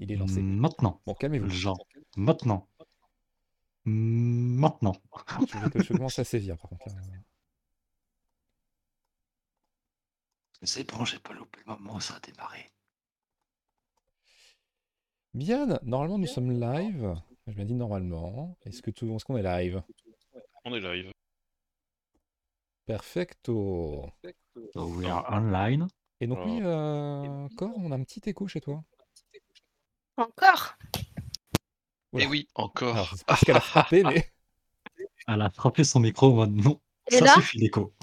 Il 0.00 0.10
est 0.10 0.16
lancé. 0.16 0.42
Maintenant. 0.42 1.00
Bon, 1.06 1.14
calmez-vous. 1.14 1.48
Genre, 1.48 1.86
maintenant. 2.16 2.66
Maintenant. 3.84 4.96
Je, 5.46 5.58
vais, 5.58 5.84
je 5.84 5.92
commence 5.92 6.18
à 6.18 6.24
sévir, 6.24 6.56
par 6.58 6.70
contre. 6.70 6.86
C'est 10.62 10.90
bon, 10.90 11.04
j'ai 11.04 11.18
pas 11.18 11.32
loupé 11.32 11.60
le 11.66 11.74
moment 11.74 11.94
où 11.96 12.00
ça 12.00 12.16
a 12.16 12.20
démarré. 12.20 12.70
Bien, 15.32 15.78
normalement 15.82 16.18
nous 16.18 16.26
sommes 16.26 16.50
live. 16.50 17.14
Je 17.46 17.56
me 17.58 17.64
dis 17.64 17.74
normalement. 17.74 18.58
Est-ce 18.64 18.82
que 18.82 18.90
tout, 18.90 19.14
est-ce 19.14 19.24
qu'on 19.24 19.36
est 19.36 19.42
live? 19.42 19.82
On 20.64 20.74
est 20.74 20.80
live. 20.80 21.12
Perfecto. 22.84 24.10
So 24.74 24.86
we 24.86 25.06
are 25.06 25.24
online. 25.30 25.86
Et 26.20 26.26
donc 26.26 26.40
oui, 26.44 26.60
euh, 26.62 27.46
encore, 27.46 27.72
on 27.76 27.92
a 27.92 27.94
un 27.96 28.02
petit 28.02 28.20
écho 28.28 28.46
chez 28.46 28.60
toi. 28.60 28.82
Encore 30.20 30.76
Et 32.18 32.26
oui, 32.26 32.46
encore. 32.54 32.94
Alors, 32.94 33.14
c'est 33.16 33.24
parce 33.24 33.40
qu'elle 33.40 33.56
a 33.56 33.60
frappé, 33.60 34.02
mais 34.04 34.30
Elle 35.26 35.40
a 35.40 35.48
frappé 35.48 35.82
son 35.82 36.00
micro 36.00 36.32
en 36.32 36.34
mode 36.34 36.54
non. 36.54 36.80
Et 37.10 37.16
ça 37.16 37.24
là 37.24 37.34
suffit 37.36 37.58
l'écho. 37.58 37.94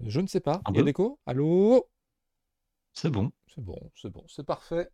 je 0.00 0.20
ne 0.20 0.28
sais 0.28 0.38
pas. 0.38 0.60
Un 0.64 0.72
Il 0.72 0.76
y 0.76 0.80
a 0.80 0.82
l'écho 0.84 1.18
Allô 1.26 1.88
C'est 2.92 3.10
bon. 3.10 3.32
C'est 3.52 3.64
bon, 3.64 3.90
c'est 3.96 4.10
bon, 4.10 4.24
c'est 4.28 4.46
parfait. 4.46 4.88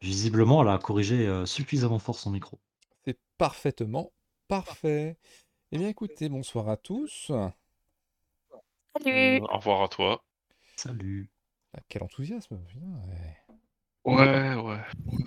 Visiblement, 0.00 0.62
elle 0.62 0.68
a 0.68 0.78
corrigé 0.78 1.26
euh, 1.26 1.46
suffisamment 1.46 1.98
fort 1.98 2.16
son 2.16 2.30
micro. 2.30 2.60
C'est 3.04 3.18
parfaitement 3.36 4.12
parfait. 4.46 5.18
Eh 5.72 5.78
bien 5.78 5.88
écoutez, 5.88 6.28
bonsoir 6.28 6.68
à 6.68 6.76
tous. 6.76 7.32
Salut 9.02 9.40
Euh, 9.40 9.40
au 9.40 9.56
revoir 9.56 9.82
à 9.82 9.88
toi. 9.88 10.24
Salut. 10.76 11.28
Ah, 11.76 11.80
quel 11.88 12.04
enthousiasme. 12.04 12.58
putain, 12.68 12.86
ouais. 13.08 13.43
Ouais, 14.04 14.54
ouais. 14.54 14.78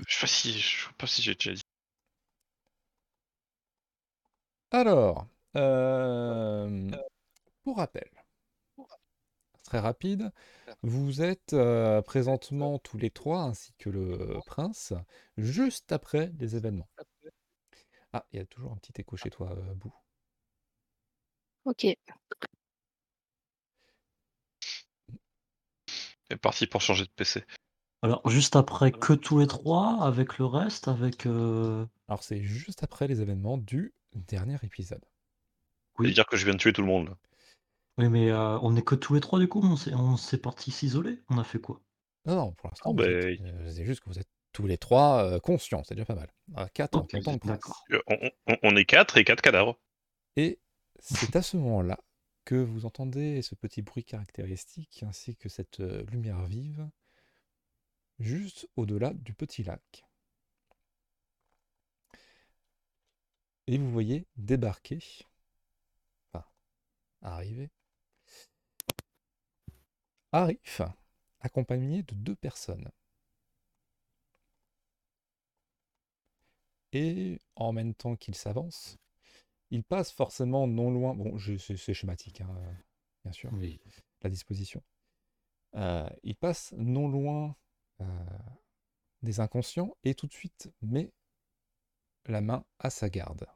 Je 0.08 0.14
sais 0.16 0.22
pas 0.22 0.28
si, 0.28 0.54
je 0.60 0.86
sais 0.86 0.94
pas 0.98 1.08
si 1.08 1.22
j'ai 1.22 1.34
déjà 1.36 1.54
dit. 1.54 1.62
Alors, 4.72 5.28
euh, 5.58 6.90
pour 7.64 7.78
rappel, 7.78 8.10
très 9.64 9.80
rapide, 9.80 10.32
vous 10.84 11.22
êtes 11.22 11.54
euh, 11.54 12.02
présentement 12.02 12.80
tous 12.80 12.98
les 12.98 13.12
trois, 13.12 13.42
ainsi 13.42 13.74
que 13.78 13.90
le 13.90 14.40
prince, 14.46 14.94
juste 15.38 15.92
après 15.92 16.32
les 16.40 16.56
événements. 16.56 16.90
Ah, 18.12 18.26
il 18.34 18.40
y 18.40 18.42
a 18.42 18.46
toujours 18.46 18.74
un 18.74 18.76
petit 18.76 18.92
écho 19.00 19.16
chez 19.16 19.30
toi, 19.30 19.50
euh, 19.54 19.74
Bou. 19.76 19.94
Ok. 21.64 21.84
C'est 26.30 26.38
parti 26.38 26.68
pour 26.68 26.82
changer 26.82 27.04
de 27.06 27.10
PC. 27.16 27.44
Alors, 28.08 28.30
juste 28.30 28.56
après 28.56 28.92
que 28.92 29.12
tous 29.14 29.38
les 29.40 29.48
trois, 29.48 30.02
avec 30.02 30.38
le 30.38 30.46
reste, 30.46 30.88
avec. 30.88 31.26
euh, 31.26 31.86
Alors, 32.08 32.24
c'est 32.24 32.42
juste 32.42 32.82
après 32.84 33.08
les 33.08 33.22
événements 33.22 33.58
du 33.58 33.94
dernier 34.16 34.56
épisode. 34.64 35.04
Oui. 36.00 36.08
Oui. 36.08 36.14
dire 36.14 36.26
que 36.26 36.38
je 36.38 36.46
viens 36.46 36.54
de 36.54 36.60
tuer 36.60 36.72
tout 36.74 36.82
le 36.82 36.88
monde. 36.88 37.10
là. 37.10 37.18
Oui, 37.98 38.08
mais 38.10 38.30
euh, 38.32 38.58
on 38.62 38.76
est 38.76 38.82
que 38.82 38.96
tous 38.96 39.14
les 39.16 39.20
trois 39.20 39.40
du 39.40 39.48
coup, 39.50 39.60
on 39.64 39.76
s'est, 39.76 39.94
on 39.94 40.16
s'est 40.16 40.38
parti 40.38 40.72
s'isoler. 40.72 41.20
On 41.30 41.38
a 41.38 41.44
fait 41.44 41.60
quoi? 41.60 41.82
Non, 42.26 42.36
non, 42.36 42.52
pour 42.54 42.70
l'instant, 42.70 42.90
Oh, 42.90 42.94
vous 42.94 42.98
ben, 43.00 43.10
êtes- 43.12 43.42
euh, 43.42 43.72
c'est 43.72 43.86
juste 43.86 44.00
que 44.02 44.10
vous 44.10 44.20
êtes 44.20 44.30
tous 44.54 44.68
les 44.68 44.78
trois 44.78 45.24
euh, 45.24 45.40
conscients, 45.40 45.84
c'est 45.84 45.96
déjà 45.96 46.06
pas 46.06 46.16
mal. 46.16 46.32
À 46.56 46.70
quatre 46.70 46.96
en 46.98 47.02
Ok, 47.02 47.12
comptant 47.12 47.34
le 47.34 47.40
prince. 47.40 47.50
d'accord. 47.56 47.84
Euh, 47.92 48.00
On, 48.08 48.30
on- 48.48 48.58
on 48.64 48.76
est 48.76 48.86
quatre 48.86 49.18
et 49.18 49.24
quatre 49.26 49.42
cadavres. 49.42 49.78
Et 50.38 50.60
c'est 51.00 51.36
à 51.36 51.42
ce 51.42 51.58
moment-là 51.58 52.00
que 52.46 52.56
vous 52.56 52.86
entendez 52.86 53.42
ce 53.42 53.56
petit 53.56 53.82
bruit 53.82 54.06
caractéristique 54.06 55.04
ainsi 55.06 55.36
que 55.36 55.50
cette 55.50 55.80
euh, 55.82 56.04
lumière 56.12 56.44
vive 56.46 56.88
juste 58.20 58.68
au-delà 58.76 59.14
du 59.14 59.34
petit 59.34 59.64
lac. 59.64 60.06
Et 63.68 63.78
vous 63.78 63.92
voyez 63.92 64.26
débarquer, 64.38 65.00
enfin, 66.32 66.46
arriver, 67.22 67.70
Arif, 70.32 70.82
accompagné 71.42 72.04
de 72.04 72.16
deux 72.16 72.36
personnes. 72.36 72.90
Et 76.94 77.40
en 77.56 77.74
même 77.74 77.94
temps 77.94 78.16
qu'il 78.16 78.36
s'avance, 78.36 78.98
il 79.72 79.84
passe 79.84 80.12
forcément 80.12 80.68
non 80.68 80.92
loin. 80.92 81.14
Bon, 81.16 81.38
c'est 81.40 81.94
schématique, 81.94 82.42
hein, 82.42 82.56
bien 83.24 83.32
sûr, 83.34 83.52
Oui. 83.54 83.80
la 84.22 84.30
disposition. 84.30 84.82
Euh, 85.76 86.10
il 86.24 86.36
passe 86.36 86.74
non 86.78 87.08
loin 87.08 87.56
euh, 88.02 88.06
des 89.22 89.40
inconscients 89.42 89.96
et 90.04 90.16
tout 90.16 90.26
de 90.28 90.34
suite 90.34 90.72
met 90.82 91.12
la 92.28 92.42
main 92.42 92.64
à 92.78 92.92
sa 92.92 93.10
garde. 93.10 93.48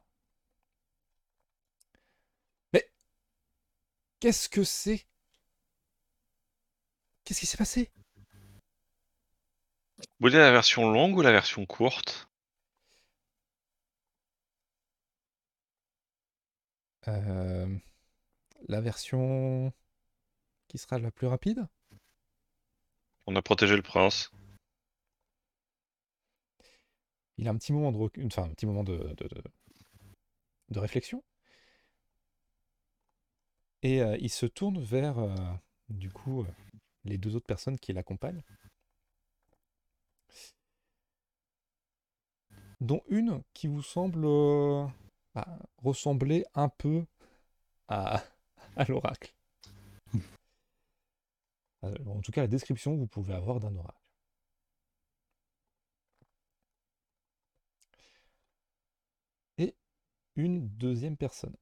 Mais 2.72 2.90
qu'est-ce 4.20 4.48
que 4.48 4.64
c'est? 4.64 5.06
Qu'est-ce 7.24 7.40
qui 7.40 7.46
s'est 7.46 7.56
passé? 7.56 7.90
Vous 9.98 10.28
voulez 10.28 10.38
la 10.38 10.52
version 10.52 10.90
longue 10.90 11.18
ou 11.18 11.20
la 11.20 11.32
version 11.32 11.66
courte? 11.66 12.30
Euh, 17.08 17.78
La 18.68 18.80
version 18.80 19.72
qui 20.68 20.78
sera 20.78 20.98
la 20.98 21.10
plus 21.12 21.28
rapide? 21.28 21.66
On 23.26 23.36
a 23.36 23.42
protégé 23.42 23.76
le 23.76 23.82
prince. 23.82 24.30
Il 27.38 27.48
a 27.48 27.50
un 27.50 27.56
petit 27.56 27.72
moment 27.72 27.92
de, 27.92 27.98
un 27.98 28.66
moment 28.66 28.84
de, 28.84 30.78
réflexion. 30.78 31.22
Et 33.82 34.00
euh, 34.02 34.16
il 34.20 34.30
se 34.30 34.46
tourne 34.46 34.80
vers, 34.80 35.18
euh, 35.18 35.34
du 35.88 36.10
coup, 36.10 36.42
euh, 36.42 36.46
les 37.04 37.18
deux 37.18 37.34
autres 37.36 37.46
personnes 37.46 37.78
qui 37.78 37.92
l'accompagnent. 37.92 38.42
Dont 42.80 43.02
une 43.08 43.42
qui 43.54 43.68
vous 43.68 43.82
semble 43.82 44.22
bah, 45.34 45.58
ressembler 45.78 46.44
un 46.54 46.68
peu 46.68 47.04
à 47.88 48.22
l'oracle. 48.88 49.32
Euh, 51.84 51.94
En 52.06 52.20
tout 52.20 52.32
cas, 52.32 52.40
la 52.42 52.48
description 52.48 52.94
que 52.94 52.98
vous 53.00 53.06
pouvez 53.06 53.34
avoir 53.34 53.60
d'un 53.60 53.74
oracle. 53.76 54.00
Et 59.56 59.74
une 60.36 60.68
deuxième 60.68 61.16
personne. 61.16 61.56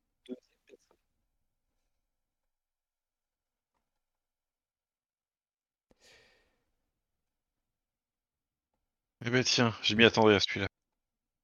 Eh 9.24 9.30
ben 9.30 9.42
tiens, 9.44 9.74
je 9.82 9.94
m'y 9.94 10.04
attendais 10.04 10.34
à 10.34 10.40
celui-là. 10.40 10.66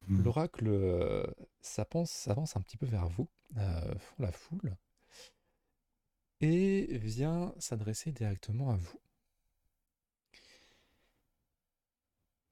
L'oracle 0.09 0.69
euh, 0.69 1.27
s'avance, 1.61 2.11
s'avance 2.11 2.57
un 2.57 2.63
petit 2.63 2.77
peu 2.79 2.87
vers 2.87 3.09
vous, 3.09 3.29
euh, 3.59 3.95
fond 3.99 4.17
la 4.23 4.33
foule, 4.33 4.77
et 6.41 6.99
vient 6.99 7.55
s'adresser 7.59 8.13
directement 8.13 8.71
à 8.71 8.77
vous. 8.77 9.01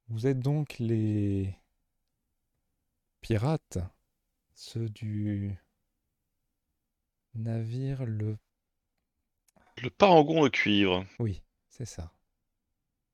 Vous 0.08 0.26
êtes 0.26 0.40
donc 0.40 0.78
les 0.78 1.54
pirates, 3.20 3.78
ceux 4.54 4.88
du 4.88 5.56
navire 7.34 8.04
le... 8.04 8.36
Le 9.78 9.90
parangon 9.90 10.44
de 10.44 10.48
cuivre. 10.48 11.04
Oui, 11.18 11.42
c'est 11.68 11.86
ça. 11.86 12.12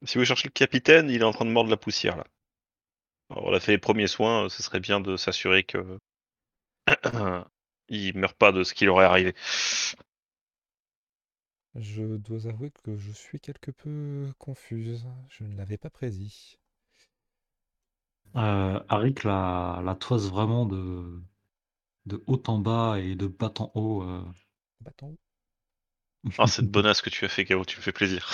Si 0.04 0.18
vous 0.18 0.24
cherchez 0.24 0.48
le 0.48 0.52
capitaine, 0.52 1.08
il 1.08 1.22
est 1.22 1.24
en 1.24 1.32
train 1.32 1.46
de 1.46 1.50
mordre 1.50 1.70
la 1.70 1.76
poussière 1.76 2.16
là. 2.16 2.26
Alors, 3.30 3.44
on 3.46 3.54
a 3.54 3.60
fait 3.60 3.72
les 3.72 3.78
premiers 3.78 4.08
soins, 4.08 4.48
ce 4.48 4.62
serait 4.62 4.80
bien 4.80 5.00
de 5.00 5.16
s'assurer 5.16 5.62
que 5.62 5.98
il 7.88 8.16
meurt 8.18 8.36
pas 8.36 8.50
de 8.52 8.64
ce 8.64 8.74
qui 8.74 8.84
lui 8.84 8.90
aurait 8.90 9.04
arrivé. 9.04 9.34
Je 11.74 12.16
dois 12.16 12.46
avouer 12.46 12.70
que 12.70 12.96
je 12.96 13.10
suis 13.10 13.40
quelque 13.40 13.72
peu 13.72 14.32
confuse. 14.38 15.04
Je 15.28 15.42
ne 15.42 15.56
l'avais 15.56 15.78
pas 15.78 15.90
prédit. 15.90 16.60
Euh, 18.36 18.80
Arik 18.88 19.22
la, 19.24 19.80
la 19.84 19.94
toise 19.94 20.28
vraiment 20.30 20.66
de, 20.66 21.22
de 22.06 22.22
haut 22.28 22.42
en 22.48 22.58
bas 22.58 22.98
et 23.00 23.14
de 23.16 23.26
bas 23.28 23.52
en 23.60 23.72
haut. 23.74 24.02
euh. 24.04 24.22
Bâton. 24.80 25.16
Ah, 26.38 26.46
cette 26.46 26.70
bonasse 26.70 27.02
que 27.02 27.10
tu 27.10 27.24
as 27.24 27.28
fait, 27.28 27.44
Kao, 27.44 27.64
tu 27.64 27.76
me 27.76 27.82
fais 27.82 27.92
plaisir. 27.92 28.26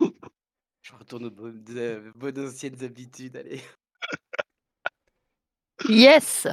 Je 0.82 0.92
retourne 0.94 1.24
aux 1.24 1.30
bonnes, 1.32 1.64
de- 1.64 2.12
bonnes 2.14 2.38
anciennes 2.46 2.80
habitudes, 2.84 3.36
allez. 3.36 3.60
Yes 5.88 6.46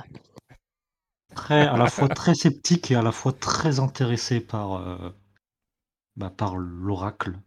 Très, 1.35 1.67
à 1.67 1.75
la 1.75 1.87
fois 1.87 2.07
très 2.07 2.33
sceptique 2.35 2.89
et 2.91 2.95
à 2.95 3.01
la 3.01 3.11
fois 3.11 3.33
très 3.33 3.79
intéressé 3.81 4.39
par, 4.39 4.75
euh, 4.75 5.09
bah, 6.15 6.29
par 6.29 6.55
l'oracle. 6.55 7.37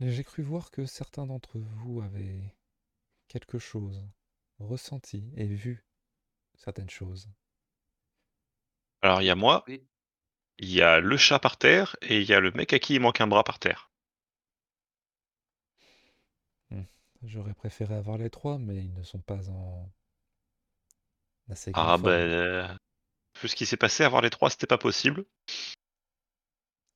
J'ai 0.00 0.22
cru 0.22 0.42
voir 0.42 0.70
que 0.70 0.84
certains 0.84 1.24
d'entre 1.26 1.58
vous 1.58 2.02
avaient 2.02 2.54
quelque 3.28 3.58
chose, 3.58 4.06
ressenti 4.58 5.32
et 5.36 5.46
vu 5.46 5.84
certaines 6.56 6.90
choses. 6.90 7.30
Alors, 9.00 9.22
il 9.22 9.26
y 9.26 9.30
a 9.30 9.36
moi, 9.36 9.64
Oui. 9.66 9.82
il 10.58 10.70
y 10.70 10.82
a 10.82 11.00
le 11.00 11.16
chat 11.16 11.38
par 11.38 11.58
terre, 11.58 11.96
et 12.02 12.20
il 12.20 12.28
y 12.28 12.34
a 12.34 12.40
le 12.40 12.52
mec 12.52 12.72
à 12.72 12.78
qui 12.80 12.94
il 12.96 13.00
manque 13.00 13.20
un 13.20 13.28
bras 13.28 13.44
par 13.44 13.58
terre. 13.58 13.90
J'aurais 17.22 17.54
préféré 17.54 17.94
avoir 17.94 18.18
les 18.18 18.28
trois, 18.28 18.58
mais 18.58 18.76
ils 18.84 18.92
ne 18.92 19.02
sont 19.02 19.18
pas 19.22 19.48
en 19.48 19.90
assez 21.48 21.70
grande 21.72 21.94
Ah 21.94 21.96
forme. 21.96 22.18
ben, 22.18 22.30
euh, 22.30 22.68
vu 23.40 23.48
ce 23.48 23.56
qui 23.56 23.66
s'est 23.66 23.76
passé, 23.76 24.04
avoir 24.04 24.22
les 24.22 24.30
trois, 24.30 24.50
c'était 24.50 24.66
pas 24.66 24.78
possible. 24.78 25.24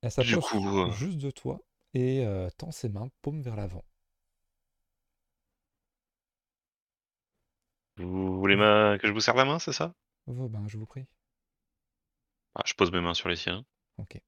Elle 0.01 0.09
Du 0.17 0.37
s'approche 0.37 0.43
coup, 0.49 0.79
euh, 0.79 0.91
juste 0.91 1.19
de 1.19 1.29
toi 1.29 1.61
et 1.93 2.25
euh, 2.25 2.49
tend 2.57 2.71
ses 2.71 2.89
mains, 2.89 3.09
paume 3.21 3.43
vers 3.43 3.55
l'avant. 3.55 3.85
vous 7.97 8.39
voulez 8.39 8.55
ma- 8.55 8.97
que 8.99 9.07
je 9.07 9.11
vous 9.13 9.19
serve 9.19 9.37
la 9.37 9.45
main, 9.45 9.59
c'est 9.59 9.71
ça? 9.73 9.93
Vos 10.27 10.47
mains, 10.47 10.67
je 10.67 10.77
vous 10.77 10.85
prie. 10.85 11.07
Ah, 12.55 12.63
Je 12.65 12.73
pose 12.73 12.91
mes 12.91 12.99
mains 12.99 13.13
sur 13.13 13.29
les 13.29 13.37
siens. 13.37 13.63
Ok. 13.97 14.19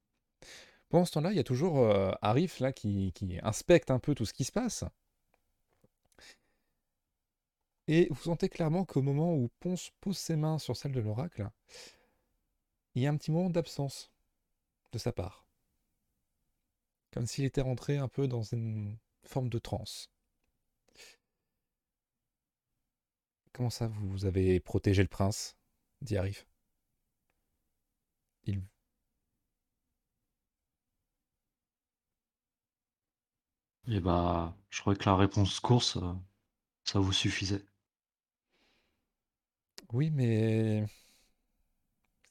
Pendant 0.89 1.05
ce 1.05 1.11
temps-là, 1.13 1.31
il 1.31 1.37
y 1.37 1.39
a 1.39 1.43
toujours 1.43 1.79
euh, 1.79 2.11
Arif 2.21 2.59
là 2.59 2.71
qui, 2.73 3.11
qui 3.13 3.39
inspecte 3.43 3.91
un 3.91 3.99
peu 3.99 4.13
tout 4.15 4.25
ce 4.25 4.33
qui 4.33 4.43
se 4.43 4.51
passe. 4.51 4.83
Et 7.89 8.07
vous 8.09 8.21
sentez 8.21 8.47
clairement 8.47 8.85
qu'au 8.85 9.01
moment 9.01 9.33
où 9.35 9.49
Ponce 9.59 9.91
pose 9.99 10.17
ses 10.17 10.37
mains 10.37 10.59
sur 10.59 10.77
celle 10.77 10.93
de 10.93 11.01
l'oracle, 11.01 11.49
il 12.93 13.01
y 13.03 13.07
a 13.07 13.09
un 13.09 13.17
petit 13.17 13.31
moment 13.31 13.49
d'absence 13.49 14.11
de 14.91 14.99
sa 14.99 15.11
part. 15.11 15.45
Comme 17.11 17.27
s'il 17.27 17.45
était 17.45 17.61
rentré 17.61 17.97
un 17.97 18.07
peu 18.07 18.27
dans 18.27 18.41
une 18.43 18.97
forme 19.23 19.49
de 19.49 19.59
transe. 19.59 20.09
Comment 23.53 23.69
ça, 23.69 23.87
vous 23.87 24.25
avez 24.25 24.59
protégé 24.59 25.03
le 25.03 25.07
prince? 25.07 25.55
dit 26.01 26.17
Arif. 26.17 26.47
Il... 28.45 28.61
Et 33.89 33.99
bah, 33.99 34.55
je 34.69 34.79
croyais 34.79 34.97
que 34.97 35.03
la 35.05 35.17
réponse 35.17 35.59
course, 35.59 35.97
euh, 35.97 36.13
ça 36.85 36.99
vous 36.99 37.13
suffisait. 37.13 37.65
Oui, 39.93 40.09
mais 40.11 40.85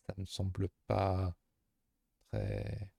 ça 0.08 0.14
ne 0.18 0.24
semble 0.26 0.68
pas 0.88 1.34
très 2.32 2.90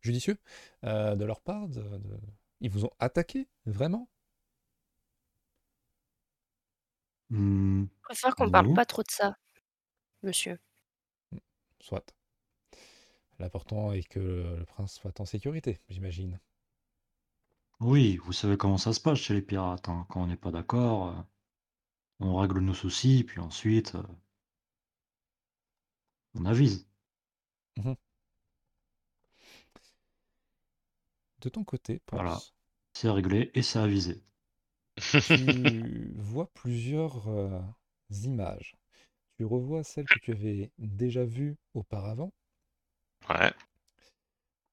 judicieux 0.00 0.38
euh, 0.84 1.14
de 1.16 1.24
leur 1.24 1.40
part. 1.40 1.68
de- 1.68 1.80
de- 1.82 2.20
Ils 2.60 2.70
vous 2.70 2.84
ont 2.84 2.90
attaqué, 2.98 3.48
vraiment? 3.66 4.08
Hmm, 7.30 7.84
Je 8.00 8.06
préfère 8.08 8.34
qu'on 8.34 8.50
parle 8.50 8.66
nous 8.66 8.74
pas 8.74 8.84
trop 8.84 9.04
de 9.04 9.10
ça, 9.12 9.36
monsieur. 10.22 10.58
Soit. 11.80 12.12
L'important 13.38 13.90
est 13.92 14.02
que 14.06 14.18
le 14.20 14.64
prince 14.66 14.92
soit 14.92 15.18
en 15.18 15.24
sécurité, 15.24 15.80
j'imagine. 15.88 16.38
Oui, 17.80 18.18
vous 18.24 18.32
savez 18.32 18.56
comment 18.56 18.78
ça 18.78 18.92
se 18.92 19.00
passe 19.00 19.18
chez 19.18 19.34
les 19.34 19.42
pirates. 19.42 19.88
hein. 19.88 20.06
Quand 20.10 20.22
on 20.22 20.26
n'est 20.28 20.36
pas 20.36 20.52
d'accord, 20.52 21.08
euh, 21.08 21.20
on 22.20 22.36
règle 22.36 22.60
nos 22.60 22.74
soucis, 22.74 23.24
puis 23.24 23.40
ensuite, 23.40 23.96
euh, 23.96 24.02
on 26.38 26.44
avise. 26.46 26.86
Mhm. 27.76 27.94
De 31.40 31.48
ton 31.48 31.64
côté, 31.64 32.00
Voilà. 32.12 32.44
C'est 32.92 33.08
réglé 33.08 33.50
et 33.54 33.62
c'est 33.62 33.78
avisé. 33.78 34.22
tu 35.20 36.12
vois 36.16 36.50
plusieurs 36.54 37.28
euh, 37.28 37.60
images. 38.22 38.76
Tu 39.36 39.44
revois 39.44 39.84
celles 39.84 40.08
que 40.08 40.18
tu 40.18 40.32
avais 40.32 40.72
déjà 40.78 41.24
vues 41.24 41.56
auparavant, 41.74 42.32
Ouais. 43.28 43.52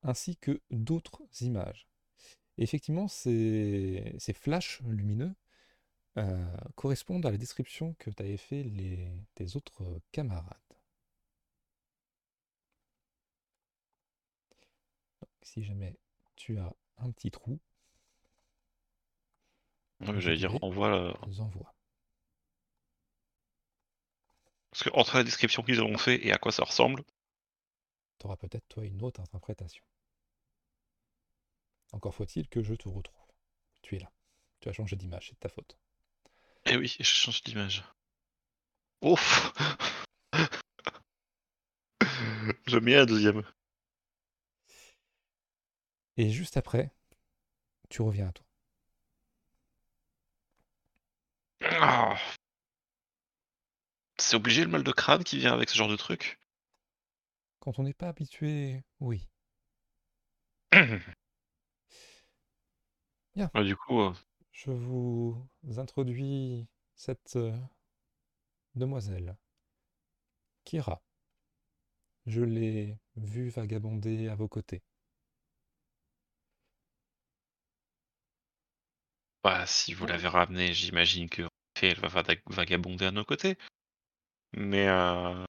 ainsi 0.03 0.37
que 0.37 0.61
d'autres 0.71 1.21
images. 1.41 1.87
Et 2.57 2.63
effectivement, 2.63 3.07
ces, 3.09 4.15
ces 4.19 4.33
flashs 4.33 4.81
lumineux 4.83 5.33
euh, 6.17 6.45
correspondent 6.75 7.25
à 7.27 7.31
la 7.31 7.37
description 7.37 7.95
que 7.99 8.11
t'avaient 8.11 8.37
fait 8.37 8.63
les, 8.63 9.09
tes 9.35 9.55
autres 9.57 10.01
camarades. 10.11 10.57
Si 15.45 15.63
jamais 15.63 15.95
tu 16.35 16.57
as 16.59 16.73
un 16.97 17.11
petit 17.11 17.31
trou, 17.31 17.59
Ouais, 20.01 20.07
je 20.15 20.19
J'allais 20.19 20.35
dire, 20.37 20.51
voit 20.61 20.89
là. 20.89 21.13
envoie. 21.39 21.73
Parce 24.71 24.83
que 24.83 24.89
entre 24.93 25.15
la 25.15 25.23
description 25.23 25.63
qu'ils 25.63 25.81
ont 25.81 25.97
fait 25.97 26.25
et 26.25 26.33
à 26.33 26.37
quoi 26.37 26.51
ça 26.51 26.65
ressemble, 26.65 27.03
Tu 28.19 28.25
auras 28.27 28.35
peut-être 28.35 28.67
toi 28.67 28.83
une 28.85 29.01
autre 29.01 29.21
interprétation. 29.21 29.85
Encore 31.93 32.13
faut-il 32.13 32.49
que 32.49 32.61
je 32.61 32.73
te 32.75 32.89
retrouve. 32.89 33.31
Tu 33.81 33.95
es 33.95 33.99
là. 33.99 34.11
Tu 34.59 34.67
as 34.67 34.73
changé 34.73 34.97
d'image, 34.97 35.27
c'est 35.29 35.35
de 35.35 35.39
ta 35.39 35.49
faute. 35.49 35.77
eh 36.65 36.75
oui, 36.75 36.93
je 36.99 37.03
change 37.03 37.41
d'image. 37.43 37.83
Ouf 39.01 39.53
J'aime 42.67 42.83
bien 42.85 42.97
la 42.97 43.05
deuxième. 43.05 43.43
Et 46.17 46.29
juste 46.29 46.57
après, 46.57 46.91
tu 47.89 48.01
reviens 48.01 48.29
à 48.29 48.31
toi. 48.33 48.45
Ah. 51.61 52.35
C'est 54.17 54.35
obligé 54.35 54.63
le 54.65 54.67
mal 54.69 54.83
de 54.83 54.91
crâne 54.91 55.23
qui 55.23 55.37
vient 55.37 55.53
avec 55.53 55.69
ce 55.69 55.77
genre 55.77 55.87
de 55.87 55.95
truc? 55.95 56.37
Quand 57.59 57.79
on 57.79 57.83
n'est 57.83 57.93
pas 57.93 58.07
habitué, 58.07 58.85
oui. 59.01 59.27
Ouais, 63.53 63.63
Du 63.63 63.75
coup, 63.75 64.01
euh, 64.01 64.13
Je 64.51 64.71
vous 64.71 65.47
introduis 65.77 66.67
cette 66.95 67.35
euh, 67.35 67.55
demoiselle, 68.75 69.35
Kira. 70.65 71.01
Je 72.27 72.41
l'ai 72.43 72.99
vue 73.15 73.49
vagabonder 73.49 74.27
à 74.27 74.35
vos 74.35 74.47
côtés. 74.47 74.83
Bah, 79.45 79.67
si 79.67 79.93
vous 79.93 80.07
l'avez 80.07 80.27
ramenée, 80.27 80.73
j'imagine 80.73 81.29
que 81.29 81.43
en 81.43 81.49
elle 81.79 81.99
va 81.99 82.07
vada- 82.07 82.33
vagabonder 82.47 83.05
à 83.05 83.11
nos 83.11 83.23
côtés. 83.23 83.59
Mais 84.53 84.87
euh, 84.87 85.45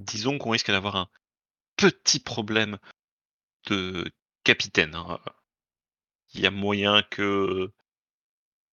disons 0.00 0.36
qu'on 0.36 0.50
risque 0.50 0.72
d'avoir 0.72 0.96
un 0.96 1.08
petit 1.76 2.20
problème 2.20 2.78
de 3.68 4.10
capitaine. 4.44 4.96
hein. 4.96 5.20
Il 6.32 6.40
y 6.40 6.46
a 6.46 6.50
moyen 6.50 7.02
que 7.02 7.70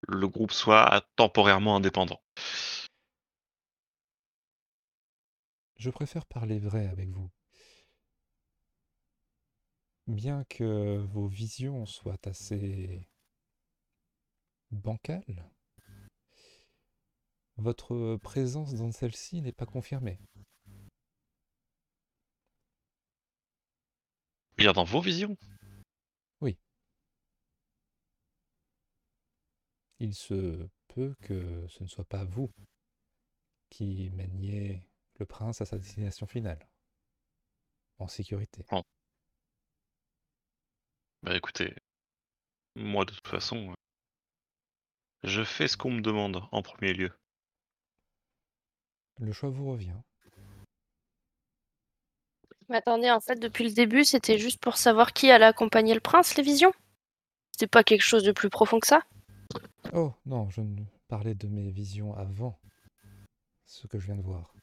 le 0.07 0.27
groupe 0.27 0.51
soit 0.51 1.05
temporairement 1.15 1.75
indépendant. 1.75 2.21
Je 5.77 5.91
préfère 5.91 6.25
parler 6.25 6.57
vrai 6.57 6.87
avec 6.87 7.09
vous. 7.09 7.29
Bien 10.07 10.43
que 10.45 10.97
vos 10.97 11.27
visions 11.27 11.85
soient 11.85 12.17
assez 12.25 13.07
bancales, 14.71 15.49
votre 17.57 18.17
présence 18.17 18.73
dans 18.75 18.91
celle-ci 18.91 19.41
n'est 19.41 19.51
pas 19.51 19.65
confirmée. 19.65 20.19
Bien 24.57 24.73
dans 24.73 24.83
vos 24.83 25.01
visions 25.01 25.37
Il 29.99 30.13
se 30.13 30.67
peut 30.89 31.15
que 31.21 31.65
ce 31.69 31.83
ne 31.83 31.87
soit 31.87 32.05
pas 32.05 32.25
vous 32.25 32.51
qui 33.69 34.09
meniez 34.11 34.83
le 35.19 35.25
prince 35.25 35.61
à 35.61 35.65
sa 35.65 35.77
destination 35.77 36.27
finale, 36.27 36.67
en 37.97 38.07
sécurité. 38.07 38.65
Bah 41.23 41.35
écoutez, 41.35 41.73
moi 42.75 43.05
de 43.05 43.13
toute 43.13 43.27
façon, 43.27 43.73
je 45.25 45.43
fais 45.43 45.67
ce 45.67 45.77
qu'on 45.77 45.91
me 45.91 46.01
demande 46.01 46.43
en 46.51 46.61
premier 46.61 46.93
lieu. 46.93 47.11
Le 49.19 49.31
choix 49.31 49.49
vous 49.49 49.71
revient. 49.71 49.95
Mais 52.69 52.77
attendez, 52.77 53.11
en 53.11 53.19
fait, 53.19 53.39
depuis 53.39 53.63
le 53.63 53.73
début, 53.73 54.03
c'était 54.05 54.39
juste 54.39 54.59
pour 54.59 54.77
savoir 54.77 55.13
qui 55.13 55.29
allait 55.29 55.45
accompagner 55.45 55.93
le 55.93 55.99
prince, 55.99 56.35
les 56.35 56.43
visions 56.43 56.73
C'était 57.51 57.67
pas 57.67 57.83
quelque 57.83 58.01
chose 58.01 58.23
de 58.23 58.31
plus 58.31 58.49
profond 58.49 58.79
que 58.79 58.87
ça 58.87 59.01
Oh 59.93 60.13
non, 60.25 60.49
je 60.49 60.61
ne 60.61 60.83
parlais 61.07 61.35
de 61.35 61.47
mes 61.47 61.69
visions 61.69 62.15
avant 62.17 62.59
ce 63.65 63.87
que 63.87 63.99
je 63.99 64.07
viens 64.07 64.15
de 64.15 64.21
voir. 64.21 64.53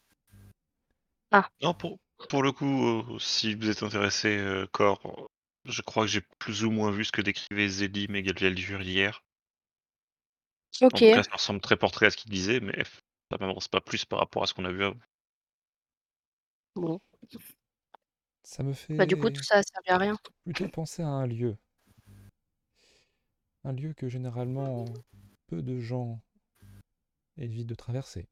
Non, 1.63 1.73
pour, 1.73 1.99
pour 2.29 2.43
le 2.43 2.53
coup, 2.53 2.87
euh, 2.87 3.19
si 3.19 3.55
vous 3.55 3.71
êtes 3.71 3.83
intéressé, 3.83 4.37
euh, 4.37 4.67
Cor, 4.73 5.31
Je 5.65 5.81
crois 5.81 6.05
que 6.05 6.11
j'ai 6.11 6.21
plus 6.39 6.65
ou 6.65 6.71
moins 6.71 6.91
vu 6.91 7.05
ce 7.05 7.13
que 7.13 7.23
décrivait 7.23 7.69
Zélim 7.69 8.15
et 8.17 8.23
Galvieldur 8.23 8.83
hier. 8.83 9.23
En 10.93 11.01
Ok. 11.01 11.03
tout 11.03 11.11
cas, 11.11 11.23
ça 11.23 11.33
ressemble 11.33 11.61
très 11.61 11.77
portrait 11.77 12.07
à 12.07 12.11
ce 12.11 12.17
qu'il 12.17 12.31
disait, 12.31 12.61
mais 12.61 12.85
ça 13.31 13.39
m'avance 13.41 13.69
pas 13.69 13.81
plus 13.81 14.05
par 14.05 14.19
rapport 14.21 14.43
à 14.43 14.47
ce 14.47 14.55
qu'on 14.55 14.65
a 14.65 14.73
vu 14.73 14.85
avant. 14.85 14.99
Bon. 16.77 17.01
Ça 18.45 18.63
me 18.63 18.73
fait 18.73 18.99
Bah 18.99 19.07
du 19.07 19.17
coup 19.17 19.31
tout 19.31 19.43
ça 19.43 19.57
a 19.57 19.63
servi 19.63 19.89
à 19.91 19.99
rien. 19.99 20.17
plutôt 20.45 20.69
penser 20.69 21.03
à 21.03 21.09
un 21.09 21.27
lieu. 21.27 21.57
Un 23.65 23.73
lieu 23.73 23.93
que 23.93 24.09
généralement 24.09 24.85
peu 25.49 25.63
de 25.63 25.81
gens 25.81 26.21
évitent 27.37 27.67
de 27.69 27.75
traverser. 27.75 28.27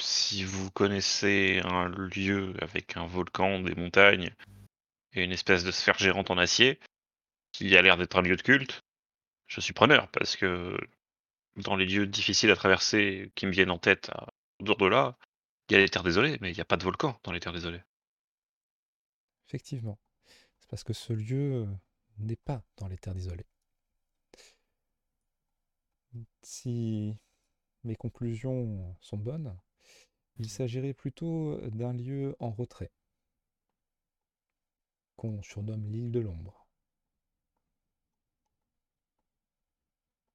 Si 0.00 0.42
vous 0.42 0.68
connaissez 0.72 1.60
un 1.64 1.88
lieu 1.88 2.54
avec 2.60 2.96
un 2.96 3.06
volcan, 3.06 3.60
des 3.60 3.76
montagnes 3.76 4.34
et 5.14 5.24
une 5.24 5.32
espèce 5.32 5.64
de 5.64 5.70
sphère 5.72 5.98
gérante 5.98 6.30
en 6.30 6.38
acier, 6.38 6.80
qui 7.52 7.76
a 7.76 7.82
l'air 7.82 7.96
d'être 7.98 8.16
un 8.18 8.22
lieu 8.22 8.36
de 8.36 8.42
culte, 8.42 8.82
je 9.50 9.60
suis 9.60 9.72
preneur, 9.74 10.08
parce 10.12 10.36
que 10.36 10.76
dans 11.56 11.76
les 11.76 11.84
lieux 11.84 12.06
difficiles 12.06 12.50
à 12.50 12.56
traverser 12.56 13.32
qui 13.34 13.46
me 13.46 13.50
viennent 13.50 13.70
en 13.70 13.78
tête 13.78 14.08
à 14.10 14.32
autour 14.60 14.76
de 14.76 14.86
là, 14.86 15.18
il 15.68 15.74
y 15.74 15.76
a 15.76 15.80
les 15.80 15.88
terres 15.88 16.04
désolées, 16.04 16.38
mais 16.40 16.50
il 16.50 16.54
n'y 16.54 16.60
a 16.60 16.64
pas 16.64 16.76
de 16.76 16.84
volcan 16.84 17.18
dans 17.24 17.32
les 17.32 17.40
terres 17.40 17.52
désolées. 17.52 17.82
Effectivement. 19.48 19.98
C'est 20.60 20.70
parce 20.70 20.84
que 20.84 20.92
ce 20.92 21.12
lieu 21.12 21.66
n'est 22.18 22.36
pas 22.36 22.62
dans 22.76 22.86
les 22.86 22.98
terres 22.98 23.16
isolées. 23.16 23.46
Si 26.42 27.16
mes 27.82 27.96
conclusions 27.96 28.96
sont 29.00 29.16
bonnes, 29.16 29.58
il 30.36 30.48
s'agirait 30.48 30.94
plutôt 30.94 31.60
d'un 31.70 31.92
lieu 31.92 32.36
en 32.38 32.50
retrait, 32.50 32.92
qu'on 35.16 35.42
surnomme 35.42 35.86
l'île 35.90 36.12
de 36.12 36.20
l'ombre. 36.20 36.59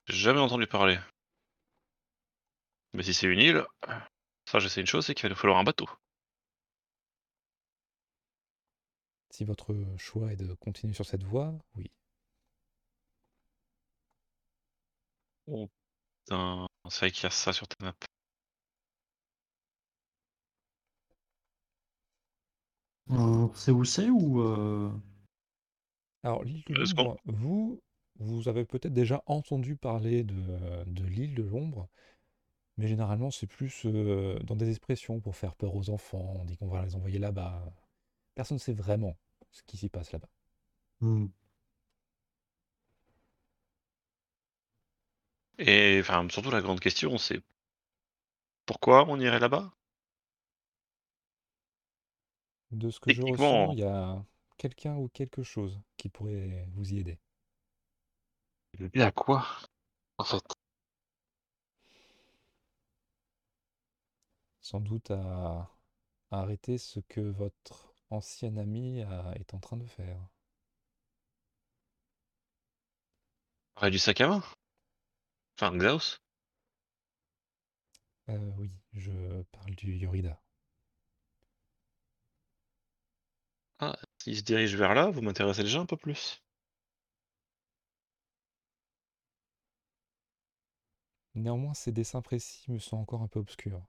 J'ai 0.07 0.17
jamais 0.17 0.39
entendu 0.39 0.67
parler. 0.67 0.99
Mais 2.93 3.03
si 3.03 3.13
c'est 3.13 3.27
une 3.27 3.39
île, 3.39 3.65
ça 4.45 4.59
je 4.59 4.67
sais 4.67 4.81
une 4.81 4.87
chose, 4.87 5.05
c'est 5.05 5.13
qu'il 5.13 5.23
va 5.23 5.29
nous 5.29 5.35
falloir 5.35 5.59
un 5.59 5.63
bateau. 5.63 5.87
Si 9.29 9.43
votre 9.43 9.75
choix 9.97 10.31
est 10.31 10.37
de 10.37 10.53
continuer 10.55 10.93
sur 10.93 11.05
cette 11.05 11.23
voie, 11.23 11.53
oui. 11.75 11.91
Oh 15.47 15.69
putain, 16.25 16.67
c'est 16.89 16.99
vrai 16.99 17.11
qu'il 17.11 17.23
y 17.23 17.27
a 17.27 17.29
ça 17.31 17.53
sur 17.53 17.67
ta 17.67 17.75
map. 17.85 17.95
Euh, 23.11 23.47
c'est 23.53 23.71
où 23.71 23.85
c'est 23.85 24.09
ou 24.09 24.41
euh, 24.41 24.91
Alors, 26.23 26.43
l'île 26.43 26.63
de 26.69 26.81
Est-ce 26.81 26.95
vous, 27.25 27.79
vous 28.19 28.47
avez 28.49 28.65
peut-être 28.65 28.93
déjà 28.93 29.23
entendu 29.25 29.75
parler 29.75 30.23
de, 30.23 30.35
de 30.85 31.03
l'île 31.05 31.35
de 31.35 31.43
l'ombre, 31.43 31.87
mais 32.77 32.87
généralement 32.87 33.31
c'est 33.31 33.47
plus 33.47 33.83
euh, 33.85 34.39
dans 34.41 34.55
des 34.55 34.69
expressions 34.69 35.19
pour 35.21 35.35
faire 35.35 35.55
peur 35.55 35.75
aux 35.75 35.89
enfants. 35.89 36.37
On 36.41 36.45
dit 36.45 36.57
qu'on 36.57 36.67
va 36.67 36.85
les 36.85 36.95
envoyer 36.95 37.19
là-bas. 37.19 37.63
Personne 38.35 38.55
ne 38.57 38.61
sait 38.61 38.73
vraiment 38.73 39.17
ce 39.51 39.63
qui 39.63 39.77
s'y 39.77 39.89
passe 39.89 40.11
là-bas. 40.11 40.29
hmm. 41.01 41.27
Et 45.57 45.97
enfin, 45.99 46.25
surtout 46.29 46.49
la 46.51 46.61
grande 46.61 46.79
question, 46.79 47.17
c'est 47.17 47.41
pourquoi 48.67 49.05
on 49.09 49.19
irait 49.19 49.39
là-bas? 49.39 49.73
De 52.69 52.91
ce 52.91 52.99
que 52.99 53.11
je 53.11 53.23
ressens, 53.23 53.71
il 53.73 53.79
y 53.79 53.83
a 53.83 54.23
quelqu'un 54.57 54.95
ou 54.97 55.07
quelque 55.09 55.41
chose 55.43 55.79
qui 55.97 56.09
pourrait 56.09 56.67
vous 56.73 56.93
y 56.93 56.99
aider. 56.99 57.17
Et 58.93 59.01
à 59.01 59.11
quoi 59.11 59.45
En 60.17 60.23
fait? 60.25 60.43
Sans 64.59 64.81
doute 64.81 65.11
à, 65.11 65.71
à 66.31 66.39
arrêter 66.41 66.77
ce 66.77 66.99
que 66.99 67.21
votre 67.21 67.95
ancien 68.09 68.57
ami 68.57 69.01
a- 69.01 69.33
est 69.37 69.53
en 69.53 69.59
train 69.59 69.77
de 69.77 69.85
faire. 69.87 70.19
Aurait 73.77 73.89
du 73.89 73.99
sac 73.99 74.19
à 74.19 74.27
main? 74.27 74.43
Enfin, 75.57 75.75
Xaos? 75.77 76.19
Euh, 78.29 78.51
oui, 78.59 78.71
je 78.93 79.41
parle 79.51 79.73
du 79.73 79.95
Yorida. 79.95 80.39
Ah, 83.79 83.95
s'il 84.17 84.35
se 84.35 84.41
dirige 84.43 84.75
vers 84.75 84.93
là, 84.93 85.09
vous 85.09 85.21
m'intéressez 85.21 85.63
déjà 85.63 85.79
un 85.79 85.85
peu 85.85 85.95
plus. 85.95 86.43
Néanmoins, 91.35 91.73
ces 91.73 91.91
dessins 91.91 92.21
précis 92.21 92.71
me 92.71 92.79
sont 92.79 92.97
encore 92.97 93.21
un 93.21 93.27
peu 93.27 93.39
obscurs. 93.39 93.81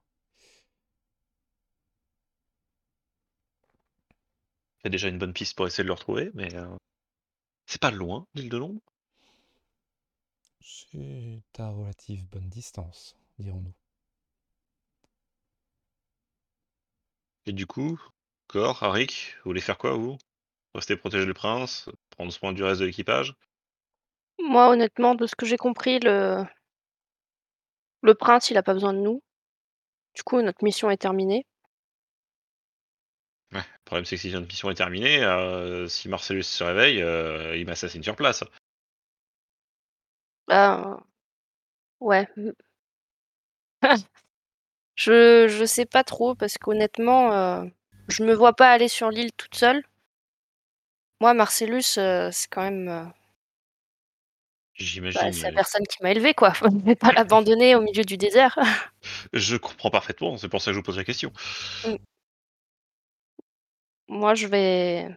C'est 4.83 4.89
déjà 4.89 5.07
une 5.07 5.17
bonne 5.17 5.33
piste 5.33 5.55
pour 5.55 5.67
essayer 5.67 5.83
de 5.83 5.87
le 5.87 5.93
retrouver, 5.93 6.31
mais 6.33 6.53
euh, 6.55 6.75
c'est 7.65 7.81
pas 7.81 7.91
loin, 7.91 8.27
l'île 8.35 8.49
de 8.49 8.57
l'ombre? 8.57 8.81
C'est 10.61 11.41
à 11.57 11.69
relative 11.69 12.25
bonne 12.27 12.49
distance, 12.49 13.15
dirons-nous. 13.39 13.73
Et 17.47 17.53
du 17.53 17.65
coup, 17.65 17.99
Cor, 18.47 18.83
Arik, 18.83 19.35
vous 19.37 19.49
voulez 19.49 19.61
faire 19.61 19.77
quoi, 19.77 19.93
vous? 19.93 20.17
Rester 20.75 20.97
protéger 20.97 21.25
le 21.25 21.33
prince, 21.33 21.89
prendre 22.11 22.31
soin 22.31 22.53
du 22.53 22.63
reste 22.63 22.81
de 22.81 22.85
l'équipage? 22.85 23.33
Moi 24.39 24.69
honnêtement 24.69 25.15
de 25.15 25.27
ce 25.27 25.35
que 25.35 25.45
j'ai 25.45 25.57
compris 25.57 25.99
le 25.99 26.43
le 28.01 28.13
prince 28.15 28.49
il 28.49 28.57
a 28.57 28.63
pas 28.63 28.73
besoin 28.73 28.93
de 28.93 28.99
nous. 28.99 29.21
Du 30.15 30.23
coup 30.23 30.41
notre 30.41 30.63
mission 30.63 30.89
est 30.89 30.97
terminée. 30.97 31.45
Ouais, 33.53 33.59
le 33.59 33.85
problème 33.85 34.05
c'est 34.05 34.15
que 34.15 34.21
si 34.21 34.31
notre 34.31 34.47
mission 34.47 34.69
est 34.69 34.75
terminée, 34.75 35.23
euh, 35.23 35.87
si 35.87 36.09
Marcellus 36.09 36.43
se 36.43 36.63
réveille, 36.63 37.01
euh, 37.01 37.55
il 37.55 37.65
m'assassine 37.65 38.03
sur 38.03 38.15
place. 38.15 38.43
Bah 40.47 40.99
ouais. 41.99 42.27
je 44.95 45.47
je 45.47 45.65
sais 45.65 45.85
pas 45.85 46.03
trop 46.03 46.35
parce 46.35 46.57
qu'honnêtement 46.57 47.33
euh, 47.33 47.65
je 48.07 48.23
me 48.23 48.33
vois 48.33 48.53
pas 48.53 48.71
aller 48.71 48.87
sur 48.87 49.09
l'île 49.11 49.31
toute 49.33 49.55
seule. 49.55 49.83
Moi 51.21 51.33
Marcellus 51.33 51.83
c'est 51.83 52.47
quand 52.49 52.63
même 52.63 53.13
J'imagine. 54.77 55.19
bah, 55.21 55.31
c'est 55.31 55.41
la 55.41 55.51
personne 55.51 55.83
qui 55.87 55.97
m'a 56.03 56.11
élevé 56.11 56.33
quoi. 56.33 56.53
Je 56.61 56.85
vais 56.85 56.95
pas 56.95 57.11
l'abandonner 57.11 57.75
au 57.75 57.81
milieu 57.81 58.03
du 58.03 58.17
désert. 58.17 58.57
Je 59.33 59.57
comprends 59.57 59.89
parfaitement, 59.89 60.37
c'est 60.37 60.49
pour 60.49 60.61
ça 60.61 60.71
que 60.71 60.73
je 60.73 60.79
vous 60.79 60.83
pose 60.83 60.97
la 60.97 61.03
question. 61.03 61.31
Moi 64.07 64.35
je 64.35 64.47
vais 64.47 65.09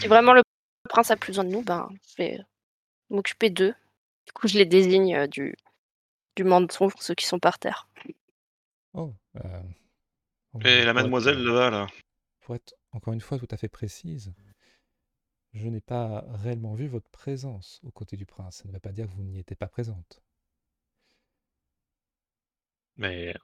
si 0.00 0.06
vraiment 0.06 0.32
le 0.32 0.42
prince 0.88 1.10
a 1.10 1.16
plus 1.16 1.32
besoin 1.32 1.44
de 1.44 1.50
nous, 1.50 1.62
ben 1.62 1.88
je 2.08 2.22
vais 2.22 2.38
m'occuper 3.10 3.50
d'eux. 3.50 3.74
Du 4.26 4.32
coup 4.32 4.48
je 4.48 4.58
les 4.58 4.66
désigne 4.66 5.14
euh, 5.14 5.26
du 5.26 5.56
du 6.36 6.44
menton 6.44 6.88
ceux 6.98 7.14
qui 7.14 7.26
sont 7.26 7.38
par 7.38 7.58
terre. 7.58 7.88
Oh, 8.94 9.12
euh, 9.36 9.62
Et 10.64 10.84
la 10.84 10.92
pour 10.92 10.92
être, 10.92 10.94
mademoiselle 10.94 11.38
euh, 11.38 11.44
là-bas, 11.52 11.70
là 11.70 11.86
Pour 12.40 12.54
être 12.54 12.74
encore 12.92 13.12
une 13.12 13.20
fois 13.20 13.38
tout 13.38 13.48
à 13.50 13.56
fait 13.56 13.68
précise, 13.68 14.32
je 15.52 15.68
n'ai 15.68 15.80
pas 15.80 16.24
réellement 16.28 16.74
vu 16.74 16.86
votre 16.86 17.10
présence 17.10 17.80
aux 17.84 17.90
côtés 17.90 18.16
du 18.16 18.26
prince. 18.26 18.58
Ça 18.58 18.68
ne 18.68 18.72
veut 18.72 18.80
pas 18.80 18.92
dire 18.92 19.06
que 19.06 19.12
vous 19.12 19.22
n'y 19.24 19.38
étiez 19.38 19.56
pas 19.56 19.68
présente. 19.68 20.22
Mais 22.96 23.34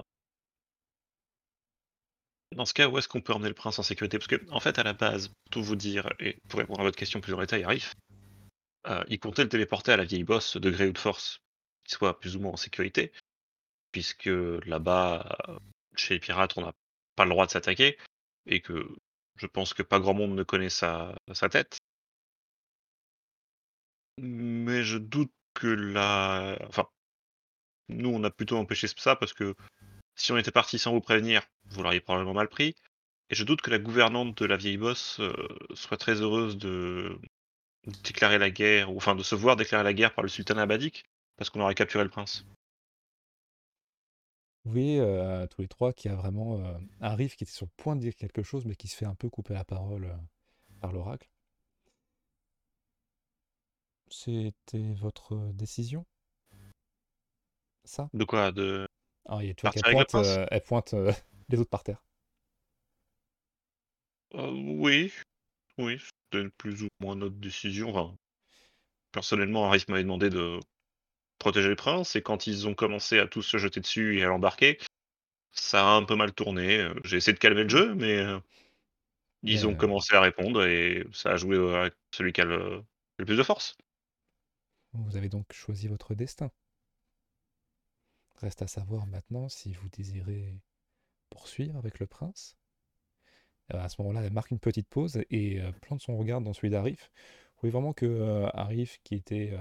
dans 2.53 2.65
ce 2.65 2.75
cas, 2.75 2.89
où 2.89 2.99
est-ce 2.99 3.09
qu'on 3.09 3.21
peut 3.21 3.33
emmener 3.33 3.49
le 3.49 3.55
prince 3.55 3.79
en 3.79 3.83
sécurité? 3.83 4.19
Parce 4.19 4.29
que, 4.29 4.51
en 4.51 4.61
fait, 4.61 4.79
à 4.79 4.83
la 4.83 4.93
base, 4.93 5.29
pour 5.29 5.51
tout 5.51 5.63
vous 5.63 5.77
dire, 5.77 6.13
et 6.21 6.39
pour 6.49 6.61
répondre 6.61 6.81
à 6.81 6.85
votre 6.85 6.97
question 6.97 7.21
plus 7.21 7.35
en 7.35 7.41
détail, 7.41 7.65
Arif, 7.65 7.95
euh, 8.87 9.05
il 9.09 9.19
comptait 9.19 9.43
le 9.43 9.49
téléporter 9.49 9.93
à 9.93 9.97
la 9.97 10.05
vieille 10.05 10.25
bosse 10.25 10.57
de 10.57 10.71
gré 10.71 10.87
ou 10.87 10.93
de 10.93 10.99
force, 10.99 11.41
qu'il 11.85 11.97
soit 11.97 12.19
plus 12.21 12.37
ou 12.37 12.41
moins 12.41 12.53
en 12.53 12.57
sécurité, 12.57 13.13
puisque 13.93 14.31
là-bas, 14.65 15.37
euh, 15.49 15.59
chez 15.97 16.15
les 16.15 16.21
pirates, 16.21 16.57
on 16.57 16.63
n'a 16.63 16.73
pas 17.17 17.25
le 17.25 17.31
droit 17.31 17.47
de 17.47 17.51
s'attaquer, 17.51 17.99
et 18.47 18.61
que 18.61 18.89
je 19.37 19.47
pense 19.47 19.75
que 19.75 19.83
pas 19.83 20.01
grand 20.01 20.15
monde 20.15 20.35
ne 20.35 20.43
connaît 20.45 20.71
sa, 20.71 21.15
sa 21.33 21.49
tête. 21.49 21.79
Mais 24.19 24.83
je 24.83 24.99
doute 24.99 25.33
que 25.55 25.67
la... 25.67 26.59
Enfin, 26.69 26.89
nous, 27.89 28.11
on 28.11 28.25
a 28.25 28.31
plutôt 28.31 28.57
empêché 28.57 28.89
ça 28.89 29.17
parce 29.17 29.33
que 29.33 29.55
si 30.15 30.33
on 30.33 30.39
était 30.39 30.51
parti 30.51 30.79
sans 30.79 30.93
vous 30.93 31.01
prévenir, 31.01 31.43
vous 31.67 31.83
l'auriez 31.83 32.01
probablement 32.01 32.35
mal 32.35 32.49
pris. 32.49 32.75
Et 33.31 33.35
je 33.35 33.45
doute 33.45 33.61
que 33.61 33.71
la 33.71 33.79
gouvernante 33.79 34.41
de 34.41 34.47
la 34.47 34.57
vieille 34.57 34.77
bosse 34.77 35.21
euh, 35.21 35.33
soit 35.75 35.97
très 35.97 36.21
heureuse 36.23 36.57
de 36.57 37.19
déclarer 38.05 38.39
la 38.39 38.51
guerre, 38.51 38.93
ou 38.93 38.97
enfin 38.97 39.15
de 39.15 39.23
se 39.23 39.35
voir 39.35 39.57
déclarer 39.57 39.85
la 39.85 39.95
guerre 39.95 40.15
par 40.15 40.23
le 40.23 40.29
sultan 40.29 40.59
abadik, 40.59 41.05
parce 41.37 41.51
qu'on 41.51 41.61
aurait 41.61 41.75
capturé 41.75 42.05
le 42.05 42.11
prince. 42.11 42.47
Vous 44.65 44.73
voyez 44.73 45.01
euh, 45.01 45.47
tous 45.47 45.63
les 45.63 45.69
trois 45.69 45.93
qu'il 45.93 46.11
y 46.11 46.15
a 46.15 46.17
vraiment 46.17 46.59
euh, 46.59 46.79
un 47.01 47.15
riff 47.15 47.37
qui 47.37 47.45
était 47.45 47.53
sur 47.53 47.67
le 47.67 47.73
point 47.77 47.95
de 47.95 48.01
dire 48.01 48.17
quelque 48.17 48.43
chose, 48.43 48.65
mais 48.65 48.75
qui 48.75 48.89
se 48.89 48.97
fait 48.97 49.07
un 49.07 49.15
peu 49.15 49.29
couper 49.29 49.55
la 49.55 49.65
parole 49.65 50.13
par 50.81 50.93
l'oracle. 50.93 51.29
C'était 54.09 54.95
votre 54.95 55.37
décision? 55.53 56.05
Ça? 57.85 58.09
De 58.15 58.25
quoi? 58.25 58.53
De 58.53 58.87
Ah, 59.27 59.39
tu 59.41 59.63
vois 59.63 59.71
qu'elle 59.71 59.83
pointe, 59.83 60.09
prince? 60.09 60.27
euh, 60.27 60.47
elle 60.51 60.63
pointe 60.63 60.95
euh, 60.95 61.13
les 61.49 61.59
autres 61.61 61.71
par 61.71 61.83
terre. 61.83 62.03
Euh, 64.35 64.51
Oui, 64.51 65.13
oui, 65.79 66.01
c'était 66.33 66.49
plus 66.59 66.83
ou 66.83 66.89
moins 67.01 67.17
notre 67.17 67.37
décision. 67.37 67.91
Enfin, 67.91 68.17
personnellement, 69.13 69.67
Harris 69.67 69.85
m'avait 69.89 70.03
demandé 70.03 70.31
de 70.31 70.59
protéger 71.39 71.69
le 71.69 71.77
prince, 71.77 72.17
et 72.17 72.23
quand 72.23 72.47
ils 72.47 72.67
ont 72.67 72.75
commencé 72.75 73.19
à 73.19 73.27
tous 73.27 73.43
se 73.43 73.59
jeter 73.59 73.81
dessus 73.81 74.19
et 74.19 74.25
à 74.25 74.29
l'embarquer, 74.29 74.79
ça 75.53 75.87
a 75.87 75.93
un 75.93 76.03
peu 76.05 76.17
mal 76.17 76.33
tourné. 76.33 76.89
J'ai 77.05 77.19
essayé 77.19 77.35
de 77.35 77.39
calmer 77.39 77.63
le 77.65 77.69
jeu, 77.69 77.95
mais 77.95 78.25
ils 79.43 79.67
ont 79.67 79.75
commencé 79.77 80.15
à 80.15 80.21
répondre, 80.21 80.65
et 80.65 81.07
ça 81.13 81.31
a 81.33 81.37
joué 81.37 81.57
avec 81.77 81.95
celui 82.13 82.33
qui 82.33 82.41
a 82.41 82.45
le, 82.45 82.83
le 83.19 83.25
plus 83.25 83.37
de 83.37 83.43
force. 83.43 83.77
Vous 85.05 85.17
avez 85.17 85.29
donc 85.29 85.53
choisi 85.53 85.89
votre 85.89 86.15
destin. 86.15 86.51
Reste 88.37 88.63
à 88.63 88.67
savoir 88.67 89.07
maintenant 89.07 89.49
si 89.49 89.73
vous 89.73 89.89
désirez 89.89 90.59
poursuivre 91.31 91.77
avec 91.77 91.99
le 91.99 92.07
prince. 92.07 92.57
Euh, 93.75 93.79
à 93.81 93.89
ce 93.89 94.01
moment-là, 94.01 94.23
elle 94.23 94.33
marque 94.33 94.51
une 94.51 94.59
petite 94.59 94.89
pause 94.89 95.23
et 95.31 95.61
euh, 95.61 95.73
plante 95.83 96.03
son 96.03 96.17
regard 96.17 96.41
dans 96.41 96.53
celui 96.53 96.71
d'Arif. 96.71 97.11
Vous 97.55 97.61
voyez 97.63 97.73
vraiment 97.73 97.93
que 97.93 98.07
euh, 98.07 98.49
Arif, 98.53 99.01
qui 99.03 99.15
était 99.15 99.57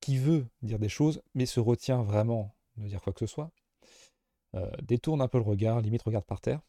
qui 0.00 0.18
veut 0.18 0.46
dire 0.62 0.80
des 0.80 0.88
choses, 0.88 1.22
mais 1.34 1.46
se 1.46 1.60
retient 1.60 2.02
vraiment 2.02 2.54
de 2.76 2.88
dire 2.88 3.00
quoi 3.00 3.12
que 3.12 3.20
ce 3.20 3.26
soit, 3.26 3.52
détourne 4.82 5.20
un 5.20 5.28
peu 5.28 5.38
le 5.38 5.44
regard, 5.44 5.80
limite 5.80 6.02
regarde 6.02 6.24
par 6.24 6.40
terre. 6.40 6.60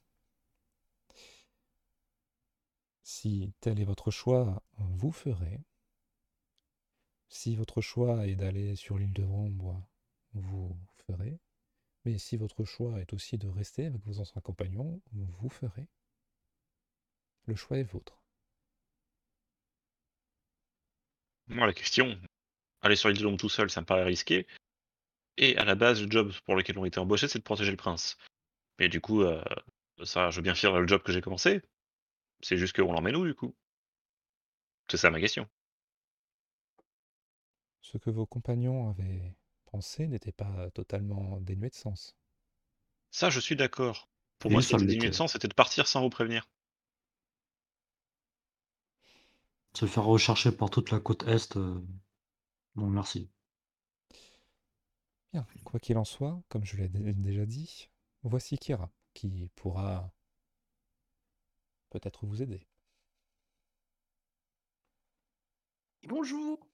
Si 3.03 3.53
tel 3.59 3.79
est 3.79 3.85
votre 3.85 4.11
choix, 4.11 4.63
vous 4.77 5.11
ferez. 5.11 5.59
Si 7.27 7.55
votre 7.55 7.81
choix 7.81 8.27
est 8.27 8.35
d'aller 8.35 8.75
sur 8.75 8.97
l'île 8.97 9.13
de 9.13 9.23
Vambre, 9.23 9.85
vous 10.33 10.77
ferez. 11.07 11.37
Mais 12.05 12.17
si 12.17 12.37
votre 12.37 12.63
choix 12.63 12.99
est 13.01 13.13
aussi 13.13 13.37
de 13.37 13.47
rester 13.47 13.85
avec 13.87 14.01
vos 14.05 14.19
anciens 14.19 14.41
compagnons, 14.41 15.01
vous 15.11 15.49
ferez. 15.49 15.87
Le 17.45 17.55
choix 17.55 17.77
est 17.77 17.83
vôtre. 17.83 18.21
Moi, 21.47 21.67
la 21.67 21.73
question, 21.73 22.17
aller 22.81 22.95
sur 22.95 23.09
l'île 23.09 23.17
de 23.19 23.23
l'ombre 23.23 23.37
tout 23.37 23.49
seul, 23.49 23.69
ça 23.69 23.81
me 23.81 23.85
paraît 23.85 24.03
risqué. 24.03 24.47
Et 25.37 25.57
à 25.57 25.65
la 25.65 25.75
base, 25.75 26.01
le 26.01 26.09
job 26.09 26.31
pour 26.45 26.55
lequel 26.55 26.77
on 26.77 26.85
était 26.85 26.99
embauché, 26.99 27.27
c'est 27.27 27.39
de 27.39 27.43
protéger 27.43 27.71
le 27.71 27.77
prince. 27.77 28.17
Mais 28.79 28.87
du 28.89 29.01
coup, 29.01 29.23
euh, 29.23 29.43
ça, 30.03 30.29
je 30.29 30.37
veux 30.37 30.41
bien 30.41 30.55
faire 30.55 30.79
le 30.79 30.87
job 30.87 31.01
que 31.03 31.11
j'ai 31.11 31.21
commencé. 31.21 31.61
C'est 32.43 32.57
juste 32.57 32.75
qu'on 32.75 32.93
l'emmène 32.93 33.15
où, 33.15 33.25
du 33.25 33.33
coup? 33.33 33.55
C'est 34.89 34.97
ça 34.97 35.09
ma 35.09 35.19
question. 35.19 35.47
Ce 37.81 37.99
que 37.99 38.09
vos 38.09 38.25
compagnons 38.25 38.89
avaient 38.89 39.35
pensé 39.65 40.07
n'était 40.07 40.31
pas 40.31 40.71
totalement 40.71 41.39
dénué 41.39 41.69
de 41.69 41.75
sens. 41.75 42.15
Ça, 43.11 43.29
je 43.29 43.39
suis 43.39 43.55
d'accord. 43.55 44.09
Pour 44.39 44.51
Et 44.51 44.51
moi, 44.51 44.61
ce 44.61 44.67
qui 44.67 44.73
était 44.73 44.85
dénué 44.85 45.09
de 45.09 45.15
sens, 45.15 45.31
c'était 45.31 45.47
de 45.47 45.53
partir 45.53 45.87
sans 45.87 46.01
vous 46.01 46.09
prévenir. 46.09 46.45
Se 49.75 49.85
faire 49.85 50.05
rechercher 50.05 50.51
par 50.51 50.71
toute 50.71 50.89
la 50.89 50.99
côte 50.99 51.27
Est, 51.27 51.57
euh, 51.57 51.79
non 52.75 52.87
merci. 52.89 53.29
Bien, 55.33 55.45
quoi 55.65 55.79
qu'il 55.81 55.97
en 55.97 56.05
soit, 56.05 56.41
comme 56.49 56.63
je 56.63 56.77
l'ai 56.77 56.87
dé- 56.87 57.13
déjà 57.13 57.45
dit, 57.45 57.89
voici 58.23 58.57
Kira, 58.57 58.89
qui 59.13 59.49
pourra 59.55 60.13
peut-être 61.93 62.25
vous 62.25 62.41
aider. 62.41 62.65
Bonjour 66.07 66.65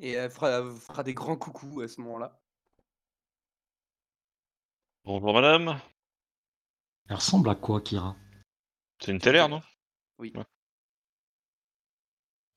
Et 0.00 0.12
elle 0.12 0.30
fera, 0.30 0.50
elle 0.50 0.76
fera 0.76 1.02
des 1.02 1.14
grands 1.14 1.36
coucous 1.36 1.80
à 1.82 1.88
ce 1.88 2.00
moment-là. 2.02 2.40
Bonjour 5.04 5.32
madame. 5.34 5.80
Elle 7.08 7.16
ressemble 7.16 7.50
à 7.50 7.54
quoi, 7.56 7.80
Kira? 7.80 8.14
C'est 9.00 9.10
une 9.10 9.18
télère, 9.18 9.48
non? 9.48 9.62
Oui. 10.18 10.32
Ouais. 10.34 10.44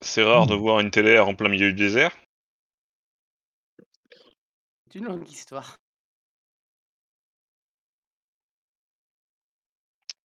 C'est 0.02 0.22
rare 0.22 0.46
de 0.46 0.54
Hmm. 0.54 0.60
voir 0.60 0.80
une 0.80 0.90
télère 0.90 1.26
en 1.28 1.34
plein 1.34 1.48
milieu 1.48 1.72
du 1.72 1.74
désert? 1.74 2.16
C'est 4.86 4.98
une 4.98 5.06
longue 5.06 5.28
histoire. 5.28 5.81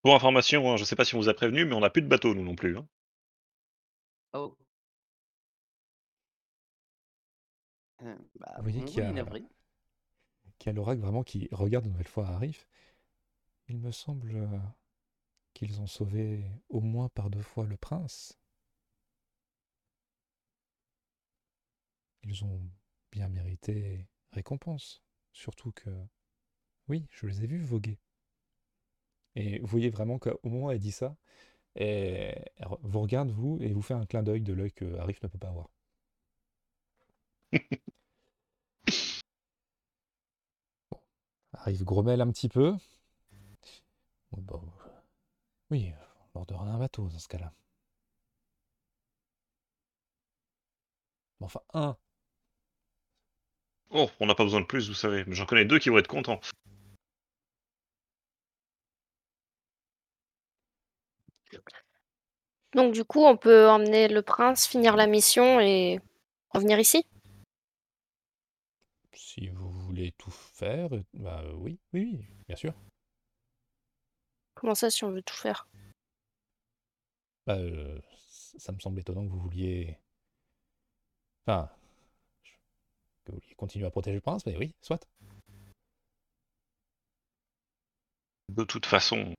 Pour 0.07 0.15
information, 0.15 0.71
hein, 0.71 0.77
je 0.77 0.85
sais 0.85 0.95
pas 0.95 1.03
si 1.03 1.15
on 1.15 1.19
vous 1.19 1.27
a 1.27 1.33
prévenu, 1.33 1.65
mais 1.65 1.75
on 1.75 1.81
n'a 1.81 1.89
plus 1.89 2.01
de 2.01 2.07
bateau, 2.07 2.33
nous 2.33 2.41
non 2.41 2.55
plus. 2.55 2.77
hein. 2.77 2.87
Oh. 4.33 4.55
Euh, 8.03 8.15
bah, 8.39 8.53
Vous 8.55 8.63
voyez 8.63 8.79
y 8.79 8.85
qu'il 8.85 8.99
y 8.99 10.69
a 10.69 10.71
l'oracle 10.71 11.01
vraiment 11.01 11.23
qui 11.23 11.49
regarde 11.51 11.87
une 11.87 11.91
nouvelle 11.91 12.07
fois 12.07 12.25
Arif. 12.29 12.69
Il 13.67 13.79
me 13.79 13.91
semble 13.91 14.33
euh, 14.33 14.57
qu'ils 15.53 15.81
ont 15.81 15.87
sauvé 15.87 16.45
au 16.69 16.79
moins 16.79 17.09
par 17.09 17.29
deux 17.29 17.41
fois 17.41 17.65
le 17.65 17.75
prince. 17.75 18.39
Ils 22.23 22.45
ont 22.45 22.61
bien 23.11 23.27
mérité 23.27 24.07
récompense. 24.31 25.03
Surtout 25.33 25.73
que, 25.73 25.89
oui, 26.87 27.05
je 27.11 27.27
les 27.27 27.43
ai 27.43 27.47
vus 27.47 27.65
voguer. 27.65 27.99
Et 29.37 29.59
vous 29.59 29.67
voyez 29.67 29.89
vraiment 29.91 30.17
qu'au 30.19 30.39
moment 30.43 30.65
où 30.67 30.71
elle 30.71 30.79
dit 30.79 30.91
ça, 30.91 31.15
elle 31.75 32.45
elle 32.57 32.67
vous 32.83 33.01
regarde, 33.01 33.31
vous, 33.31 33.59
et 33.61 33.73
vous 33.73 33.81
fait 33.83 33.93
un 33.95 34.05
clin 34.05 34.23
d'œil 34.23 34.41
de 34.41 34.53
l'œil 34.53 34.71
que 34.73 34.97
Arif 34.97 35.21
ne 35.23 35.27
peut 35.29 35.37
pas 35.39 35.49
avoir. 35.49 35.69
Bon, 40.91 40.99
Arif 41.53 41.83
grommelle 41.83 42.21
un 42.21 42.31
petit 42.31 42.49
peu. 42.49 42.75
Bon, 44.31 44.41
bah, 44.41 44.61
oui, 45.71 45.93
on 46.21 46.39
bordera 46.39 46.65
un 46.65 46.77
bateau 46.79 47.07
dans 47.09 47.19
ce 47.19 47.27
cas-là. 47.29 47.53
Enfin, 51.39 51.61
un. 51.73 51.97
Oh, 53.89 54.09
on 54.21 54.25
n'a 54.27 54.35
pas 54.35 54.43
besoin 54.45 54.61
de 54.61 54.65
plus, 54.65 54.87
vous 54.87 54.93
savez. 54.93 55.23
Mais 55.27 55.35
j'en 55.35 55.45
connais 55.45 55.65
deux 55.65 55.79
qui 55.79 55.89
vont 55.89 55.97
être 55.97 56.07
contents. 56.07 56.39
Donc 62.77 62.93
du 62.93 63.03
coup, 63.03 63.25
on 63.25 63.35
peut 63.35 63.67
emmener 63.67 64.07
le 64.07 64.21
prince, 64.21 64.67
finir 64.67 64.95
la 64.95 65.07
mission 65.07 65.59
et 65.59 65.99
revenir 66.53 66.77
ici? 66.79 67.07
Si 69.13 69.47
vous 69.47 69.71
voulez 69.71 70.11
tout 70.11 70.29
faire, 70.29 70.89
bah 71.15 71.41
euh, 71.43 71.53
oui, 71.53 71.79
oui, 71.93 72.17
oui, 72.19 72.27
bien 72.47 72.55
sûr. 72.55 72.75
Comment 74.53 74.75
ça, 74.75 74.91
si 74.91 75.03
on 75.03 75.09
veut 75.09 75.23
tout 75.23 75.33
faire? 75.33 75.67
Bah, 77.47 77.57
euh, 77.57 77.99
ça 78.59 78.71
me 78.71 78.79
semble 78.79 78.99
étonnant 78.99 79.25
que 79.25 79.31
vous 79.31 79.39
vouliez. 79.39 79.97
Enfin, 81.47 81.71
que 83.25 83.31
vous 83.31 83.39
vouliez 83.39 83.55
continuer 83.55 83.87
à 83.87 83.89
protéger 83.89 84.17
le 84.17 84.21
prince, 84.21 84.45
mais 84.45 84.55
oui, 84.55 84.75
soit. 84.83 85.03
De 88.49 88.63
toute 88.63 88.85
façon, 88.85 89.33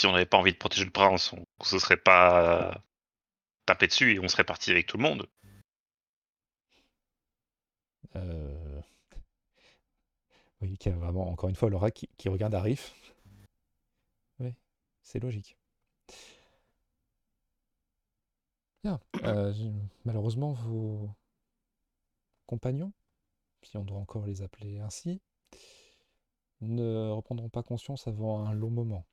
si 0.00 0.06
on 0.06 0.12
n'avait 0.12 0.26
pas 0.26 0.38
envie 0.38 0.52
de 0.52 0.56
protéger 0.56 0.84
le 0.84 0.90
prince, 0.90 1.32
on 1.32 1.64
se 1.64 1.78
serait 1.78 1.98
pas 1.98 2.82
tapé 3.66 3.86
dessus 3.86 4.14
et 4.14 4.18
on 4.18 4.28
serait 4.28 4.44
parti 4.44 4.70
avec 4.70 4.86
tout 4.86 4.96
le 4.96 5.02
monde. 5.02 5.28
Euh... 8.16 8.80
Oui, 10.62 10.76
qu'il 10.78 10.92
y 10.92 10.94
a 10.94 10.98
vraiment, 10.98 11.30
encore 11.30 11.48
une 11.50 11.54
fois, 11.56 11.70
Laura 11.70 11.90
qui, 11.90 12.08
qui 12.16 12.28
regarde 12.28 12.54
Arif. 12.54 12.94
Oui, 14.38 14.54
c'est 15.02 15.20
logique. 15.20 15.56
Bien. 18.82 19.00
euh, 19.24 19.52
malheureusement, 20.06 20.52
vos 20.52 21.10
compagnons, 22.46 22.92
si 23.62 23.76
on 23.76 23.84
doit 23.84 23.98
encore 23.98 24.26
les 24.26 24.40
appeler 24.40 24.80
ainsi, 24.80 25.20
ne 26.62 27.10
reprendront 27.10 27.50
pas 27.50 27.62
conscience 27.62 28.08
avant 28.08 28.46
un 28.46 28.54
long 28.54 28.70
moment. 28.70 29.06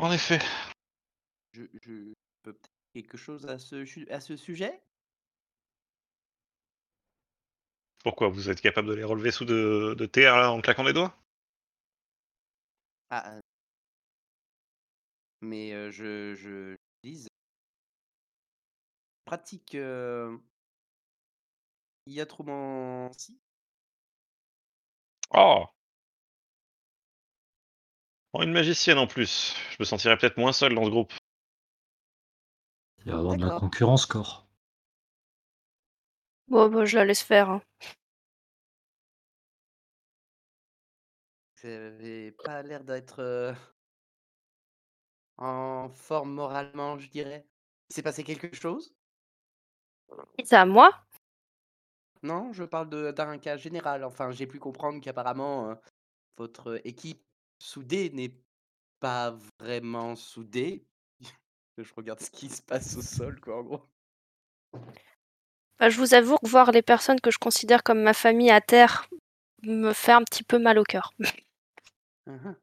En 0.00 0.10
effet. 0.12 0.40
Je, 1.52 1.62
je 1.82 2.14
peux 2.42 2.54
peut-être 2.54 2.70
quelque 2.94 3.18
chose 3.18 3.46
à 3.46 3.58
ce, 3.58 3.84
chu- 3.84 4.08
à 4.10 4.20
ce 4.20 4.34
sujet? 4.34 4.80
Pourquoi? 8.02 8.28
Vous 8.28 8.50
êtes 8.50 8.60
capable 8.60 8.88
de 8.88 8.94
les 8.94 9.04
relever 9.04 9.30
sous 9.30 9.44
de, 9.44 9.94
de 9.96 10.06
terre 10.06 10.36
là, 10.36 10.50
en 10.52 10.60
claquant 10.60 10.84
des 10.84 10.92
doigts? 10.92 11.14
Ah. 13.10 13.34
euh, 13.34 13.40
Mais 15.42 15.72
euh, 15.72 15.90
je, 15.90 16.34
je 16.34 16.76
dis 17.02 17.26
pratique 19.24 19.74
euh, 19.74 20.36
Iatromancie. 22.06 23.40
Oh 25.32 25.66
Oh, 28.32 28.42
une 28.42 28.52
magicienne 28.52 28.98
en 28.98 29.06
plus. 29.06 29.54
Je 29.70 29.76
me 29.80 29.84
sentirais 29.84 30.16
peut-être 30.16 30.36
moins 30.36 30.52
seul 30.52 30.74
dans 30.74 30.84
ce 30.84 30.90
groupe. 30.90 31.12
Il 32.98 33.10
va 33.10 33.16
y 33.16 33.18
avoir 33.18 33.36
de 33.36 33.40
la 33.40 33.46
D'accord. 33.46 33.60
concurrence, 33.60 34.06
Core. 34.06 34.46
Bon, 36.48 36.68
bah, 36.68 36.84
je 36.84 36.96
la 36.96 37.04
laisse 37.04 37.22
faire. 37.22 37.50
hein. 37.50 37.62
Vous 41.62 42.30
pas 42.44 42.62
l'air 42.62 42.84
d'être 42.84 43.18
euh, 43.18 43.52
en 45.38 45.88
forme 45.90 46.32
moralement, 46.32 46.98
je 46.98 47.08
dirais. 47.08 47.46
Il 47.90 47.94
s'est 47.94 48.02
passé 48.02 48.22
quelque 48.24 48.54
chose? 48.54 48.94
C'est 50.44 50.56
à 50.56 50.64
moi? 50.64 50.90
Non, 52.22 52.52
je 52.52 52.64
parle 52.64 52.88
de- 52.90 53.10
d'un 53.10 53.38
cas 53.38 53.56
général. 53.56 54.04
Enfin, 54.04 54.30
j'ai 54.30 54.46
pu 54.46 54.58
comprendre 54.58 55.00
qu'apparemment, 55.00 55.70
euh, 55.70 55.74
votre 56.36 56.80
équipe 56.84 57.22
soudée 57.60 58.10
n'est 58.10 58.34
pas 59.00 59.38
vraiment 59.60 60.16
soudée. 60.16 60.84
je 61.78 61.94
regarde 61.96 62.20
ce 62.20 62.30
qui 62.30 62.48
se 62.48 62.62
passe 62.62 62.96
au 62.96 63.02
sol, 63.02 63.40
quoi, 63.40 63.58
en 63.60 63.62
gros. 63.62 63.88
Bah, 65.78 65.88
Je 65.88 65.98
vous 65.98 66.14
avoue 66.14 66.36
que 66.38 66.48
voir 66.48 66.72
les 66.72 66.82
personnes 66.82 67.20
que 67.20 67.30
je 67.30 67.38
considère 67.38 67.82
comme 67.82 68.02
ma 68.02 68.14
famille 68.14 68.50
à 68.50 68.60
terre 68.60 69.08
me 69.62 69.92
fait 69.92 70.12
un 70.12 70.22
petit 70.22 70.42
peu 70.44 70.58
mal 70.58 70.78
au 70.78 70.84
cœur. 70.84 71.12
Uhum. 72.26 72.54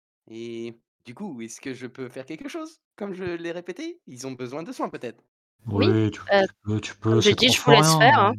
Et 0.30 0.74
du 1.04 1.14
coup, 1.14 1.40
est-ce 1.40 1.60
que 1.60 1.74
je 1.74 1.86
peux 1.86 2.08
faire 2.08 2.26
quelque 2.26 2.48
chose 2.48 2.80
Comme 2.96 3.14
je 3.14 3.24
l'ai 3.24 3.52
répété, 3.52 4.00
ils 4.06 4.26
ont 4.26 4.32
besoin 4.32 4.62
de 4.62 4.72
soins, 4.72 4.88
peut-être? 4.90 5.22
Oui, 5.66 5.86
Oui, 5.86 6.10
tu, 6.10 6.20
euh, 6.32 6.42
tu 6.46 6.54
peux, 6.62 6.80
tu 6.80 6.96
peux, 6.96 7.10
Comme 7.10 7.20
j'ai 7.20 7.34
dit, 7.34 7.48
je 7.48 7.60
vous 7.62 7.70
laisse 7.70 7.94
rien. 7.94 7.98
faire. 7.98 8.18
hein. 8.20 8.34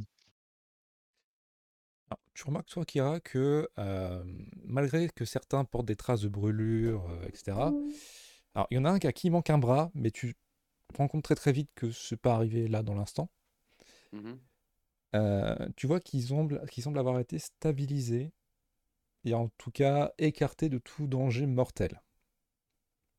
Tu 2.38 2.44
remarques, 2.46 2.68
toi, 2.70 2.86
Kira, 2.86 3.20
que 3.20 3.68
euh, 3.80 4.24
malgré 4.64 5.10
que 5.10 5.26
certains 5.26 5.66
portent 5.66 5.88
des 5.88 5.96
traces 5.96 6.22
de 6.22 6.28
brûlures, 6.30 7.10
euh, 7.10 7.26
etc., 7.28 7.74
alors 8.54 8.68
il 8.70 8.76
y 8.76 8.78
en 8.78 8.86
a 8.86 8.92
un 8.92 9.00
qui, 9.00 9.08
à 9.08 9.12
qui 9.12 9.28
il 9.28 9.32
manque 9.32 9.50
un 9.50 9.58
bras, 9.58 9.90
mais 9.96 10.12
tu 10.12 10.36
te 10.94 10.98
rends 10.98 11.08
compte 11.08 11.24
très 11.24 11.34
très 11.36 11.52
vite 11.52 11.72
que 11.76 11.92
c'est 11.92 12.18
pas 12.18 12.36
arrivé 12.36 12.68
là 12.68 12.84
dans 12.84 12.94
l'instant. 12.94 13.30
Euh, 15.16 15.68
tu 15.76 15.88
vois 15.88 16.00
qu'ils 16.00 16.28
semblent, 16.28 16.62
avoir 16.98 17.20
été 17.20 17.40
stabilisés 17.40 18.32
et 19.26 19.34
en 19.34 19.50
tout 19.58 19.72
cas 19.72 20.14
écartés 20.18 20.70
de 20.70 20.80
tout 20.80 21.08
danger 21.08 21.46
mortel 21.48 22.02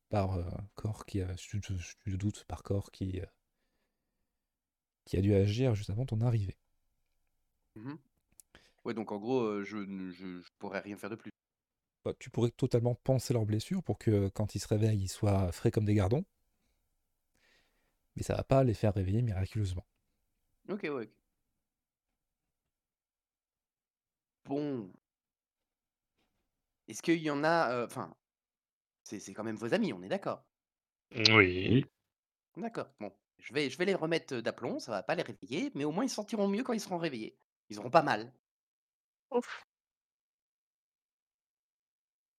par 0.09 0.35
euh, 0.35 0.43
corps 0.75 1.05
qui 1.07 1.21
a, 1.21 1.33
tu, 1.35 1.59
tu- 1.61 1.73
tu 2.03 2.11
te 2.11 2.15
doutes, 2.15 2.45
par 2.47 2.61
corps 2.63 2.91
qui, 2.91 3.19
euh, 3.21 3.25
qui 5.03 5.17
a 5.17 5.21
dû 5.21 5.33
agir 5.33 5.75
juste 5.75 5.89
avant 5.89 6.05
ton 6.05 6.21
arrivée. 6.21 6.57
Mhm. 7.75 7.99
Ouais, 8.89 8.95
donc 8.95 9.11
en 9.11 9.19
gros, 9.19 9.41
euh, 9.41 9.63
je, 9.63 9.77
ne- 9.77 10.09
je, 10.09 10.41
je 10.41 10.49
pourrais 10.57 10.79
rien 10.79 10.97
faire 10.97 11.11
de 11.11 11.15
plus. 11.15 11.29
Bah, 12.03 12.13
tu 12.17 12.31
pourrais 12.31 12.49
totalement 12.49 12.95
penser 12.95 13.35
leurs 13.35 13.45
blessures 13.45 13.83
pour 13.83 13.99
que 13.99 14.29
quand 14.29 14.55
ils 14.55 14.59
se 14.59 14.67
réveillent, 14.67 15.03
ils 15.03 15.07
soient 15.09 15.51
frais 15.51 15.69
comme 15.69 15.85
des 15.85 15.93
gardons. 15.93 16.25
Mais 18.15 18.23
ça 18.23 18.33
va 18.33 18.43
pas 18.43 18.63
les 18.63 18.73
faire 18.73 18.95
réveiller 18.95 19.21
miraculeusement. 19.21 19.85
Ok, 20.69 20.81
ouais. 20.85 20.89
ok. 20.89 21.09
Bon. 24.45 24.91
Est-ce 26.89 27.01
qu'il 27.01 27.19
y 27.21 27.29
en 27.29 27.43
a. 27.45 27.71
euh, 27.71 27.85
Enfin, 27.85 28.13
c'est 29.03 29.19
c'est 29.19 29.33
quand 29.33 29.43
même 29.43 29.57
vos 29.57 29.73
amis, 29.73 29.93
on 29.93 30.03
est 30.03 30.09
d'accord? 30.09 30.43
Oui. 31.15 31.23
Oui. 31.29 31.85
D'accord. 32.57 32.87
Bon, 32.99 33.11
je 33.39 33.53
vais, 33.53 33.69
je 33.71 33.77
vais 33.79 33.85
les 33.85 33.95
remettre 33.95 34.35
d'aplomb, 34.41 34.79
ça 34.79 34.91
va 34.91 35.01
pas 35.03 35.15
les 35.15 35.23
réveiller, 35.23 35.71
mais 35.75 35.83
au 35.83 35.91
moins 35.91 36.03
ils 36.05 36.09
se 36.09 36.15
sentiront 36.15 36.47
mieux 36.47 36.63
quand 36.63 36.73
ils 36.73 36.79
seront 36.81 36.97
réveillés. 36.99 37.35
Ils 37.69 37.79
auront 37.79 37.89
pas 37.89 38.03
mal. 38.03 38.31
Ouf. 39.31 39.65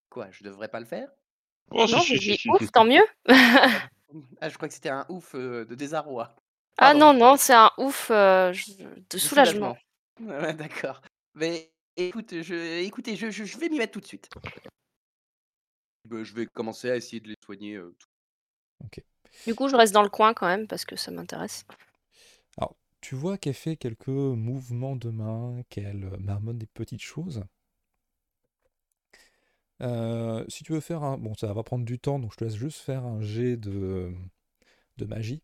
Quoi, 0.09 0.31
je 0.31 0.45
devrais 0.45 0.69
pas 0.69 0.81
le 0.81 0.87
faire? 0.87 1.11
Oh, 1.71 1.87
si, 1.87 1.93
Non, 1.93 2.01
si, 2.01 2.17
j'ai 2.17 2.21
si, 2.21 2.35
dit 2.35 2.39
si, 2.39 2.49
ouf, 2.49 2.73
tant 2.73 2.85
mieux. 2.85 3.05
Ah, 4.41 4.49
je 4.49 4.55
crois 4.57 4.69
que 4.69 4.75
c'était 4.75 4.89
un 4.89 5.07
ouf 5.09 5.35
euh, 5.35 5.65
de 5.65 5.75
désarroi. 5.75 6.35
ah 6.79 6.93
Pardon, 6.93 6.99
non, 6.99 7.13
non, 7.15 7.37
c'est 7.37 7.55
un 7.55 7.71
ouf 7.79 8.11
euh, 8.11 8.53
je- 8.53 8.73
de 8.83 8.85
de 9.13 9.19
soulagement. 9.19 9.75
soulagement. 9.75 9.79
Ouais, 10.21 10.53
d'accord. 10.53 11.01
Mais 11.35 11.73
écoute, 11.97 12.43
je, 12.43 12.83
écoutez, 12.85 13.17
je, 13.17 13.31
je, 13.31 13.45
je 13.45 13.57
vais 13.59 13.71
m'y 13.71 13.79
mettre 13.79 13.93
tout 13.95 14.01
de 14.01 14.07
suite. 14.07 14.29
Bah, 16.05 16.23
je 16.25 16.35
vais 16.35 16.45
commencer 16.47 16.91
à 16.91 16.97
essayer 16.97 17.21
de 17.21 17.29
les 17.29 17.37
soigner. 17.43 17.77
euh, 17.77 17.95
tout- 17.99 18.07
Du 19.47 19.55
coup, 19.55 19.69
je 19.69 19.77
reste 19.77 19.93
dans 19.93 20.03
le 20.03 20.09
coin 20.09 20.33
quand 20.35 20.47
même 20.47 20.67
parce 20.67 20.85
que 20.87 20.97
ça 20.97 21.11
m'intéresse. 21.11 21.65
Tu 23.03 23.15
vois 23.15 23.37
qu'elle 23.37 23.53
fait 23.53 23.77
quelques 23.77 24.09
mouvements 24.09 24.97
de 24.97 25.11
main, 25.11 25.63
qu'elle 25.69 26.05
euh, 26.05 26.17
marmonne 26.17 26.57
des 26.57 26.67
petites 26.67 27.03
choses. 27.03 27.45
Euh, 29.83 30.45
si 30.49 30.63
tu 30.65 30.73
veux 30.73 30.81
faire 30.81 31.03
un... 31.03 31.17
Bon, 31.19 31.35
ça 31.35 31.53
va 31.53 31.63
prendre 31.63 31.85
du 31.85 31.99
temps, 31.99 32.19
donc 32.19 32.33
je 32.33 32.37
te 32.39 32.45
laisse 32.45 32.55
juste 32.57 32.79
faire 32.81 33.05
un 33.05 33.21
jet 33.23 33.57
de, 33.57 34.13
de 34.99 35.05
magie. 35.07 35.43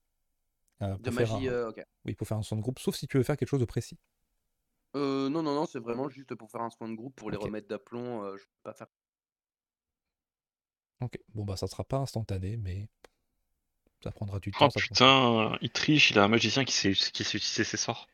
euh, 0.82 0.96
De 0.98 1.10
magie, 1.10 1.48
un- 1.48 1.52
euh, 1.52 1.68
ok. 1.70 1.82
Oui, 2.06 2.14
pour 2.14 2.28
faire 2.28 2.38
un 2.38 2.42
son 2.42 2.56
de 2.56 2.62
groupe, 2.62 2.78
sauf 2.80 2.96
si 2.96 3.06
tu 3.08 3.18
veux 3.18 3.24
faire 3.24 3.36
quelque 3.36 3.48
chose 3.50 3.60
de 3.60 3.66
précis. 3.66 3.98
Euh, 4.96 5.28
non, 5.28 5.42
non, 5.44 5.54
non, 5.54 5.66
c'est 5.66 5.78
vraiment 5.78 6.08
juste 6.08 6.34
pour 6.34 6.50
faire 6.50 6.62
un 6.62 6.70
soin 6.70 6.88
de 6.88 6.96
groupe, 6.96 7.14
pour 7.14 7.30
les 7.30 7.36
remettre 7.36 7.68
d'aplomb. 7.68 8.36
je 8.36 8.42
peux 8.44 8.50
pas 8.64 8.74
faire. 8.74 8.88
Ok, 11.00 11.18
bon 11.34 11.44
bah 11.44 11.56
ça 11.56 11.66
sera 11.66 11.84
pas 11.84 11.98
instantané, 11.98 12.56
mais 12.56 12.88
ça 14.02 14.10
prendra 14.12 14.38
du 14.38 14.52
Oh 14.54 14.58
temps. 14.58 14.70
ça 14.70 14.80
prendra- 14.80 15.52
putain, 15.52 15.58
il 15.62 15.70
triche, 15.70 16.10
il 16.10 16.18
a 16.18 16.24
un 16.24 16.28
magicien 16.28 16.64
qui 16.64 16.72
sait, 16.72 16.92
qui 16.92 17.24
sait 17.24 17.38
utiliser 17.38 17.64
ses 17.64 17.76
sorts. 17.76 18.06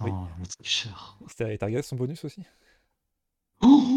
Oui. 0.00 0.10
Oh, 0.12 0.26
le 0.38 0.46
tricheur. 0.46 1.18
T'as 1.36 1.56
t'as 1.56 1.66
regardé 1.66 1.82
son 1.82 1.96
bonus 1.96 2.24
aussi? 2.24 2.42
Oh 3.60 3.96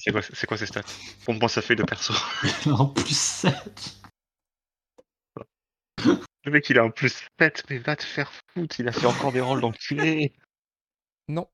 C'est 0.00 0.12
quoi, 0.12 0.22
c'est 0.22 0.46
quoi 0.46 0.56
ces 0.56 0.66
stats? 0.66 0.82
Pompe-moi 1.26 1.48
sa 1.48 1.60
feuille 1.62 1.76
de 1.76 1.82
perso? 1.84 2.14
Il 2.64 2.70
a 2.72 2.76
un 2.76 2.86
plus 2.86 3.18
7. 3.18 4.00
Le 6.46 6.50
mec, 6.50 6.68
il 6.70 6.78
a 6.78 6.82
un 6.82 6.90
plus 6.90 7.22
7, 7.40 7.64
mais 7.70 7.78
va 7.78 7.96
te 7.96 8.04
faire 8.04 8.30
foutre, 8.54 8.78
il 8.78 8.88
a 8.88 8.92
fait 8.92 9.06
encore 9.06 9.32
des 9.32 9.40
rôles 9.40 9.60
d'enculé. 9.60 10.32
Non. 11.28 11.48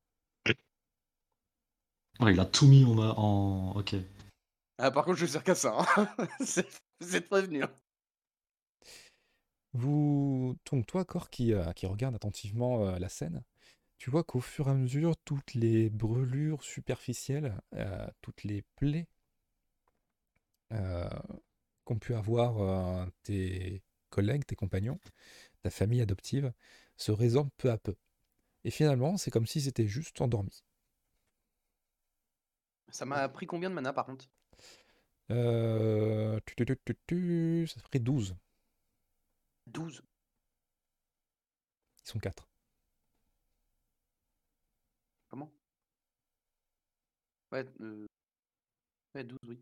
Ouais, 2.21 2.35
il 2.35 2.41
a 2.41 2.45
tout 2.45 2.67
mis 2.67 2.85
en. 2.85 2.95
ma- 2.95 3.15
en... 3.17 3.73
Ok. 3.77 3.95
Ah, 4.79 4.91
par 4.91 5.05
contre, 5.05 5.19
je 5.19 5.27
sers 5.27 5.43
qu'à 5.45 5.55
ça. 5.55 5.77
hein. 5.97 6.09
Vous 7.01 7.17
êtes 7.17 7.29
prévenu. 7.29 7.63
hein. 7.63 7.71
Vous... 9.73 10.57
Donc 10.71 10.87
toi, 10.87 11.05
Cor, 11.05 11.31
qui, 11.31 11.53
euh, 11.53 11.73
qui 11.73 11.87
regarde 11.87 12.15
attentivement 12.15 12.87
euh, 12.87 12.99
la 12.99 13.09
scène, 13.09 13.43
tu 13.99 14.11
vois 14.11 14.25
qu'au 14.25 14.41
fur 14.41 14.69
et 14.69 14.73
à 14.73 14.75
mesure, 14.75 15.17
toutes 15.25 15.55
les 15.55 15.91
brûlures 15.91 16.63
superficielles, 16.65 17.61
euh, 17.75 18.07
toutes 18.23 18.45
les 18.45 18.63
plaies 18.77 19.07
qu'ont 21.85 21.99
pu 21.99 22.15
avoir 22.15 23.09
tes 23.25 23.83
collègues, 24.11 24.47
tes 24.47 24.55
compagnons, 24.57 24.99
ta 25.63 25.71
famille 25.71 26.01
adoptive, 26.01 26.53
se 26.97 27.13
résorbent 27.13 27.51
peu 27.59 27.71
à 27.71 27.79
peu. 27.79 27.97
Et 28.65 28.71
finalement, 28.71 29.17
c'est 29.17 29.31
comme 29.31 29.47
si 29.47 29.61
c'était 29.61 29.87
juste 29.87 30.21
endormi. 30.21 30.63
Ça 32.91 33.05
m'a 33.05 33.29
pris 33.29 33.47
combien 33.47 33.71
de 33.71 33.75
mana 33.75 33.93
par 33.93 34.07
contre? 34.07 34.29
Euh... 35.31 36.39
tu, 36.47 36.55
tu, 36.57 36.77
tu, 37.07 37.67
Ça 37.69 37.81
ferait 37.81 37.99
12. 38.01 38.37
12. 39.67 40.03
Ils 42.05 42.09
sont 42.11 42.19
4. 42.19 42.49
Comment? 45.29 45.51
Ouais, 47.53 47.65
euh... 47.81 48.07
ouais, 49.15 49.25
12, 49.25 49.39
oui. 49.47 49.61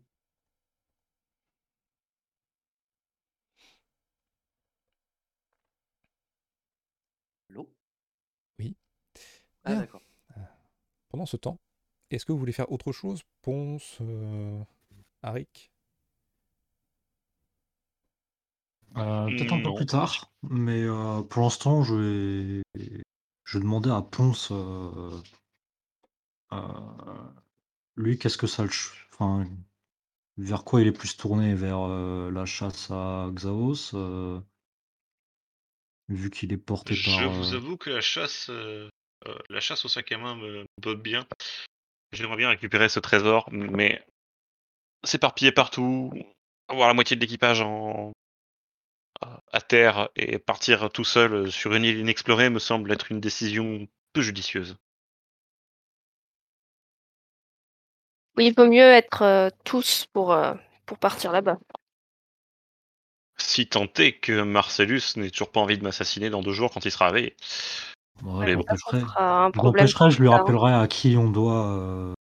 Allô? 7.49 7.69
Oui. 8.59 8.75
Ah, 9.63 9.75
d'accord. 9.75 10.01
Pendant 11.09 11.25
ce 11.25 11.37
temps, 11.37 11.59
est-ce 12.11 12.25
que 12.25 12.31
vous 12.31 12.39
voulez 12.39 12.51
faire 12.53 12.71
autre 12.71 12.91
chose? 12.91 13.23
Ponce, 13.41 13.97
euh, 14.01 14.63
Arik 15.21 15.71
Euh, 18.97 19.27
Peut-être 19.27 19.53
un 19.53 19.61
peu 19.61 19.75
plus 19.75 19.85
tard, 19.85 20.31
mais 20.41 20.81
euh, 20.81 21.21
pour 21.21 21.43
l'instant, 21.43 21.83
je 21.83 21.93
vais... 21.95 22.63
je 23.45 23.57
vais 23.57 23.63
demander 23.63 23.91
à 23.91 24.01
Ponce. 24.01 24.49
euh, 24.51 25.11
euh, 26.53 26.57
lui, 27.95 28.17
qu'est-ce 28.17 28.37
que 28.37 28.47
ça 28.47 28.63
le. 28.63 28.69
Enfin, 29.13 29.45
vers 30.37 30.63
quoi 30.63 30.81
il 30.81 30.87
est 30.87 30.91
plus 30.91 31.15
tourné 31.17 31.53
Vers 31.53 31.81
euh, 31.81 32.31
la 32.31 32.45
chasse 32.45 32.89
à 32.89 33.29
Xaos 33.31 33.91
euh, 33.93 34.39
Vu 36.07 36.31
qu'il 36.31 36.51
est 36.51 36.57
porté 36.57 36.95
Je 36.95 37.11
par. 37.11 37.31
vous 37.31 37.53
euh, 37.53 37.57
avoue 37.57 37.77
que 37.77 37.91
la 37.91 38.01
chasse, 38.01 38.49
euh, 38.49 38.89
euh, 39.27 39.37
la 39.49 39.59
chasse 39.59 39.85
au 39.85 39.87
sac 39.87 40.11
à 40.11 40.17
main 40.17 40.35
me 40.35 40.65
botte 40.81 41.03
bien. 41.03 41.27
J'aimerais 42.11 42.37
bien 42.37 42.49
récupérer 42.49 42.89
ce 42.89 42.99
trésor, 42.99 43.47
mais 43.51 44.03
s'éparpiller 45.03 45.51
partout, 45.51 46.11
avoir 46.67 46.87
la 46.87 46.93
moitié 46.93 47.15
de 47.15 47.21
l'équipage 47.21 47.61
en 47.61 48.11
à 49.51 49.61
terre 49.61 50.09
et 50.15 50.39
partir 50.39 50.89
tout 50.91 51.03
seul 51.03 51.51
sur 51.51 51.73
une 51.73 51.83
île 51.83 51.97
inexplorée 51.99 52.49
me 52.49 52.59
semble 52.59 52.91
être 52.91 53.11
une 53.11 53.19
décision 53.19 53.87
peu 54.13 54.21
judicieuse. 54.21 54.77
Oui, 58.37 58.47
il 58.47 58.53
vaut 58.55 58.69
mieux 58.69 58.79
être 58.81 59.23
euh, 59.23 59.49
tous 59.65 60.05
pour, 60.13 60.31
euh, 60.31 60.53
pour 60.85 60.97
partir 60.97 61.31
là-bas. 61.31 61.57
Si 63.37 63.67
tant 63.67 63.87
est 63.97 64.13
que 64.13 64.43
Marcellus 64.43 65.01
n'ait 65.17 65.29
toujours 65.29 65.51
pas 65.51 65.59
envie 65.59 65.77
de 65.77 65.83
m'assassiner 65.83 66.29
dans 66.29 66.41
deux 66.41 66.53
jours 66.53 66.71
quand 66.71 66.85
il 66.85 66.91
sera 66.91 67.07
réveillé. 67.07 67.35
Ouais, 68.23 68.45
Mais 68.45 68.55
bon. 68.55 68.63
Je 68.69 68.75
je 70.09 70.21
lui 70.21 70.27
tard. 70.29 70.39
rappellerai 70.39 70.73
à 70.73 70.87
qui 70.87 71.15
on 71.17 71.29
doit 71.29 71.67
euh, 71.67 72.13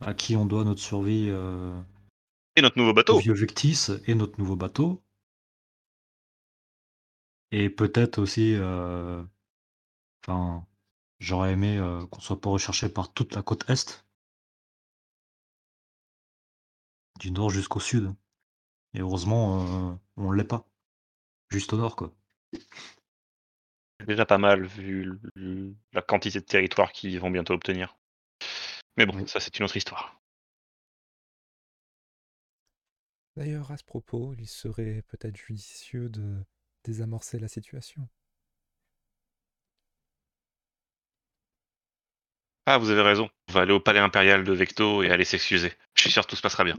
à 0.00 0.14
qui 0.14 0.36
on 0.36 0.46
doit 0.46 0.64
notre 0.64 0.80
survie 0.80 1.26
euh, 1.30 1.72
Et 2.56 2.62
notre 2.62 2.78
nouveau 2.78 2.92
au 3.06 3.14
bateau 3.14 3.14
vieux 3.14 3.32
Victis 3.32 3.86
et 4.06 4.14
notre 4.14 4.38
nouveau 4.38 4.56
bateau. 4.56 5.02
Et 7.52 7.70
peut-être 7.70 8.18
aussi 8.18 8.54
euh, 8.54 9.22
enfin 10.26 10.66
j'aurais 11.20 11.52
aimé 11.52 11.78
euh, 11.78 12.06
qu'on 12.08 12.20
soit 12.20 12.40
pas 12.40 12.50
recherché 12.50 12.88
par 12.90 13.12
toute 13.14 13.34
la 13.34 13.42
côte 13.42 13.64
est. 13.70 14.06
Du 17.18 17.32
nord 17.32 17.50
jusqu'au 17.50 17.80
sud. 17.80 18.14
Et 18.94 19.00
heureusement 19.00 19.92
euh, 19.92 19.96
on 20.16 20.32
l'est 20.32 20.44
pas. 20.44 20.68
Juste 21.50 21.72
au 21.74 21.78
nord 21.78 21.96
quoi. 21.96 22.14
C'est 23.98 24.06
déjà 24.06 24.24
pas 24.24 24.38
mal 24.38 24.64
vu 24.66 25.18
l- 25.34 25.74
la 25.92 26.00
quantité 26.00 26.38
de 26.38 26.44
territoire 26.44 26.92
qu'ils 26.92 27.18
vont 27.18 27.32
bientôt 27.32 27.54
obtenir. 27.54 27.96
Mais 28.96 29.06
bon, 29.06 29.26
ça 29.26 29.40
c'est 29.40 29.58
une 29.58 29.64
autre 29.64 29.76
histoire. 29.76 30.20
D'ailleurs, 33.36 33.70
à 33.72 33.76
ce 33.76 33.84
propos, 33.84 34.34
il 34.38 34.46
serait 34.46 35.02
peut-être 35.08 35.36
judicieux 35.36 36.08
de 36.08 36.44
désamorcer 36.84 37.38
la 37.38 37.48
situation. 37.48 38.08
Ah, 42.66 42.78
vous 42.78 42.90
avez 42.90 43.02
raison. 43.02 43.28
On 43.48 43.52
va 43.52 43.62
aller 43.62 43.72
au 43.72 43.80
palais 43.80 44.00
impérial 44.00 44.44
de 44.44 44.52
Vecto 44.52 45.02
et 45.02 45.10
aller 45.10 45.24
s'excuser. 45.24 45.72
Je 45.94 46.02
suis 46.02 46.10
sûr 46.10 46.24
que 46.24 46.30
tout 46.30 46.36
se 46.36 46.42
passera 46.42 46.64
bien. 46.64 46.78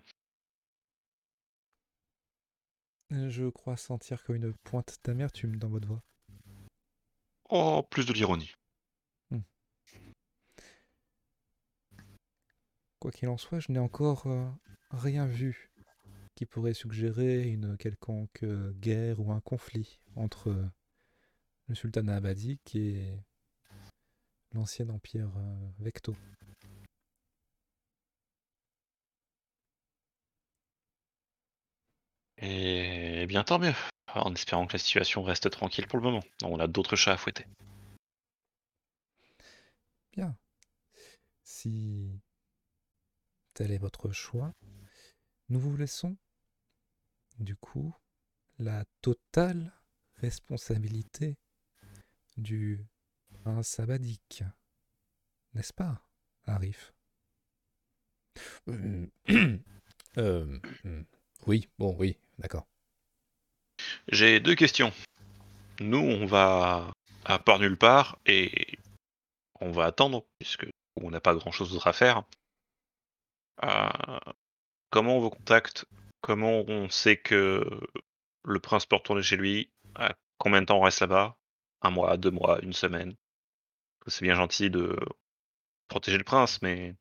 Je 3.12 3.50
crois 3.50 3.78
sentir 3.78 4.24
comme 4.24 4.36
une 4.36 4.54
pointe 4.64 4.98
d'amertume 5.04 5.58
dans 5.58 5.70
votre 5.70 5.88
voix. 5.88 6.02
Oh, 7.50 7.84
plus 7.84 8.06
de 8.06 8.14
l'ironie. 8.14 8.52
Quoi 13.06 13.12
qu'il 13.12 13.30
en 13.30 13.38
soit, 13.38 13.60
je 13.60 13.72
n'ai 13.72 13.78
encore 13.78 14.26
euh, 14.26 14.50
rien 14.90 15.28
vu 15.28 15.70
qui 16.34 16.48
pourrait 16.48 16.74
suggérer 16.74 17.44
une 17.44 17.78
quelconque 17.78 18.42
euh, 18.42 18.74
guerre 18.80 19.20
ou 19.20 19.32
un 19.32 19.42
conflit 19.42 20.00
entre 20.16 20.50
euh, 20.50 20.66
le 21.68 21.76
sultanat 21.76 22.16
abadique 22.16 22.76
et 22.76 23.16
l'ancien 24.54 24.90
empire 24.90 25.30
Vecto. 25.78 26.16
Et 32.40 33.28
bien 33.28 33.44
tant 33.44 33.60
mieux. 33.60 33.76
En 34.16 34.34
espérant 34.34 34.66
que 34.66 34.74
la 34.74 34.80
situation 34.80 35.22
reste 35.22 35.52
tranquille 35.52 35.86
pour 35.86 36.00
le 36.00 36.06
moment. 36.06 36.24
On 36.44 36.60
a 36.60 36.66
d'autres 36.66 36.96
chats 36.96 37.14
à 37.14 37.18
fouetter. 37.18 37.46
Bien. 40.12 40.36
Si 41.44 42.20
tel 43.56 43.72
est 43.72 43.78
votre 43.78 44.12
choix, 44.12 44.54
nous 45.48 45.60
vous 45.60 45.78
laissons, 45.78 46.18
du 47.40 47.56
coup, 47.56 47.96
la 48.60 48.84
totale 49.02 49.74
responsabilité 50.18 51.38
du 52.36 52.86
prince 53.32 53.80
abadique. 53.80 54.44
N'est-ce 55.54 55.72
pas, 55.72 56.02
Arif? 56.46 56.94
Euh, 58.68 59.08
euh, 60.18 60.60
Oui, 61.48 61.70
bon, 61.80 61.96
oui, 61.98 62.18
d'accord. 62.38 62.68
J'ai 64.10 64.42
deux 64.42 64.56
questions. 64.56 64.92
Nous, 65.80 65.98
on 65.98 66.26
va 66.26 66.92
à 67.24 67.40
part 67.40 67.60
nulle 67.60 67.78
part 67.78 68.20
et 68.26 68.78
on 69.62 69.72
va 69.72 69.86
attendre, 69.86 70.26
puisque 70.40 70.68
on 70.98 71.10
n'a 71.10 71.22
pas 71.22 71.36
grand 71.36 71.52
chose 71.54 71.72
d'autre 71.72 71.88
à 71.88 71.94
faire. 71.94 72.24
Euh, 73.64 74.20
comment 74.90 75.18
on 75.18 75.22
vous 75.22 75.30
contacte 75.30 75.86
Comment 76.22 76.64
on 76.68 76.90
sait 76.90 77.18
que 77.18 77.64
le 78.44 78.60
prince 78.60 78.86
peut 78.86 78.96
retourner 78.96 79.24
chez 79.24 79.38
lui 79.38 79.72
Combien 80.38 80.62
de 80.62 80.66
temps 80.66 80.78
on 80.80 80.82
reste 80.82 81.02
là-bas 81.02 81.38
Un 81.82 81.92
mois, 81.92 82.18
deux 82.18 82.32
mois, 82.32 82.60
une 82.62 82.74
semaine 82.74 83.16
C'est 84.08 84.24
bien 84.24 84.36
gentil 84.36 84.70
de 84.70 84.98
protéger 85.88 86.18
le 86.18 86.24
prince, 86.24 86.62
mais 86.62 86.96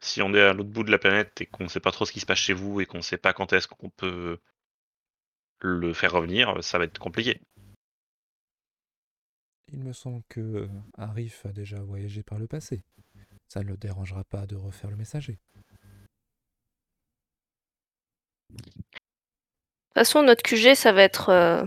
si 0.00 0.22
on 0.22 0.34
est 0.34 0.40
à 0.40 0.52
l'autre 0.52 0.70
bout 0.70 0.84
de 0.84 0.90
la 0.90 0.98
planète 0.98 1.40
et 1.40 1.46
qu'on 1.46 1.64
ne 1.64 1.68
sait 1.68 1.80
pas 1.80 1.92
trop 1.92 2.04
ce 2.04 2.12
qui 2.12 2.20
se 2.20 2.26
passe 2.26 2.38
chez 2.38 2.54
vous 2.54 2.80
et 2.80 2.86
qu'on 2.86 2.98
ne 2.98 3.02
sait 3.02 3.18
pas 3.18 3.32
quand 3.32 3.52
est-ce 3.52 3.68
qu'on 3.68 3.90
peut 3.90 4.38
le 5.60 5.92
faire 5.92 6.12
revenir, 6.12 6.62
ça 6.62 6.78
va 6.78 6.84
être 6.84 6.98
compliqué. 6.98 7.40
Il 9.72 9.78
me 9.78 9.92
semble 9.92 10.22
que 10.28 10.68
Arif 10.98 11.46
a 11.46 11.52
déjà 11.52 11.80
voyagé 11.80 12.22
par 12.22 12.38
le 12.38 12.46
passé. 12.46 12.82
Ça 13.52 13.60
ne 13.60 13.66
le 13.68 13.76
dérangera 13.76 14.24
pas 14.24 14.46
de 14.46 14.56
refaire 14.56 14.88
le 14.88 14.96
messager. 14.96 15.38
De 18.48 18.62
toute 18.62 19.94
façon, 19.94 20.22
notre 20.22 20.42
QG, 20.42 20.74
ça 20.74 20.92
va 20.92 21.02
être. 21.02 21.28
euh, 21.28 21.62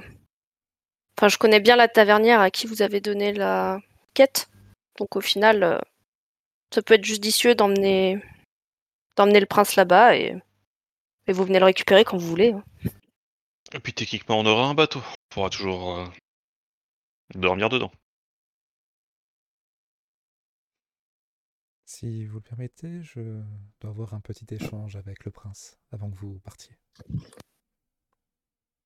Enfin, 1.15 1.27
je 1.27 1.37
connais 1.37 1.59
bien 1.59 1.75
la 1.75 1.87
tavernière 1.87 2.41
à 2.41 2.49
qui 2.49 2.65
vous 2.65 2.81
avez 2.81 3.01
donné 3.01 3.33
la 3.33 3.79
quête. 4.15 4.49
Donc, 4.97 5.15
au 5.15 5.21
final, 5.21 5.61
euh, 5.61 5.77
ça 6.73 6.81
peut 6.81 6.95
être 6.95 7.05
judicieux 7.05 7.53
d'emmener 7.53 8.19
d'emmener 9.15 9.39
le 9.39 9.45
prince 9.45 9.75
là-bas 9.75 10.15
et... 10.17 10.35
et 11.27 11.33
vous 11.33 11.43
venez 11.45 11.59
le 11.59 11.65
récupérer 11.65 12.03
quand 12.03 12.17
vous 12.17 12.27
voulez. 12.27 12.53
hein. 12.53 12.63
Et 13.73 13.79
puis 13.79 13.93
techniquement, 13.93 14.39
on 14.39 14.45
aura 14.47 14.65
un 14.67 14.73
bateau. 14.73 15.01
On 15.01 15.33
pourra 15.35 15.49
toujours 15.51 15.99
euh, 15.99 16.05
dormir 17.35 17.69
dedans. 17.69 17.91
Si 21.85 22.25
vous 22.25 22.35
le 22.37 22.41
permettez, 22.41 23.01
je 23.03 23.41
dois 23.79 23.91
avoir 23.91 24.13
un 24.13 24.19
petit 24.19 24.45
échange 24.53 24.95
avec 24.95 25.23
le 25.25 25.31
prince 25.31 25.77
avant 25.91 26.09
que 26.09 26.15
vous 26.15 26.39
partiez. 26.39 26.75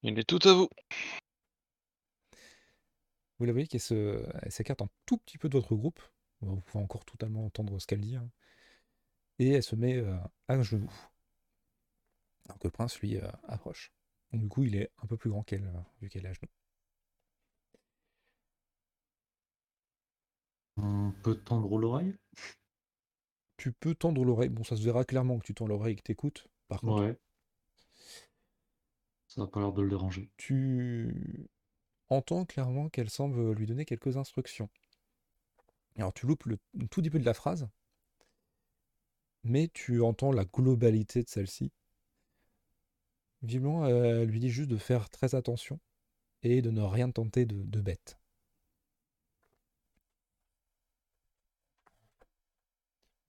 Il 0.03 0.19
est 0.19 0.23
tout 0.27 0.39
à 0.47 0.53
vous. 0.53 0.69
Vous 3.39 3.45
la 3.45 3.53
voyez 3.53 3.67
qu'elle 3.67 3.79
s'écarte 3.81 4.81
un 4.81 4.89
tout 5.05 5.17
petit 5.17 5.37
peu 5.37 5.47
de 5.49 5.57
votre 5.57 5.75
groupe. 5.75 5.99
Vous 6.41 6.59
pouvez 6.61 6.83
encore 6.83 7.05
totalement 7.05 7.45
entendre 7.45 7.79
ce 7.79 7.87
qu'elle 7.87 8.01
dit. 8.01 8.15
hein. 8.17 8.29
Et 9.39 9.49
elle 9.51 9.63
se 9.63 9.75
met 9.75 9.95
euh, 9.95 10.17
à 10.49 10.61
genoux. 10.61 10.91
Alors 12.47 12.59
que 12.59 12.67
le 12.67 12.71
prince, 12.71 12.99
lui, 12.99 13.17
euh, 13.17 13.31
approche. 13.47 13.91
Donc, 14.31 14.41
du 14.41 14.49
coup, 14.49 14.63
il 14.63 14.75
est 14.75 14.91
un 15.01 15.07
peu 15.07 15.15
plus 15.17 15.29
grand 15.29 15.43
qu'elle, 15.43 15.65
euh, 15.65 15.81
vu 16.01 16.09
qu'elle 16.09 16.25
est 16.25 16.29
à 16.29 16.33
genoux. 16.33 16.49
On 20.77 21.11
peut 21.23 21.35
tendre 21.35 21.77
l'oreille 21.77 22.15
Tu 23.59 23.73
peux 23.73 23.93
tendre 23.93 24.23
l'oreille. 24.23 24.49
Bon, 24.49 24.63
ça 24.63 24.75
se 24.77 24.81
verra 24.81 25.03
clairement 25.03 25.37
que 25.37 25.45
tu 25.45 25.53
tends 25.53 25.67
l'oreille 25.67 25.93
et 25.93 25.95
que 25.97 26.01
t'écoutes. 26.01 26.47
Par 26.69 26.79
contre, 26.81 27.03
Ouais. 27.03 27.17
Ça 29.27 29.41
n'a 29.41 29.47
pas 29.47 29.59
l'air 29.59 29.73
de 29.73 29.81
le 29.83 29.89
déranger. 29.89 30.29
tu 30.37 31.13
entends 32.07 32.45
clairement 32.45 32.89
qu'elle 32.89 33.09
semble 33.09 33.51
lui 33.51 33.67
donner 33.67 33.85
quelques 33.85 34.17
instructions. 34.17 34.69
Alors 35.97 36.13
tu 36.13 36.25
loupes 36.25 36.45
le 36.45 36.57
tout 36.89 37.01
peu 37.01 37.19
de 37.19 37.25
la 37.25 37.33
phrase, 37.33 37.67
mais 39.43 39.67
tu 39.67 40.01
entends 40.01 40.31
la 40.31 40.45
globalité 40.45 41.23
de 41.23 41.29
celle-ci. 41.29 41.71
Visiblement, 43.41 43.85
elle 43.87 44.27
lui 44.27 44.39
dit 44.39 44.49
juste 44.49 44.69
de 44.69 44.77
faire 44.77 45.09
très 45.09 45.35
attention 45.35 45.79
et 46.43 46.61
de 46.61 46.71
ne 46.71 46.81
rien 46.81 47.11
tenter 47.11 47.45
de, 47.45 47.63
de 47.63 47.81
bête. 47.81 48.18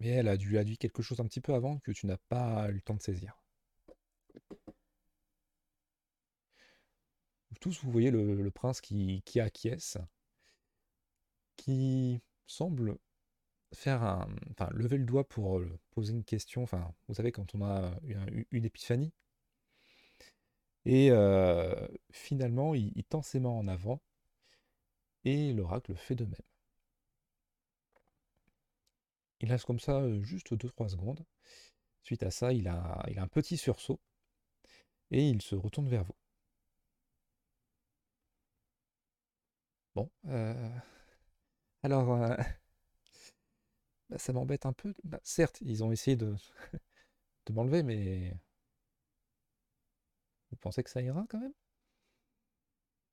Mais 0.01 0.09
elle 0.09 0.29
a 0.29 0.37
dû 0.37 0.59
a 0.59 0.65
dit 0.65 0.79
quelque 0.79 1.03
chose 1.03 1.21
un 1.21 1.27
petit 1.27 1.41
peu 1.41 1.55
avant 1.55 1.79
que 1.79 1.93
tu 1.93 2.07
n'as 2.07 2.17
pas 2.29 2.69
eu 2.71 2.75
le 2.75 2.81
temps 2.81 2.95
de 2.95 3.03
saisir. 3.03 3.37
Tous, 7.61 7.83
vous 7.85 7.91
voyez 7.91 8.11
le, 8.11 8.51
prince 8.51 8.81
qui, 8.81 9.23
qui 9.27 9.39
acquiesce, 9.39 9.99
qui 11.57 12.21
semble 12.47 12.97
faire 13.75 14.03
un, 14.03 14.29
enfin, 14.53 14.71
lever 14.73 14.97
le 14.99 15.05
doigt 15.05 15.29
pour 15.29 15.59
euh, 15.59 15.79
poser 15.91 16.13
une 16.13 16.25
question. 16.25 16.63
Enfin, 16.63 16.93
vous 17.09 17.15
savez, 17.15 17.33
quand 17.33 17.55
on 17.55 17.63
a 17.63 17.93
une, 18.03 18.47
une 18.51 18.65
épiphanie. 18.65 19.13
Et 20.85 21.11
euh, 21.11 21.89
finalement, 22.11 22.75
il, 22.75 22.93
il 22.97 23.05
tend 23.05 23.23
ses 23.23 23.41
mains 23.41 23.51
en 23.51 23.69
avant 23.69 24.01
et 25.25 25.53
l'oracle 25.55 25.95
fait 25.97 26.15
de 26.15 26.25
même. 26.25 26.50
Il 29.41 29.51
reste 29.51 29.65
comme 29.65 29.81
ça 29.81 30.03
juste 30.23 30.55
2-3 30.55 30.89
secondes. 30.89 31.25
Suite 32.03 32.23
à 32.23 32.31
ça, 32.31 32.53
il 32.53 32.69
a, 32.69 33.03
un 33.17 33.29
petit 33.29 33.57
sursaut. 33.57 34.01
Et 35.11 35.29
il 35.29 35.43
se 35.43 35.55
retourne 35.55 35.89
vers 35.89 36.05
vous. 36.05 36.15
Bon, 39.95 40.11
euh, 40.27 40.71
alors, 41.83 42.13
euh, 42.13 42.37
bah, 44.09 44.19
ça 44.19 44.33
m'embête 44.33 44.67
un 44.67 44.73
peu. 44.73 44.95
Bah, 45.05 45.21
certes, 45.25 45.59
ils 45.63 45.83
ont 45.83 45.91
essayé 45.93 46.17
de, 46.17 46.35
m'enlever, 47.51 47.83
mais 47.83 48.33
vous 50.51 50.57
pensez 50.59 50.83
que 50.85 50.91
ça 50.91 51.03
ira 51.03 51.27
quand 51.29 51.41
même? 51.41 51.55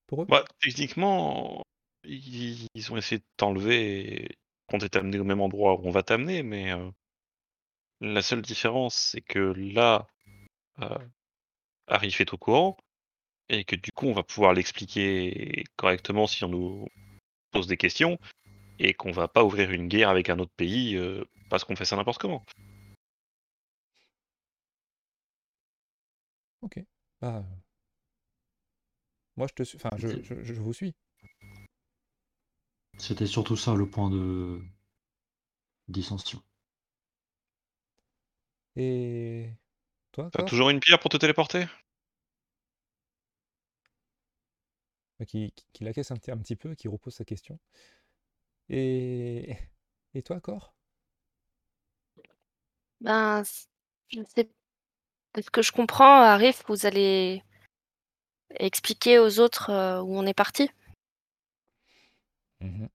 Pour 0.06 0.22
eux? 0.22 0.26
Bah, 0.26 0.46
techniquement, 0.62 1.64
ils 2.04 2.68
ont 2.92 2.98
essayé 2.98 3.20
de 3.20 3.26
t'enlever 3.38 4.38
on 4.74 4.78
t'est 4.80 4.96
amené 4.98 5.20
au 5.20 5.24
même 5.24 5.42
endroit 5.42 5.80
où 5.80 5.88
on 5.88 5.92
va 5.92 6.04
t'amener, 6.04 6.44
mais 6.44 6.72
euh, 6.74 6.90
la 8.02 8.22
seule 8.22 8.42
différence, 8.42 8.96
c'est 8.96 9.22
que 9.22 9.40
là, 9.40 10.08
euh, 10.82 10.98
Arif 11.88 12.22
est 12.22 12.34
au 12.34 12.38
courant 12.38 12.78
et 13.50 13.64
que 13.66 13.76
du 13.76 13.92
coup, 13.92 14.08
on 14.08 14.14
va 14.14 14.24
pouvoir 14.24 14.54
l'expliquer 14.54 15.64
correctement 15.78 16.28
si 16.28 16.44
on 16.44 16.50
nous 16.50 16.88
pose 17.52 17.68
des 17.68 17.78
questions 17.78 18.20
et 18.80 18.94
qu'on 18.94 19.12
va 19.12 19.28
pas 19.28 19.44
ouvrir 19.44 19.72
une 19.72 19.88
guerre 19.88 20.10
avec 20.10 20.30
un 20.30 20.40
autre 20.40 20.54
pays 20.58 20.96
euh, 20.96 21.24
parce 21.50 21.64
qu'on 21.64 21.76
fait 21.76 21.86
ça 21.86 21.96
n'importe 21.96 22.22
comment. 22.22 22.46
Ok. 26.62 26.80
Bah, 27.22 27.44
moi, 29.38 29.48
je 29.48 29.54
te 29.54 29.64
suis. 29.64 29.78
Enfin, 29.78 29.96
je, 29.98 30.08
je- 30.24 30.44
je 30.44 30.54
vous 30.54 30.74
suis. 30.74 30.94
C'était 33.00 33.26
surtout 33.26 33.56
ça 33.56 33.74
le 33.74 33.90
point 33.90 34.10
de 34.12 34.62
dissension. 35.90 36.42
Et 38.78 39.50
toi, 40.14 40.30
T'as 40.32 40.44
toujours 40.44 40.70
une 40.70 40.80
pierre 40.80 41.00
pour 41.00 41.10
te 41.12 41.18
téléporter? 41.18 41.66
Bah, 45.20 45.26
qui, 45.26 45.54
qui, 45.74 45.84
un 45.88 45.94
petit, 46.18 46.32
un 46.32 46.38
petit 46.38 46.56
peu, 46.56 46.74
qui 46.76 46.88
repose 46.88 47.14
sa 47.16 47.26
question. 47.26 47.60
Et, 48.70 49.58
et 50.14 50.24
toi, 50.24 50.40
Cor? 50.40 50.74
Ben, 53.02 53.44
c- 53.44 53.68
je 54.10 54.22
sais. 54.36 54.50
De 55.36 55.42
ce 55.44 55.52
que 55.52 55.62
je 55.64 55.72
comprends, 55.74 56.22
Arif, 56.24 56.64
vous 56.70 56.86
allez 56.88 57.44
expliquer 58.60 59.20
aux 59.20 59.40
autres 59.40 59.70
euh, 59.70 60.02
où 60.02 60.18
on 60.18 60.26
est 60.26 60.34
parti? 60.34 60.70
Mhm. 62.62 62.88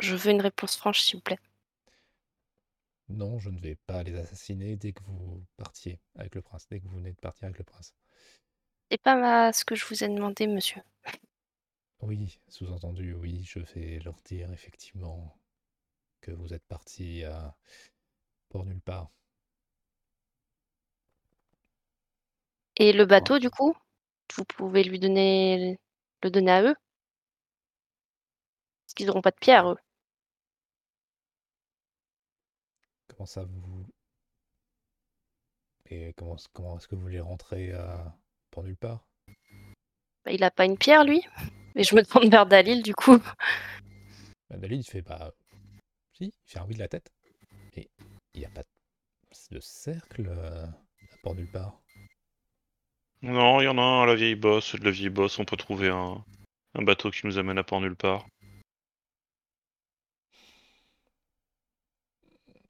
Je 0.00 0.14
veux 0.14 0.30
une 0.32 0.42
réponse 0.42 0.76
franche, 0.76 1.00
s'il 1.00 1.16
vous 1.16 1.22
plaît. 1.22 1.38
Non, 3.10 3.38
je 3.38 3.48
ne 3.50 3.60
vais 3.60 3.76
pas 3.86 4.02
les 4.02 4.16
assassiner 4.16 4.74
dès 4.76 4.92
que 4.92 5.04
vous 5.04 5.46
partiez 5.56 6.00
avec 6.16 6.34
le 6.34 6.42
prince, 6.42 6.66
dès 6.68 6.80
que 6.80 6.86
vous 6.88 6.96
venez 6.96 7.12
de 7.12 7.20
partir 7.20 7.44
avec 7.44 7.58
le 7.58 7.64
prince. 7.64 7.94
C'est 8.92 9.02
pas 9.02 9.16
ma- 9.16 9.52
ce 9.52 9.64
que 9.64 9.74
je 9.74 9.84
vous 9.86 10.04
ai 10.04 10.08
demandé, 10.08 10.46
monsieur. 10.46 10.82
Oui, 12.02 12.38
sous-entendu, 12.48 13.14
oui, 13.14 13.44
je 13.44 13.58
vais 13.60 13.98
leur 14.00 14.20
dire 14.26 14.52
effectivement 14.52 15.38
que 16.20 16.32
vous 16.32 16.54
êtes 16.54 16.64
parti 16.66 17.24
à 17.24 17.56
Port 18.50 18.66
Nulle 18.66 18.80
part. 18.82 19.10
Et 22.76 22.92
le 22.92 23.06
bateau, 23.06 23.38
du 23.38 23.48
coup, 23.48 23.74
vous 24.36 24.44
pouvez 24.44 24.84
lui 24.84 24.98
donner 24.98 25.78
le 26.22 26.30
donner 26.30 26.50
à 26.52 26.62
eux 26.62 26.74
Parce 28.84 28.94
qu'ils 28.94 29.06
n'auront 29.06 29.22
pas 29.22 29.30
de 29.30 29.38
pierre, 29.40 29.70
eux. 29.70 29.78
Comment 33.08 33.26
ça 33.26 33.44
vous... 33.44 33.86
Et 35.86 36.14
comment, 36.14 36.36
comment 36.52 36.78
est-ce 36.78 36.88
que 36.88 36.94
vous 36.94 37.02
voulez 37.02 37.20
rentrer 37.20 37.72
à 37.72 38.16
Port 38.50 38.64
Nulle 38.64 38.76
part? 38.76 39.04
Bah, 40.24 40.32
il 40.32 40.42
a 40.42 40.50
pas 40.50 40.64
une 40.64 40.78
pierre, 40.78 41.04
lui 41.04 41.22
Et 41.74 41.84
je 41.84 41.94
me 41.94 42.04
tourne 42.04 42.30
vers 42.30 42.46
Dalil, 42.46 42.82
du 42.82 42.94
coup. 42.94 43.18
bah, 44.48 44.56
Dalil, 44.56 44.80
il 44.80 44.84
fait 44.84 45.02
bah... 45.02 45.32
Si, 46.14 46.26
il 46.26 46.50
fait 46.50 46.58
un 46.58 46.66
oui 46.66 46.74
de 46.74 46.78
la 46.78 46.88
tête. 46.88 47.12
Et 47.74 47.90
il 48.34 48.40
n'y 48.40 48.46
a 48.46 48.50
pas 48.50 48.62
de 49.50 49.60
cercle 49.60 50.26
euh, 50.28 50.64
à 50.66 51.16
Port 51.22 51.34
Nulle 51.34 51.50
part. 51.50 51.80
Non, 53.22 53.60
il 53.60 53.64
y 53.64 53.68
en 53.68 53.78
a 53.78 53.82
un 53.82 54.02
à 54.02 54.06
la 54.06 54.14
vieille 54.14 54.34
bosse. 54.34 54.74
De 54.74 54.84
la 54.84 54.90
vieille 54.90 55.08
bosse, 55.10 55.38
on 55.38 55.44
peut 55.44 55.56
trouver 55.56 55.88
un, 55.88 56.24
un 56.74 56.82
bateau 56.82 57.10
qui 57.10 57.26
nous 57.26 57.38
amène 57.38 57.58
à 57.58 57.62
port 57.64 57.80
nulle 57.80 57.96
part. 57.96 58.26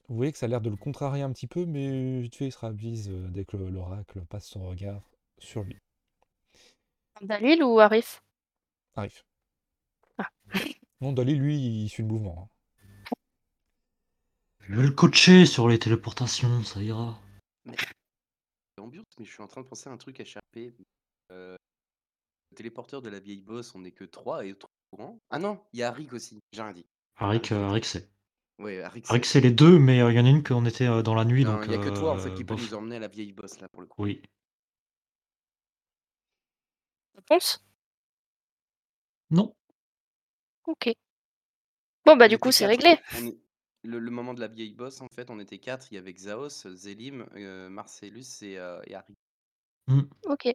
Vous 0.08 0.16
voyez 0.16 0.32
que 0.32 0.38
ça 0.38 0.44
a 0.46 0.48
l'air 0.48 0.60
de 0.60 0.68
le 0.68 0.76
contrarier 0.76 1.22
un 1.22 1.32
petit 1.32 1.46
peu, 1.46 1.64
mais 1.64 2.20
vite 2.20 2.36
fait, 2.36 2.46
il 2.46 2.52
se 2.52 2.58
ravise 2.58 3.08
euh, 3.10 3.28
dès 3.28 3.46
que 3.46 3.56
l'oracle 3.56 4.20
passe 4.26 4.46
son 4.46 4.68
regard 4.68 5.00
sur 5.38 5.62
lui. 5.62 5.78
Dalil 7.22 7.62
ou 7.62 7.80
Arif? 7.80 8.22
Arrive. 8.94 9.22
Ah. 10.18 10.28
Non, 11.00 11.12
Dalil, 11.12 11.40
lui, 11.40 11.56
il 11.56 11.88
suit 11.88 12.02
le 12.04 12.08
mouvement. 12.08 12.48
hein. 12.48 13.14
Je 14.60 14.74
vais 14.76 14.82
le 14.82 14.92
coacher 14.92 15.46
sur 15.46 15.68
les 15.68 15.78
téléportations, 15.78 16.62
ça 16.62 16.80
ira. 16.80 17.18
Mais 19.18 19.24
je 19.24 19.30
suis 19.30 19.42
en 19.42 19.46
train 19.46 19.60
de 19.62 19.66
penser 19.66 19.88
à 19.88 19.92
un 19.92 19.96
truc 19.96 20.18
échappé. 20.20 20.74
Euh, 21.30 21.56
le 22.50 22.56
téléporteur 22.56 23.00
de 23.02 23.08
la 23.08 23.20
vieille 23.20 23.42
bosse, 23.42 23.74
on 23.74 23.80
n'est 23.80 23.92
que 23.92 24.04
trois 24.04 24.44
et 24.44 24.54
trop 24.54 24.68
courant. 24.90 25.18
Ah 25.30 25.38
non, 25.38 25.62
il 25.72 25.80
y 25.80 25.82
a 25.82 25.88
Arik 25.88 26.12
aussi, 26.12 26.38
j'ai 26.52 26.62
rien 26.62 26.72
dit. 26.72 26.86
Arik, 27.16 27.52
euh, 27.52 27.68
Arik 27.68 27.84
c'est. 27.84 28.10
Ouais, 28.58 28.80
Arik. 28.82 29.06
Arik 29.08 29.24
c'est 29.24 29.40
les 29.40 29.50
deux, 29.50 29.78
mais 29.78 30.00
euh, 30.02 30.10
il 30.12 30.16
y 30.16 30.20
en 30.20 30.26
a 30.26 30.28
une 30.28 30.42
qu'on 30.42 30.64
était 30.66 30.86
euh, 30.86 31.02
dans 31.02 31.14
la 31.14 31.24
nuit, 31.24 31.44
Non, 31.44 31.54
donc. 31.54 31.64
il 31.66 31.72
y 31.72 31.74
a 31.74 31.78
que 31.78 31.88
toi 31.88 32.12
en 32.12 32.18
fait 32.18 32.34
qui 32.34 32.44
peut 32.44 32.54
nous 32.54 32.74
emmener 32.74 32.96
à 32.96 33.00
la 33.00 33.08
vieille 33.08 33.32
bosse 33.32 33.58
là 33.60 33.68
pour 33.70 33.80
le 33.80 33.86
coup. 33.88 34.02
Oui. 34.02 34.22
Réponse 37.14 37.64
Non. 39.30 39.54
Ok. 40.66 40.90
Bon, 42.04 42.16
bah, 42.16 42.28
du 42.28 42.38
coup, 42.38 42.50
c'est 42.52 42.66
réglé. 42.66 42.96
On 43.16 43.26
est- 43.26 43.38
le, 43.82 43.98
le 43.98 44.10
moment 44.10 44.34
de 44.34 44.40
la 44.40 44.48
vieille 44.48 44.74
bosse, 44.74 45.00
en 45.00 45.08
fait, 45.14 45.30
on 45.30 45.38
était 45.40 45.58
quatre. 45.58 45.90
Il 45.92 45.94
y 45.96 45.98
avait 45.98 46.12
Xaos, 46.14 46.68
Zélim, 46.74 47.26
euh, 47.34 47.68
Marcellus 47.68 48.42
et, 48.42 48.58
euh, 48.58 48.80
et 48.86 48.94
Arik. 48.94 49.16
Ok. 50.26 50.46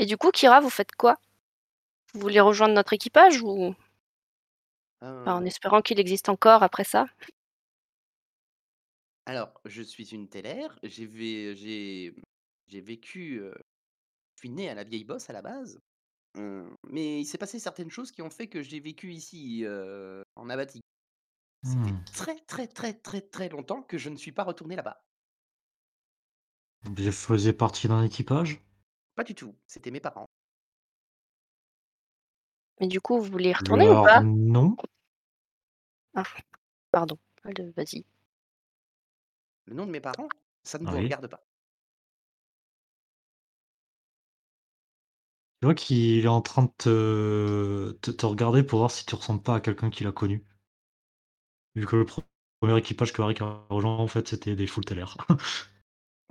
Et 0.00 0.06
du 0.06 0.16
coup, 0.16 0.30
Kira, 0.32 0.58
vous 0.60 0.70
faites 0.70 0.90
quoi? 0.96 1.16
Vous 2.14 2.20
voulez 2.20 2.40
rejoindre 2.40 2.74
notre 2.74 2.92
équipage 2.94 3.42
ou? 3.42 3.74
Enfin, 5.22 5.36
en 5.36 5.44
Euh, 5.44 5.44
espérant 5.44 5.80
qu'il 5.80 6.00
existe 6.00 6.28
encore 6.28 6.64
après 6.64 6.82
ça 6.82 7.06
Alors, 9.26 9.60
je 9.64 9.82
suis 9.82 10.12
une 10.14 10.28
tellaire. 10.28 10.76
J'ai 10.82 11.06
vé- 11.06 11.54
j'ai 11.54 12.14
j'ai 12.66 12.80
vécu. 12.80 13.40
euh, 13.40 13.54
je 14.36 14.40
suis 14.40 14.50
né 14.50 14.68
à 14.70 14.74
la 14.74 14.84
vieille 14.84 15.04
bosse 15.04 15.30
à 15.30 15.34
la 15.34 15.42
base. 15.42 15.80
Euh, 16.38 16.68
mais 16.88 17.20
il 17.20 17.24
s'est 17.26 17.38
passé 17.38 17.58
certaines 17.58 17.90
choses 17.90 18.12
qui 18.12 18.22
ont 18.22 18.30
fait 18.30 18.48
que 18.48 18.62
j'ai 18.62 18.80
vécu 18.80 19.12
ici, 19.12 19.64
euh, 19.64 20.22
en 20.36 20.48
Abatie. 20.50 20.80
Ça 21.62 21.76
fait 21.84 21.92
Hmm. 21.92 22.04
très 22.12 22.40
très 22.40 22.68
très 22.68 22.94
très 22.94 23.20
très 23.22 23.48
longtemps 23.48 23.82
que 23.82 23.98
je 23.98 24.10
ne 24.10 24.16
suis 24.16 24.32
pas 24.32 24.44
retourné 24.44 24.76
là-bas. 24.76 25.04
Vous 26.82 27.12
faisiez 27.12 27.52
partie 27.52 27.86
d'un 27.86 28.02
équipage? 28.02 28.60
Pas 29.14 29.24
du 29.24 29.34
tout. 29.34 29.54
C'était 29.66 29.90
mes 29.90 30.00
parents. 30.00 30.26
Mais 32.80 32.88
du 32.88 33.00
coup, 33.00 33.18
vous 33.20 33.30
voulez 33.30 33.50
y 33.50 33.54
retourner 33.54 33.88
ou 33.88 33.92
Alors, 33.92 34.02
pas? 34.02 34.20
non. 34.24 34.76
Pardon. 36.90 37.18
Allez, 37.44 37.70
Vas-y. 37.76 38.04
Le 39.66 39.74
nom 39.74 39.86
de 39.86 39.92
mes 39.92 40.00
parents, 40.00 40.28
ça 40.64 40.78
ne 40.78 40.84
vous 40.86 40.96
Oui. 40.96 41.04
regarde 41.04 41.28
pas. 41.28 41.47
Tu 45.60 45.66
vois 45.66 45.74
qu'il 45.74 46.24
est 46.24 46.28
en 46.28 46.40
train 46.42 46.64
de 46.64 46.70
te... 46.78 47.92
te- 48.02 48.10
te 48.10 48.26
regarder 48.26 48.62
pour 48.64 48.80
voir 48.80 48.90
si 48.90 49.06
tu 49.06 49.14
ressembles 49.14 49.42
pas 49.42 49.54
à 49.56 49.60
quelqu'un 49.60 49.88
qu'il 49.90 50.06
a 50.08 50.12
connu. 50.12 50.44
Vu 51.76 51.86
que 51.86 51.96
le 51.96 52.04
pre- 52.04 52.24
premier 52.60 52.76
équipage 52.78 53.14
que 53.14 53.22
Arik 53.22 53.40
a 53.40 53.64
rejoint, 53.70 53.96
en 53.96 54.06
fait, 54.06 54.28
c'était 54.28 54.54
des 54.54 54.66
full 54.66 54.84
teller. 54.84 55.06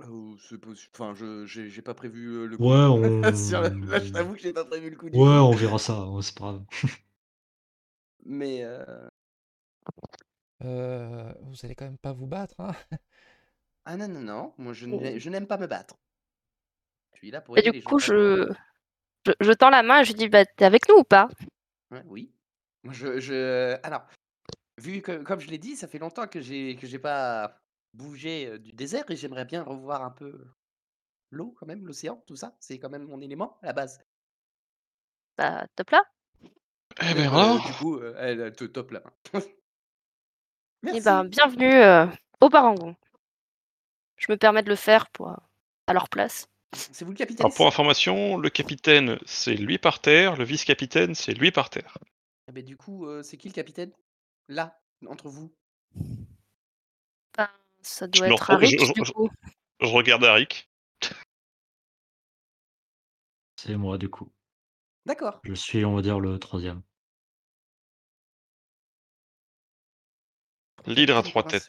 Oh, 0.04 0.36
c'est 0.40 0.56
possi- 0.60 0.88
Enfin, 0.92 1.14
je 1.14 1.46
j'ai 1.46 1.68
j'ai 1.70 1.82
pas 1.82 1.94
prévu 1.94 2.30
euh, 2.38 2.46
le 2.46 2.58
coup. 2.58 2.72
Ouais, 2.72 2.76
on... 2.90 3.32
Sur 3.34 3.60
la- 3.60 3.70
Là, 3.86 4.00
je 4.00 4.10
t'avoue 4.10 4.34
que 4.34 4.40
j'ai 4.40 4.52
pas 4.52 4.64
prévu 4.64 4.90
le 4.90 4.96
coup 4.96 5.08
du 5.10 5.22
Ouais, 5.22 5.28
tout. 5.28 5.38
on 5.38 5.54
verra 5.54 5.78
ça, 5.78 6.06
ouais, 6.08 6.22
c'est 6.22 6.34
pas 6.38 6.44
grave. 6.52 6.64
Mais 8.24 8.62
euh, 8.62 9.08
Euh, 10.64 11.32
vous 11.42 11.54
allez 11.64 11.74
quand 11.74 11.84
même 11.84 11.98
pas 11.98 12.12
vous 12.12 12.26
battre, 12.26 12.60
hein 12.60 12.72
ah 13.86 13.96
non 13.96 14.06
non 14.14 14.20
non, 14.22 14.54
moi 14.56 14.72
je 14.72 14.86
Oh. 14.90 15.00
n'ai- 15.00 15.18
je 15.18 15.28
n'aime 15.30 15.48
pas 15.48 15.58
me 15.58 15.66
battre. 15.66 15.96
Je 17.12 17.18
suis 17.18 17.30
là 17.30 17.42
pour 17.42 17.56
Et 17.56 17.60
aider 17.60 17.70
du 17.70 17.72
les 17.72 17.82
gens. 17.82 17.90
coup, 17.90 17.98
pas 17.98 17.98
je... 17.98 18.50
je 19.28 19.32
je 19.40 19.52
tends 19.52 19.70
la 19.70 19.82
main 19.82 20.00
et 20.00 20.04
je 20.04 20.12
dis 20.12 20.28
bah 20.28 20.44
t'es 20.46 20.64
avec 20.64 20.88
nous 20.88 20.96
ou 20.96 21.04
pas? 21.04 21.28
Oui. 22.06 22.32
Moi, 22.84 22.94
je, 22.94 23.18
je... 23.20 23.76
Alors, 23.82 24.06
vu 24.78 25.02
que, 25.02 25.22
comme 25.22 25.40
je 25.40 25.48
l'ai 25.50 25.58
dit, 25.58 25.76
ça 25.76 25.88
fait 25.88 25.98
longtemps 25.98 26.26
que 26.28 26.40
j'ai 26.40 26.76
que 26.76 26.86
j'ai 26.86 26.98
pas 26.98 27.60
bougé 27.94 28.46
euh, 28.46 28.58
du 28.58 28.72
désert 28.72 29.10
et 29.10 29.16
j'aimerais 29.16 29.44
bien 29.44 29.62
revoir 29.62 30.02
un 30.04 30.10
peu 30.10 30.46
l'eau 31.30 31.54
quand 31.58 31.66
même, 31.66 31.86
l'océan, 31.86 32.22
tout 32.26 32.36
ça. 32.36 32.56
C'est 32.60 32.78
quand 32.78 32.90
même 32.90 33.04
mon 33.06 33.20
élément 33.20 33.58
à 33.62 33.66
la 33.66 33.72
base. 33.72 34.00
Bah 35.36 35.66
top 35.76 35.90
là. 35.90 36.02
Eh 37.00 37.04
Euh, 37.04 37.14
ben 37.14 37.28
alors 37.28 37.60
du 37.64 37.72
coup, 37.74 37.96
euh, 37.98 38.14
elle, 38.18 38.52
te 38.54 38.64
top 38.64 38.90
la 38.92 39.00
main. 39.00 39.40
Et 40.92 41.00
Merci. 41.00 41.00
ben 41.00 41.24
bienvenue 41.24 41.74
euh, 41.74 42.06
au 42.40 42.48
Parangon. 42.50 42.96
je 44.16 44.30
me 44.30 44.36
permets 44.36 44.62
de 44.62 44.68
le 44.68 44.76
faire 44.76 45.08
pour, 45.10 45.30
euh, 45.30 45.36
à 45.86 45.92
leur 45.94 46.08
place. 46.08 46.48
C'est 46.74 47.04
vous 47.04 47.12
le 47.12 47.16
capitaine 47.16 47.46
Alors 47.46 47.56
pour 47.56 47.66
information, 47.66 48.36
le 48.36 48.50
capitaine 48.50 49.18
c'est 49.24 49.54
lui 49.54 49.78
par 49.78 50.00
terre, 50.00 50.36
le 50.36 50.44
vice-capitaine 50.44 51.14
c'est 51.14 51.32
lui 51.32 51.50
par 51.50 51.70
terre. 51.70 51.96
Eh 52.48 52.52
ben, 52.52 52.64
du 52.64 52.76
coup, 52.76 53.06
euh, 53.06 53.22
c'est 53.22 53.36
qui 53.36 53.48
le 53.48 53.54
capitaine? 53.54 53.92
Là, 54.48 54.80
entre 55.06 55.28
vous 55.28 55.52
Ben, 57.36 57.48
ça 57.82 58.06
Je 58.06 58.18
doit 58.18 58.28
être 58.28 58.50
Arik, 58.50 58.80
je- 58.80 58.92
du 58.92 59.04
je- 59.04 59.12
coup. 59.12 59.30
Je 59.80 59.86
regarde 59.86 60.24
Arik. 60.24 60.68
C'est 63.56 63.76
moi, 63.76 63.98
du 63.98 64.08
coup. 64.08 64.30
D'accord. 65.04 65.40
Je 65.44 65.54
suis, 65.54 65.84
on 65.84 65.94
va 65.96 66.02
dire, 66.02 66.20
le 66.20 66.38
troisième. 66.38 66.82
L'hydre 70.86 71.16
à 71.16 71.22
trois 71.22 71.42
têtes. 71.42 71.68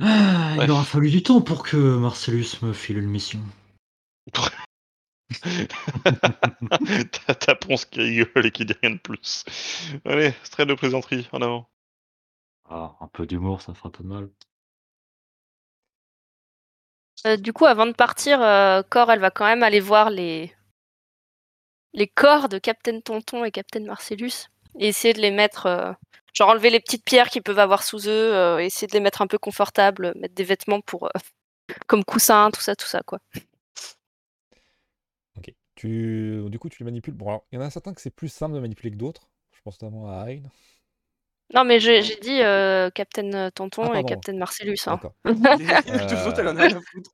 Ah, 0.00 0.56
il 0.62 0.70
aura 0.70 0.84
fallu 0.84 1.10
du 1.10 1.22
temps 1.22 1.42
pour 1.42 1.62
que 1.62 1.76
Marcellus 1.76 2.62
me 2.62 2.72
file 2.72 2.98
une 2.98 3.10
mission. 3.10 3.40
T'as 5.42 7.34
ta 7.34 7.54
ponce 7.54 7.84
qui 7.84 8.00
rigole 8.00 8.46
et 8.46 8.50
qui 8.50 8.64
dit 8.64 8.74
rien 8.82 8.92
de 8.92 8.98
plus. 8.98 9.44
Allez, 10.04 10.32
trait 10.50 10.66
de 10.66 10.74
plaisanterie, 10.74 11.28
en 11.32 11.42
avant. 11.42 11.70
Ah, 12.68 12.96
un 13.00 13.08
peu 13.08 13.26
d'humour, 13.26 13.60
ça 13.60 13.74
fera 13.74 13.90
pas 13.90 14.02
de 14.02 14.08
mal. 14.08 14.30
Euh, 17.26 17.36
du 17.36 17.52
coup, 17.52 17.66
avant 17.66 17.86
de 17.86 17.92
partir, 17.92 18.40
euh, 18.40 18.82
Cor, 18.88 19.10
elle 19.12 19.20
va 19.20 19.30
quand 19.30 19.44
même 19.44 19.62
aller 19.62 19.80
voir 19.80 20.10
les 20.10 20.54
les 21.92 22.06
corps 22.06 22.48
de 22.48 22.58
Captain 22.58 23.00
Tonton 23.00 23.44
et 23.44 23.50
Captain 23.50 23.84
Marcellus 23.84 24.48
et 24.78 24.88
essayer 24.88 25.12
de 25.12 25.20
les 25.20 25.32
mettre, 25.32 25.66
euh, 25.66 25.92
genre 26.34 26.48
enlever 26.48 26.70
les 26.70 26.80
petites 26.80 27.04
pierres 27.04 27.28
qu'ils 27.28 27.42
peuvent 27.42 27.58
avoir 27.58 27.82
sous 27.82 28.08
eux, 28.08 28.34
euh, 28.34 28.58
essayer 28.58 28.86
de 28.86 28.92
les 28.92 29.00
mettre 29.00 29.22
un 29.22 29.26
peu 29.26 29.38
confortables, 29.38 30.12
mettre 30.16 30.34
des 30.34 30.44
vêtements 30.44 30.80
pour 30.80 31.06
euh, 31.06 31.20
comme 31.86 32.04
coussin, 32.04 32.50
tout 32.52 32.60
ça, 32.60 32.76
tout 32.76 32.86
ça, 32.86 33.02
quoi. 33.04 33.18
Ok. 35.36 35.52
Tu... 35.74 36.42
Du 36.48 36.58
coup, 36.58 36.68
tu 36.68 36.82
les 36.82 36.84
manipules. 36.84 37.14
Bon, 37.14 37.28
alors, 37.28 37.44
il 37.52 37.56
y 37.56 37.58
en 37.58 37.64
a 37.64 37.70
certains 37.70 37.94
que 37.94 38.00
c'est 38.00 38.14
plus 38.14 38.28
simple 38.28 38.54
de 38.54 38.60
manipuler 38.60 38.90
que 38.90 38.96
d'autres. 38.96 39.28
Je 39.52 39.60
pense 39.62 39.80
notamment 39.80 40.10
à 40.10 40.30
Ayn. 40.30 40.48
Non, 41.52 41.64
mais 41.64 41.80
j'ai 41.80 42.00
dit 42.00 42.40
euh, 42.42 42.90
Captain 42.90 43.50
Tonton 43.50 43.90
Ah, 43.92 44.00
et. 44.00 44.04
Captain 44.04 44.34
Marcellus. 44.34 44.78
Hein. 44.86 44.92
D'accord. 44.92 45.14
Les 45.24 46.06
deux 46.06 46.26
autres, 46.26 46.38
elle 46.38 46.48
en 46.48 46.56
a 46.56 46.62
rien 46.62 46.76
à 46.76 46.80
foutre. 46.80 47.10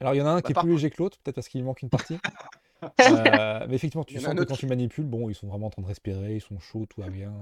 Alors, 0.00 0.14
il 0.14 0.18
y 0.18 0.22
en 0.22 0.26
a 0.26 0.30
un 0.30 0.40
qui 0.40 0.52
est 0.52 0.54
plus 0.54 0.70
léger 0.70 0.90
que 0.90 1.02
l'autre, 1.02 1.18
peut-être 1.22 1.36
parce 1.36 1.48
qu'il 1.48 1.62
manque 1.64 1.82
une 1.82 1.90
partie. 1.90 2.18
Euh, 3.00 3.64
mais 3.66 3.76
effectivement, 3.76 4.04
tu 4.04 4.20
sens 4.20 4.34
que 4.34 4.44
quand 4.44 4.56
tu 4.56 4.66
manipules, 4.66 5.06
bon, 5.06 5.30
ils 5.30 5.34
sont 5.34 5.46
vraiment 5.46 5.68
en 5.68 5.70
train 5.70 5.80
de 5.80 5.86
respirer, 5.86 6.34
ils 6.34 6.42
sont 6.42 6.58
chauds, 6.58 6.84
tout 6.84 7.00
va 7.00 7.08
bien. 7.08 7.32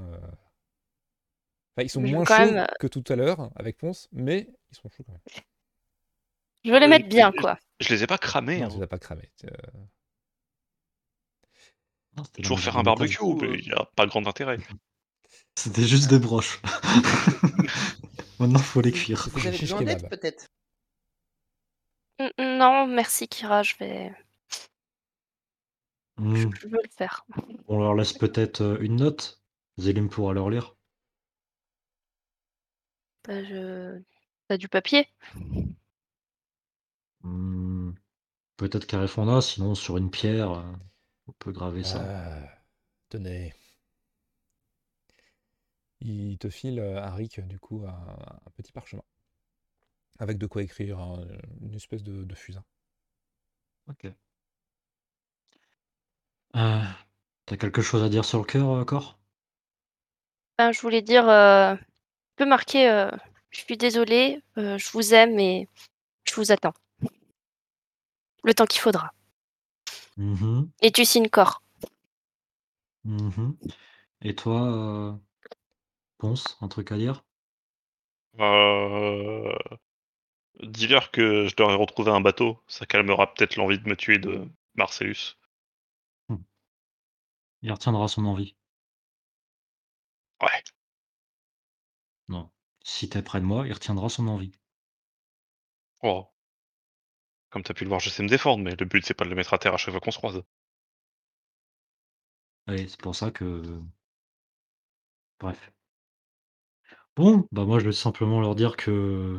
Enfin, 1.74 1.84
ils 1.84 1.90
sont 1.90 2.04
je 2.04 2.12
moins 2.12 2.24
chauds 2.24 2.34
même, 2.34 2.56
euh, 2.58 2.66
que 2.80 2.86
tout 2.86 3.04
à 3.08 3.16
l'heure 3.16 3.50
avec 3.56 3.78
Ponce, 3.78 4.08
mais 4.12 4.48
ils 4.70 4.76
sont 4.76 4.88
chauds 4.90 5.04
quand 5.04 5.12
même. 5.12 5.22
Je 6.64 6.70
veux 6.70 6.78
les 6.78 6.86
Euh, 6.86 6.88
mettre 6.88 7.08
bien, 7.08 7.32
quoi. 7.32 7.58
Je 7.80 7.88
les 7.94 8.02
ai 8.04 8.06
pas 8.06 8.18
cramés. 8.18 8.58
Non, 8.60 8.66
hein. 8.66 8.68
tu 8.70 8.76
les 8.76 8.82
as 8.82 8.86
pas 8.86 8.98
cramés. 8.98 9.30
euh. 9.44 9.48
Non, 12.16 12.24
Toujours 12.42 12.60
faire 12.60 12.76
un 12.76 12.82
barbecue, 12.82 13.16
coup, 13.16 13.38
mais 13.40 13.58
il 13.58 13.64
n'y 13.66 13.72
a 13.72 13.86
pas 13.96 14.06
grand 14.06 14.26
intérêt. 14.26 14.58
C'était 15.54 15.84
juste 15.84 16.10
des 16.10 16.18
broches. 16.18 16.60
Maintenant, 18.38 18.58
faut 18.58 18.80
les 18.82 18.92
cuire. 18.92 19.28
Vous 19.32 19.46
avez 19.46 19.58
besoin 19.58 19.82
d'aide, 19.82 20.08
peut-être? 20.08 20.46
Non, 22.38 22.86
merci 22.86 23.28
Kira, 23.28 23.62
je 23.62 23.74
vais. 23.78 24.12
Je, 26.18 26.22
Hmm. 26.22 26.50
je 26.60 26.66
veux 26.68 26.80
le 26.82 26.90
faire. 26.96 27.24
On 27.68 27.80
leur 27.80 27.94
laisse 27.94 28.12
peut-être 28.12 28.78
une 28.82 28.96
note. 28.96 29.42
Zélim 29.78 30.08
pourra 30.10 30.34
leur 30.34 30.50
lire. 30.50 30.76
Bah, 33.24 33.42
je... 33.44 34.00
T'as 34.48 34.56
du 34.56 34.68
papier? 34.68 35.08
Hmm. 37.22 37.92
Peut-être 38.56 38.86
Carefonda, 38.86 39.40
sinon 39.42 39.74
sur 39.74 39.96
une 39.98 40.10
pierre, 40.10 40.64
on 41.28 41.32
peut 41.38 41.52
graver 41.52 41.84
ça. 41.84 42.02
Euh, 42.02 42.46
tenez. 43.08 43.54
Il 46.02 46.36
te 46.36 46.50
file, 46.50 46.80
euh, 46.80 47.00
Arik, 47.00 47.40
du 47.40 47.58
coup, 47.58 47.86
un, 47.86 47.92
un 48.46 48.50
petit 48.54 48.72
parchemin. 48.72 49.02
Avec 50.18 50.38
de 50.38 50.46
quoi 50.46 50.62
écrire, 50.62 50.98
hein, 51.00 51.22
une 51.60 51.74
espèce 51.74 52.02
de, 52.02 52.24
de 52.24 52.34
fusain. 52.34 52.64
Ok. 53.86 54.14
Euh, 56.56 56.80
T'as 57.46 57.56
quelque 57.58 57.82
chose 57.82 58.02
à 58.04 58.08
dire 58.08 58.24
sur 58.24 58.38
le 58.38 58.44
cœur, 58.46 58.70
euh, 58.70 58.84
Cor? 58.86 59.18
Ben, 60.58 60.72
Je 60.72 60.80
voulais 60.80 61.02
dire, 61.02 61.28
euh, 61.28 61.74
tu 62.32 62.44
peux 62.44 62.48
marquer, 62.48 62.88
euh, 62.88 63.10
je 63.50 63.60
suis 63.60 63.76
désolée, 63.76 64.42
euh, 64.56 64.78
je 64.78 64.90
vous 64.92 65.12
aime 65.12 65.38
et 65.38 65.68
je 66.24 66.34
vous 66.34 66.50
attends. 66.50 66.72
Le 68.42 68.54
temps 68.54 68.64
qu'il 68.64 68.80
faudra. 68.80 69.12
Mhm, 70.16 70.70
Et 70.80 70.90
tu 70.90 71.04
signes 71.04 71.28
corps. 71.28 71.62
mhm. 73.04 73.54
Et 74.22 74.34
toi, 74.34 74.62
euh, 74.62 75.12
Ponce, 76.16 76.56
un 76.62 76.68
truc 76.68 76.90
à 76.90 76.96
dire? 76.96 77.22
Euh... 78.40 79.54
Dis-leur 80.62 81.10
que 81.10 81.48
je 81.48 81.62
ai 81.62 81.74
retrouvé 81.74 82.12
un 82.12 82.22
bateau. 82.22 82.58
Ça 82.66 82.86
calmera 82.86 83.34
peut-être 83.34 83.56
l'envie 83.56 83.78
de 83.78 83.86
me 83.88 83.96
tuer 83.96 84.18
de 84.18 84.48
Marcellus. 84.74 85.36
Il 87.62 87.70
retiendra 87.70 88.08
son 88.08 88.24
envie. 88.24 88.56
Ouais. 90.40 90.62
Non. 92.32 92.50
Si 92.82 93.08
t'es 93.08 93.22
près 93.22 93.40
de 93.40 93.44
moi, 93.44 93.66
il 93.66 93.72
retiendra 93.72 94.08
son 94.08 94.26
envie. 94.26 94.52
Oh. 96.02 96.28
Comme 97.50 97.62
t'as 97.62 97.74
pu 97.74 97.84
le 97.84 97.88
voir, 97.88 98.00
je 98.00 98.10
sais 98.10 98.22
me 98.24 98.28
défendre, 98.28 98.64
mais 98.64 98.74
le 98.74 98.86
but 98.86 99.04
c'est 99.06 99.14
pas 99.14 99.24
de 99.24 99.30
le 99.30 99.36
mettre 99.36 99.54
à 99.54 99.58
terre 99.58 99.74
à 99.74 99.76
chaque 99.76 99.92
fois 99.92 100.00
qu'on 100.00 100.10
se 100.10 100.18
croise. 100.18 100.42
Allez, 102.66 102.88
c'est 102.88 103.00
pour 103.00 103.14
ça 103.14 103.30
que... 103.30 103.62
Bref. 105.38 105.72
Bon, 107.16 107.46
bah 107.52 107.64
moi 107.64 107.78
je 107.78 107.86
vais 107.86 107.92
simplement 107.92 108.40
leur 108.40 108.54
dire 108.54 108.76
que... 108.76 109.38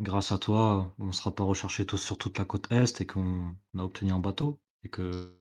Grâce 0.00 0.32
à 0.32 0.38
toi, 0.38 0.92
on 0.98 1.12
sera 1.12 1.32
pas 1.34 1.44
recherché 1.44 1.86
tous 1.86 1.98
sur 1.98 2.18
toute 2.18 2.38
la 2.38 2.44
côte 2.44 2.70
Est 2.72 3.00
et 3.00 3.06
qu'on 3.06 3.56
a 3.76 3.82
obtenu 3.84 4.12
un 4.12 4.18
bateau. 4.18 4.60
Et 4.82 4.88
que... 4.88 5.38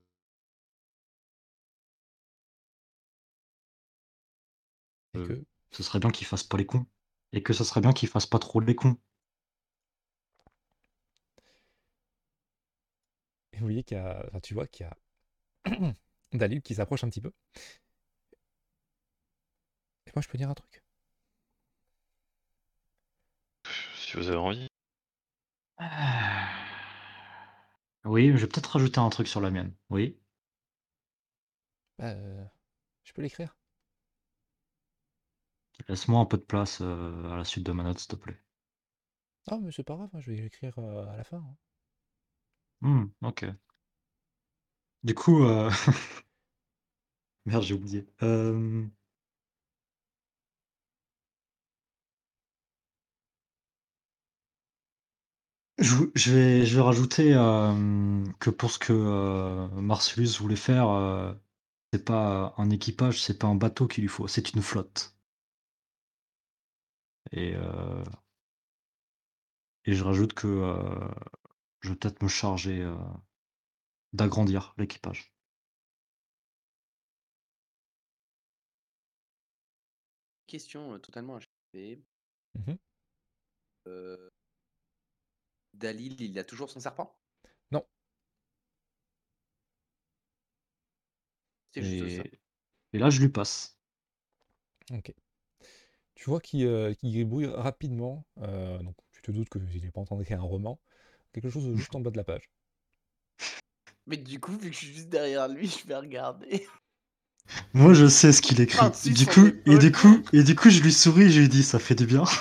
Et 5.17 5.19
Euh, 5.19 5.27
que, 5.27 5.45
Ce 5.71 5.83
serait 5.83 5.99
bien 5.99 6.11
qu'ils 6.11 6.27
fassent 6.27 6.43
pas 6.43 6.57
les 6.57 6.65
cons. 6.65 6.85
Et 7.33 7.43
que 7.43 7.53
ce 7.53 7.63
serait 7.63 7.81
bien 7.81 7.91
qu'ils 7.93 8.09
fassent 8.09 8.25
pas 8.25 8.39
trop 8.39 8.59
les 8.59 8.75
cons. 8.75 8.97
et 13.57 13.57
vous 13.59 13.65
voyez 13.65 13.83
qu'il 13.83 13.97
y 13.97 13.99
a, 13.99 14.23
enfin, 14.27 14.39
tu 14.39 14.53
vois 14.53 14.67
qu'il 14.67 14.85
y 14.85 14.89
a 14.89 15.93
Dalil 16.33 16.61
qui 16.61 16.75
s'approche 16.75 17.03
un 17.03 17.09
petit 17.09 17.21
peu. 17.21 17.31
Et 20.07 20.11
moi, 20.15 20.21
je 20.21 20.27
peux 20.27 20.37
dire 20.37 20.49
un 20.49 20.53
truc. 20.55 20.81
Si 23.95 24.15
vous 24.17 24.27
avez 24.29 24.37
envie. 24.37 24.67
Oui, 28.05 28.29
je 28.31 28.37
vais 28.37 28.47
peut-être 28.47 28.71
rajouter 28.71 28.99
un 28.99 29.09
truc 29.09 29.27
sur 29.27 29.39
la 29.41 29.51
mienne. 29.51 29.71
Oui. 29.91 30.17
Bah, 31.99 32.05
euh, 32.05 32.43
je 33.05 33.13
peux 33.13 33.21
l'écrire. 33.23 33.55
Laisse-moi 35.89 36.19
un 36.21 36.25
peu 36.25 36.37
de 36.37 36.43
place 36.43 36.79
euh, 36.81 37.31
à 37.31 37.35
la 37.35 37.43
suite 37.43 37.65
de 37.65 37.71
ma 37.73 37.83
note, 37.83 37.99
s'il 37.99 38.07
te 38.09 38.15
plaît. 38.15 38.39
Ah, 39.47 39.57
mais 39.59 39.71
c'est 39.73 39.83
pas 39.83 39.95
grave, 39.97 40.09
hein, 40.13 40.19
je 40.21 40.31
vais 40.31 40.37
l'écrire 40.41 40.77
euh, 40.79 41.05
à 41.07 41.17
la 41.17 41.23
fin. 41.25 41.37
hein. 41.37 41.57
Hmm, 42.81 43.11
ok. 43.21 43.43
Du 45.03 45.13
coup, 45.15 45.43
euh... 45.45 45.69
merde, 47.45 47.63
j'ai 47.63 47.73
oublié. 47.73 48.05
Je, 55.79 55.95
vou- 55.95 56.11
je 56.15 56.31
vais, 56.33 56.65
je 56.65 56.75
vais 56.75 56.81
rajouter 56.81 57.33
que 58.39 58.49
pour 58.49 58.71
ce 58.71 58.79
que 58.79 58.93
Marcellus 59.79 60.37
voulait 60.39 60.55
faire, 60.55 61.35
c'est 61.93 62.05
pas 62.05 62.53
un 62.57 62.69
équipage, 62.71 63.21
c'est 63.21 63.39
pas 63.39 63.47
un 63.47 63.55
bateau 63.55 63.87
qu'il 63.87 64.03
lui 64.03 64.09
faut, 64.09 64.27
c'est 64.29 64.53
une 64.53 64.61
flotte. 64.63 65.16
Et, 67.31 67.55
et 69.85 69.93
je 69.93 70.03
rajoute 70.03 70.33
que 70.33 70.75
je 71.81 71.89
vais 71.89 71.95
peut-être 71.95 72.21
me 72.21 72.27
charger 72.27 72.89
d'agrandir 74.13 74.73
l'équipage. 74.77 75.33
Question 80.47 80.97
totalement 80.99 81.35
achevée. 81.35 82.01
Mhm. 82.55 82.77
Euh, 83.87 84.29
Dalil, 85.73 86.21
il 86.21 86.39
a 86.39 86.45
toujours 86.45 86.69
son 86.69 86.79
serpent? 86.79 87.19
Non. 87.71 87.85
C'est 91.71 91.83
juste 91.83 92.17
ça. 92.17 92.23
Et, 92.23 92.39
et 92.93 92.99
là, 92.99 93.09
je 93.09 93.19
lui 93.19 93.29
passe. 93.29 93.77
Ok. 94.91 95.13
Tu 96.17 96.31
vois 96.31 96.41
qu'il 96.41 96.65
euh, 96.65 96.93
gribouille 97.03 97.45
rapidement. 97.45 98.25
euh, 98.41 98.79
donc 98.79 98.95
tu 99.11 99.21
te 99.21 99.31
doutes 99.31 99.49
qu'il 99.49 99.83
n'est 99.83 99.91
pas 99.91 100.01
en 100.01 100.05
train 100.05 100.17
d'écrire 100.17 100.39
un 100.39 100.45
roman. 100.45 100.79
Quelque 101.31 101.49
chose 101.49 101.75
juste 101.75 101.95
en 101.95 101.99
bas 101.99 102.09
de 102.09 102.17
la 102.17 102.23
page. 102.23 102.49
Mais 104.07 104.17
du 104.17 104.39
coup, 104.39 104.53
vu 104.53 104.69
que 104.69 104.73
je 104.73 104.77
suis 104.77 104.93
juste 104.93 105.09
derrière 105.09 105.47
lui, 105.47 105.67
je 105.67 105.85
vais 105.87 105.95
regarder. 105.95 106.65
Moi, 107.73 107.93
je 107.93 108.07
sais 108.07 108.33
ce 108.33 108.41
qu'il 108.41 108.59
écrit. 108.59 108.89
Du 109.13 109.25
coup, 109.27 109.47
et 109.65 109.77
du 109.77 109.91
coup, 109.91 110.21
et 110.33 110.43
du 110.43 110.55
coup, 110.55 110.69
je 110.69 110.81
lui 110.81 110.91
souris 110.91 111.25
et 111.25 111.29
je 111.29 111.41
lui 111.41 111.49
dis, 111.49 111.63
ça 111.63 111.79
fait 111.79 111.95
du 111.95 112.05
bien. 112.05 112.23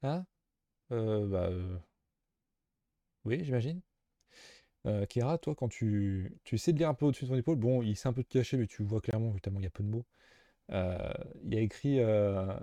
Ah 0.00 0.22
euh, 0.92 1.26
bah, 1.26 1.48
euh, 1.50 1.76
Oui, 3.24 3.40
j'imagine. 3.42 3.80
Euh, 4.86 5.06
Kira, 5.06 5.38
toi, 5.38 5.56
quand 5.56 5.68
tu, 5.68 6.38
tu 6.44 6.54
essaies 6.54 6.72
de 6.72 6.78
lire 6.78 6.88
un 6.88 6.94
peu 6.94 7.04
au-dessus 7.04 7.24
de 7.24 7.30
ton 7.30 7.36
épaule, 7.36 7.56
bon, 7.56 7.82
il 7.82 7.96
s'est 7.96 8.08
un 8.08 8.12
peu 8.12 8.22
caché, 8.22 8.56
mais 8.56 8.68
tu 8.68 8.84
vois 8.84 9.00
clairement, 9.00 9.32
vu 9.32 9.40
tellement 9.40 9.58
il 9.58 9.64
y 9.64 9.66
a 9.66 9.70
peu 9.70 9.82
de 9.82 9.88
mots. 9.88 10.06
Euh, 10.70 11.12
il 11.44 11.54
y 11.54 11.58
a 11.58 11.60
écrit 11.60 12.00
euh, 12.00 12.54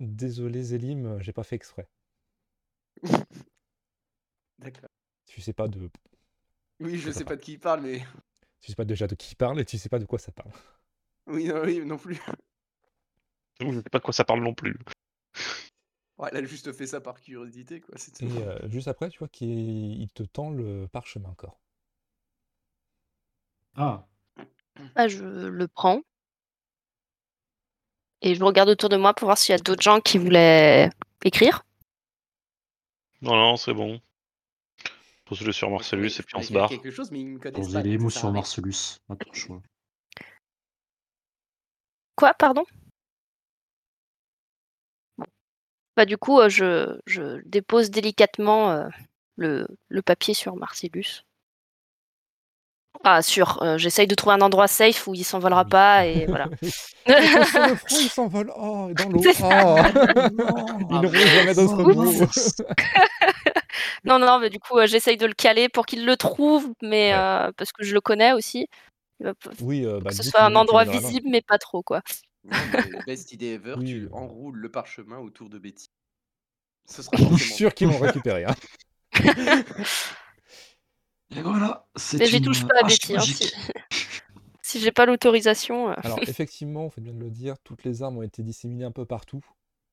Désolé 0.00 0.62
Zélim, 0.62 1.20
j'ai 1.20 1.32
pas 1.32 1.42
fait 1.42 1.56
exprès. 1.56 1.88
D'accord. 4.58 4.90
Tu 5.26 5.40
sais 5.40 5.52
pas 5.52 5.68
de, 5.68 5.90
Oui, 6.80 6.98
je 6.98 7.10
Ça 7.10 7.18
sais 7.18 7.24
pas 7.24 7.36
de 7.36 7.40
qui 7.40 7.52
il 7.52 7.58
parle, 7.58 7.82
mais. 7.82 8.00
tu 8.60 8.70
sais 8.70 8.76
pas 8.76 8.84
déjà 8.84 9.06
de 9.06 9.14
qui 9.14 9.32
il 9.32 9.36
parle 9.36 9.60
et 9.60 9.64
tu 9.64 9.78
sais 9.78 9.88
pas 9.88 9.98
de 9.98 10.04
quoi 10.04 10.18
ça 10.18 10.32
parle. 10.32 10.50
Oui, 11.30 11.44
non, 11.44 11.60
oui, 11.62 11.84
non 11.84 11.98
plus. 11.98 12.18
Je 13.60 13.70
sais 13.70 13.82
pas 13.90 13.98
de 13.98 14.04
quoi 14.04 14.14
ça 14.14 14.24
parle 14.24 14.42
non 14.42 14.54
plus. 14.54 14.78
Ouais, 16.16 16.30
elle 16.32 16.44
a 16.44 16.48
juste 16.48 16.72
fait 16.72 16.86
ça 16.86 17.02
par 17.02 17.20
curiosité, 17.20 17.82
quoi. 17.82 17.94
Et 18.20 18.24
euh, 18.24 18.68
juste 18.70 18.88
après, 18.88 19.10
tu 19.10 19.18
vois 19.18 19.28
qu'il 19.28 20.00
il 20.00 20.08
te 20.08 20.22
tend 20.22 20.50
le 20.50 20.88
parchemin 20.88 21.28
encore. 21.28 21.60
Ah, 23.76 24.06
Ah, 24.94 25.06
je 25.06 25.22
le 25.22 25.68
prends. 25.68 26.00
Et 28.22 28.34
je 28.34 28.42
regarde 28.42 28.68
autour 28.68 28.88
de 28.88 28.96
moi 28.96 29.14
pour 29.14 29.26
voir 29.26 29.38
s'il 29.38 29.52
y 29.52 29.58
a 29.58 29.62
d'autres 29.62 29.82
gens 29.82 30.00
qui 30.00 30.18
voulaient 30.18 30.90
écrire. 31.24 31.62
Non, 33.22 33.36
non, 33.36 33.56
c'est 33.56 33.74
bon. 33.74 34.00
Pose-le 35.26 35.52
sur 35.52 35.70
Marcellus 35.70 36.12
et 36.18 36.22
puis 36.22 36.36
on 36.36 36.42
se 36.42 36.52
barre. 36.52 36.68
quelque 36.68 36.90
chose, 36.90 37.10
mais 37.10 37.20
ils 37.20 37.26
me 37.26 37.38
connaissent 37.38 37.66
posez 37.66 37.74
pas. 37.74 37.82
les 37.82 37.98
mots 37.98 38.10
sur. 38.10 38.32
Marcellus. 38.32 38.98
À 39.08 39.16
ton 39.16 39.32
choix. 39.32 39.60
Quoi, 42.16 42.34
pardon? 42.34 42.64
Bah 45.96 46.04
du 46.06 46.16
coup, 46.16 46.38
euh, 46.40 46.48
je, 46.48 46.98
je 47.06 47.40
dépose 47.44 47.90
délicatement 47.90 48.70
euh, 48.70 48.88
le, 49.36 49.66
le 49.88 50.02
papier 50.02 50.32
sur 50.32 50.54
Marcellus. 50.56 51.24
Ah, 53.04 53.22
sur. 53.22 53.62
euh, 53.62 53.78
J'essaye 53.78 54.06
de 54.06 54.14
trouver 54.14 54.34
un 54.34 54.40
endroit 54.40 54.66
safe 54.68 55.06
où 55.06 55.14
il 55.14 55.24
s'envolera 55.24 55.62
Oui. 55.64 55.70
pas 55.70 56.06
et 56.06 56.26
voilà. 56.28 56.48
Et 56.62 56.70
quand 57.32 57.44
sur 57.44 57.66
le 57.66 57.74
front, 57.76 57.96
il 58.00 58.08
s'envole. 58.08 58.52
Oh, 58.56 58.90
dans 58.94 59.08
l'eau. 59.08 59.22
Oh. 59.42 59.76
il 60.90 61.00
ne 61.00 61.06
roule 61.06 61.16
jamais 61.16 61.54
d'autre 61.54 61.82
mot. 61.84 62.12
non, 64.04 64.18
non, 64.18 64.38
mais 64.40 64.50
du 64.50 64.58
coup, 64.58 64.78
euh, 64.78 64.86
j'essaye 64.86 65.16
de 65.16 65.26
le 65.26 65.34
caler 65.34 65.68
pour 65.68 65.86
qu'il 65.86 66.04
le 66.04 66.16
trouve, 66.16 66.72
mais 66.82 67.12
Ouais. 67.12 67.18
euh, 67.18 67.52
parce 67.56 67.72
que 67.72 67.84
je 67.84 67.94
le 67.94 68.00
connais 68.00 68.32
aussi. 68.32 68.66
Oui, 69.60 69.84
euh, 69.84 70.00
bah, 70.00 70.10
que 70.10 70.16
ce 70.16 70.22
soit 70.22 70.42
un 70.42 70.54
endroit 70.54 70.84
visible, 70.84 71.28
mais 71.30 71.42
pas 71.42 71.58
trop, 71.58 71.82
quoi. 71.82 72.02
Best 73.06 73.32
idée 73.32 73.54
ever, 73.54 73.74
Oui, 73.78 73.84
tu 73.86 74.08
enroules 74.12 74.58
le 74.58 74.70
parchemin 74.70 75.18
autour 75.18 75.48
de 75.50 75.58
Betty. 75.58 75.86
Ce 76.86 77.02
sera 77.02 77.16
Je 77.16 77.26
suis 77.36 77.52
sûr 77.52 77.74
qu'ils 77.74 77.88
vont 77.88 77.98
récupérer. 77.98 78.44
hein. 78.44 78.54
Et 81.30 81.40
voilà, 81.42 81.86
c'est 81.96 82.18
Mais 82.18 82.26
j'y 82.26 82.40
une 82.40 82.42
touche 82.42 82.64
pas 82.64 82.82
Betty. 82.84 83.16
hein, 83.16 83.26
si 83.26 83.50
si 84.62 84.80
j'ai 84.80 84.92
pas 84.92 85.06
l'autorisation. 85.06 85.90
euh. 85.90 85.94
Alors, 86.02 86.22
effectivement, 86.26 86.82
vous 86.84 86.90
faites 86.90 87.04
bien 87.04 87.14
de 87.14 87.20
le 87.20 87.30
dire, 87.30 87.56
toutes 87.60 87.84
les 87.84 88.02
armes 88.02 88.16
ont 88.18 88.22
été 88.22 88.42
disséminées 88.42 88.82
un 88.84 88.90
peu 88.92 89.04
partout. 89.06 89.44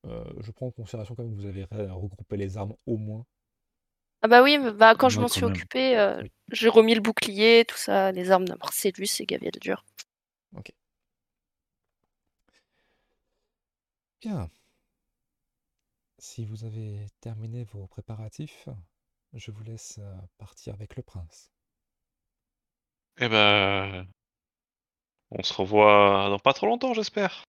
Euh, 0.08 0.24
je 0.40 0.50
prends 0.52 0.68
en 0.68 0.72
considération 0.72 1.14
quand 1.16 1.24
même 1.24 1.36
que 1.36 1.42
vous 1.42 1.46
avez 1.48 1.66
regroupé 1.66 2.38
les 2.38 2.58
armes 2.58 2.76
au 2.88 2.98
moins. 2.98 3.26
Ah 4.22 4.28
bah 4.28 4.44
oui, 4.44 4.58
mais 4.58 4.72
bah, 4.72 4.94
quand 4.96 5.08
je 5.10 5.20
Ouais, 5.20 5.22
m'en 5.22 5.28
quand 5.28 5.30
suis 5.30 5.46
même. 5.46 5.46
occupée, 5.46 5.98
euh, 5.98 6.22
Oui. 6.22 6.32
j'ai 6.52 6.68
remis 6.70 6.96
le 6.96 7.02
bouclier, 7.02 7.64
tout 7.68 7.78
ça, 7.78 8.12
les 8.12 8.32
armes 8.32 8.46
de 8.48 8.56
Marcellus 8.60 9.08
et 9.20 9.26
Gaviel 9.26 9.54
dur. 9.62 9.86
Bien. 14.22 14.50
Si 16.20 16.44
vous 16.44 16.66
avez 16.66 17.06
terminé 17.22 17.64
vos 17.64 17.88
préparatifs, 17.88 18.68
je 19.36 19.52
vous 19.52 19.64
laisse 19.64 20.00
euh, 20.00 20.16
partir 20.38 20.74
avec 20.74 20.96
le 20.96 21.04
prince. 21.04 21.52
Eh 23.18 23.30
ben. 23.30 24.08
On 25.32 25.44
se 25.44 25.54
revoit 25.54 26.30
dans 26.30 26.40
pas 26.40 26.54
trop 26.54 26.68
longtemps, 26.68 26.94
j'espère. 26.94 27.44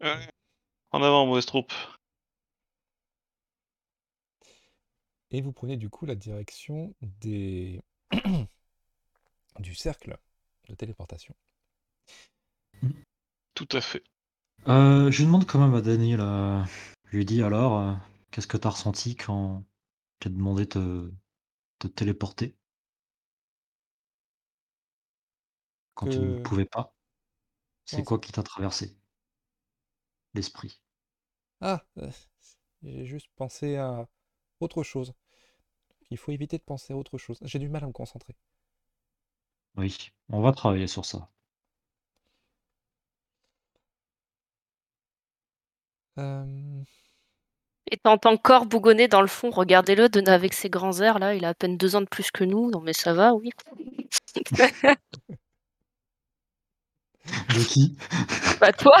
Ouais. 0.00 0.28
En 0.92 1.02
avant, 1.02 1.26
mauvaise 1.26 1.46
troupe. 1.46 1.72
Et 5.30 5.40
vous 5.40 5.52
prenez 5.52 5.76
du 5.76 5.90
coup 5.90 6.06
la 6.06 6.14
direction 6.14 6.94
des... 7.02 7.80
du 9.58 9.74
cercle 9.74 10.16
de 10.68 10.74
téléportation. 10.74 11.34
Tout 13.54 13.68
à 13.72 13.80
fait. 13.80 14.02
Euh, 14.68 15.10
je 15.10 15.24
demande 15.24 15.46
quand 15.46 15.58
même 15.58 15.74
à 15.74 15.80
Daniel. 15.82 16.20
euh, 16.20 16.62
je 17.06 17.16
lui 17.16 17.24
dis 17.24 17.42
alors, 17.42 17.78
euh, 17.78 17.94
qu'est-ce 18.34 18.46
que 18.48 18.58
t'as 18.58 18.68
ressenti 18.70 19.16
quand 19.16 19.64
tu 20.20 20.28
as 20.28 20.32
demandé 20.32 20.66
de 20.66 21.14
te 21.80 21.88
téléporter? 21.88 22.56
Quand 25.94 26.06
tu 26.06 26.20
ne 26.20 26.34
Que- 26.34 26.44
pouvais 26.44 26.66
pas? 26.66 26.94
C'est 27.84 28.04
quoi 28.04 28.18
qui 28.20 28.32
t'a 28.32 28.42
traversé? 28.44 28.96
L'esprit? 30.34 30.82
Ah, 31.60 31.84
euh, 31.98 32.10
j'ai 32.84 33.06
juste 33.06 33.28
pensé 33.36 33.76
à 33.76 34.08
autre 34.60 34.82
chose. 34.84 35.14
Il 36.10 36.18
faut 36.18 36.32
éviter 36.32 36.58
de 36.58 36.62
penser 36.62 36.94
à 36.94 36.96
autre 36.96 37.18
chose. 37.18 37.38
J'ai 37.42 37.58
du 37.58 37.68
mal 37.68 37.84
à 37.84 37.88
me 37.88 37.92
concentrer. 37.92 38.36
Oui, 39.76 39.96
on 40.30 40.40
va 40.42 40.50
travailler 40.50 40.88
sur 40.88 41.04
ça. 41.04 41.30
Euh, 46.18 46.82
Et 47.90 47.96
t'entends 47.98 48.32
encore 48.32 48.64
bougonner 48.66 49.08
dans 49.08 49.20
le 49.20 49.26
fond, 49.26 49.50
regardez-le, 49.50 50.08
avec 50.28 50.54
ses 50.54 50.70
grands 50.70 51.00
airs, 51.00 51.18
là, 51.18 51.34
il 51.34 51.44
a 51.44 51.50
à 51.50 51.54
peine 51.54 51.76
deux 51.76 51.96
ans 51.96 52.00
de 52.00 52.06
plus 52.06 52.30
que 52.30 52.44
nous, 52.44 52.70
non 52.70 52.80
mais 52.80 52.94
ça 52.94 53.12
va, 53.12 53.34
oui. 53.34 53.50
De 57.26 57.64
qui? 57.64 57.96
Bah 58.60 58.72
toi 58.72 58.96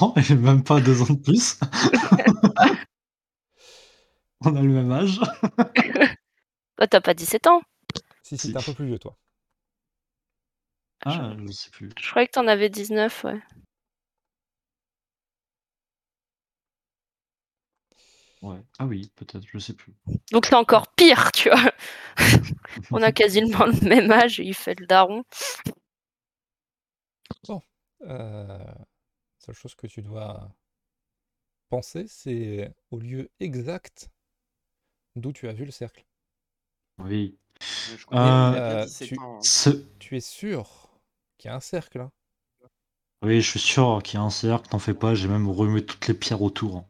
Non, 0.00 0.14
même 0.36 0.62
pas 0.62 0.80
deux 0.80 1.02
ans 1.02 1.12
de 1.12 1.18
plus. 1.20 1.58
on 4.42 4.56
a 4.56 4.62
le 4.62 4.68
même 4.68 4.92
âge. 4.92 5.20
Bah 6.78 6.86
t'as 6.86 7.00
pas 7.00 7.14
17 7.14 7.46
ans 7.46 7.62
Si, 8.22 8.38
si, 8.38 8.48
Si. 8.48 8.52
t'es 8.52 8.58
un 8.58 8.62
peu 8.62 8.74
plus 8.74 8.86
vieux, 8.86 8.98
toi. 8.98 9.16
Ah, 11.04 11.32
je 11.46 11.52
sais 11.52 11.70
plus. 11.70 11.90
Je 11.98 12.10
croyais 12.10 12.26
que 12.26 12.32
t'en 12.32 12.46
avais 12.46 12.68
19, 12.68 13.24
ouais. 13.24 13.40
Ouais. 18.42 18.58
Ah 18.78 18.86
oui, 18.86 19.10
peut-être, 19.16 19.44
je 19.46 19.58
sais 19.58 19.74
plus. 19.74 19.92
Donc 20.32 20.46
c'est 20.46 20.54
encore 20.54 20.88
pire, 20.94 21.30
tu 21.32 21.50
vois. 21.50 21.72
On 22.90 23.02
a 23.02 23.12
quasiment 23.12 23.66
le 23.66 23.88
même 23.88 24.10
âge 24.10 24.40
et 24.40 24.44
il 24.44 24.54
fait 24.54 24.78
le 24.78 24.86
daron. 24.86 25.24
Euh, 28.06 28.58
seule 29.38 29.54
chose 29.54 29.74
que 29.74 29.86
tu 29.86 30.02
dois 30.02 30.50
penser, 31.70 32.04
c'est 32.06 32.70
au 32.90 32.98
lieu 32.98 33.30
exact 33.40 34.10
d'où 35.16 35.32
tu 35.32 35.48
as 35.48 35.52
vu 35.52 35.64
le 35.64 35.70
cercle. 35.70 36.04
Oui. 36.98 37.36
Je 37.60 38.16
Euh, 38.16 38.84
17 38.84 39.08
tu- 39.08 39.18
ans. 39.18 39.36
hein. 39.36 39.40
Ce... 39.42 39.70
Tu 39.98 40.16
es 40.16 40.20
sûr 40.20 40.90
qu'il 41.38 41.50
y 41.50 41.52
a 41.52 41.56
un 41.56 41.60
cercle 41.60 42.00
hein? 42.00 42.10
Oui, 43.22 43.40
je 43.40 43.48
suis 43.50 43.60
sûr 43.60 44.02
qu'il 44.02 44.18
y 44.18 44.22
a 44.22 44.24
un 44.24 44.28
cercle, 44.30 44.68
t'en 44.68 44.78
fais 44.78 44.92
pas, 44.92 45.14
j'ai 45.14 45.28
même 45.28 45.48
remué 45.48 45.84
toutes 45.84 46.06
les 46.06 46.12
pierres 46.14 46.42
autour. 46.42 46.84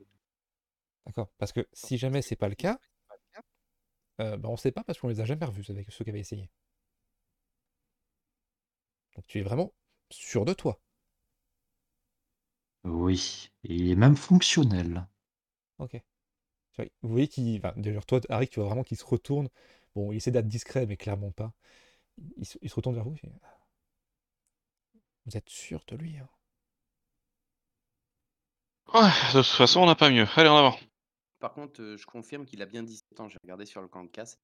D'accord. 1.07 1.31
Parce 1.39 1.53
que 1.53 1.67
si 1.75 1.99
jamais 1.99 2.23
c'est 2.23 2.37
pas 2.37 2.49
le 2.49 2.55
cas, 2.55 2.79
euh, 4.21 4.37
bah, 4.37 4.49
on 4.49 4.57
sait 4.57 4.71
pas 4.73 4.85
parce 4.85 4.99
qu'on 5.01 5.09
les 5.09 5.21
a 5.21 5.25
jamais 5.25 5.45
revus 5.47 5.69
avec 5.71 5.91
ceux 5.91 6.05
qui 6.05 6.11
avaient 6.11 6.21
essayé. 6.21 6.49
Donc 9.15 9.25
tu 9.29 9.39
es 9.39 9.43
vraiment 9.43 9.73
sûr 10.11 10.45
de 10.45 10.53
toi. 10.53 10.81
Oui, 12.85 13.51
et 13.65 13.75
il 13.75 13.91
est 13.91 13.95
même 13.95 14.17
fonctionnel. 14.17 15.07
Ok. 15.79 16.01
Vous 17.03 17.11
voyez 17.11 17.29
qu'il. 17.29 17.59
Enfin, 17.59 17.73
d'ailleurs, 17.77 18.07
toi, 18.07 18.21
Harry, 18.29 18.49
tu 18.49 18.59
vois 18.61 18.69
vraiment 18.69 18.83
qu'il 18.85 18.97
se 18.97 19.05
retourne. 19.05 19.49
Bon, 19.95 20.13
il 20.13 20.17
essaie 20.17 20.31
d'être 20.31 20.49
discret, 20.49 20.87
mais 20.87 20.97
clairement 20.97 21.31
pas. 21.33 21.53
Il, 22.39 22.47
se- 22.47 22.59
il 22.63 22.71
se 22.71 22.77
retourne 22.77 22.97
vers 22.97 23.05
vous. 23.05 23.17
Vous 25.25 25.35
êtes 25.39 25.49
sûr 25.49 25.83
de 25.87 25.97
lui 25.97 26.19
hein? 26.19 26.29
Ouais, 28.95 29.01
de 29.33 29.39
toute 29.43 29.47
façon, 29.47 29.81
on 29.81 29.87
n'a 29.87 29.95
pas 29.95 30.11
mieux. 30.11 30.27
Allez, 30.37 30.49
en 30.49 30.57
avant. 30.59 30.79
Par 31.41 31.53
contre, 31.55 31.97
je 31.97 32.07
confirme 32.07 32.47
qu'il 32.47 32.62
a 32.62 32.66
bien 32.66 32.84
17 32.84 33.18
ans. 33.18 33.28
J'ai 33.28 33.38
regardé 33.43 33.66
sur 33.66 33.82
le 33.82 33.88
camp 33.88 34.05
de 34.05 34.11
casse. 34.11 34.38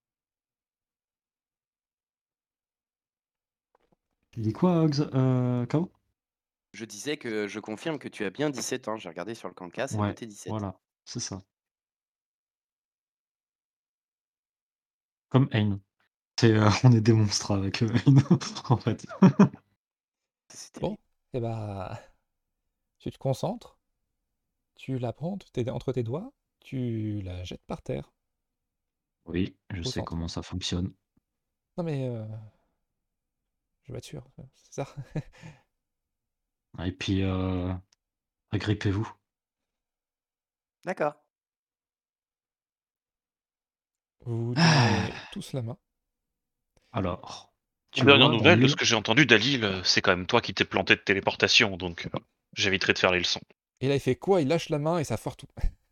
Il 4.36 4.42
dit 4.44 4.52
quoi, 4.52 4.82
Ox- 4.84 5.00
euh, 5.14 5.66
Kao? 5.66 5.90
Je 6.72 6.84
disais 6.84 7.16
que 7.16 7.48
je 7.48 7.58
confirme 7.58 7.98
que 7.98 8.06
tu 8.06 8.24
as 8.24 8.30
bien 8.30 8.50
17 8.50 8.86
ans. 8.86 8.96
J'ai 8.96 9.08
regardé 9.08 9.34
sur 9.34 9.48
le 9.48 9.54
cancas, 9.54 9.88
c'est 9.88 10.00
Ouais, 10.00 10.04
noté 10.04 10.26
17. 10.26 10.64
voilà, 10.64 10.78
c'est 11.04 11.18
ça. 11.20 11.42
Comme 15.28 15.48
Hein. 15.52 15.80
C'est, 16.40 16.52
heu, 16.52 16.66
on 16.84 16.92
est 16.92 17.00
des 17.02 17.12
monstres 17.14 17.52
avec, 17.52 17.82
heu, 17.82 17.88
Hein, 18.06 18.38
en 18.70 18.76
fait. 18.78 19.06
Bon, 20.80 20.96
et 21.34 21.40
bah, 21.40 22.00
tu 22.98 23.10
te 23.10 23.16
concentres, 23.18 23.78
tu 24.76 24.98
la 24.98 25.12
prends 25.12 25.32
entre 25.32 25.50
tes, 25.52 25.70
entre 25.70 25.92
tes 25.92 26.04
doigts, 26.04 26.32
tu 26.66 27.22
la 27.22 27.44
jettes 27.44 27.64
par 27.66 27.80
terre. 27.80 28.12
Oui, 29.26 29.56
je 29.70 29.82
Au 29.84 29.84
sais 29.84 30.00
centre. 30.00 30.04
comment 30.04 30.26
ça 30.28 30.42
fonctionne. 30.42 30.92
Non 31.76 31.84
mais, 31.84 32.08
euh, 32.08 32.24
je 33.84 33.92
vais 33.92 33.98
être 33.98 34.04
sûr, 34.04 34.24
c'est 34.54 34.72
ça. 34.74 34.94
Et 36.84 36.92
puis, 36.92 37.22
heu, 37.22 37.74
agrippez-vous. 38.52 39.10
D'accord. 40.84 41.16
Vous 44.26 44.48
vous 44.48 44.54
Ah. 44.56 45.08
tous 45.32 45.52
la 45.54 45.62
main. 45.62 45.78
Alors, 46.92 47.52
tu 47.92 48.04
Dernière 48.04 48.28
vois 48.28 48.38
dans 48.38 48.38
nouvelle, 48.38 48.60
de 48.60 48.66
ce 48.68 48.74
que 48.76 48.84
j'ai 48.84 48.96
entendu, 48.96 49.24
Dalil, 49.26 49.64
euh, 49.64 49.82
c'est 49.84 50.02
quand 50.02 50.16
même 50.16 50.26
toi 50.26 50.40
qui 50.40 50.52
t'es 50.54 50.64
planté 50.64 50.96
de 50.96 51.00
téléportation, 51.00 51.76
donc 51.76 52.06
euh, 52.06 52.18
j'éviterai 52.54 52.92
de 52.92 52.98
faire 52.98 53.12
les 53.12 53.18
leçons. 53.20 53.40
Et 53.80 53.88
là, 53.88 53.94
il 53.94 54.00
fait 54.00 54.16
quoi? 54.16 54.42
Il 54.42 54.48
lâche 54.48 54.68
la 54.68 54.78
main 54.78 54.98
et 54.98 55.04
ça 55.04 55.16
foire 55.16 55.36
tout. 55.36 55.46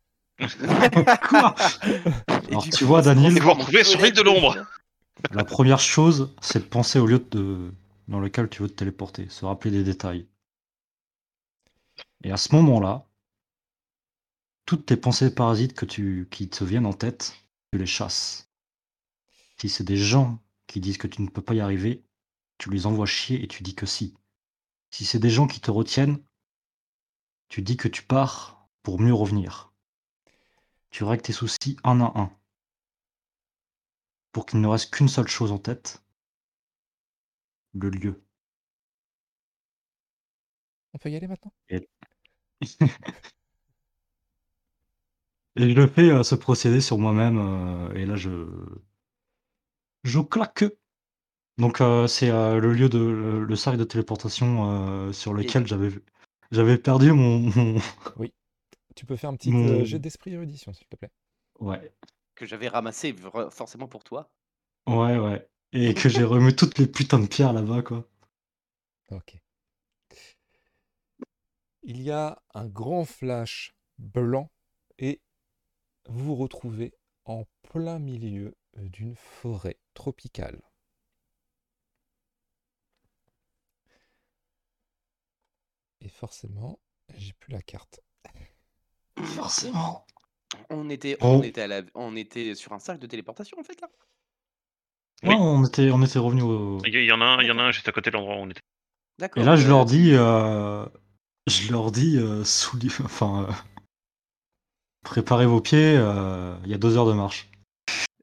Quoi 1.29 1.55
Et 2.49 2.51
Alors, 2.51 2.63
tu 2.69 2.71
coup, 2.71 2.85
vois, 2.85 3.01
Daniel- 3.01 3.35
transforme 3.35 3.37
Et 3.37 3.39
vous 3.39 3.49
en 3.49 3.53
retrouvez 3.53 3.83
sur 3.83 4.01
l'île 4.01 4.13
de 4.13 4.21
colette 4.21 4.35
l'ombre. 4.41 4.53
feu. 4.53 4.65
La 5.31 5.43
première 5.45 5.79
chose, 5.79 6.35
c'est 6.41 6.59
de 6.59 6.65
penser 6.65 6.99
au 6.99 7.05
lieu 7.07 7.19
de 7.19 7.71
dans 8.07 8.19
lequel 8.19 8.49
tu 8.49 8.61
veux 8.61 8.69
te 8.69 8.75
téléporter, 8.75 9.27
se 9.29 9.45
rappeler 9.45 9.71
des 9.71 9.83
détails. 9.83 10.27
Et 12.23 12.31
à 12.31 12.37
ce 12.37 12.53
moment-là, 12.55 13.07
toutes 14.65 14.85
tes 14.85 14.97
pensées 14.97 15.33
parasites 15.33 15.73
que 15.73 15.85
tu 15.85 16.27
qui 16.29 16.47
te 16.49 16.63
viennent 16.63 16.85
en 16.85 16.93
tête, 16.93 17.35
tu 17.71 17.79
les 17.79 17.85
chasses. 17.87 18.49
Si 19.57 19.69
c'est 19.69 19.83
des 19.83 19.97
gens 19.97 20.39
qui 20.67 20.79
disent 20.79 20.97
que 20.99 21.07
tu 21.07 21.21
ne 21.23 21.29
peux 21.29 21.41
pas 21.41 21.53
y 21.55 21.61
arriver, 21.61 22.03
tu 22.57 22.69
les 22.69 22.85
envoies 22.85 23.05
chier 23.07 23.43
et 23.43 23.47
tu 23.47 23.63
dis 23.63 23.73
que 23.75 23.85
si. 23.85 24.15
Si 24.91 25.05
c'est 25.05 25.19
des 25.19 25.29
gens 25.31 25.47
qui 25.47 25.59
te 25.61 25.71
retiennent, 25.71 26.19
tu 27.49 27.61
dis 27.61 27.77
que 27.77 27.87
tu 27.87 28.03
pars 28.03 28.67
pour 28.83 28.99
mieux 28.99 29.13
revenir. 29.13 29.71
Tu 30.95 31.03
règles 31.03 31.23
tes 31.23 31.33
soucis 31.33 31.75
un 31.83 31.99
à 31.99 32.13
un. 32.15 32.31
Pour 34.31 34.45
qu'il 34.45 34.61
ne 34.61 34.67
reste 34.69 34.93
qu'une 34.93 35.09
seule 35.09 35.27
chose 35.27 35.51
en 35.51 35.57
tête, 35.57 36.01
le 37.73 37.89
lieu. 37.89 38.23
On 40.93 40.97
peut 40.97 41.11
y 41.11 41.17
aller 41.17 41.27
maintenant? 41.27 41.51
Et 45.57 45.69
je 45.69 45.75
le 45.75 45.85
fais 45.87 46.09
euh, 46.09 46.23
ce 46.23 46.35
procédé 46.35 46.79
sur 46.79 46.97
moi-même, 46.97 47.39
euh, 47.39 47.93
et 47.93 48.05
là 48.05 48.15
je. 48.15 48.47
Je 50.05 50.21
claque. 50.21 50.63
Donc 51.57 51.81
euh, 51.81 52.07
c'est 52.07 52.29
euh, 52.29 52.61
le 52.61 52.71
lieu 52.71 52.87
de. 52.87 52.99
le, 52.99 53.43
le 53.43 53.55
cercle 53.57 53.79
de 53.79 53.83
téléportation 53.83 54.71
euh, 54.71 55.11
sur 55.11 55.33
lequel 55.33 55.67
j'avais 55.67 55.89
j'avais 56.51 56.77
perdu 56.77 57.11
mon. 57.11 57.39
mon- 57.53 57.81
Tu 58.95 59.05
peux 59.05 59.15
faire 59.15 59.29
un 59.29 59.35
petit 59.35 59.51
Mon- 59.51 59.81
euh, 59.81 59.85
jet 59.85 59.99
d'esprit 59.99 60.33
érudition, 60.33 60.73
s'il 60.73 60.87
te 60.87 60.95
plaît. 60.95 61.11
Ouais, 61.59 61.93
Que 62.35 62.45
j'avais 62.45 62.69
ramassé 62.69 63.11
vra- 63.11 63.51
forcément 63.51 63.89
pour 63.89 64.05
toi. 64.05 64.31
ouais, 64.87 65.17
ouais. 65.19 65.47
Et 65.73 65.93
que 65.93 66.09
j'ai 66.09 66.23
remis 66.23 66.55
toutes 66.55 66.77
les 66.79 66.87
putains 66.87 67.19
de 67.19 67.27
pierres 67.27 67.53
là-bas, 67.53 67.81
quoi. 67.83 68.07
Ok. 69.11 69.41
Il 71.83 72.01
y 72.01 72.11
a 72.11 72.43
un 72.53 72.67
grand 72.67 73.05
flash 73.05 73.77
blanc 73.97 74.51
et 74.97 75.21
vous 76.07 76.25
vous 76.25 76.35
retrouvez 76.35 76.93
en 77.25 77.45
plein 77.63 77.99
milieu 77.99 78.55
d'une 78.75 79.15
forêt 79.15 79.79
tropicale. 79.93 80.61
Et 85.99 86.07
forcément, 86.07 86.79
j'ai 87.17 87.33
plus 87.33 87.51
la 87.51 87.61
carte. 87.61 87.99
Forcément. 89.23 90.05
On 90.69 90.89
était, 90.89 91.17
on 91.21 91.41
était, 91.43 91.61
à 91.61 91.67
la, 91.67 91.81
on 91.95 92.15
était 92.15 92.55
sur 92.55 92.73
un 92.73 92.79
cercle 92.79 93.01
de 93.01 93.07
téléportation 93.07 93.57
en 93.59 93.63
fait 93.63 93.79
là. 93.81 93.89
Oui. 95.23 95.29
Ouais, 95.29 95.35
on 95.39 95.63
était, 95.65 95.91
on 95.91 96.01
était 96.03 96.19
revenu 96.19 96.41
au. 96.43 96.79
Il 96.85 96.93
y, 96.93 96.97
il 96.97 97.05
y 97.05 97.11
en 97.11 97.21
a 97.21 97.25
un, 97.25 97.41
il 97.41 97.47
y 97.47 97.51
en 97.51 97.57
a 97.57 97.63
un 97.63 97.71
juste 97.71 97.87
à 97.87 97.91
côté 97.91 98.09
de 98.11 98.15
l'endroit 98.15 98.35
où 98.35 98.39
on 98.39 98.49
était. 98.49 98.61
D'accord. 99.17 99.41
Et 99.41 99.45
là, 99.45 99.55
je 99.55 99.65
euh, 99.65 99.69
leur 99.69 99.85
dis, 99.85 100.11
euh, 100.13 100.85
je 101.47 101.71
leur 101.71 101.91
dis, 101.91 102.17
euh, 102.17 102.43
sous, 102.43 102.77
enfin, 103.03 103.47
euh, 103.49 103.53
préparez 105.03 105.45
vos 105.45 105.61
pieds. 105.61 105.95
euh, 105.97 106.55
Il 106.65 106.69
y 106.71 106.73
a 106.73 106.77
deux 106.77 106.97
heures 106.97 107.07
de 107.07 107.13
marche. 107.13 107.49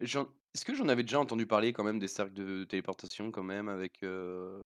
j'en- 0.01 0.29
Est-ce 0.55 0.65
que 0.65 0.75
j'en 0.75 0.89
avais 0.89 1.03
déjà 1.03 1.19
entendu 1.19 1.47
parler 1.47 1.73
quand 1.73 1.85
même 1.85 1.99
des 1.99 2.09
cercles 2.09 2.35
de 2.35 2.65
téléportation 2.65 3.31
quand 3.31 3.43
même 3.43 3.69
avec. 3.69 4.03
euh, 4.03 4.61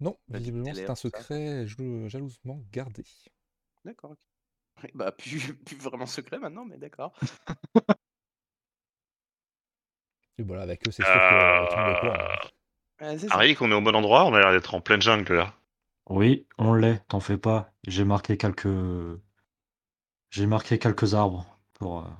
Non, 0.00 0.16
visiblement, 0.28 0.72
c'est 0.74 0.88
un 0.88 0.94
tout 0.94 1.10
ça? 1.10 1.18
secret 1.18 1.66
jalousement 2.08 2.60
gardé. 2.72 3.04
D'accord. 3.84 4.12
ok. 4.12 4.18
Oui, 4.82 4.90
Bah 4.94 5.12
plus, 5.12 5.54
plus 5.64 5.76
vraiment 5.76 6.06
secret 6.06 6.38
maintenant, 6.38 6.64
mais 6.64 6.78
d'accord. 6.78 7.12
Et 10.38 10.42
voilà, 10.42 10.62
avec 10.62 10.86
eux, 10.86 10.90
c'est 10.90 11.04
sûr 11.04 11.12
que 11.12 11.70
tout 11.70 11.76
le 11.76 11.82
monde 11.82 11.92
est 11.92 11.96
au 11.96 12.00
courant. 12.00 12.12
Euh... 12.14 12.18
hein. 13.00 13.06
Ouais, 13.06 13.18
c'est 13.18 13.28
ça. 13.28 13.34
Harry, 13.34 13.54
qu'on 13.54 13.70
est 13.70 13.74
au 13.74 13.80
bon 13.80 13.94
endroit, 13.94 14.24
on 14.24 14.34
a 14.34 14.40
l'air 14.40 14.52
d'être 14.52 14.74
en 14.74 14.80
pleine 14.80 15.02
jungle 15.02 15.34
là. 15.34 15.54
Oui, 16.08 16.46
on 16.58 16.74
l'est. 16.74 17.02
T'en 17.08 17.20
fais 17.20 17.38
pas. 17.38 17.72
J'ai 17.86 18.04
marqué 18.04 18.36
quelques, 18.36 18.68
j'ai 20.30 20.46
marqué 20.46 20.78
quelques 20.78 21.14
arbres 21.14 21.46
pour, 21.74 22.00
euh, 22.00 22.10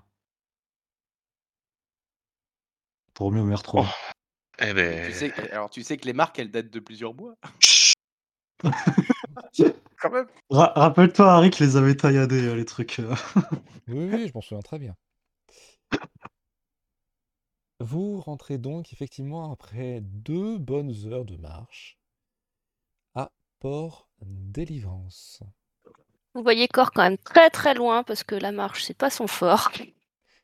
pour 3.15 3.33
mieux 3.33 3.43
m'y 3.43 3.55
retrouver. 3.55 3.89
Eh 4.59 4.69
Et 4.69 4.75
ben. 4.75 5.07
Tu 5.11 5.15
sais, 5.15 5.51
alors 5.53 5.71
tu 5.71 5.83
sais 5.83 5.97
que 5.97 6.07
les 6.07 6.13
marques 6.13 6.39
elles 6.39 6.51
datent 6.51 6.71
de 6.71 6.81
plusieurs 6.81 7.15
mois. 7.15 7.35
quand 10.03 10.11
même. 10.11 10.27
Ra- 10.51 10.73
Rappelle-toi, 10.77 11.33
Harry, 11.33 11.51
que 11.51 11.65
les 11.65 11.77
avait 11.77 11.97
tailladés, 11.97 12.47
euh, 12.47 12.55
les 12.55 12.65
trucs. 12.65 13.01
euh. 13.01 13.15
Oui, 13.89 14.09
oui, 14.13 14.29
je 14.29 14.33
m'en 14.35 14.41
souviens 14.41 14.63
très 14.63 14.79
bien. 14.79 14.95
Vous 17.81 18.19
rentrez 18.21 18.57
donc 18.57 18.95
effectivement 18.95 19.53
après 19.53 20.01
deux 20.01 20.57
bonnes 20.57 20.95
heures 21.07 21.27
de 21.27 21.37
marche 21.37 21.99
à 23.15 23.31
Port 23.61 24.09
Délivrance. 24.23 25.43
Vous 26.35 26.43
voyez 26.43 26.69
Cor 26.69 26.93
quand 26.93 27.03
même 27.03 27.19
très 27.19 27.51
très 27.51 27.75
loin 27.75 28.03
parce 28.05 28.23
que 28.25 28.35
la 28.35 28.53
marche, 28.53 28.85
c'est 28.85 28.97
pas 28.97 29.11
son 29.11 29.27
fort. 29.27 29.71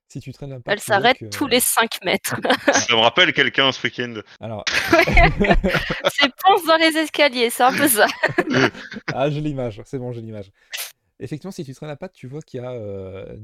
Si 0.09 0.21
tu 0.21 0.33
traînes 0.33 0.53
un 0.55 0.61
pas, 0.61 0.73
Elle 0.73 0.81
s'arrête 0.81 1.19
tous 1.31 1.47
les 1.47 1.61
5 1.61 2.03
mètres. 2.05 2.37
Ça 2.73 2.95
me 2.95 3.01
rappelle 3.01 3.33
quelqu'un 3.35 3.71
ce 3.73 3.87
week-end. 3.87 4.15
Alors, 4.41 4.65
c'est 6.11 6.33
ponce 6.43 6.65
dans 6.67 6.77
les 6.79 6.97
escaliers, 6.97 7.51
c'est 7.51 7.63
un 7.63 7.73
peu 7.73 7.87
ça. 7.89 8.07
ah, 9.13 9.29
j'ai 9.31 9.41
l'image, 9.43 9.83
c'est 9.85 9.99
bon, 9.99 10.13
j'ai 10.13 10.23
l'image. 10.23 10.51
Effectivement, 11.21 11.53
si 11.53 11.65
tu 11.65 11.75
traînes 11.75 11.91
la 11.91 11.97
patte, 11.97 12.15
tu 12.15 12.27
vois 12.27 12.41
qu'il 12.43 12.63
y 12.63 12.65
a. 12.65 12.71
euh, 12.71 13.37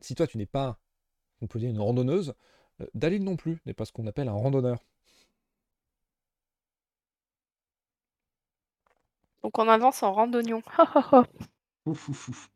Si 0.00 0.14
toi, 0.16 0.26
tu 0.26 0.38
n'es 0.38 0.46
pas, 0.46 0.78
on 1.42 1.46
peut 1.46 1.58
dire, 1.60 1.70
une 1.70 1.80
randonneuse, 1.80 2.34
euh, 2.82 2.86
Dalil 2.94 3.24
non 3.24 3.36
plus 3.36 3.58
n'est 3.66 3.74
pas 3.74 3.84
ce 3.84 3.92
qu'on 3.92 4.06
appelle 4.08 4.28
un 4.28 4.32
randonneur. 4.32 4.78
Donc 9.42 9.58
on 9.58 9.68
avance 9.68 10.02
en 10.02 10.12
randonnion. 10.12 10.62
Ouf, 11.86 12.08
ouf, 12.08 12.28
ouf. 12.28 12.50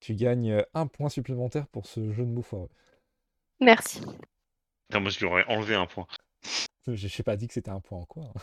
Tu 0.00 0.14
gagnes 0.14 0.52
euh, 0.52 0.62
un 0.74 0.86
point 0.86 1.08
supplémentaire 1.08 1.66
pour 1.68 1.86
ce 1.86 2.12
jeu 2.12 2.24
de 2.24 2.30
mots 2.30 2.42
foireux. 2.42 2.70
Merci. 3.60 4.00
Non, 4.92 5.00
moi 5.00 5.10
je 5.10 5.18
lui 5.18 5.26
aurais 5.26 5.44
enlevé 5.46 5.74
un 5.74 5.86
point. 5.86 6.06
Je 6.86 6.92
n'ai 7.06 7.24
pas 7.24 7.36
dit 7.36 7.48
que 7.48 7.54
c'était 7.54 7.70
un 7.70 7.80
point 7.80 7.98
en 7.98 8.06
quoi. 8.06 8.32
hein. 8.34 8.40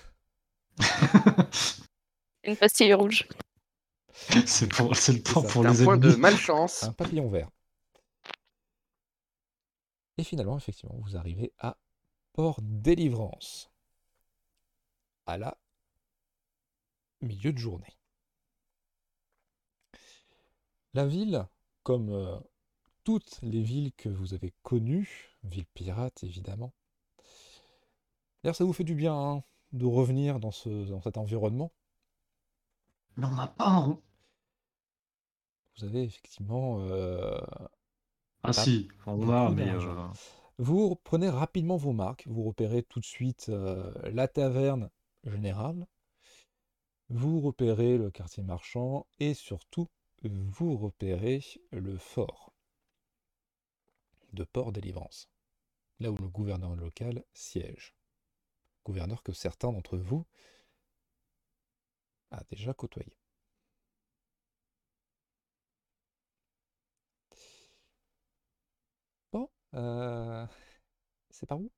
Une 2.44 2.56
pastille 2.58 2.94
rouge. 2.94 3.28
c'est 4.46 4.68
pour, 4.68 4.96
c'est 4.96 5.14
le 5.14 5.22
point 5.24 5.42
ça. 5.42 5.48
pour 5.50 5.64
C'est 5.64 5.68
un 5.68 5.74
les 5.74 5.84
point 5.84 5.98
de 5.98 6.16
malchance. 6.16 6.84
Un 6.84 6.94
papillon 6.94 7.28
vert. 7.30 7.50
Et 10.18 10.24
finalement, 10.24 10.58
effectivement, 10.58 10.96
vous 11.00 11.18
arrivez 11.18 11.54
à 11.58 11.78
Port 12.34 12.60
Délivrance. 12.62 13.72
À 15.26 15.38
la 15.38 15.58
milieu 17.22 17.52
de 17.52 17.58
journée. 17.58 17.98
La 20.96 21.06
ville, 21.06 21.48
comme 21.84 22.10
euh, 22.10 22.40
toutes 23.04 23.40
les 23.44 23.62
villes 23.62 23.94
que 23.94 24.10
vous 24.10 24.34
avez 24.34 24.54
connues, 24.64 25.38
villes 25.44 25.68
pirates 25.76 26.24
évidemment, 26.24 26.74
d'ailleurs 28.44 28.56
ça 28.56 28.64
vous 28.64 28.72
fait 28.72 28.86
du 28.86 28.96
bien 28.96 29.14
hein, 29.14 29.44
de 29.74 29.86
revenir 29.86 30.40
dans, 30.40 30.52
ce, 30.52 30.70
dans 30.90 31.02
cet 31.02 31.18
environnement. 31.18 31.74
Mais 33.18 33.26
on 33.26 33.32
n'a 33.36 33.48
pas 33.48 33.66
un 33.68 33.80
rond. 33.80 34.02
Vous 35.78 35.86
avez 35.86 36.04
effectivement 36.04 36.80
euh, 36.82 37.38
Ah 38.44 38.54
si, 38.54 38.88
on 39.06 39.30
a, 39.30 39.50
mais. 39.52 39.66
d'argent. 39.66 39.90
euh, 39.90 40.08
Vous 40.58 40.88
reprenez 40.90 41.30
rapidement 41.30 41.76
vos 41.76 41.92
marques, 41.92 42.26
vous 42.28 42.44
repérez 42.44 42.84
tout 42.84 43.02
de 43.02 43.06
suite 43.06 43.52
la 44.06 44.28
taverne 44.30 44.90
générale, 45.26 45.86
Vous 47.10 47.42
repérez 47.42 47.98
le 47.98 48.12
quartier 48.12 48.44
marchand 48.44 49.08
et 49.20 49.34
surtout, 49.34 49.88
vous 50.30 50.78
repérez 50.78 51.42
le 51.72 51.98
fort 51.98 52.54
de 54.34 54.44
Port-Délivrance, 54.44 55.30
là 56.00 56.12
où 56.12 56.18
le 56.18 56.28
gouverneur 56.28 56.76
local 56.76 57.24
siège. 57.34 57.96
Gouverneur 58.86 59.24
que 59.24 59.34
certains 59.34 59.72
d'entre 59.72 59.98
vous 59.98 60.26
a 62.32 62.44
déjà 62.46 62.74
côtoyé. 62.74 63.18
Bon, 69.32 69.50
euh, 69.74 70.46
c'est 71.30 71.46
par 71.46 71.60
où? 71.60 71.72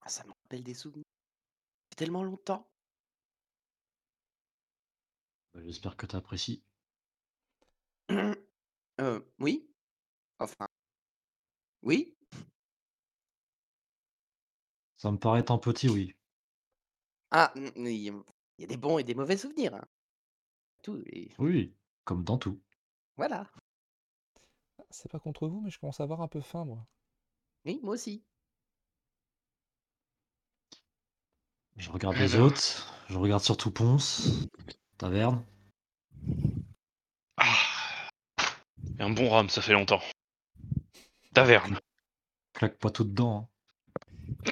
Ah, 0.00 0.08
ça 0.08 0.24
me 0.24 0.30
rappelle 0.30 0.64
des 0.64 0.74
souvenirs. 0.74 1.04
Tellement 1.96 2.22
longtemps. 2.24 2.66
Bah, 5.58 5.64
J'espère 5.66 5.96
que 5.96 6.06
tu 6.06 6.14
apprécies. 6.16 6.62
Euh, 9.00 9.20
oui. 9.38 9.70
Enfin. 10.40 10.66
Oui. 11.82 12.16
Ça 14.96 15.12
me 15.12 15.18
paraît 15.18 15.48
un 15.52 15.58
petit, 15.58 15.88
oui. 15.88 16.16
Ah, 17.30 17.52
il 17.54 17.62
y 17.86 18.08
a 18.10 18.12
il 18.58 18.62
y 18.62 18.64
a 18.64 18.66
des 18.66 18.76
bons 18.76 18.98
et 18.98 19.04
des 19.04 19.14
mauvais 19.14 19.36
souvenirs. 19.36 19.74
hein. 19.76 19.84
Tout. 20.82 21.00
et 21.06 21.30
Oui, 21.38 21.72
comme 22.04 22.24
dans 22.24 22.38
tout. 22.38 22.60
voilà. 23.16 23.48
C'est 24.90 25.10
pas 25.12 25.20
contre 25.20 25.46
vous, 25.46 25.60
mais 25.60 25.70
je 25.70 25.78
commence 25.78 26.00
à 26.00 26.02
avoir 26.02 26.22
un 26.22 26.28
peu 26.28 26.40
faim, 26.40 26.64
moi. 26.64 26.84
Oui, 27.64 27.78
moi 27.84 27.94
aussi. 27.94 28.24
Je 31.76 31.90
regarde 31.90 32.16
les 32.16 32.34
Alors. 32.34 32.48
autres, 32.48 32.92
je 33.08 33.16
regarde 33.16 33.42
surtout 33.42 33.70
Ponce, 33.70 34.48
taverne. 34.98 35.44
Ah. 37.36 38.08
Un 38.98 39.10
bon 39.10 39.28
rhum, 39.28 39.48
ça 39.48 39.62
fait 39.62 39.72
longtemps. 39.72 40.02
Taverne. 41.34 41.78
Claque 42.52 42.78
pas 42.78 42.90
tout 42.90 43.04
dedans. 43.04 43.48
hein. 44.46 44.50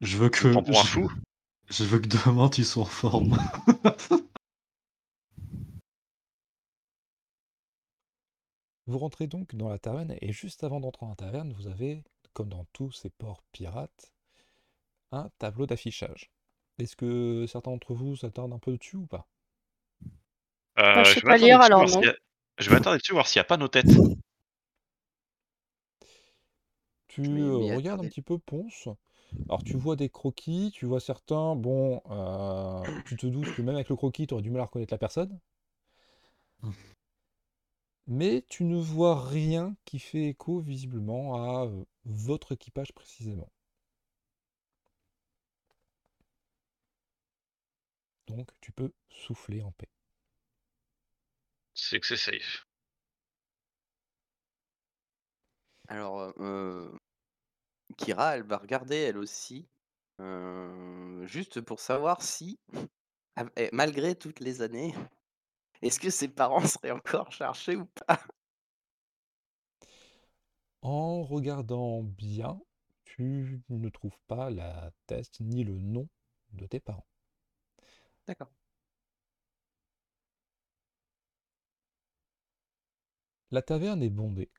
Je 0.00 0.16
veux 0.18 0.28
que. 0.30 0.48
un 0.48 0.72
je- 0.72 0.86
fou 0.86 1.12
Je 1.68 1.84
veux 1.84 1.98
que 1.98 2.08
demain 2.08 2.48
tu 2.48 2.64
sois 2.64 2.82
en 2.84 2.86
forme. 2.86 3.36
Vous 8.86 8.98
rentrez 8.98 9.28
donc 9.28 9.54
dans 9.54 9.68
la 9.68 9.78
taverne, 9.78 10.16
et 10.20 10.32
juste 10.32 10.64
avant 10.64 10.80
d'entrer 10.80 11.06
dans 11.06 11.10
la 11.10 11.16
taverne, 11.16 11.52
vous 11.52 11.68
avez, 11.68 12.02
comme 12.32 12.48
dans 12.48 12.64
tous 12.72 12.90
ces 12.90 13.08
ports 13.10 13.42
pirates, 13.52 14.12
un 15.12 15.30
tableau 15.38 15.66
d'affichage. 15.66 16.30
Est-ce 16.78 16.96
que 16.96 17.46
certains 17.48 17.70
d'entre 17.72 17.94
vous 17.94 18.16
s'attardent 18.16 18.52
un 18.54 18.58
peu 18.58 18.76
dessus 18.76 18.96
ou 18.96 19.06
pas? 19.06 19.28
Moi, 20.78 21.04
je 21.04 21.10
sais 21.14 21.20
vais 21.20 21.26
pas 21.26 21.36
lire, 21.36 21.58
dessus, 21.58 21.72
alors 21.72 21.80
voir 21.80 21.88
s'il 21.88 22.02
y 22.02 22.06
non. 22.06 22.10
a- 22.10 22.16
Je 22.58 22.70
vais 22.70 22.76
attendre 22.76 22.96
dessus, 22.98 23.12
voir 23.12 23.26
s'il 23.26 23.38
n'y 23.38 23.42
a 23.42 23.44
pas 23.44 23.56
nos 23.56 23.68
têtes. 23.68 23.86
Tu 27.08 27.20
euh, 27.40 27.56
regardes 27.76 28.00
un 28.00 28.08
petit 28.08 28.22
peu 28.22 28.38
Ponce. 28.38 28.88
Alors 29.48 29.62
tu 29.64 29.76
vois 29.76 29.96
des 29.96 30.08
croquis, 30.08 30.70
tu 30.72 30.86
vois 30.86 31.00
certains, 31.00 31.54
bon, 31.56 32.00
euh, 32.10 32.82
tu 33.06 33.16
te 33.16 33.26
doutes 33.26 33.54
que 33.54 33.62
même 33.62 33.74
avec 33.74 33.88
le 33.90 33.96
croquis, 33.96 34.26
tu 34.26 34.34
aurais 34.34 34.42
du 34.42 34.50
mal 34.50 34.62
à 34.62 34.64
reconnaître 34.64 34.94
la 34.94 34.98
personne. 34.98 35.38
Hmm. 36.62 36.72
Mais 38.08 38.44
tu 38.48 38.64
ne 38.64 38.76
vois 38.76 39.24
rien 39.24 39.76
qui 39.84 40.00
fait 40.00 40.24
écho 40.30 40.58
visiblement 40.58 41.36
à 41.36 41.66
euh, 41.66 41.84
votre 42.06 42.50
équipage 42.50 42.92
précisément. 42.92 43.52
Donc 48.28 48.48
tu 48.60 48.70
peux 48.70 48.92
souffler 49.10 49.60
en 49.64 49.72
paix. 49.72 49.88
C'est 51.80 52.00
que 52.00 52.06
c'est 52.08 52.18
safe. 52.18 52.66
Alors, 55.88 56.32
euh, 56.40 56.90
Kira, 57.98 58.36
elle 58.36 58.42
va 58.44 58.56
regarder 58.58 58.96
elle 58.96 59.18
aussi, 59.18 59.66
euh, 60.20 61.26
juste 61.26 61.60
pour 61.60 61.80
savoir 61.80 62.22
si, 62.22 62.58
eh, 63.56 63.70
malgré 63.72 64.14
toutes 64.16 64.40
les 64.40 64.62
années, 64.62 64.94
est-ce 65.82 66.00
que 66.00 66.10
ses 66.10 66.28
parents 66.28 66.66
seraient 66.66 66.92
encore 66.92 67.32
cherchés 67.32 67.76
ou 67.76 67.86
pas? 68.06 68.20
En 70.82 71.22
regardant 71.22 72.02
bien, 72.02 72.60
tu 73.04 73.62
ne 73.68 73.88
trouves 73.90 74.18
pas 74.26 74.50
la 74.50 74.90
tête 75.06 75.38
ni 75.38 75.62
le 75.62 75.78
nom 75.78 76.08
de 76.52 76.66
tes 76.66 76.80
parents. 76.80 77.06
D'accord. 78.26 78.57
La 83.50 83.62
taverne 83.62 84.02
est 84.02 84.10
bondée, 84.10 84.50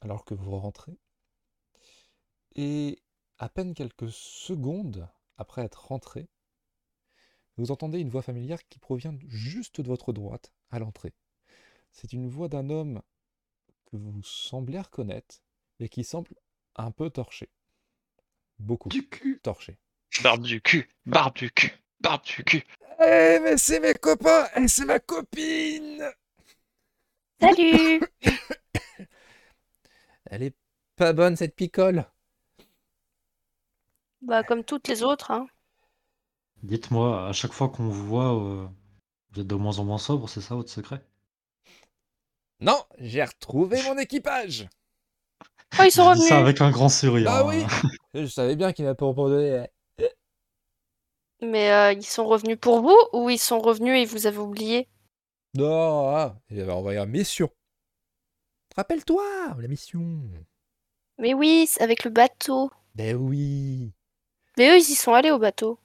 alors 0.00 0.24
que 0.24 0.34
vous 0.34 0.56
rentrez, 0.58 0.98
et 2.56 3.00
à 3.38 3.48
peine 3.48 3.74
quelques 3.74 4.10
secondes 4.10 5.08
après 5.36 5.62
être 5.62 5.86
rentré, 5.86 6.28
vous 7.56 7.70
entendez 7.70 8.00
une 8.00 8.08
voix 8.08 8.22
familière 8.22 8.66
qui 8.68 8.78
provient 8.80 9.16
juste 9.28 9.80
de 9.80 9.86
votre 9.86 10.12
droite, 10.12 10.52
à 10.70 10.80
l'entrée. 10.80 11.14
C'est 11.92 12.12
une 12.12 12.28
voix 12.28 12.48
d'un 12.48 12.68
homme 12.68 13.00
que 13.86 13.96
vous 13.96 14.22
semblez 14.24 14.80
reconnaître, 14.80 15.42
et 15.78 15.88
qui 15.88 16.02
semble 16.02 16.34
un 16.74 16.90
peu 16.90 17.10
torché. 17.10 17.48
Beaucoup 18.58 18.88
Du 18.88 19.08
cul. 19.08 19.38
torché. 19.42 19.78
Barbe 20.22 20.42
du 20.42 20.60
cul, 20.60 20.88
barbe 21.06 21.36
du 21.36 21.50
cul, 21.50 21.72
barbe 22.00 22.24
du 22.24 22.42
cul. 22.44 22.64
Eh, 23.00 23.38
mais 23.40 23.56
c'est 23.56 23.80
mes 23.80 23.94
copains, 23.94 24.46
et 24.56 24.66
c'est 24.68 24.84
ma 24.84 24.98
copine 24.98 26.12
Salut 27.42 28.00
Elle 30.30 30.44
est 30.44 30.54
pas 30.94 31.12
bonne 31.12 31.34
cette 31.34 31.56
picole 31.56 32.04
Bah 34.20 34.44
comme 34.44 34.62
toutes 34.62 34.86
les 34.86 35.02
autres, 35.02 35.32
hein. 35.32 35.48
Dites-moi, 36.62 37.26
à 37.26 37.32
chaque 37.32 37.52
fois 37.52 37.68
qu'on 37.68 37.88
vous 37.88 38.06
voit, 38.06 38.32
euh, 38.32 38.68
vous 39.32 39.40
êtes 39.40 39.48
de 39.48 39.56
moins 39.56 39.80
en 39.80 39.84
moins 39.84 39.98
sobre, 39.98 40.28
c'est 40.28 40.40
ça 40.40 40.54
votre 40.54 40.70
secret? 40.70 41.04
Non, 42.60 42.80
j'ai 43.00 43.24
retrouvé 43.24 43.82
mon 43.82 43.98
équipage 43.98 44.68
Oh, 45.80 45.82
ils 45.84 45.90
sont 45.90 46.12
dis 46.14 46.20
ça 46.20 46.26
revenus 46.26 46.32
avec 46.32 46.60
un 46.60 46.70
grand 46.70 46.88
sourire. 46.88 47.24
Bah 47.24 47.40
hein. 47.40 47.48
oui 47.48 47.64
Je 48.14 48.26
savais 48.26 48.54
bien 48.54 48.72
qu'il 48.72 48.84
m'a 48.84 48.94
pas 48.94 49.04
proposé. 49.06 49.64
Mais 51.40 51.72
euh, 51.72 51.92
ils 51.92 52.06
sont 52.06 52.24
revenus 52.24 52.58
pour 52.60 52.82
vous 52.82 52.98
ou 53.12 53.30
ils 53.30 53.38
sont 53.38 53.58
revenus 53.58 53.98
et 53.98 54.04
vous 54.04 54.28
avez 54.28 54.38
oublié? 54.38 54.88
Non, 55.54 56.08
ah, 56.16 56.40
il 56.48 56.60
avait 56.60 56.72
envoyé 56.72 56.98
une 56.98 57.10
mission. 57.10 57.50
Rappelle-toi, 58.74 59.54
la 59.58 59.68
mission. 59.68 60.22
Mais 61.18 61.34
oui, 61.34 61.66
c'est 61.68 61.82
avec 61.82 62.04
le 62.04 62.10
bateau. 62.10 62.70
Ben 62.94 63.16
oui. 63.16 63.92
Mais 64.56 64.70
eux, 64.70 64.76
ils 64.76 64.90
y 64.90 64.94
sont 64.94 65.12
allés 65.12 65.30
au 65.30 65.38
bateau. 65.38 65.78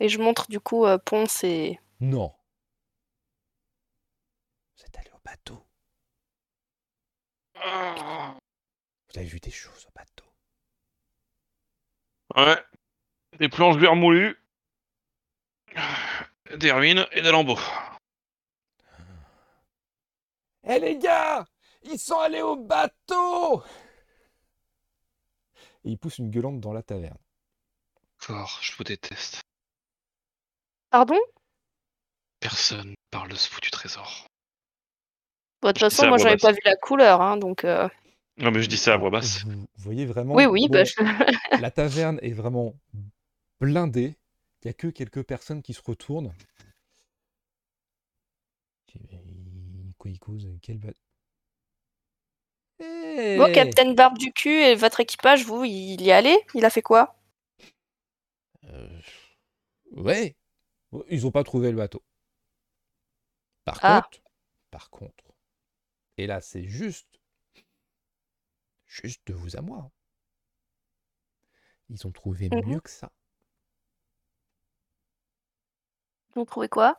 Et 0.00 0.08
je 0.08 0.18
montre 0.18 0.48
du 0.48 0.60
coup 0.60 0.86
euh, 0.86 0.98
Ponce 0.98 1.44
et... 1.44 1.78
Non. 2.00 2.32
Vous 4.76 4.84
êtes 4.84 4.98
allé 4.98 5.10
au 5.14 5.20
bateau. 5.24 5.64
Vous 7.54 9.18
avez 9.18 9.26
vu 9.26 9.40
des 9.40 9.50
choses 9.50 9.86
au 9.86 9.92
bateau. 9.92 10.24
Ouais. 12.36 12.62
Des 13.38 13.48
planches 13.48 13.76
vermoulues. 13.76 14.36
Des 16.56 16.72
ruines 16.72 17.06
et 17.12 17.22
des 17.22 17.30
lambeaux. 17.30 17.58
Eh 20.72 20.78
les 20.78 20.98
gars 20.98 21.44
Ils 21.82 21.98
sont 21.98 22.18
allés 22.18 22.42
au 22.42 22.56
bateau 22.56 23.62
Et 25.84 25.90
il 25.90 25.98
pousse 25.98 26.18
une 26.18 26.30
gueulante 26.30 26.60
dans 26.60 26.72
la 26.72 26.82
taverne. 26.82 27.18
Encore, 28.22 28.58
je 28.62 28.72
vous 28.76 28.84
déteste. 28.84 29.40
Pardon? 30.90 31.18
Personne 32.38 32.94
parle 33.10 33.30
de 33.30 33.34
ce 33.36 33.48
foutu 33.48 33.70
trésor. 33.70 34.26
Bon, 35.62 35.68
De 35.68 35.72
toute 35.72 35.80
façon, 35.80 36.06
moi, 36.08 36.18
j'avais 36.18 36.36
pas 36.36 36.52
vu 36.52 36.58
la 36.64 36.76
couleur, 36.76 37.20
hein, 37.20 37.36
donc... 37.36 37.64
euh, 37.64 37.88
Non 38.38 38.50
mais 38.50 38.62
je 38.62 38.68
dis 38.68 38.78
ça 38.78 38.94
à 38.94 38.96
voix 38.96 39.10
basse. 39.10 39.44
Vous 39.44 39.66
voyez 39.76 40.06
vraiment. 40.06 40.34
Oui, 40.34 40.46
oui, 40.46 40.68
bah, 40.68 40.84
je- 40.84 41.60
La 41.60 41.70
taverne 41.70 42.18
est 42.22 42.32
vraiment 42.32 42.74
blindée. 43.60 44.16
Il 44.62 44.66
n'y 44.66 44.70
a 44.70 44.74
que 44.74 44.88
quelques 44.88 45.22
personnes 45.22 45.62
qui 45.62 45.72
se 45.74 45.82
retournent. 45.82 46.32
Quoi, 50.00 50.10
il 50.12 50.18
cause 50.18 50.48
Quel 50.62 50.78
Bon, 50.78 50.94
Eh 52.80 53.38
Captain 53.52 53.92
Barbe 53.92 54.16
du 54.16 54.32
cul 54.32 54.48
et 54.62 54.74
votre 54.74 55.00
équipage, 55.00 55.44
vous, 55.44 55.64
il 55.64 56.00
y 56.00 56.08
est 56.08 56.12
allé 56.12 56.38
Il 56.54 56.64
a 56.64 56.70
fait 56.70 56.80
quoi? 56.80 57.14
Euh, 58.64 59.00
Ouais. 59.92 60.36
Ils 61.10 61.26
ont 61.26 61.30
pas 61.30 61.44
trouvé 61.44 61.70
le 61.70 61.76
bateau. 61.76 62.02
Par 63.64 63.78
Ah. 63.82 64.02
contre, 64.02 64.22
par 64.70 64.90
contre, 64.90 65.24
et 66.16 66.26
là 66.26 66.40
c'est 66.40 66.64
juste, 66.64 67.20
juste 68.86 69.26
de 69.26 69.34
vous 69.34 69.56
à 69.56 69.60
moi. 69.60 69.90
Ils 71.90 72.06
ont 72.06 72.12
trouvé 72.12 72.48
Mhm. 72.48 72.64
mieux 72.66 72.80
que 72.80 72.88
ça. 72.90 73.12
Vous 76.34 76.44
trouvez 76.44 76.68
quoi? 76.68 76.98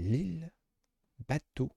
L'île 0.00 0.52
bateau 1.28 1.70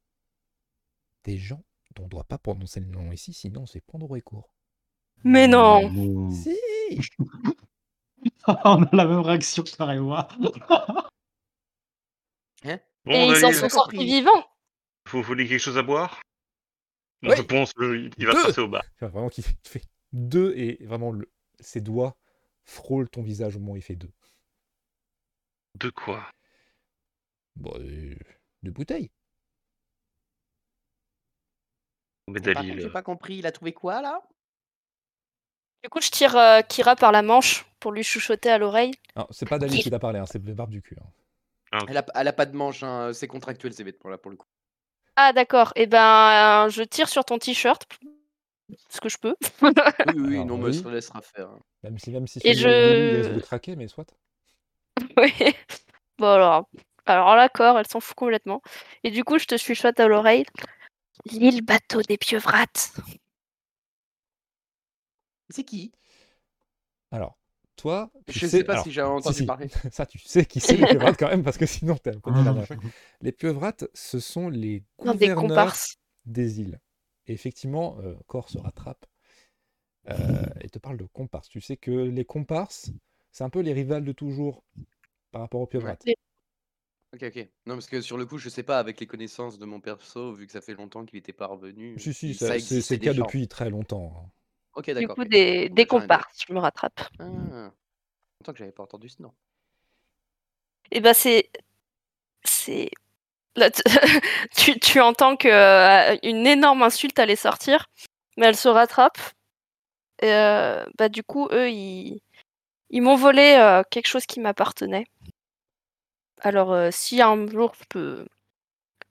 des 1.23 1.37
gens 1.37 1.63
dont 1.95 2.03
on 2.03 2.05
ne 2.05 2.09
doit 2.11 2.23
pas 2.23 2.37
prononcer 2.37 2.79
le 2.79 2.87
nom 2.87 3.11
ici, 3.11 3.33
sinon 3.33 3.65
c'est 3.65 3.81
prendre 3.81 4.09
au 4.09 4.21
court. 4.21 4.53
Mais 5.23 5.47
non 5.47 5.89
Mmh. 5.89 6.31
Si 6.31 6.57
On 8.47 8.83
a 8.83 8.95
la 8.95 9.05
même 9.05 9.19
réaction, 9.19 9.63
et 9.63 9.99
moi. 9.99 10.27
Hein? 12.65 12.79
Bon, 13.05 13.11
Et 13.11 13.27
ils 13.27 13.35
s'en 13.35 13.47
Daniel, 13.47 13.55
sont 13.55 13.69
sortis 13.69 14.05
vivants 14.05 14.45
vous 15.11 15.21
voulez 15.21 15.47
quelque 15.47 15.59
chose 15.59 15.77
à 15.77 15.83
boire? 15.83 16.21
Oui. 17.23 17.35
Je 17.37 17.41
pense 17.41 17.73
qu'il 17.73 18.09
va 18.25 18.33
Deux. 18.33 18.43
passer 18.43 18.61
au 18.61 18.67
bar. 18.67 18.83
Tu 18.83 18.99
vois, 18.99 19.09
vraiment 19.09 19.29
qu'il 19.29 19.43
fait, 19.43 19.55
il 19.63 19.69
fait 19.69 19.83
deux 20.11 20.53
et 20.55 20.83
vraiment 20.85 21.11
le, 21.11 21.31
ses 21.59 21.81
doigts 21.81 22.17
frôlent 22.63 23.09
ton 23.09 23.21
visage 23.21 23.55
au 23.55 23.59
moment 23.59 23.73
où 23.73 23.77
il 23.77 23.81
fait 23.81 23.95
deux. 23.95 24.11
De 25.75 25.89
quoi? 25.89 26.29
Bon, 27.55 27.73
euh, 27.79 28.15
deux 28.63 28.71
bouteilles. 28.71 29.11
Mais 32.29 32.39
Par 32.39 32.53
contre, 32.53 32.67
Dalil, 32.67 32.81
j'ai 32.81 32.89
pas 32.89 33.01
compris. 33.03 33.35
Il 33.37 33.45
a 33.45 33.51
trouvé 33.51 33.73
quoi 33.73 34.01
là? 34.01 34.21
Du 35.83 35.89
coup, 35.89 35.99
je 36.01 36.09
tire 36.09 36.35
euh, 36.37 36.61
Kira 36.61 36.95
par 36.95 37.11
la 37.11 37.21
manche 37.21 37.65
pour 37.79 37.91
lui 37.91 38.03
chuchoter 38.03 38.49
à 38.49 38.57
l'oreille. 38.57 38.93
Alors, 39.15 39.27
c'est 39.31 39.47
pas 39.47 39.59
Dali 39.59 39.79
qui 39.81 39.89
t'a 39.89 39.99
parlé, 39.99 40.19
hein, 40.19 40.25
c'est 40.25 40.41
le 40.43 40.53
barbe 40.53 40.69
du 40.71 40.81
cul. 40.81 40.95
hein. 41.73 41.85
elle 41.89 41.97
a, 41.97 42.05
elle 42.15 42.27
a 42.27 42.33
pas 42.33 42.45
de 42.45 42.55
manche, 42.55 42.83
hein, 42.83 43.11
c'est 43.13 43.27
contractuel, 43.27 43.73
c'est 43.73 43.83
bête 43.83 43.99
pour, 43.99 44.09
là, 44.09 44.17
pour 44.17 44.31
le 44.31 44.37
coup. 44.37 44.47
Ah 45.17 45.33
d'accord, 45.33 45.73
et 45.75 45.85
ben 45.85 46.65
euh, 46.65 46.69
je 46.69 46.81
tire 46.81 47.07
sur 47.09 47.23
ton 47.25 47.37
t-shirt, 47.37 47.85
ce 48.89 48.99
que 49.01 49.09
je 49.09 49.17
peux. 49.17 49.35
Oui, 49.61 50.13
oui, 50.15 50.33
Alors, 50.35 50.45
non, 50.47 50.57
mais 50.57 50.65
oui. 50.69 50.73
ça 50.81 50.89
laissera 50.89 51.21
faire. 51.21 51.49
hein. 51.49 51.59
Même 51.83 51.99
si, 51.99 52.11
même 52.11 52.25
si 52.27 52.39
Et 52.43 52.53
celui-là, 52.55 52.71
il 52.71 53.11
je- 53.11 53.17
risque 53.17 53.33
de 53.33 53.39
craquer, 53.41 53.75
mais 53.75 53.87
soit. 53.89 54.07
oui. 55.17 55.33
Bon 56.17 56.27
alors, 56.29 56.67
alors 57.05 57.35
d'accord, 57.35 57.77
elle 57.79 57.87
s'en 57.87 57.99
fout 57.99 58.15
complètement. 58.15 58.61
Et 59.03 59.11
du 59.11 59.23
coup, 59.23 59.39
je 59.39 59.45
te 59.45 59.57
chuchote 59.57 59.99
à 59.99 60.07
l'oreille. 60.07 60.45
L'île 61.25 61.63
bateau 61.63 62.01
des 62.03 62.17
pieuvrates. 62.17 62.93
C'est 65.49 65.63
qui? 65.63 65.91
Alors, 67.11 67.37
toi, 67.75 68.11
tu 68.27 68.39
Je 68.39 68.47
sais, 68.47 68.59
sais 68.59 68.63
pas 68.63 68.73
alors, 68.73 68.83
si 68.83 68.91
j'ai 68.91 69.01
entendu 69.01 69.35
si. 69.37 69.45
parler. 69.45 69.67
Ça, 69.91 70.05
tu 70.05 70.19
sais 70.19 70.45
qui 70.45 70.59
c'est 70.59 70.77
les 70.77 70.85
pieuvrates 70.85 71.17
quand 71.17 71.29
même, 71.29 71.43
parce 71.43 71.57
que 71.57 71.65
sinon, 71.65 71.95
t'es 71.97 72.11
un 72.15 72.19
peu 72.19 72.31
fin. 72.33 72.77
Les 73.21 73.31
pieuvrates, 73.31 73.85
ce 73.93 74.19
sont 74.19 74.49
les 74.49 74.83
Non, 75.03 75.13
des 75.13 75.29
gouverneurs 75.29 75.35
comparses. 75.49 75.97
des 76.25 76.61
îles. 76.61 76.79
Et 77.27 77.33
effectivement, 77.33 77.97
euh, 78.01 78.15
Cor 78.27 78.49
se 78.49 78.57
rattrape 78.57 79.05
euh, 80.09 80.45
et 80.61 80.69
te 80.69 80.79
parle 80.79 80.97
de 80.97 81.05
comparses. 81.05 81.49
Tu 81.49 81.61
sais 81.61 81.77
que 81.77 81.91
les 81.91 82.25
comparses, 82.25 82.91
c'est 83.31 83.43
un 83.43 83.49
peu 83.49 83.61
les 83.61 83.73
rivales 83.73 84.03
de 84.05 84.11
toujours 84.11 84.63
par 85.31 85.41
rapport 85.41 85.61
aux 85.61 85.67
pieuvrates. 85.67 86.03
Ok, 87.13 87.23
ok. 87.23 87.47
Non, 87.67 87.75
parce 87.75 87.85
que 87.85 88.01
sur 88.01 88.17
le 88.17 88.25
coup, 88.25 88.39
je 88.39 88.49
sais 88.49 88.63
pas, 88.63 88.79
avec 88.79 88.99
les 88.99 89.05
connaissances 89.05 89.59
de 89.59 89.65
mon 89.65 89.79
perso, 89.79 90.33
vu 90.33 90.47
que 90.47 90.51
ça 90.51 90.61
fait 90.61 90.73
longtemps 90.73 91.05
qu'il 91.05 91.19
était 91.19 91.33
pas 91.33 91.45
revenu. 91.45 91.99
Si, 91.99 92.11
si, 92.13 92.33
ça- 92.33 92.47
c'est 92.47 92.55
existait 92.57 92.95
le 92.95 92.99
cas 93.01 93.11
déjà. 93.11 93.21
depuis 93.23 93.47
très 93.47 93.69
longtemps. 93.69 94.13
hein. 94.17 94.29
Ok, 94.75 94.87
Du 94.87 94.93
d'accord. 94.95 95.15
coup, 95.15 95.21
ok. 95.21 95.27
Bon, 95.29 95.35
bah, 95.35 95.37
j'ai 95.37 95.75
rien 95.75 95.85
comparses, 95.85 96.43
je 96.47 96.53
me 96.53 96.59
rattrape. 96.59 96.99
Ah, 97.19 97.23
longtemps 97.25 98.51
que 98.51 98.57
j'avais 98.57 98.71
pas 98.71 98.83
entendu 98.83 99.09
ce 99.09 99.21
nom. 99.21 99.31
Et 100.91 101.01
ben 101.01 101.13
c'est. 101.13 101.51
C'est. 102.43 102.89
Là, 103.55 103.69
tu, 104.57 104.79
tu 104.79 104.99
entends 104.99 105.37
que 105.37 105.47
euh, 105.47 106.17
une 106.23 106.47
énorme 106.47 106.81
insulte 106.81 107.19
allait 107.19 107.35
sortir, 107.35 107.85
mais 108.37 108.47
elle 108.47 108.55
se 108.57 108.67
rattrape. 108.67 109.19
Et, 110.21 110.31
euh, 110.31 110.83
bah, 110.97 111.09
du 111.09 111.23
coup, 111.23 111.47
eux, 111.51 111.69
ils, 111.69 112.19
ils 112.89 113.01
m'ont 113.01 113.15
volé 113.15 113.55
euh, 113.59 113.83
quelque 113.91 114.07
chose 114.07 114.25
qui 114.25 114.39
m'appartenait. 114.39 115.05
Alors, 116.43 116.73
euh, 116.73 116.89
si 116.91 117.21
un 117.21 117.47
jour 117.47 117.73
je 117.79 117.85
peux, 117.89 118.25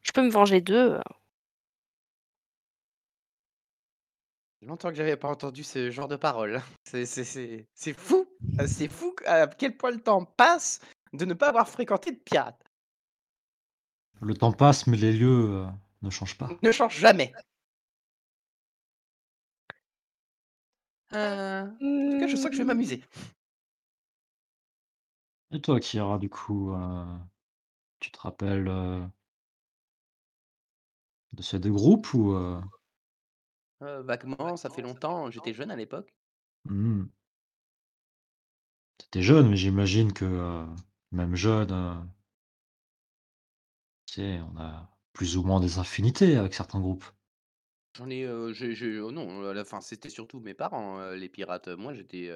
je 0.02 0.12
peux 0.12 0.22
me 0.22 0.30
venger 0.30 0.60
d'eux, 0.60 0.94
euh, 0.94 1.00
Longtemps 4.64 4.90
que 4.90 4.94
j'avais 4.94 5.16
pas 5.16 5.26
entendu 5.26 5.64
ce 5.64 5.90
genre 5.90 6.06
de 6.06 6.14
paroles. 6.14 6.62
C'est- 6.84 7.04
C'est 7.04 7.24
c'est- 7.24 7.66
c'est 7.74 7.92
fou. 7.94 8.28
Euh, 8.60 8.66
C'est 8.68 8.86
fou 8.86 9.12
à 9.26 9.48
quel 9.48 9.76
point 9.76 9.90
le 9.90 10.00
temps 10.00 10.24
passe 10.24 10.78
de 11.12 11.24
ne 11.24 11.34
pas 11.34 11.48
avoir 11.48 11.68
fréquenté 11.68 12.12
de 12.12 12.18
pirates. 12.18 12.62
Le 14.20 14.34
temps 14.34 14.52
passe, 14.52 14.86
mais 14.86 14.96
les 14.96 15.12
lieux 15.12 15.48
euh, 15.50 15.66
ne 16.02 16.10
changent 16.10 16.38
pas. 16.38 16.48
Ne 16.62 16.70
change 16.70 16.96
jamais. 16.96 17.32
Euh, 21.12 21.62
En 21.64 22.12
tout 22.12 22.18
cas, 22.20 22.26
je 22.28 22.36
sens 22.36 22.46
que 22.46 22.52
je 22.52 22.58
vais 22.58 22.64
m'amuser. 22.64 23.02
Et 25.52 25.60
toi, 25.60 25.78
Kira, 25.78 26.18
du 26.18 26.28
coup, 26.28 26.72
euh, 26.74 27.06
tu 28.00 28.10
te 28.12 28.18
rappelles 28.20 28.68
euh, 28.68 29.06
de 31.34 31.42
ces 31.42 31.58
deux 31.58 31.72
groupes 31.72 32.14
ou 32.14 32.32
euh, 32.32 32.58
Euh, 33.82 34.02
vaguement, 34.02 34.56
ça 34.56 34.70
fait 34.70 34.80
longtemps. 34.80 35.30
J'étais 35.30 35.52
jeune 35.52 35.70
à 35.70 35.76
l'époque. 35.76 36.14
hmm. 36.64 37.02
T'étais 38.96 39.20
jeune, 39.20 39.50
mais 39.50 39.56
j'imagine 39.58 40.14
que 40.14 40.64
même 41.10 41.36
jeune, 41.36 42.08
tu 44.06 44.14
sais, 44.14 44.40
on 44.40 44.56
a 44.60 44.88
plus 45.12 45.36
ou 45.36 45.42
moins 45.42 45.58
des 45.58 45.78
affinités 45.80 46.36
avec 46.36 46.54
certains 46.54 46.78
groupes. 46.80 47.04
J'en 47.94 48.08
ai, 48.10 48.26
j'ai- 48.54 48.74
j'ai- 48.74 49.00
oh 49.00 49.10
non, 49.12 49.48
à 49.48 49.54
la 49.54 49.64
fin, 49.64 49.80
c'était 49.80 50.08
surtout 50.10 50.40
mes 50.40 50.54
parents, 50.54 51.10
les 51.12 51.28
pirates. 51.28 51.68
Moi, 51.68 51.92
j'étais, 51.94 52.30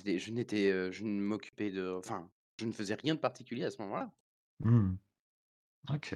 j'étais- 0.00 0.18
je 0.18 0.30
n'étais, 0.32 0.92
je 0.92 1.04
ne 1.04 1.20
m'occupais 1.20 1.70
de, 1.70 1.94
enfin, 1.98 2.30
je 2.58 2.66
ne 2.66 2.72
faisais 2.72 2.94
rien 2.94 3.14
de 3.14 3.20
particulier 3.20 3.64
à 3.64 3.70
ce 3.70 3.80
moment-là. 3.82 4.10
Hmm. 4.62 4.96
Ok. 5.90 6.14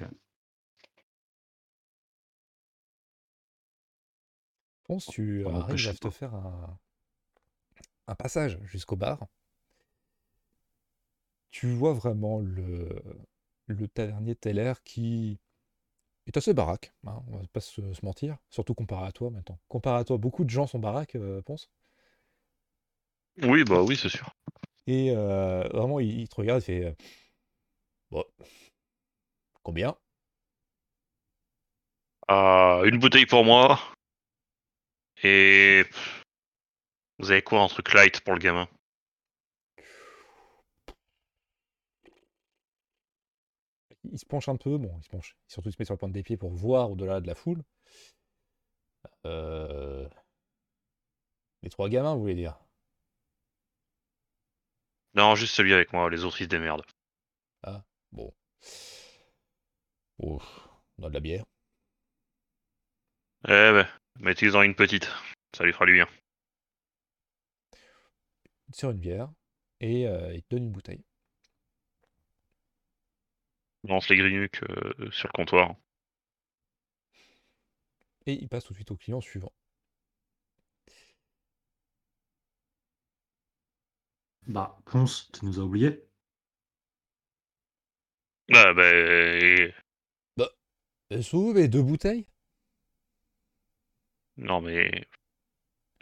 Ponce, 4.85 5.05
tu 5.05 5.43
Ça 5.43 5.49
arrives 5.49 5.59
m'empêche 5.59 5.87
à 5.87 5.93
te 5.93 5.99
pas. 5.99 6.11
faire 6.11 6.33
un, 6.33 6.79
un 8.07 8.15
passage 8.15 8.59
jusqu'au 8.63 8.95
bar. 8.95 9.27
Tu 11.51 11.67
vois 11.73 11.93
vraiment 11.93 12.39
le, 12.39 13.01
le 13.67 13.87
tavernier 13.87 14.35
Teller 14.35 14.73
qui 14.83 15.39
est 16.27 16.37
assez 16.37 16.53
baraque, 16.53 16.93
hein, 17.07 17.23
on 17.29 17.37
va 17.37 17.47
pas 17.53 17.61
se, 17.61 17.93
se 17.93 18.05
mentir, 18.05 18.37
surtout 18.49 18.75
comparé 18.75 19.07
à 19.07 19.11
toi 19.13 19.31
maintenant. 19.31 19.59
Comparé 19.69 19.99
à 19.99 20.05
toi, 20.05 20.17
beaucoup 20.17 20.43
de 20.45 20.49
gens 20.51 20.67
sont 20.67 20.79
baraques, 20.79 21.15
euh, 21.15 21.41
Ponce. 21.43 21.69
Oui, 23.43 23.63
bah 23.63 23.81
oui, 23.81 23.95
c'est 23.97 24.09
sûr. 24.09 24.29
Et 24.87 25.11
euh, 25.15 25.67
vraiment, 25.73 25.99
il, 25.99 26.21
il 26.21 26.27
te 26.29 26.35
regarde 26.35 26.61
et 26.61 26.65
fait 26.65 26.85
euh, 26.85 26.91
Bon, 28.11 28.23
combien? 29.63 29.97
Ah, 32.27 32.81
une 32.85 32.99
bouteille 32.99 33.25
pour 33.25 33.43
moi. 33.43 33.79
Et 35.23 35.85
vous 37.19 37.29
avez 37.29 37.41
quoi 37.41 37.59
un 37.61 37.67
truc 37.67 37.93
light 37.93 38.21
pour 38.21 38.35
le 38.35 38.39
gamin? 38.39 38.69
Il 44.09 44.17
se 44.17 44.25
penche 44.25 44.47
un 44.47 44.55
peu, 44.55 44.77
bon, 44.77 44.91
il 44.97 45.03
se 45.03 45.09
penche, 45.09 45.35
surtout 45.47 45.67
il 45.69 45.73
se 45.73 45.77
met 45.79 45.85
sur 45.85 45.93
le 45.93 45.97
point 45.99 46.07
des 46.09 46.23
pieds 46.23 46.37
pour 46.37 46.49
voir 46.51 46.89
au-delà 46.91 47.19
de 47.19 47.27
la 47.27 47.35
foule. 47.35 47.61
Euh, 49.25 50.07
Les 51.63 51.69
trois 51.69 51.89
gamins, 51.89 52.13
vous 52.15 52.21
voulez 52.21 52.33
dire? 52.35 52.57
Non, 55.15 55.35
juste 55.35 55.55
celui 55.55 55.73
avec 55.73 55.93
moi. 55.93 56.09
Les 56.09 56.23
autres 56.23 56.41
ils 56.41 56.45
se 56.45 56.49
démerdent. 56.49 56.85
Bon. 58.15 58.33
Oh, 60.19 60.41
on 60.97 61.03
a 61.03 61.09
de 61.09 61.13
la 61.13 61.19
bière. 61.19 61.45
Eh 63.43 63.71
ben, 63.73 63.87
mettez-en 64.19 64.61
une 64.61 64.75
petite. 64.75 65.09
Ça 65.53 65.65
lui 65.65 65.73
fera 65.73 65.85
du 65.85 65.93
bien. 65.93 66.07
Sert 68.71 68.91
une 68.91 68.99
bière 68.99 69.29
et 69.81 70.07
euh, 70.07 70.33
il 70.33 70.43
te 70.43 70.55
donne 70.55 70.63
une 70.63 70.71
bouteille. 70.71 71.03
Lance 73.83 74.09
les 74.09 74.17
grinuques 74.17 74.63
euh, 74.63 75.11
sur 75.11 75.27
le 75.27 75.33
comptoir. 75.33 75.75
Et 78.25 78.33
il 78.33 78.47
passe 78.47 78.63
tout 78.63 78.73
de 78.73 78.77
suite 78.77 78.91
au 78.91 78.97
client 78.97 79.19
suivant. 79.19 79.53
Bah, 84.47 84.77
Ponce, 84.85 85.29
tu 85.33 85.45
nous 85.45 85.59
as 85.59 85.63
oubliés. 85.63 86.03
Ah 88.53 88.73
ben... 88.73 89.71
Euh, 91.11 91.21
Sous, 91.21 91.53
mais 91.53 91.67
deux 91.67 91.81
bouteilles? 91.81 92.27
Non 94.37 94.61
mais... 94.61 95.07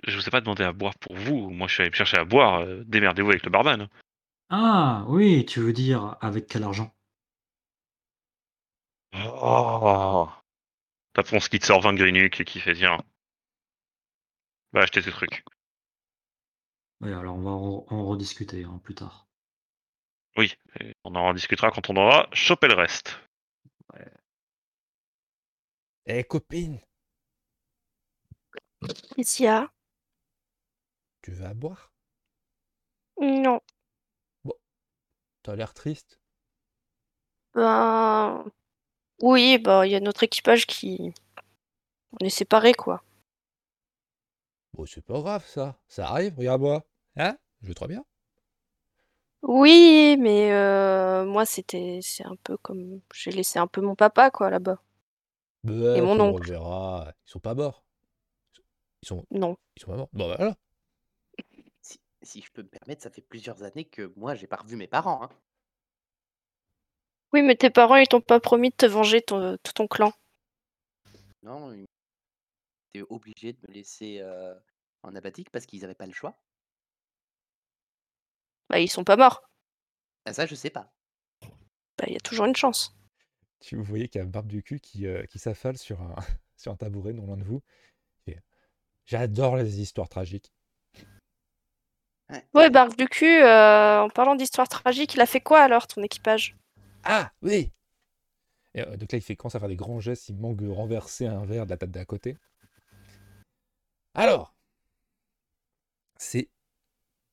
Je 0.06 0.16
vous 0.18 0.28
ai 0.28 0.32
pas 0.32 0.41
demandé 0.41 0.64
à 0.64 0.72
boire 0.74 0.98
pour 1.00 1.16
vous. 1.16 1.50
Moi 1.50 1.68
je 1.68 1.74
suis 1.74 1.82
allé 1.82 1.89
me 1.89 1.96
chercher 1.96 2.18
à 2.18 2.26
boire. 2.26 2.62
euh, 2.62 2.84
Démerdez-vous 2.86 3.30
avec 3.32 3.44
le 3.44 3.50
barman. 3.52 3.88
Ah, 4.50 5.04
oui, 5.10 5.46
tu 5.46 5.60
veux 5.60 5.74
dire 5.74 6.18
avec 6.22 6.48
quel 6.48 6.64
argent? 6.64 6.96
Oh. 9.16 10.30
T'as 11.14 11.24
Ponce 11.24 11.50
qui 11.50 11.60
te 11.60 11.66
sort 11.66 11.82
20 11.82 11.96
grinuques 11.96 12.39
et 12.41 12.46
qui 12.46 12.60
fait 12.60 12.76
tiens. 12.76 13.00
Va 14.74 14.82
acheter 14.82 15.02
tes 15.02 15.12
trucs. 15.12 15.44
Oui, 17.04 17.12
alors 17.12 17.36
on 17.36 17.41
va 17.41 17.51
en, 17.51 17.86
en 17.89 18.06
rediscuter 18.06 18.64
hein, 18.64 18.80
plus 18.82 18.95
tard. 18.95 19.28
Oui, 20.38 20.56
et 20.80 20.95
on 21.04 21.14
en 21.16 21.34
discutera 21.34 21.70
quand 21.70 21.89
on 21.89 21.97
aura 21.97 22.30
chopé 22.32 22.68
le 22.68 22.76
reste. 22.76 23.20
Eh 26.06 26.24
copine, 26.24 26.80
Qu'est-ce 29.16 29.38
qu'il 29.38 29.45
y 29.45 29.49
a? 29.49 29.70
Tu 31.22 31.32
veux 31.32 31.45
à 31.45 31.54
boire? 31.54 31.91
Non. 33.22 33.60
T'as 35.43 35.56
l'air 35.56 35.74
triste? 35.74 36.20
Ben. 37.54 38.45
Oui, 39.22 39.58
bah, 39.58 39.86
il 39.86 39.91
y 39.91 39.95
a 39.95 39.99
notre 39.99 40.24
équipage 40.24 40.66
qui. 40.66 41.14
On 42.20 42.26
est 42.26 42.30
séparés, 42.30 42.74
quoi. 42.74 43.04
Bon, 44.74 44.86
c'est 44.86 45.06
pas 45.06 45.20
grave 45.22 45.45
ça. 45.45 45.78
Ça 45.88 46.08
arrive, 46.10 46.38
regarde-moi. 46.38 46.84
Hein 47.18 47.38
Je 47.61 47.68
vais 47.68 47.74
très 47.74 47.88
bien. 47.88 48.05
Oui, 49.41 50.16
mais 50.20 50.51
euh, 50.53 51.26
moi, 51.26 51.45
c'était. 51.45 51.99
C'est 52.01 52.26
un 52.26 52.36
peu 52.38 52.57
comme. 52.57 53.01
J'ai 53.14 53.32
laissé 53.32 53.59
un 53.59 53.68
peu 53.68 53.82
mon 53.82 53.95
papa, 53.95 54.32
quoi, 54.32 54.49
là-bas. 54.49 54.82
Bah, 55.64 55.97
Et 55.97 56.01
mon 56.01 56.14
tu 56.14 56.18
le 56.18 56.24
oncle. 56.24 56.41
reverras. 56.47 57.11
Ils 57.28 57.32
sont 57.32 57.39
pas 57.39 57.53
morts. 57.53 57.84
Ils 59.01 59.07
sont, 59.07 59.26
Non. 59.32 59.57
ils 59.76 59.82
sont 59.82 59.91
pas 59.91 59.97
morts. 59.97 60.09
Bon, 60.14 60.30
bah, 60.30 60.36
voilà. 60.38 60.55
Si, 61.82 61.99
si 62.22 62.41
je 62.41 62.51
peux 62.51 62.64
me 62.64 62.68
permettre, 62.70 63.03
ça 63.03 63.09
fait 63.11 63.22
plusieurs 63.22 63.64
années 63.64 63.86
que 63.86 64.11
moi, 64.16 64.36
j'ai 64.36 64.47
pas 64.47 64.57
revu 64.57 64.76
mes 64.78 64.88
parents. 64.88 65.24
Hein. 65.24 65.30
Oui, 67.34 67.41
mais 67.41 67.55
tes 67.55 67.70
parents, 67.70 67.95
ils 67.95 68.07
t'ont 68.07 68.22
pas 68.22 68.39
promis 68.39 68.70
de 68.70 68.76
te 68.76 68.86
venger 68.86 69.22
ton, 69.22 69.57
tout 69.64 69.74
ton 69.74 69.88
clan. 69.88 70.14
Non, 71.41 71.74
ils 71.74 71.86
étaient 72.93 73.05
obligés 73.09 73.53
de 73.53 73.59
me 73.68 73.74
laisser 73.74 74.20
euh, 74.22 74.53
en 75.03 75.16
abatique 75.16 75.49
parce 75.49 75.66
qu'ils 75.66 75.82
n'avaient 75.82 75.95
pas 75.95 76.05
le 76.07 76.14
choix. 76.14 76.38
Bah, 78.74 78.80
ils 78.80 78.90
sont 78.90 79.04
pas 79.04 79.18
morts. 79.18 79.44
Ah, 80.26 80.34
ça, 80.34 80.48
je 80.48 80.56
sais 80.56 80.72
pas. 80.72 80.92
Bah, 82.00 82.06
il 82.08 82.14
y 82.14 82.16
a 82.16 82.20
toujours 82.20 82.48
une 82.48 82.56
chance. 82.56 82.98
Tu 83.60 83.76
vous 83.76 83.84
voyez 83.84 84.08
qu'il 84.08 84.18
y 84.18 84.24
a 84.24 84.26
Barbe 84.26 84.48
du 84.48 84.64
cul 84.64 84.80
qui, 84.80 85.06
euh, 85.06 85.28
qui 85.28 85.38
s'affale 85.38 85.78
sur 85.78 86.02
un, 86.02 86.16
sur 86.58 86.72
un 86.72 86.76
tabouret 86.76 87.14
non 87.14 87.28
loin 87.28 87.38
de 87.38 87.44
vous. 87.44 87.62
Et, 88.26 88.36
J'adore 89.06 89.58
les 89.58 89.80
histoires 89.80 90.10
tragiques. 90.10 90.52
Ouais, 92.56 92.72
Barbe 92.72 92.96
du 92.96 93.08
cul, 93.08 93.44
euh, 93.44 94.02
en 94.02 94.10
parlant 94.10 94.34
d'histoire 94.34 94.68
tragique, 94.68 95.14
il 95.14 95.22
a 95.22 95.28
fait 95.28 95.42
quoi 95.42 95.60
alors, 95.60 95.86
ton 95.86 96.02
équipage? 96.02 96.58
Ah, 97.04 97.32
oui 97.44 97.72
Et, 98.74 98.82
euh, 98.82 98.98
Donc 98.98 99.12
là, 99.12 99.20
il 99.20 99.22
fait 99.22 99.36
commence 99.36 99.54
à 99.54 99.60
faire 99.60 99.70
des 99.70 99.76
grands 99.76 100.00
gestes, 100.00 100.30
il 100.30 100.36
manque 100.36 100.58
de 100.58 100.68
renverser 100.68 101.28
un 101.28 101.46
verre 101.46 101.66
de 101.66 101.70
la 101.70 101.78
table 101.78 101.92
d'à 101.92 102.06
côté. 102.06 102.40
Alors, 104.16 104.56
c'est 106.18 106.50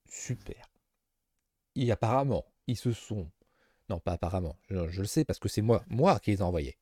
super. 0.06 0.69
Et 1.80 1.90
apparemment, 1.90 2.44
ils 2.66 2.76
se 2.76 2.92
sont... 2.92 3.30
Non, 3.88 4.00
pas 4.00 4.12
apparemment, 4.12 4.54
je, 4.68 4.86
je 4.90 5.00
le 5.00 5.06
sais 5.06 5.24
parce 5.24 5.38
que 5.38 5.48
c'est 5.48 5.62
moi, 5.62 5.82
moi 5.88 6.20
qui 6.20 6.30
les 6.30 6.40
ai 6.40 6.42
envoyés. 6.42 6.76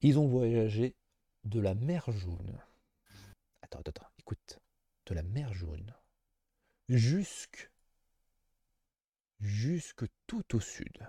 Ils 0.00 0.18
ont 0.18 0.26
voyagé 0.26 0.96
de 1.44 1.60
la 1.60 1.74
mer 1.74 2.10
Jaune. 2.10 2.60
Attends, 3.62 3.78
attends, 3.78 3.90
attends, 3.90 4.10
écoute. 4.18 4.58
De 5.06 5.14
la 5.14 5.22
mer 5.22 5.54
Jaune 5.54 5.94
jusque... 6.88 7.70
jusque 9.38 10.06
tout 10.26 10.56
au 10.56 10.60
sud. 10.60 11.08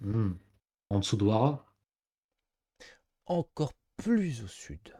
Hmm. 0.00 0.32
En 0.88 1.00
dessous 1.00 1.18
de 1.18 1.24
Wara? 1.24 1.66
Encore 3.26 3.74
plus 3.98 4.42
au 4.42 4.48
sud. 4.48 4.96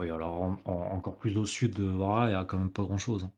Oui, 0.00 0.10
alors 0.10 0.42
en- 0.42 0.60
en- 0.64 0.96
encore 0.96 1.16
plus 1.16 1.36
au 1.36 1.46
sud 1.46 1.74
de 1.76 1.84
Wara, 1.88 2.26
il 2.26 2.30
n'y 2.30 2.34
a 2.34 2.44
quand 2.44 2.58
même 2.58 2.72
pas 2.72 2.82
grand-chose. 2.82 3.22
hein. 3.22 3.32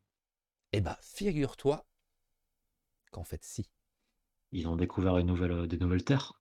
Eh 0.72 0.80
ben, 0.82 0.96
figure-toi 1.02 1.86
qu'en 3.12 3.22
fait, 3.22 3.44
si. 3.44 3.70
Ils 4.52 4.68
ont 4.68 4.76
découvert 4.76 5.18
une 5.18 5.28
nouvelle, 5.28 5.52
euh, 5.52 5.66
des 5.66 5.78
nouvelles 5.78 6.04
terres. 6.04 6.40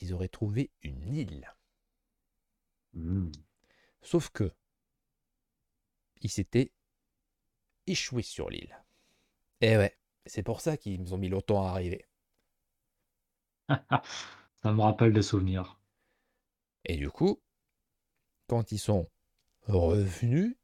Ils 0.00 0.14
auraient 0.14 0.28
trouvé 0.28 0.70
une 0.82 1.02
île. 1.12 1.52
Hmm. 2.94 3.30
Sauf 4.02 4.30
que 4.30 4.52
ils 6.20 6.28
s'étaient 6.30 6.72
échoués 7.88 8.22
sur 8.22 8.48
l'île. 8.48 8.80
Eh 9.62 9.76
ouais, 9.78 9.98
c'est 10.26 10.42
pour 10.44 10.60
ça 10.62 10.76
qu'ils 10.76 11.14
ont 11.14 11.18
mis 11.18 11.28
longtemps 11.30 11.66
à 11.66 11.70
arriver. 11.70 12.06
Ça 14.62 14.72
me 14.72 14.80
rappelle 14.82 15.12
des 15.12 15.22
souvenirs. 15.22 15.78
Et 16.86 16.96
du 16.96 17.10
coup, 17.10 17.38
quand 18.48 18.72
ils 18.72 18.78
sont 18.78 19.08
revenus, 19.62 20.56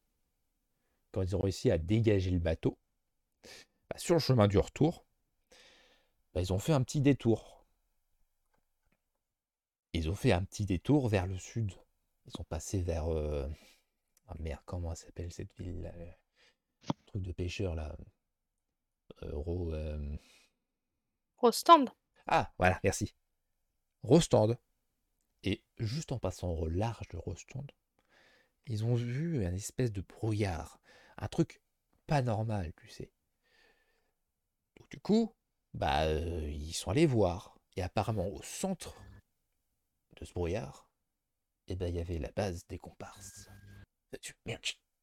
quand 1.13 1.23
ils 1.23 1.37
ont 1.37 1.41
réussi 1.41 1.71
à 1.71 1.79
dégager 1.79 2.31
le 2.33 2.41
bateau, 2.41 2.77
bah, 3.91 3.97
sur 3.99 4.15
le 4.17 4.21
chemin 4.21 4.49
du 4.49 4.59
retour, 4.59 5.05
bah, 6.35 6.43
ils 6.43 6.53
ont 6.53 6.59
fait 6.59 6.75
un 6.75 6.83
petit 6.83 7.01
détour. 7.01 7.65
Ils 9.95 10.11
ont 10.11 10.15
fait 10.15 10.33
un 10.33 10.45
petit 10.45 10.67
détour 10.67 11.09
vers 11.09 11.27
le 11.27 11.39
sud. 11.39 11.73
Ils 12.27 12.33
sont 12.33 12.45
passés 12.45 12.83
vers... 12.83 13.09
euh, 13.09 13.49
Ah 14.29 14.35
merde, 14.41 14.63
comment 14.67 14.93
elle 14.93 14.97
s'appelle 14.99 15.33
cette 15.33 15.55
ville 15.59 15.83
là 15.83 15.93
le 15.97 17.05
truc 17.07 17.23
de 17.23 17.33
pêcheur 17.33 17.75
là. 17.75 17.97
Euh, 19.23 19.31
Ro- 19.35 19.73
euh, 19.73 20.17
Rostand 21.37 21.93
Ah, 22.27 22.51
voilà, 22.59 22.81
merci. 22.83 23.15
Rostand. 24.03 24.57
Et 25.45 25.65
juste 25.79 26.13
en 26.13 26.19
passant 26.19 26.51
au 26.51 26.69
large 26.69 27.09
de 27.09 27.17
Rostand, 27.17 27.67
ils 28.67 28.85
ont 28.85 28.95
vu 28.95 29.45
un 29.45 29.55
espèce 29.55 29.93
de 29.93 30.03
brouillard. 30.03 30.81
Un 31.17 31.29
truc 31.29 31.61
pas 32.07 32.23
normal, 32.23 32.73
tu 32.77 32.89
sais. 32.89 33.13
Donc 34.77 34.89
du 34.91 35.01
coup, 35.01 35.35
bah, 35.75 36.05
euh, 36.07 36.49
ils 36.51 36.75
sont 36.75 36.91
allés 36.91 37.07
voir. 37.07 37.59
Et 37.77 37.83
apparemment, 37.83 38.29
au 38.29 38.43
centre 38.43 39.03
de 40.21 40.25
ce 40.25 40.33
brouillard, 40.33 40.89
eh 41.69 41.77
ben, 41.77 41.89
il 41.89 41.97
y 41.97 42.01
avait 42.01 42.19
la 42.19 42.31
base 42.33 42.67
des 42.69 42.79
comparses. 42.79 43.49
Merde. 44.45 44.63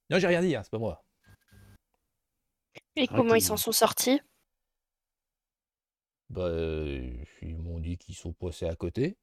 Non, 0.09 0.19
j'ai 0.19 0.27
rien 0.27 0.41
dit, 0.41 0.55
hein, 0.55 0.63
c'est 0.63 0.69
pas 0.69 0.77
moi. 0.77 1.03
Et 2.95 3.07
comment 3.07 3.35
ils 3.35 3.41
s'en 3.41 3.57
sont 3.57 3.71
sortis? 3.71 4.21
Bah, 6.29 6.43
euh, 6.43 7.11
ils 7.41 7.57
m'ont 7.57 7.79
dit 7.79 7.97
qu'ils 7.97 8.15
sont 8.15 8.33
passés 8.33 8.67
à 8.67 8.75
côté. 8.75 9.17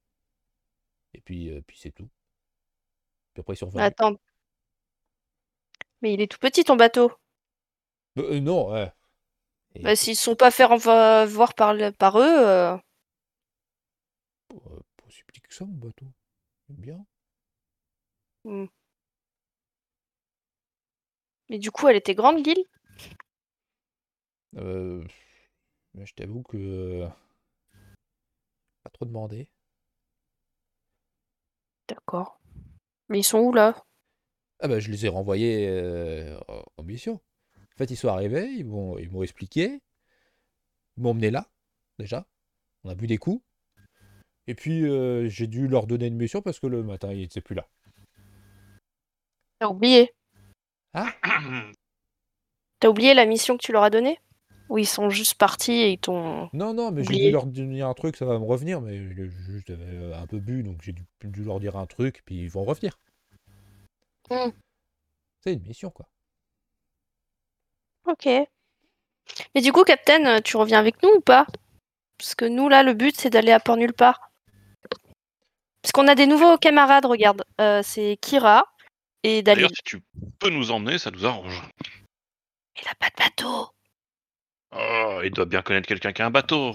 Et 1.16 1.20
puis, 1.22 1.50
euh, 1.50 1.62
puis 1.66 1.78
c'est 1.80 1.92
tout. 1.92 2.08
Puis 3.32 3.40
après, 3.40 3.54
ils 3.54 3.56
sont 3.56 3.66
revenus. 3.66 3.82
Attends. 3.84 4.16
Mais 6.02 6.12
il 6.12 6.20
est 6.20 6.30
tout 6.30 6.38
petit, 6.38 6.62
ton 6.62 6.76
bateau. 6.76 7.10
Bah, 8.14 8.22
euh, 8.24 8.40
non, 8.40 8.70
ouais. 8.70 8.92
Et 9.74 9.82
Bah, 9.82 9.96
s'ils 9.96 10.14
se 10.16 10.24
sont 10.24 10.36
pas 10.36 10.50
fait 10.50 10.66
voir 10.66 11.54
par, 11.54 11.72
le- 11.72 11.90
par 11.90 12.18
eux, 12.18 12.46
euh, 12.46 12.76
pas, 14.48 14.56
pas 14.58 15.10
si 15.10 15.24
petit 15.24 15.40
que 15.40 15.54
ça, 15.54 15.64
mon 15.64 15.72
bateau. 15.72 16.06
Bien. 16.68 17.04
mais 21.48 21.58
du 21.58 21.70
coup, 21.70 21.88
elle 21.88 21.96
était 21.96 22.14
grande, 22.14 22.44
l'île? 22.46 22.64
Euh, 24.56 25.04
je 25.94 26.12
t'avoue 26.14 26.42
que. 26.42 26.56
euh, 26.56 27.08
Pas 28.82 28.90
trop 28.90 29.04
demandé. 29.04 29.48
D'accord. 31.88 32.38
Mais 33.08 33.20
ils 33.20 33.24
sont 33.24 33.38
où, 33.40 33.52
là? 33.52 33.84
Ah 34.60 34.68
bah, 34.68 34.80
je 34.80 34.90
les 34.90 35.06
ai 35.06 35.08
renvoyés 35.08 35.68
euh, 35.68 36.38
en- 36.48 36.62
en 36.78 36.82
mission. 36.82 37.20
En 37.56 37.76
fait, 37.76 37.90
ils 37.90 37.96
sont 37.96 38.08
arrivés, 38.08 38.46
ils 38.50 38.64
m'ont 38.64 38.98
ils 38.98 39.10
m'ont 39.10 39.22
expliqué. 39.22 39.80
Ils 40.96 41.02
m'ont 41.02 41.10
emmené 41.10 41.30
là, 41.30 41.46
déjà. 41.98 42.26
On 42.84 42.90
a 42.90 42.94
bu 42.94 43.06
des 43.06 43.18
coups. 43.18 43.42
Et 44.46 44.54
puis, 44.54 44.84
euh, 44.88 45.28
j'ai 45.28 45.46
dû 45.46 45.68
leur 45.68 45.86
donner 45.86 46.06
une 46.06 46.16
mission 46.16 46.40
parce 46.40 46.58
que 46.60 46.66
le 46.66 46.82
matin, 46.82 47.12
ils 47.12 47.20
n'étaient 47.20 47.40
plus 47.40 47.54
là. 47.54 47.68
T'as 49.58 49.68
oublié? 49.68 50.14
Ah 50.94 51.12
T'as 52.80 52.88
oublié 52.88 53.14
la 53.14 53.26
mission 53.26 53.56
que 53.56 53.62
tu 53.62 53.72
leur 53.72 53.82
as 53.82 53.90
donnée? 53.90 54.18
Ou 54.68 54.78
ils 54.78 54.86
sont 54.86 55.10
juste 55.10 55.34
partis 55.34 55.72
et 55.72 55.92
ils 55.92 55.98
t'ont... 55.98 56.50
Non, 56.52 56.74
non, 56.74 56.90
mais 56.90 57.04
j'ai 57.04 57.14
dû 57.14 57.30
leur 57.30 57.46
dire 57.46 57.86
un 57.86 57.94
truc, 57.94 58.16
ça 58.16 58.24
va 58.24 58.38
me 58.38 58.44
revenir, 58.44 58.80
mais 58.80 58.98
j'ai 59.14 59.30
juste 59.30 59.70
euh, 59.70 60.20
un 60.20 60.26
peu 60.26 60.40
bu, 60.40 60.62
donc 60.62 60.82
j'ai 60.82 60.92
dû, 60.92 61.04
dû 61.22 61.44
leur 61.44 61.60
dire 61.60 61.76
un 61.76 61.86
truc, 61.86 62.22
puis 62.24 62.42
ils 62.42 62.50
vont 62.50 62.64
revenir. 62.64 62.98
Hmm. 64.28 64.50
C'est 65.40 65.52
une 65.52 65.62
mission, 65.62 65.90
quoi. 65.90 66.08
Ok. 68.06 68.26
Mais 69.54 69.60
du 69.60 69.72
coup, 69.72 69.84
Captain, 69.84 70.40
tu 70.40 70.56
reviens 70.56 70.80
avec 70.80 71.00
nous 71.02 71.10
ou 71.10 71.20
pas? 71.20 71.46
Parce 72.18 72.34
que 72.34 72.44
nous, 72.44 72.68
là, 72.68 72.82
le 72.82 72.94
but, 72.94 73.16
c'est 73.16 73.30
d'aller 73.30 73.52
à 73.52 73.60
Port 73.60 73.76
Nulle 73.76 73.92
part. 73.92 74.30
Parce 75.82 75.92
qu'on 75.92 76.08
a 76.08 76.16
des 76.16 76.26
nouveaux 76.26 76.58
camarades, 76.58 77.04
regarde. 77.04 77.44
Euh, 77.60 77.80
c'est 77.84 78.18
Kira 78.20 78.66
et 79.22 79.42
Dalil. 79.42 79.62
D'ailleurs, 79.62 79.76
si 79.76 79.82
tu 79.84 80.02
peux 80.40 80.50
nous 80.50 80.72
emmener, 80.72 80.98
ça 80.98 81.12
nous 81.12 81.24
arrange. 81.24 81.62
Il 82.80 82.88
a 82.88 82.94
pas 82.96 83.08
de 83.08 83.14
bateau. 83.16 83.68
Oh, 84.72 85.20
il 85.24 85.30
doit 85.32 85.46
bien 85.46 85.62
connaître 85.62 85.88
quelqu'un 85.88 86.12
qui 86.12 86.22
a 86.22 86.26
un 86.26 86.30
bateau. 86.30 86.74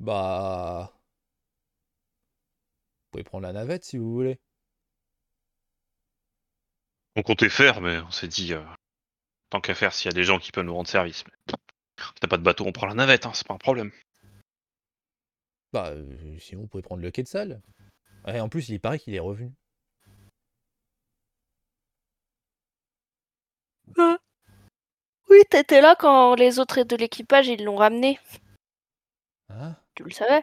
Bah. 0.00 0.92
Vous 3.04 3.10
pouvez 3.12 3.24
prendre 3.24 3.46
la 3.46 3.52
navette 3.52 3.84
si 3.84 3.96
vous 3.98 4.12
voulez. 4.12 4.38
On 7.16 7.22
comptait 7.22 7.48
faire, 7.48 7.80
mais 7.80 7.98
on 8.00 8.10
s'est 8.10 8.28
dit, 8.28 8.52
euh, 8.52 8.62
tant 9.50 9.60
qu'à 9.60 9.74
faire, 9.74 9.92
s'il 9.94 10.10
y 10.10 10.14
a 10.14 10.14
des 10.14 10.24
gens 10.24 10.38
qui 10.38 10.52
peuvent 10.52 10.64
nous 10.64 10.74
rendre 10.74 10.88
service. 10.88 11.24
Mais... 11.26 11.54
Si 11.98 12.20
t'as 12.20 12.28
pas 12.28 12.36
de 12.36 12.42
bateau, 12.42 12.66
on 12.66 12.72
prend 12.72 12.86
la 12.86 12.94
navette, 12.94 13.24
hein, 13.26 13.32
c'est 13.34 13.46
pas 13.46 13.54
un 13.54 13.58
problème. 13.58 13.90
Bah, 15.72 15.88
euh, 15.88 16.38
sinon, 16.38 16.62
vous 16.62 16.68
pouvez 16.68 16.82
prendre 16.82 17.02
le 17.02 17.10
quai 17.10 17.22
de 17.22 17.28
salle. 17.28 17.62
Et 18.26 18.40
en 18.40 18.48
plus, 18.48 18.68
il 18.68 18.80
paraît 18.80 18.98
qu'il 18.98 19.14
est 19.14 19.20
revenu. 19.20 19.52
Oui, 25.30 25.38
t'étais 25.48 25.80
là 25.80 25.94
quand 25.94 26.34
les 26.34 26.58
autres 26.58 26.82
de 26.82 26.96
l'équipage 26.96 27.46
ils 27.46 27.62
l'ont 27.62 27.76
ramené. 27.76 28.18
Hein? 29.48 29.76
Tu 29.94 30.04
le 30.04 30.10
savais? 30.12 30.42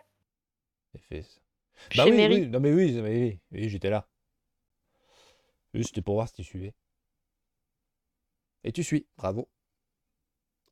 Ça. 1.09 1.15
Chez 1.91 1.97
Bah 1.97 2.07
oui, 2.07 2.17
Mary. 2.17 2.41
oui, 2.41 2.47
non 2.47 2.59
mais 2.59 2.73
oui, 2.73 2.99
oui, 2.99 3.01
oui, 3.01 3.39
oui, 3.51 3.69
j'étais 3.69 3.89
là. 3.89 4.07
Oui, 5.73 5.83
c'était 5.83 6.01
pour 6.01 6.15
voir 6.15 6.27
si 6.27 6.33
tu 6.35 6.43
suivais. 6.43 6.73
Et 8.65 8.71
tu 8.73 8.83
suis, 8.83 9.07
bravo. 9.17 9.47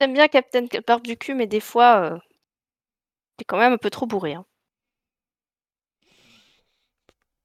J'aime 0.01 0.13
bien 0.13 0.27
Captain 0.27 0.65
Barbe 0.85 1.03
du 1.03 1.15
cul, 1.15 1.33
mais 1.33 1.47
des 1.47 1.61
fois, 1.61 2.01
euh, 2.01 2.19
t'es 3.35 3.43
quand 3.43 3.57
même 3.57 3.73
un 3.73 3.77
peu 3.77 3.89
trop 3.89 4.05
bourré. 4.05 4.35
hein. 4.35 4.45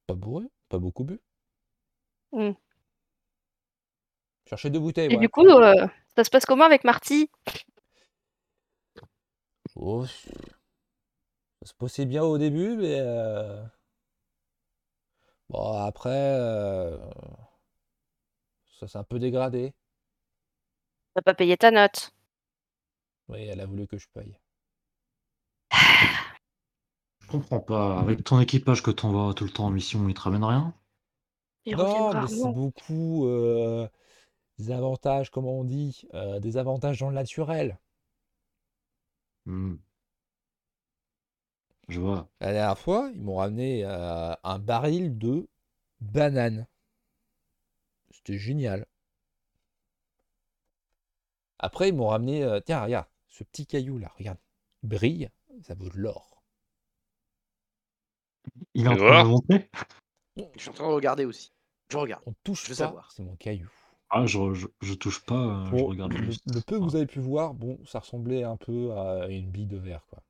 Pas 0.08 0.14
bourré, 0.16 0.46
pas 0.68 0.80
beaucoup 0.80 1.04
bu. 1.04 1.20
Hmm. 2.32 2.52
Chercher 4.47 4.70
deux 4.70 4.80
bouteilles, 4.80 5.09
Et 5.11 5.16
ouais. 5.16 5.20
du 5.20 5.28
coup, 5.28 5.47
euh, 5.47 5.86
ça 6.16 6.24
se 6.24 6.30
passe 6.30 6.47
comment 6.47 6.64
avec 6.64 6.84
Marty? 6.84 7.28
Oh, 9.76 10.07
ça 10.07 10.32
se 11.64 11.74
passait 11.74 12.07
bien 12.07 12.22
au 12.22 12.38
début, 12.38 12.76
mais 12.76 12.97
euh, 13.01 13.62
bon 15.49 15.72
après, 15.86 16.11
euh, 16.12 16.97
ça 18.78 18.86
s'est 18.86 18.99
un 18.99 19.03
peu 19.03 19.18
dégradé. 19.18 19.74
T'as 21.14 21.22
pas 21.22 21.34
payé 21.34 21.57
ta 21.57 21.72
note. 21.72 22.12
Oui, 23.28 23.42
elle 23.44 23.61
a 23.61 23.66
voulu 23.66 23.86
que 23.86 23.99
je 23.99 24.09
paye. 24.12 24.36
Je 27.20 27.26
comprends 27.28 27.61
pas. 27.61 27.99
Avec 28.01 28.24
ton 28.24 28.40
équipage 28.40 28.82
que 28.82 28.90
t'envoies 28.90 29.34
tout 29.34 29.44
le 29.44 29.51
temps 29.51 29.66
en 29.66 29.70
mission, 29.70 30.09
ils 30.09 30.14
te 30.14 30.20
ramènent 30.22 30.44
rien? 30.44 30.72
Ils 31.66 31.76
Non, 31.76 31.84
reviennent 31.84 32.22
mais 32.22 32.28
c'est 32.28 32.49
beaucoup 32.55 33.26
euh, 33.26 33.86
des 34.59 34.70
avantages, 34.70 35.30
comment 35.30 35.59
on 35.59 35.64
dit, 35.64 36.07
euh, 36.14 36.40
des 36.40 36.57
avantages 36.57 36.98
dans 37.00 37.09
le 37.09 37.14
naturel. 37.14 37.78
Hmm. 39.46 39.76
Je 41.88 42.00
vois. 42.00 42.28
La 42.40 42.52
dernière 42.52 42.78
fois, 42.78 43.11
ils 43.14 43.22
m'ont 43.22 43.36
ramené 43.36 43.84
euh, 43.84 44.34
un 44.42 44.59
baril 44.59 45.18
de 45.18 45.48
bananes. 46.00 46.66
C'était 48.11 48.38
génial. 48.38 48.86
Après, 51.59 51.88
ils 51.88 51.94
m'ont 51.94 52.09
ramené, 52.09 52.42
euh, 52.42 52.61
tiens, 52.61 52.82
regarde, 52.82 53.07
ce 53.28 53.44
petit 53.44 53.66
caillou 53.66 53.98
là, 53.98 54.12
regarde, 54.18 54.38
il 54.82 54.88
brille, 54.88 55.30
ça 55.62 55.74
vaut 55.74 55.88
de 55.88 55.96
l'or. 55.98 56.42
Il 58.74 58.86
est 58.86 58.88
en 58.88 58.96
train 58.96 59.24
de 59.28 59.62
Je 60.57 60.61
suis 60.61 60.70
en 60.70 60.72
train 60.72 60.88
de 60.88 60.92
regarder 60.94 61.24
aussi. 61.24 61.52
Je 61.88 61.96
regarde. 61.96 62.22
On 62.26 62.32
touche 62.44 62.64
Je 62.64 62.70
veux 62.70 62.76
pas, 62.76 62.84
savoir. 62.86 63.12
c'est 63.12 63.22
mon 63.22 63.36
caillou. 63.36 63.70
Ah, 64.11 64.26
je, 64.26 64.52
je, 64.54 64.66
je 64.82 64.94
touche 64.94 65.24
pas, 65.24 65.70
euh, 65.70 65.76
je 65.76 65.84
Bon, 65.84 65.84
regarde 65.84 66.16
le, 66.16 66.18
juste. 66.18 66.42
le 66.46 66.61
peu 66.61 66.78
que 66.78 66.82
vous 66.82 66.96
avez 66.96 67.07
pu 67.07 67.20
voir, 67.20 67.54
bon, 67.54 67.78
ça 67.84 68.00
ressemblait 68.00 68.42
un 68.42 68.57
peu 68.57 68.90
à 68.92 69.28
une 69.28 69.50
bille 69.50 69.66
de 69.66 69.76
verre, 69.76 70.04
quoi. 70.09 70.22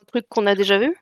Un 0.00 0.04
truc 0.06 0.26
qu'on 0.30 0.46
a 0.46 0.54
déjà 0.54 0.78
vu? 0.78 0.96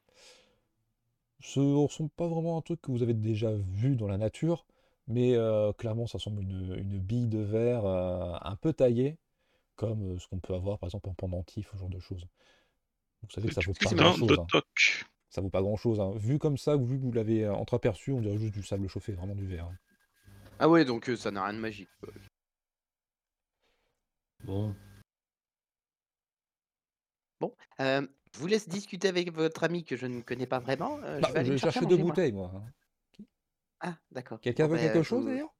Ça 1.41 1.61
ressemble 1.61 2.11
pas 2.11 2.27
vraiment 2.27 2.57
à 2.57 2.59
un 2.59 2.63
truc 2.63 2.81
que 2.83 2.91
vous 2.91 3.03
avez 3.05 3.15
déjà 3.15 3.53
vu 3.53 3.95
dans 3.97 4.09
la 4.09 4.19
nature, 4.19 4.67
mais 5.07 5.35
euh, 5.37 5.73
clairement, 5.73 6.07
ça 6.09 6.19
ressemble 6.19 6.41
à 6.41 6.43
une, 6.43 6.75
une 6.77 6.99
bille 6.99 7.29
de 7.29 7.39
verre 7.39 7.85
euh, 7.87 8.35
un 8.41 8.57
peu 8.57 8.73
taillée, 8.73 9.17
comme 9.77 10.15
euh, 10.17 10.19
ce 10.21 10.29
qu'on 10.29 10.41
peut 10.41 10.55
avoir 10.55 10.79
par 10.79 10.89
exemple 10.89 11.11
en 11.11 11.15
pendentif, 11.15 11.71
ce 11.73 11.79
genre 11.79 11.91
de 11.91 12.01
choses. 12.01 12.27
Vous 13.23 13.31
savez 13.31 13.49
que 13.49 13.55
ça 13.55 13.63
vaut 13.63 13.75
pas 13.75 13.91
c'est 13.91 13.95
putain 13.95 13.97
grand 13.97 14.17
de 14.19 14.19
chose. 14.19 14.39
hein. 14.39 14.51
toc. 14.51 15.05
Ça 15.35 15.41
vaut 15.41 15.51
pas 15.51 15.63
grand 15.63 15.77
chose. 15.77 16.01
Vu 16.17 16.39
comme 16.39 16.57
ça, 16.57 16.77
vu 16.77 16.97
que 16.97 17.03
vous 17.03 17.11
l'avez 17.11 17.45
euh, 17.45 17.53
entreaperçu, 17.53 18.13
on 18.13 18.21
dirait 18.21 18.39
juste 18.39 18.55
du 18.55 18.63
sable 18.63 18.87
chauffé, 18.87 19.15
vraiment 19.15 19.35
du 19.35 19.45
verre. 19.49 19.65
hein. 19.65 19.75
Ah 20.61 20.69
ouais, 20.69 20.85
donc 20.85 21.09
euh, 21.11 21.17
ça 21.17 21.33
n'a 21.33 21.43
rien 21.45 21.55
de 21.55 21.59
magique. 21.59 21.89
quoi. 22.01 22.13
Bon, 27.41 27.53
Euh, 27.81 28.07
je 28.33 28.39
vous 28.39 28.47
laisse 28.47 28.69
discuter 28.69 29.09
avec 29.09 29.33
votre 29.33 29.65
ami 29.65 29.85
que 29.85 29.97
je 29.97 30.07
ne 30.07 30.21
connais 30.21 30.47
pas 30.47 30.61
vraiment. 30.61 30.99
euh, 31.03 31.19
Bah, 31.21 31.27
je 31.29 31.33
vais 31.33 31.41
aller 31.41 31.59
chercher 31.59 31.85
deux 31.87 31.97
moi. 31.97 32.07
bouteilles, 32.07 32.33
moi. 32.33 32.53
hein. 32.55 33.25
Ah, 33.81 33.97
d'accord. 34.13 34.41
Quelqu'un 34.41 34.69
Bon, 34.69 34.75
veut 34.75 34.79
ben, 34.79 34.93
quelque 34.93 35.03
chose 35.03 35.23
vous- 35.25 35.29
d'ailleurs? 35.31 35.53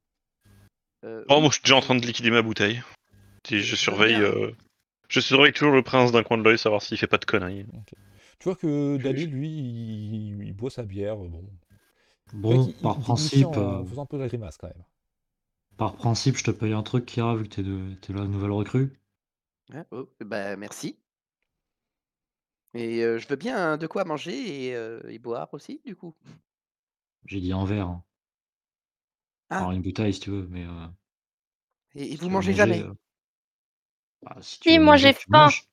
Euh, 1.03 1.25
Oh, 1.27 1.41
moi, 1.41 1.49
je 1.49 1.55
suis 1.55 1.63
déjà 1.63 1.75
en 1.75 1.81
train 1.81 1.95
de 1.95 2.05
liquider 2.05 2.31
ma 2.31 2.41
bouteille. 2.41 2.81
Et 3.51 3.59
je 3.59 3.71
veux 3.71 3.75
surveille. 3.75 4.15
euh, 4.21 4.51
Je 5.09 5.19
surveille 5.19 5.51
toujours 5.51 5.73
le 5.73 5.83
prince 5.83 6.13
d'un 6.13 6.23
coin 6.23 6.37
de 6.37 6.43
l'œil, 6.43 6.57
savoir 6.57 6.81
s'il 6.81 6.97
fait 6.97 7.07
pas 7.07 7.17
de 7.17 7.25
conneries. 7.25 7.65
Tu 8.45 8.49
vois 8.49 8.55
que 8.55 8.97
je- 9.01 9.25
lui, 9.25 9.49
il, 9.49 10.43
il 10.43 10.53
boit 10.53 10.69
sa 10.69 10.83
bière. 10.83 11.17
Bon. 11.17 11.43
Vois 12.47 12.57
bon, 12.57 12.63
il- 12.65 12.75
par 12.81 12.99
il 12.99 12.99
principe, 12.99 13.45
en 13.45 13.57
euh, 13.57 13.85
faisant 13.85 14.03
un 14.03 14.05
peu 14.07 14.19
de 14.19 14.27
grimace 14.27 14.57
quand 14.57 14.67
même. 14.67 14.83
par 15.77 15.95
principe, 15.95 16.35
je 16.35 16.43
te 16.43 16.51
paye 16.51 16.73
un 16.73 16.83
truc, 16.83 17.05
Kira, 17.05 17.33
vu 17.37 17.45
que 17.45 17.55
t'es 17.55 17.63
de, 17.63 17.93
t'es 18.01 18.11
la 18.11 18.25
nouvelle 18.25 18.51
recrue. 18.51 18.99
Ouais, 19.71 19.85
oh, 19.91 20.09
bah, 20.21 20.55
merci. 20.55 20.97
Et 22.75 23.01
euh, 23.03 23.17
je 23.17 23.27
veux 23.27 23.37
bien 23.37 23.77
de 23.77 23.87
quoi 23.87 24.05
manger 24.05 24.67
et, 24.67 24.75
euh, 24.75 25.01
et 25.09 25.17
boire 25.19 25.49
aussi, 25.53 25.81
du 25.85 25.95
coup. 25.95 26.13
J'ai 27.25 27.39
dit 27.39 27.51
un 27.53 27.65
verre. 27.65 27.87
hein. 27.87 28.03
Ah. 29.49 29.67
Alors 29.67 29.73
une 29.73 29.81
bouteille 29.81 30.13
si 30.13 30.21
tu 30.21 30.29
veux, 30.29 30.47
mais 30.47 30.63
euh, 30.63 30.87
Et, 31.95 32.13
et 32.13 32.15
si 32.17 32.27
vous 32.27 32.29
mangez 32.29 32.51
manger, 32.51 32.53
jamais? 32.53 32.83
euh, 32.83 32.93
bah, 34.21 34.37
si 34.41 34.59
tu 34.59 34.79
moi 34.79 34.97
manger, 34.97 35.11
j'ai 35.13 35.13
faim. 35.13 35.29
manges. 35.29 35.63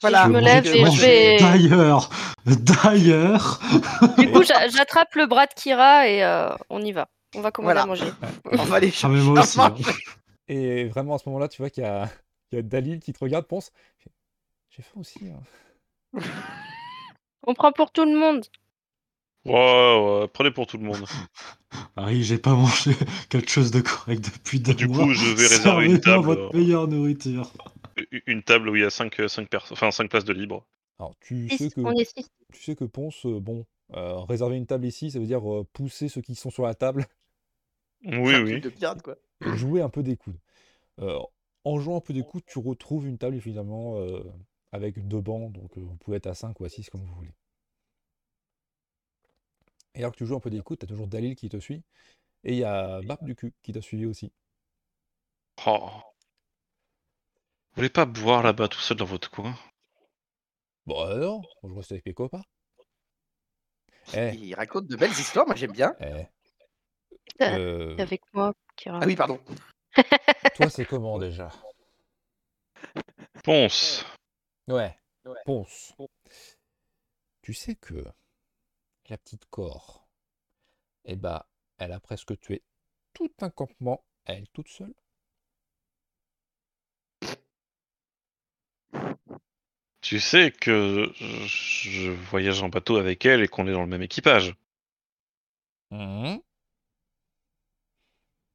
Voilà, 0.00 0.24
je 0.26 0.30
me 0.30 0.40
lève 0.40 0.66
et 0.66 0.90
je 0.90 1.00
vais. 1.00 1.38
D'ailleurs, 1.38 2.08
d'ailleurs, 2.46 3.60
Du 4.18 4.30
coup, 4.30 4.42
j'a- 4.44 4.68
j'attrape 4.68 5.14
le 5.16 5.26
bras 5.26 5.46
de 5.46 5.54
Kira 5.54 6.08
et 6.08 6.22
euh, 6.22 6.50
on 6.70 6.80
y 6.82 6.92
va. 6.92 7.08
On 7.34 7.40
va 7.40 7.50
commander 7.50 7.74
Voilà. 7.74 7.82
à 7.82 7.86
manger. 7.86 8.10
On 8.52 8.56
va 8.64 8.76
aller 8.76 8.88
ah 8.88 8.96
chercher 8.96 9.28
à 9.28 9.32
aussi. 9.32 9.60
hein. 9.60 9.74
Et 10.48 10.84
vraiment 10.86 11.14
à 11.16 11.18
ce 11.18 11.28
moment-là, 11.28 11.48
tu 11.48 11.60
vois 11.60 11.68
qu'il 11.68 11.82
y 11.82 11.86
a, 11.86 12.08
il 12.52 12.56
y 12.56 12.58
a 12.58 12.62
Dalil 12.62 13.00
qui 13.00 13.12
te 13.12 13.18
regarde, 13.18 13.46
pense 13.46 13.70
J'ai 14.70 14.82
faim 14.82 15.00
aussi. 15.00 15.20
hein. 15.28 16.20
On 17.46 17.54
prend 17.54 17.72
pour 17.72 17.90
tout 17.92 18.04
le 18.04 18.16
monde. 18.18 18.44
Ouais, 19.44 19.52
ouais, 20.22 20.28
prenez 20.32 20.50
pour 20.50 20.66
tout 20.66 20.78
le 20.78 20.84
monde. 20.84 21.04
Ah 21.96 22.04
oui, 22.06 22.22
j'ai 22.22 22.38
pas 22.38 22.54
mangé 22.54 22.92
quelque 23.28 23.50
chose 23.50 23.70
de 23.70 23.80
correct 23.82 24.24
depuis 24.24 24.58
deux 24.58 24.72
Du 24.72 24.88
mois. 24.88 25.04
coup, 25.04 25.12
je 25.12 25.34
vais 25.34 25.46
réserver 25.48 25.86
une 25.86 26.00
table, 26.00 26.24
votre 26.24 26.56
meilleure 26.56 26.88
nourriture. 26.88 27.52
Une 28.26 28.42
table 28.42 28.68
où 28.70 28.76
il 28.76 28.82
y 28.82 28.84
a 28.84 28.90
5 28.90 29.14
cinq, 29.28 29.48
cinq 29.50 29.54
enfin 29.72 29.90
5 29.90 30.10
places 30.10 30.24
de 30.24 30.32
libre. 30.32 30.66
Alors, 30.98 31.14
tu 31.20 31.48
Six, 31.48 31.58
sais 31.58 31.70
que, 31.70 31.80
On 31.84 31.92
est 31.92 32.04
six. 32.04 32.30
tu 32.52 32.62
sais 32.62 32.76
que 32.76 32.84
Ponce, 32.84 33.26
euh, 33.26 33.40
bon, 33.40 33.66
euh, 33.94 34.18
réserver 34.20 34.56
une 34.56 34.66
table 34.66 34.86
ici, 34.86 35.10
ça 35.10 35.18
veut 35.18 35.26
dire 35.26 35.50
euh, 35.52 35.64
pousser 35.72 36.08
ceux 36.08 36.20
qui 36.22 36.34
sont 36.34 36.50
sur 36.50 36.64
la 36.64 36.74
table 36.74 37.06
Oui, 38.04 38.34
un 38.34 38.42
oui. 38.42 38.50
truc 38.50 38.62
de 38.62 38.68
pirate, 38.70 39.02
quoi. 39.02 39.16
et 39.44 39.54
jouer 39.56 39.82
un 39.82 39.88
peu 39.88 40.02
des 40.02 40.16
coudes. 40.16 40.38
Euh, 41.00 41.18
en 41.64 41.80
jouant 41.80 41.98
un 41.98 42.00
peu 42.00 42.12
des 42.14 42.24
coudes, 42.24 42.44
tu 42.46 42.58
retrouves 42.60 43.06
une 43.08 43.18
table 43.18 43.40
finalement 43.40 43.98
euh, 44.00 44.22
avec 44.72 45.06
deux 45.08 45.20
bancs, 45.20 45.52
donc 45.52 45.76
euh, 45.78 45.82
vous 45.82 45.96
pouvez 45.96 46.18
être 46.18 46.28
à 46.28 46.34
5 46.34 46.60
ou 46.60 46.64
à 46.64 46.68
6 46.68 46.90
comme 46.90 47.02
vous 47.04 47.14
voulez. 47.14 47.34
Et 49.94 49.98
alors 49.98 50.12
que 50.12 50.16
tu 50.16 50.24
joues 50.26 50.36
un 50.36 50.40
peu 50.40 50.48
des 50.50 50.62
coudes, 50.62 50.78
tu 50.78 50.84
as 50.84 50.88
toujours 50.88 51.08
Dalil 51.08 51.34
qui 51.36 51.48
te 51.50 51.58
suit, 51.58 51.82
et 52.44 52.52
il 52.54 52.58
y 52.58 52.64
a 52.64 53.02
Barbe 53.02 53.24
du 53.26 53.36
cul 53.36 53.54
qui 53.62 53.72
t'a 53.72 53.82
suivi 53.82 54.06
aussi. 54.06 54.32
Oh. 55.66 56.07
Vous 57.78 57.82
voulez 57.82 57.90
pas 57.90 58.06
boire 58.06 58.42
là-bas 58.42 58.66
tout 58.66 58.80
seul 58.80 58.96
dans 58.96 59.04
votre 59.04 59.30
coin? 59.30 59.54
Bon 60.84 61.00
alors, 61.00 61.42
moi, 61.62 61.70
je 61.70 61.76
reste 61.76 61.92
avec 61.92 62.06
mes 62.06 62.12
copains. 62.12 62.42
Eh, 64.14 64.34
Il 64.34 64.54
raconte 64.56 64.88
de 64.88 64.96
belles 64.96 65.12
histoires, 65.12 65.46
moi 65.46 65.54
j'aime 65.54 65.70
bien. 65.70 65.94
eh, 66.00 66.24
T'es 67.38 67.44
euh, 67.52 67.94
avec 67.98 68.22
moi, 68.32 68.52
Kira. 68.74 68.98
Ah 69.00 69.06
oui, 69.06 69.14
pardon. 69.14 69.38
toi 70.56 70.68
c'est 70.70 70.86
comment 70.86 71.20
déjà? 71.20 71.52
Ponce 73.44 74.04
Ouais, 74.66 74.98
Ponce. 75.44 75.94
Tu 77.42 77.54
sais 77.54 77.76
que 77.76 78.02
la 79.08 79.18
petite 79.18 79.44
Cor, 79.50 80.08
eh 81.04 81.14
bah, 81.14 81.48
elle 81.76 81.92
a 81.92 82.00
presque 82.00 82.36
tué 82.40 82.64
tout 83.12 83.30
un 83.40 83.50
campement, 83.50 84.02
à 84.26 84.32
elle 84.34 84.48
toute 84.48 84.68
seule. 84.68 84.94
Tu 90.00 90.18
sais 90.18 90.50
que 90.50 91.12
je 91.20 92.10
voyage 92.10 92.64
en 92.64 92.68
bateau 92.68 92.96
avec 92.96 93.24
elle 93.24 93.42
et 93.42 93.48
qu'on 93.48 93.68
est 93.68 93.72
dans 93.72 93.82
le 93.82 93.86
même 93.86 94.02
équipage. 94.02 94.56
Mhm. 95.90 96.40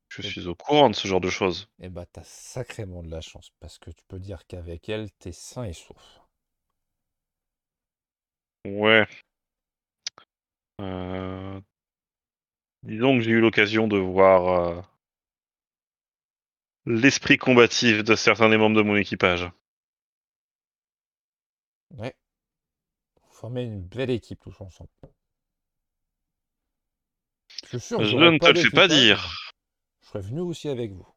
Je 0.07 0.21
Et- 0.21 0.27
suis 0.31 0.47
au 0.47 0.55
courant 0.55 0.89
de 0.89 0.95
ce 0.95 1.09
genre 1.09 1.19
de 1.19 1.29
choses. 1.29 1.67
Eh 1.77 1.89
bah, 1.89 2.07
t'as 2.07 2.23
sacrément 2.23 3.03
de 3.03 3.11
la 3.11 3.21
chance, 3.21 3.51
parce 3.59 3.77
que 3.77 3.91
tu 3.91 4.03
peux 4.07 4.17
dire 4.17 4.47
qu'avec 4.47 4.89
elle, 4.89 5.11
t'es 5.19 5.31
sain 5.31 5.65
et 5.65 5.73
sauf. 5.73 6.19
Ouais. 8.65 9.07
Euh, 10.81 11.59
Disons 12.83 13.17
que 13.17 13.23
j'ai 13.25 13.31
eu 13.31 13.41
l'occasion 13.41 13.89
de 13.89 13.97
voir 13.97 14.47
euh, 14.47 14.81
l'esprit 16.85 17.37
combatif 17.37 18.05
de 18.05 18.15
certains 18.15 18.47
des 18.47 18.55
membres 18.55 18.77
de 18.77 18.83
mon 18.83 18.95
équipage. 18.95 19.51
Ouais. 21.93 22.15
Vous 23.21 23.33
formez 23.33 23.63
une 23.63 23.81
belle 23.81 24.09
équipe 24.09 24.39
tous 24.39 24.59
ensemble. 24.61 24.89
Je 27.63 27.67
suis 27.67 27.79
sûr 27.79 28.03
Je 28.03 28.15
ne 28.17 28.37
te 28.37 28.47
le 28.47 28.59
fais 28.59 28.69
pas 28.69 28.87
dire. 28.87 29.53
Je 30.01 30.07
serais 30.07 30.21
venu 30.21 30.41
aussi 30.41 30.69
avec 30.69 30.91
vous. 30.91 31.07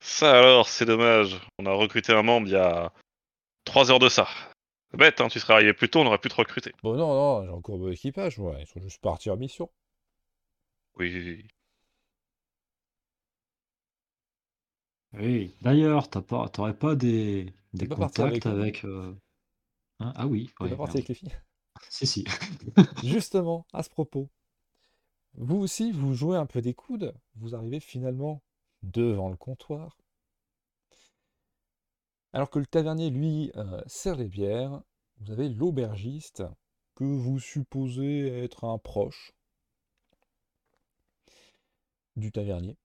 Ça 0.00 0.38
alors, 0.38 0.68
c'est 0.68 0.84
dommage. 0.84 1.40
On 1.58 1.66
a 1.66 1.72
recruté 1.72 2.12
un 2.12 2.22
membre 2.22 2.48
il 2.48 2.52
y 2.52 2.56
a 2.56 2.92
trois 3.64 3.90
heures 3.90 4.00
de 4.00 4.08
ça. 4.08 4.28
C'est 4.90 4.96
bête, 4.96 5.20
hein, 5.20 5.28
tu 5.28 5.40
serais 5.40 5.54
arrivé 5.54 5.72
plus 5.72 5.88
tôt, 5.88 6.00
on 6.00 6.06
aurait 6.06 6.18
pu 6.18 6.28
te 6.28 6.34
recruter. 6.34 6.72
Bon, 6.82 6.94
non, 6.94 7.14
non, 7.14 7.44
j'ai 7.44 7.50
encore 7.50 7.78
mon 7.78 7.90
équipage, 7.90 8.38
moi. 8.38 8.56
Ils 8.60 8.66
sont 8.66 8.80
juste 8.80 9.00
partis 9.00 9.30
en 9.30 9.36
mission. 9.36 9.70
Oui, 10.96 11.46
oui. 15.14 15.54
D'ailleurs, 15.62 16.08
t'as 16.10 16.20
pas, 16.22 16.48
t'aurais 16.48 16.76
pas 16.76 16.94
des, 16.96 17.52
des 17.72 17.86
T'es 17.86 17.86
pas 17.86 17.96
parti 17.96 18.22
avec 18.22 18.44
contacts 18.44 18.46
avec. 18.46 18.84
euh, 18.84 19.14
hein? 20.00 20.12
Ah 20.16 20.26
oui, 20.28 20.50
ouais, 20.60 20.70
pas 20.70 20.76
parti 20.76 20.96
merde. 20.96 20.98
avec 20.98 21.08
les 21.08 21.14
filles? 21.14 21.36
Si, 21.90 22.06
si. 22.06 22.24
Justement, 23.02 23.66
à 23.74 23.82
ce 23.82 23.90
propos, 23.90 24.30
vous 25.34 25.58
aussi, 25.58 25.92
vous 25.92 26.14
jouez 26.14 26.38
un 26.38 26.46
peu 26.46 26.62
des 26.62 26.72
coudes. 26.72 27.12
Vous 27.34 27.54
arrivez 27.54 27.80
finalement 27.80 28.42
devant 28.82 29.28
le 29.28 29.36
comptoir. 29.36 29.98
Alors 32.34 32.50
que 32.50 32.58
le 32.58 32.66
tavernier, 32.66 33.08
lui, 33.08 33.50
euh, 33.56 33.80
sert 33.86 34.16
les 34.16 34.28
bières, 34.28 34.82
vous 35.20 35.30
avez 35.32 35.48
l'aubergiste 35.48 36.42
que 36.94 37.04
vous 37.04 37.40
supposez 37.40 38.26
être 38.44 38.64
un 38.64 38.76
proche 38.76 39.32
du 42.16 42.32
tavernier, 42.32 42.78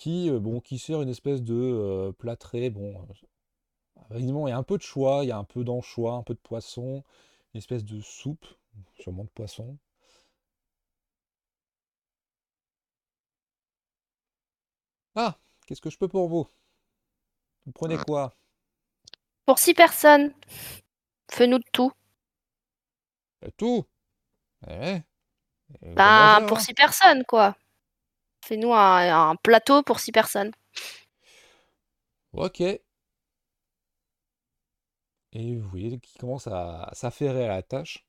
qui, 0.00 0.30
euh, 0.30 0.40
bon, 0.40 0.60
qui 0.60 0.78
sert 0.78 1.02
une 1.02 1.10
espèce 1.10 1.42
de 1.42 1.54
euh, 1.54 2.12
plâtré. 2.12 2.70
Bon, 2.70 3.06
euh, 4.10 4.16
évidemment, 4.16 4.48
il 4.48 4.50
y 4.50 4.54
a 4.54 4.56
un 4.56 4.62
peu 4.62 4.78
de 4.78 4.82
choix, 4.82 5.20
il 5.22 5.28
y 5.28 5.30
a 5.30 5.36
un 5.36 5.44
peu 5.44 5.62
d'anchois, 5.62 6.14
un 6.14 6.22
peu 6.22 6.32
de 6.32 6.40
poisson, 6.40 7.04
une 7.52 7.58
espèce 7.58 7.84
de 7.84 8.00
soupe, 8.00 8.46
sûrement 8.98 9.24
de 9.24 9.28
poisson. 9.28 9.76
Ah, 15.14 15.36
qu'est-ce 15.66 15.82
que 15.82 15.90
je 15.90 15.98
peux 15.98 16.08
pour 16.08 16.28
vous? 16.28 16.48
Vous 17.66 17.72
prenez 17.72 17.98
quoi? 17.98 18.34
Pour 19.44 19.58
six 19.58 19.74
personnes. 19.74 20.32
Fais-nous 21.30 21.58
de 21.58 21.64
tout. 21.72 21.92
Euh, 23.44 23.50
Tout? 23.58 23.84
Eh 24.66 25.02
Ben, 25.82 26.38
mangez, 26.38 26.46
pour 26.46 26.60
six 26.60 26.74
personnes, 26.74 27.24
quoi. 27.24 27.54
Fais-nous 28.42 28.74
un, 28.74 29.30
un 29.30 29.36
plateau 29.36 29.82
pour 29.82 29.98
six 30.00 30.12
personnes. 30.12 30.52
Ok. 32.32 32.60
Et 32.60 32.82
vous 35.56 35.68
voyez 35.68 35.98
qu'il 35.98 36.20
commence 36.20 36.46
à 36.46 36.88
s'affairer 36.92 37.46
à 37.46 37.48
la 37.48 37.62
tâche. 37.64 38.06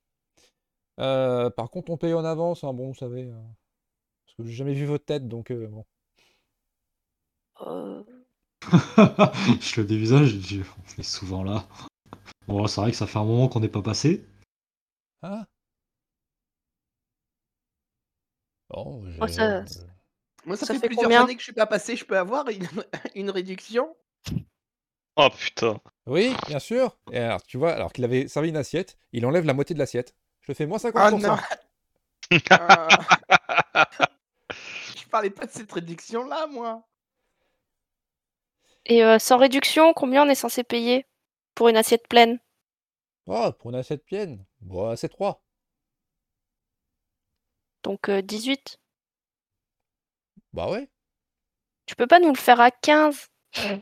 Euh, 1.00 1.50
par 1.50 1.70
contre, 1.70 1.92
on 1.92 1.98
paye 1.98 2.14
en 2.14 2.24
avance, 2.26 2.64
hein, 2.64 2.74
bon, 2.74 2.88
vous 2.90 2.96
savez. 2.96 3.26
euh, 3.26 3.42
parce 4.26 4.36
que 4.38 4.44
j'ai 4.46 4.54
jamais 4.54 4.74
vu 4.74 4.86
votre 4.86 5.06
tête, 5.06 5.28
donc 5.28 5.52
euh, 5.52 5.68
bon. 5.68 5.86
Euh, 7.62 8.04
je 9.62 9.82
le 9.82 9.88
dévisage, 9.88 10.28
je 10.30 10.38
dis, 10.38 10.62
on 10.98 11.02
est 11.02 11.04
souvent 11.04 11.44
là. 11.44 11.66
Bon, 12.48 12.68
c'est 12.68 12.82
vrai 12.82 12.92
que 12.92 12.98
ça 12.98 13.08
fait 13.08 13.20
un 13.20 13.26
moment 13.26 13.50
qu'on 13.50 13.62
n'est 13.62 13.70
pas 13.70 13.84
passé. 13.84 14.26
Ah 15.22 15.46
Bon, 18.70 19.04
j'ai- 19.12 19.20
Oh, 19.22 19.28
ça- 19.28 19.44
euh, 19.44 19.64
Moi, 20.46 20.58
ça, 20.58 20.66
Ça 20.66 20.74
fait, 20.74 20.80
fait 20.80 20.88
plusieurs 20.88 21.12
années 21.12 21.36
que 21.36 21.40
je 21.40 21.46
suis 21.46 21.54
pas 21.54 21.66
passé. 21.66 21.96
Je 21.96 22.06
peux 22.06 22.18
avoir 22.18 22.48
une, 22.50 22.68
une 23.16 23.30
réduction 23.30 23.96
Oh 25.18 25.30
putain. 25.30 25.80
Oui, 26.06 26.34
bien 26.48 26.60
sûr. 26.60 26.98
Et 27.12 27.20
alors, 27.20 27.44
tu 27.44 27.58
vois, 27.58 27.74
alors 27.74 27.92
qu'il 27.92 28.04
avait 28.06 28.28
servi 28.28 28.50
une 28.50 28.58
assiette, 28.58 28.98
il 29.12 29.26
enlève 29.26 29.46
la 29.46 29.54
moitié 29.54 29.74
de 29.74 29.80
l'assiette. 29.80 30.16
Je 30.42 30.52
le 30.52 30.56
fais 30.56 30.66
moins 30.66 30.78
50%. 30.78 30.92
Ah 30.96 31.12
non 31.12 31.38
Euh, 32.34 32.88
Je 34.96 35.06
parlais 35.10 35.30
pas 35.30 35.46
de 35.46 35.52
cette 35.52 35.72
réduction-là, 35.72 36.48
moi. 36.48 36.88
Et 38.86 39.04
euh, 39.04 39.20
sans 39.20 39.38
réduction, 39.38 39.94
combien 39.94 40.26
on 40.26 40.30
est 40.30 40.36
censé 40.36 40.64
payer 40.64 41.06
pour 41.56 41.68
une 41.68 41.76
assiette 41.76 42.08
pleine? 42.08 42.40
Oh, 43.28 43.52
pour 43.60 43.72
une 43.72 43.76
assiette 43.76 44.06
pleine, 44.06 44.46
bon, 44.62 44.96
c'est 44.96 45.10
3. 45.10 45.44
Donc 47.84 48.10
euh, 48.10 48.22
18. 48.22 48.80
Bah 50.54 50.70
ouais. 50.70 50.90
Tu 51.86 51.96
peux 51.96 52.08
pas 52.08 52.20
nous 52.20 52.30
le 52.32 52.38
faire 52.38 52.60
à 52.60 52.72
15 52.72 53.28
Il 53.58 53.82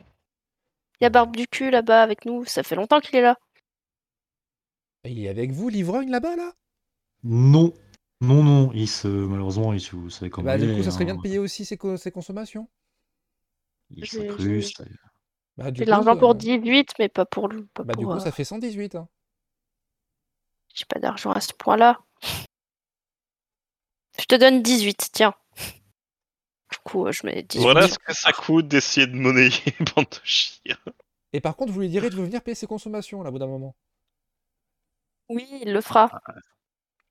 y 1.00 1.04
a 1.04 1.10
Barbe 1.10 1.36
du 1.36 1.46
cul 1.46 1.70
là-bas 1.70 2.02
avec 2.02 2.24
nous. 2.24 2.44
Ça 2.44 2.62
fait 2.62 2.76
longtemps 2.76 3.00
qu'il 3.00 3.16
est 3.16 3.22
là. 3.22 3.36
Et 5.04 5.10
il 5.12 5.24
est 5.24 5.28
avec 5.28 5.50
vous, 5.52 5.68
l'ivrogne, 5.68 6.10
là-bas, 6.10 6.36
là? 6.36 6.52
Non. 7.24 7.72
Non, 8.22 8.42
non, 8.42 8.70
il 8.74 8.86
se, 8.86 9.08
malheureusement, 9.08 9.72
il, 9.72 9.80
vous 9.92 10.10
savez 10.10 10.28
comment 10.30 10.44
Bah, 10.44 10.56
il 10.58 10.66
du 10.66 10.72
est. 10.72 10.76
coup, 10.76 10.82
ça 10.82 10.90
serait 10.90 11.06
bien 11.06 11.14
hein. 11.14 11.16
de 11.16 11.22
payer 11.22 11.38
aussi 11.38 11.64
ses, 11.64 11.78
co- 11.78 11.96
ses 11.96 12.10
consommations? 12.10 12.68
Il 13.90 14.06
s'incruste. 14.06 14.82
Bah, 15.56 15.70
de 15.70 15.82
coup, 15.82 15.88
l'argent 15.88 16.16
pour 16.18 16.32
euh, 16.32 16.34
18, 16.34 16.92
mais 16.98 17.08
pas 17.08 17.24
pour 17.24 17.48
le. 17.48 17.66
Pas 17.68 17.82
Bah, 17.84 17.94
du 17.94 18.04
coup, 18.04 18.12
euh, 18.12 18.18
ça 18.20 18.30
fait 18.30 18.44
118. 18.44 18.94
Hein. 18.94 19.08
J'ai 20.74 20.84
pas 20.84 21.00
d'argent 21.00 21.32
à 21.32 21.40
ce 21.40 21.54
point-là. 21.54 21.98
Je 24.18 24.24
te 24.26 24.34
donne 24.34 24.62
18, 24.62 25.08
tiens. 25.12 25.34
Du 26.70 26.78
coup, 26.84 27.06
euh, 27.06 27.12
je 27.12 27.26
mets 27.26 27.42
18. 27.42 27.62
Voilà 27.62 27.88
ce 27.88 27.98
que 27.98 28.12
ça 28.14 28.32
coûte 28.32 28.68
d'essayer 28.68 29.06
de 29.06 29.14
monnayer, 29.16 29.50
bande 29.96 30.06
de 30.10 30.20
chiens. 30.24 30.76
Et 31.32 31.40
par 31.40 31.56
contre, 31.56 31.72
vous 31.72 31.80
lui 31.80 31.88
direz 31.88 32.10
de 32.10 32.14
venir 32.16 32.42
payer 32.42 32.54
ses 32.54 32.66
consommations, 32.66 33.22
là, 33.22 33.30
au 33.30 33.32
bout 33.32 33.38
d'un 33.38 33.46
moment. 33.46 33.74
Oui, 35.28 35.48
il 35.62 35.72
le 35.72 35.80
fera. 35.80 36.20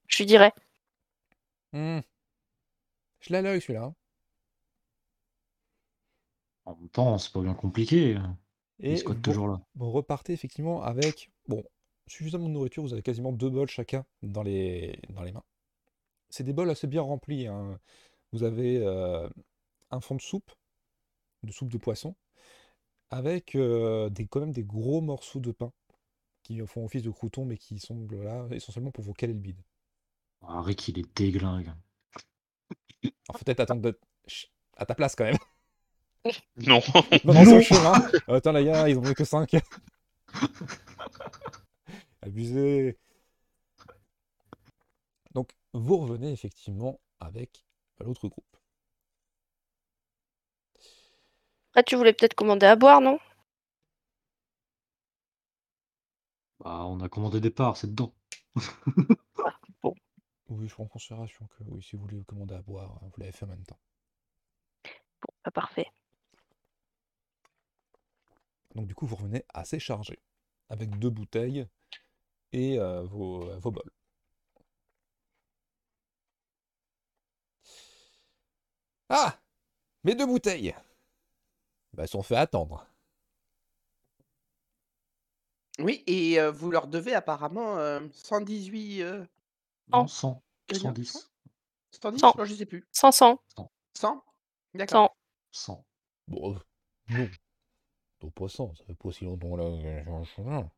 Je 0.07 0.18
lui 0.18 0.26
dirai. 0.26 0.52
Hmm. 1.73 1.99
Je 3.22 3.30
l'ai 3.31 3.38
à 3.40 3.41
l'œil, 3.41 3.61
celui-là. 3.61 3.84
hein. 3.84 3.95
En 6.65 6.76
même 6.76 6.90
temps, 6.90 7.18
c'est 7.18 7.31
pas 7.34 7.41
bien 7.41 7.53
compliqué. 7.53 8.18
Et 8.81 8.94
Il 8.94 8.98
squatte 8.98 9.18
vous, 9.18 9.22
toujours 9.23 9.48
là. 9.48 9.60
vous 9.76 9.91
repartez 9.91 10.34
effectivement 10.34 10.84
avec 10.84 11.31
bon, 11.48 11.64
suffisamment 12.07 12.48
de 12.48 12.53
nourriture. 12.53 12.84
Vous 12.84 12.94
avez 12.94 13.02
quasiment 13.02 13.31
deux 13.34 13.49
bols 13.49 13.69
chacun 13.69 14.06
dans 14.22 14.44
les, 14.44 14.99
dans 15.10 15.23
les 15.23 15.31
mains. 15.31 15.44
C'est 16.30 16.44
des 16.44 16.53
bols 16.53 16.69
assez 16.69 16.88
bien 16.88 17.02
remplis. 17.02 17.48
hein. 17.48 17.80
Vous 18.31 18.44
avez 18.44 18.77
euh, 18.77 19.27
un 19.91 20.02
fond 20.02 20.16
de 20.16 20.22
soupe, 20.22 20.52
de 21.44 21.52
soupe 21.52 21.70
de 21.70 21.78
poisson, 21.78 22.16
avec 23.10 23.56
euh, 23.56 24.10
des, 24.10 24.28
quand 24.28 24.40
même 24.41 24.52
des 24.53 24.64
gros 24.64 25.02
morceaux 25.02 25.40
de 25.40 25.52
pain 25.52 25.72
qui 26.44 26.60
font 26.68 26.86
office 26.86 27.03
de 27.03 27.11
croutons, 27.11 27.45
mais 27.45 27.57
qui 27.57 27.80
sont 27.80 28.07
là 28.11 28.48
essentiellement 28.52 28.91
pour 28.91 29.03
vous 29.03 29.14
caler 29.14 29.34
le 29.34 29.40
bide. 29.40 29.61
Ah, 30.41 30.61
Rick, 30.61 30.88
il 30.88 30.99
est 30.99 31.18
déglingue. 31.18 31.72
Alors 33.03 33.38
faut 33.38 33.45
peut-être 33.45 33.60
attendre 33.61 33.82
de... 33.82 33.99
Chut, 34.28 34.49
à 34.78 34.86
ta 34.86 34.95
place 34.95 35.16
quand 35.16 35.26
même. 35.26 35.38
Non. 36.57 36.82
Non, 37.24 37.34
non, 37.34 37.45
Non. 37.45 37.61
chemin. 37.61 37.94
Euh, 38.28 38.36
Attends, 38.36 38.52
les 38.52 38.66
gars, 38.66 38.90
ils 38.90 38.98
ont 38.98 39.02
que 39.02 39.24
5. 39.24 39.56
Abusé. 42.22 42.98
Donc, 45.34 45.49
vous 45.74 45.98
revenez 45.98 46.32
effectivement 46.32 46.99
avec 47.20 47.66
l'autre 47.99 48.28
groupe. 48.28 48.49
Après, 51.72 51.84
tu 51.84 51.96
voulais 51.96 52.14
peut-être 52.14 52.36
commander 52.36 52.68
à 52.68 52.76
boire, 52.76 53.02
non? 53.02 53.18
Bah, 56.60 56.86
on 56.86 57.00
a 57.02 57.10
commandé 57.10 57.41
des 57.41 57.50
parts, 57.52 57.76
c'est 57.78 57.88
dedans. 57.88 58.14
Oui, 60.50 60.68
je 60.68 60.74
prends 60.74 60.84
en 60.84 60.88
considération 60.88 61.48
que 61.48 61.64
oui, 61.68 61.84
si 61.84 61.96
vous 61.96 62.02
voulez 62.04 62.24
commander 62.26 62.56
à 62.56 62.62
boire, 62.62 62.91
hein, 63.02 63.08
vous 63.14 63.20
l'avez 63.22 63.32
fait 63.32 63.46
en 63.46 63.50
même 63.50 63.64
temps. 63.66 63.80
Bon, 65.22 65.34
pas 65.44 65.52
parfait. 65.52 65.88
Donc, 68.76 68.88
du 68.88 68.96
coup, 68.96 69.06
vous 69.06 69.16
revenez 69.16 69.44
assez 69.54 69.80
chargé, 69.80 70.20
avec 70.70 70.98
deux 70.98 71.10
bouteilles 71.12 71.68
et 72.54 72.80
euh, 72.80 73.04
vos, 73.04 73.44
euh, 73.50 73.60
vos 73.60 73.72
bols. 73.72 73.91
Ah 79.10 79.38
Mes 80.04 80.16
deux 80.16 80.26
bouteilles 80.26 80.76
Bah, 81.94 82.07
sont 82.07 82.24
fait 82.24 82.36
attendre. 82.36 82.86
Oui, 85.80 86.03
et 86.07 86.40
euh, 86.40 86.52
vous 86.52 86.72
leur 86.72 86.88
devez 86.88 87.14
apparemment 87.14 87.78
euh, 87.78 88.02
118. 88.14 89.02
euh, 89.02 89.26
Non, 89.91 90.03
Oh. 90.03 90.07
100. 90.07 90.44
gagnants. 90.68 90.90
110. 90.90 91.32
110 91.91 92.20
Cent. 92.20 92.36
Non, 92.38 92.45
je 92.45 92.53
sais 92.53 92.66
plus. 92.66 92.86
500. 92.91 93.40
100 93.94 94.24
D'accord. 94.76 95.16
Sans. 95.52 95.74
100. 95.74 95.86
Bon, 96.28 96.53
euh, 96.53 96.60
non. 97.10 97.30
Non, 98.22 98.30
pas 98.32 98.48
100, 98.49 98.76
ça 98.76 98.84
fait 98.84 98.94
pas 98.95 99.11
si 99.11 99.24
longtemps 99.24 99.56
là. 99.56 100.70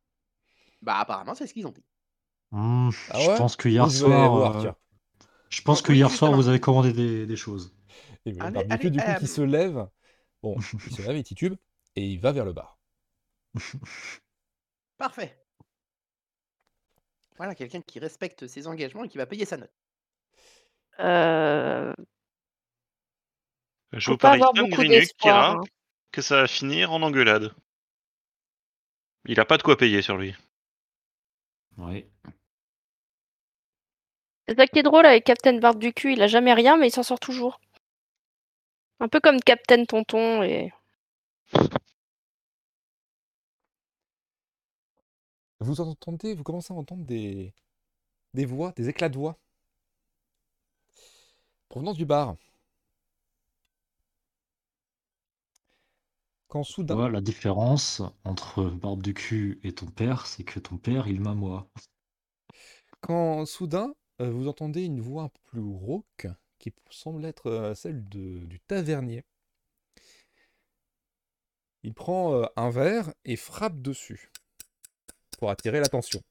Bah, 0.81 0.99
apparemment, 0.99 1.33
c'est 1.35 1.47
ce 1.47 1.53
qu'ils 1.53 1.65
ont 1.67 1.71
dit. 1.71 1.83
Hmm, 2.51 2.89
Ah 3.09 3.19
je 3.19 3.37
pense 3.37 3.55
que 3.55 3.69
hier 3.69 3.85
Vous 3.85 3.91
soir, 3.91 4.31
voir, 4.31 4.57
euh, 4.65 4.71
je 5.49 5.61
pense 5.61 5.81
Oh, 5.81 5.83
que 5.87 5.93
hier 5.93 6.11
soir, 6.11 6.31
vous 6.33 6.47
avez 6.47 6.59
commandé 6.59 6.93
des, 6.93 7.25
des 7.25 7.35
choses. 7.35 7.73
Et 8.25 8.31
le 8.33 8.41
Allez, 8.41 8.53
barbecue, 8.53 8.87
allez, 8.87 8.89
du 8.91 8.99
coup, 8.99 9.09
euh, 9.09 9.15
qui 9.15 9.27
se 9.27 9.41
lève. 9.41 9.87
Bon, 10.43 10.55
il 10.87 10.95
se 10.95 11.01
lève, 11.01 11.17
il 11.17 11.23
titube, 11.23 11.55
et 11.95 12.05
il 12.05 12.19
va 12.19 12.31
vers 12.31 12.45
le 12.45 12.53
bar. 12.53 12.77
Parfait. 14.97 15.37
Voilà, 17.37 17.55
quelqu'un 17.55 17.81
qui 17.81 17.99
respecte 17.99 18.47
ses 18.47 18.67
engagements 18.67 19.03
et 19.03 19.09
qui 19.09 19.17
va 19.17 19.25
payer 19.25 19.45
sa 19.45 19.57
note. 19.57 19.71
Euh, 20.99 21.93
Je 23.93 24.11
vous 24.11 24.17
pas 24.17 24.29
parie 24.29 24.41
avoir 24.41 24.55
5 24.55 24.61
beaucoup 24.61 24.75
Grinuk 24.75 24.99
d'espoir. 24.99 25.33
Kira, 25.33 25.51
hein. 25.53 25.61
que 26.11 26.21
ça 26.21 26.41
va 26.41 26.47
finir 26.47 26.91
en 26.91 27.01
engueulade. 27.01 27.53
Il 29.25 29.39
a 29.39 29.45
pas 29.45 29.57
de 29.57 29.63
quoi 29.63 29.77
payer 29.77 30.01
sur 30.01 30.17
lui. 30.17 30.35
Ouais. 31.77 32.07
C'est 34.47 34.55
ça 34.55 34.67
qui 34.67 34.79
est 34.79 34.83
drôle 34.83 35.05
avec 35.05 35.23
Captain 35.23 35.57
Barbe 35.57 35.79
du 35.79 35.93
cul, 35.93 36.13
il 36.13 36.21
a 36.21 36.27
jamais 36.27 36.53
rien, 36.53 36.77
mais 36.77 36.87
il 36.87 36.91
s'en 36.91 37.03
sort 37.03 37.19
toujours. 37.19 37.59
Un 39.01 39.07
peu 39.07 39.19
comme 39.19 39.39
Captain 39.39 39.83
Tonton 39.85 40.43
et. 40.43 40.71
Vous 45.59 45.81
entendez, 45.81 46.35
vous 46.35 46.43
commencez 46.43 46.71
à 46.71 46.77
entendre 46.77 47.03
des, 47.03 47.55
des 48.35 48.45
voix, 48.45 48.73
des 48.73 48.89
éclats 48.89 49.09
de 49.09 49.17
voix. 49.17 49.39
Provenance 51.69 51.97
du 51.97 52.05
bar. 52.05 52.35
Quand 56.47 56.63
soudain, 56.63 57.09
la 57.09 57.21
différence 57.21 58.03
entre 58.23 58.65
Barbe 58.65 59.01
du 59.01 59.15
cul 59.15 59.59
et 59.63 59.73
ton 59.73 59.87
père, 59.87 60.27
c'est 60.27 60.43
que 60.43 60.59
ton 60.59 60.77
père, 60.77 61.07
il 61.07 61.21
m'a 61.21 61.33
moi. 61.33 61.67
quand 62.99 63.47
soudain, 63.47 63.95
euh, 64.21 64.29
vous 64.29 64.47
entendez 64.47 64.83
une 64.83 65.01
voix 65.01 65.23
un 65.23 65.29
peu 65.29 65.39
plus 65.45 65.61
rauque 65.61 66.27
qui 66.61 66.73
semble 66.89 67.25
être 67.25 67.73
celle 67.75 68.07
de- 68.07 68.45
du 68.45 68.59
tavernier. 68.61 69.25
Il 71.83 71.93
prend 71.93 72.47
un 72.55 72.69
verre 72.69 73.13
et 73.25 73.35
frappe 73.35 73.81
dessus 73.81 74.31
pour 75.39 75.49
attirer 75.49 75.79
l'attention. 75.79 76.21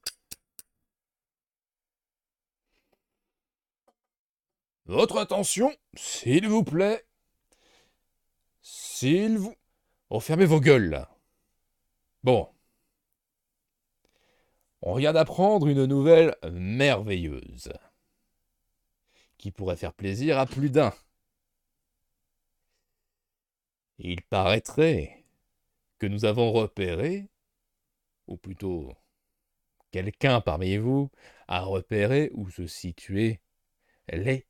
Votre 4.85 5.17
attention, 5.17 5.75
s'il 5.95 6.47
vous 6.47 6.63
plaît. 6.63 7.05
S'il 8.61 9.37
vous... 9.37 9.55
Oh, 10.09 10.19
fermez 10.19 10.45
vos 10.45 10.61
gueules. 10.61 11.05
Bon. 12.23 12.49
On 14.81 14.95
vient 14.95 15.13
d'apprendre 15.13 15.67
une 15.67 15.85
nouvelle 15.85 16.35
merveilleuse. 16.51 17.73
Qui 19.41 19.49
pourrait 19.49 19.75
faire 19.75 19.93
plaisir 19.93 20.37
à 20.37 20.45
plus 20.45 20.69
d'un. 20.69 20.93
Il 23.97 24.21
paraîtrait 24.21 25.25
que 25.97 26.05
nous 26.05 26.25
avons 26.25 26.51
repéré, 26.51 27.27
ou 28.27 28.37
plutôt 28.37 28.93
quelqu'un 29.89 30.41
parmi 30.41 30.77
vous 30.77 31.09
a 31.47 31.61
repéré 31.61 32.29
où 32.33 32.51
se 32.51 32.67
situaient 32.67 33.41
les 34.09 34.45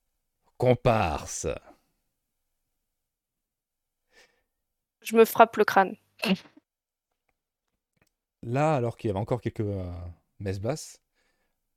comparses. 0.58 1.48
Je 5.02 5.16
me 5.16 5.24
frappe 5.24 5.56
le 5.56 5.64
crâne. 5.64 5.96
Là, 8.44 8.76
alors 8.76 8.98
qu'il 8.98 9.08
y 9.08 9.12
avait 9.12 9.20
encore 9.20 9.40
quelques 9.40 9.62
euh, 9.62 9.90
messes 10.40 10.60
basses, 10.60 11.02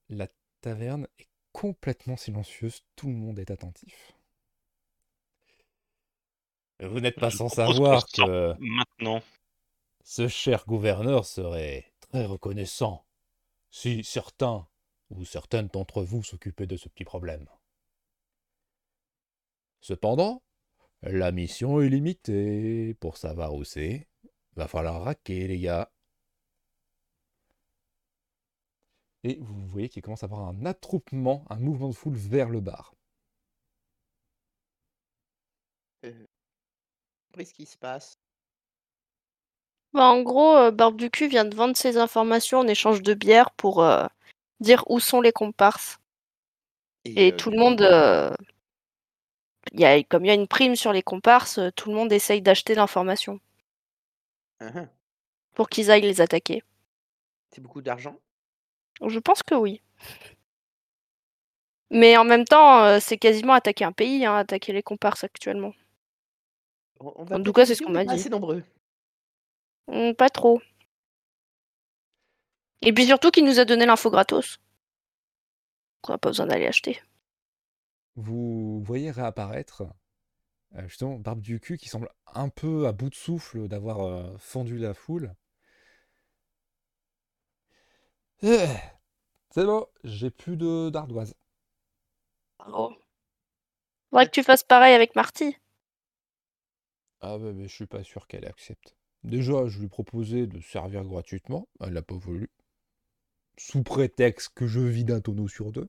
la 0.09 0.27
taverne 0.61 1.07
est 1.21 1.29
complètement 1.55 2.17
silencieuse, 2.17 2.83
tout 2.97 3.07
le 3.07 3.15
monde 3.15 3.39
est 3.39 3.51
attentif. 3.51 4.13
Vous 6.81 7.01
n'êtes 7.01 7.19
pas 7.19 7.31
Je 7.31 7.39
sans 7.39 7.49
savoir 7.49 8.05
que 8.09 8.55
Maintenant. 8.59 9.23
ce 10.03 10.29
cher 10.29 10.65
gouverneur 10.67 11.25
serait 11.25 11.93
très 12.01 12.27
reconnaissant 12.27 13.07
si 13.71 14.03
certains 14.05 14.67
ou 15.11 15.25
certaines 15.25 15.69
d'entre 15.69 16.03
vous 16.03 16.25
s'occupaient 16.25 16.67
de 16.67 16.77
ce 16.77 16.89
petit 16.89 17.05
problème. 17.05 17.49
Cependant, 19.81 20.43
la 21.03 21.31
mission 21.31 21.81
est 21.81 21.89
limitée. 21.89 22.95
Pour 22.95 23.17
savoir 23.17 23.55
où 23.55 23.63
c'est, 23.63 24.09
va 24.57 24.67
falloir 24.67 25.05
raquer, 25.05 25.47
les 25.47 25.61
gars. 25.61 25.93
Et 29.25 29.39
vous 29.41 29.67
voyez 29.69 29.89
qu'il 29.89 30.03
commence 30.03 30.23
à 30.23 30.27
avoir 30.27 30.47
un 30.47 30.67
attroupement, 30.67 31.45
un 31.49 31.57
mouvement 31.57 31.89
de 31.89 31.95
foule 31.95 32.15
vers 32.15 32.51
le 32.51 32.61
bar. 32.61 32.95
Euh, 36.05 36.27
Qu'est-ce 37.33 37.55
qui 37.55 37.65
se 37.65 37.79
passe? 37.79 38.19
Bah, 39.95 40.03
en 40.03 40.23
gros, 40.23 40.57
euh, 40.57 40.71
Barbe 40.71 40.97
du 40.97 41.11
cul 41.11 41.29
vient 41.29 41.47
de 41.47 41.57
vendre 41.57 41.77
ses 41.77 41.97
informations 41.97 42.59
en 42.59 42.67
échange 42.69 43.01
de 43.01 43.15
bière 43.15 43.51
pour 43.53 43.83
euh, 43.83 44.07
dire 44.61 44.85
où 44.91 45.01
sont 45.01 45.23
les 45.23 45.33
comparses. 45.33 45.99
Et 47.07 47.33
euh, 47.33 47.37
tout 47.37 47.51
le 47.51 47.59
monde, 47.59 47.81
euh, 47.81 48.31
il 49.73 49.81
y 49.81 49.85
a, 49.85 50.03
comme 50.03 50.25
il 50.25 50.29
y 50.29 50.31
a 50.31 50.35
une 50.35 50.49
prime 50.49 50.77
sur 50.77 50.93
les 50.93 51.03
comparses, 51.03 51.61
tout 51.77 51.89
le 51.89 51.97
monde 51.97 52.13
essaye 52.13 52.43
d'acheter 52.43 52.75
l'information 52.75 53.41
hein, 54.61 54.89
pour 55.55 55.69
qu'ils 55.69 55.91
aillent 55.91 56.03
les 56.03 56.21
attaquer. 56.21 56.63
C'est 57.51 57.61
beaucoup 57.63 57.83
d'argent? 57.83 58.19
Je 59.07 59.19
pense 59.21 59.43
que 59.45 59.55
oui. 59.55 59.81
Mais 61.91 62.19
en 62.19 62.25
même 62.25 62.45
temps, 62.45 62.85
euh, 62.85 62.99
c'est 63.01 63.17
quasiment 63.17 63.55
attaquer 63.55 63.85
un 63.85 63.93
pays, 63.93 64.27
hein, 64.27 64.37
attaquer 64.37 64.75
les 64.75 64.83
comparses 64.83 65.25
actuellement. 65.25 65.73
On, 67.01 67.13
on 67.17 67.25
va 67.25 67.37
En 67.37 67.43
tout 67.43 67.53
cas, 67.53 67.67
c'est 67.67 67.77
ce 67.77 67.83
qu'on 67.83 67.93
on 67.93 67.95
est 67.95 67.99
m'a 67.99 68.05
pas 68.05 68.15
dit. 68.15 68.15
assez 68.15 68.31
nombreux. 68.31 68.63
Hmm, 69.87 70.13
pas 70.15 70.29
trop. 70.31 70.61
Et 72.83 72.93
puis 72.93 73.07
surtout 73.07 73.33
qu'il 73.33 73.45
nous 73.45 73.59
a 73.59 73.65
donné 73.65 73.85
l'info 73.85 74.11
gratos. 74.13 74.59
On 76.09 76.13
n'a 76.13 76.19
pas 76.19 76.29
besoin 76.31 76.47
d'aller 76.47 76.69
acheter. 76.69 77.03
Vous 78.17 78.83
voyez 78.83 79.13
réapparaître 79.13 79.85
euh, 80.77 80.89
justement 80.89 81.19
Barbe 81.19 81.41
du 81.41 81.61
cul 81.61 81.79
qui 81.79 81.89
semble 81.89 82.11
un 82.35 82.49
peu 82.49 82.87
à 82.87 82.93
bout 82.93 83.11
de 83.11 83.15
souffle 83.15 83.69
d'avoir 83.69 84.01
euh, 84.03 84.37
fendu 84.39 84.79
la 84.79 84.95
foule. 84.95 85.35
Eh, 88.34 88.34
c'est 88.45 89.65
bon, 89.65 89.87
j'ai 90.03 90.31
plus 90.31 90.59
de 90.59 90.91
d'ardoise. 90.91 91.35
Bravo. 92.59 92.95
Faudrait 94.11 94.27
que 94.27 94.33
tu 94.33 94.43
fasses 94.43 94.63
pareil 94.63 94.95
avec 94.95 95.17
Marty. 95.17 95.57
Ah 97.23 97.39
ouais, 97.39 97.55
mais 97.55 97.69
je 97.69 97.75
suis 97.75 97.87
pas 97.87 98.05
sûr 98.05 98.27
qu'elle 98.27 98.45
accepte. 98.45 98.97
Déjà, 99.23 99.67
je 99.67 99.81
lui 99.81 99.89
proposais 99.89 100.47
de 100.47 100.61
servir 100.61 101.05
gratuitement, 101.05 101.69
elle 101.81 101.95
n'a 101.95 102.03
pas 102.03 102.17
voulu. 102.17 102.51
Sous 103.57 103.83
prétexte 103.83 104.53
que 104.55 104.67
je 104.67 104.81
vide 104.81 105.13
un 105.13 105.21
tonneau 105.23 105.49
sur 105.49 105.73
deux. 105.73 105.89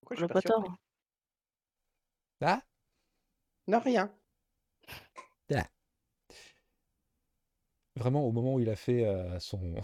Pourquoi 0.00 0.16
je 0.16 0.24
suis 0.24 0.32
pas 0.32 0.42
tort. 0.42 0.76
Ah? 2.42 2.62
Non, 3.66 3.80
rien. 3.80 4.12
Vraiment, 7.96 8.24
au 8.26 8.32
moment 8.32 8.54
où 8.54 8.60
il 8.60 8.70
a 8.70 8.76
fait 8.76 9.04
euh, 9.04 9.38
son, 9.38 9.74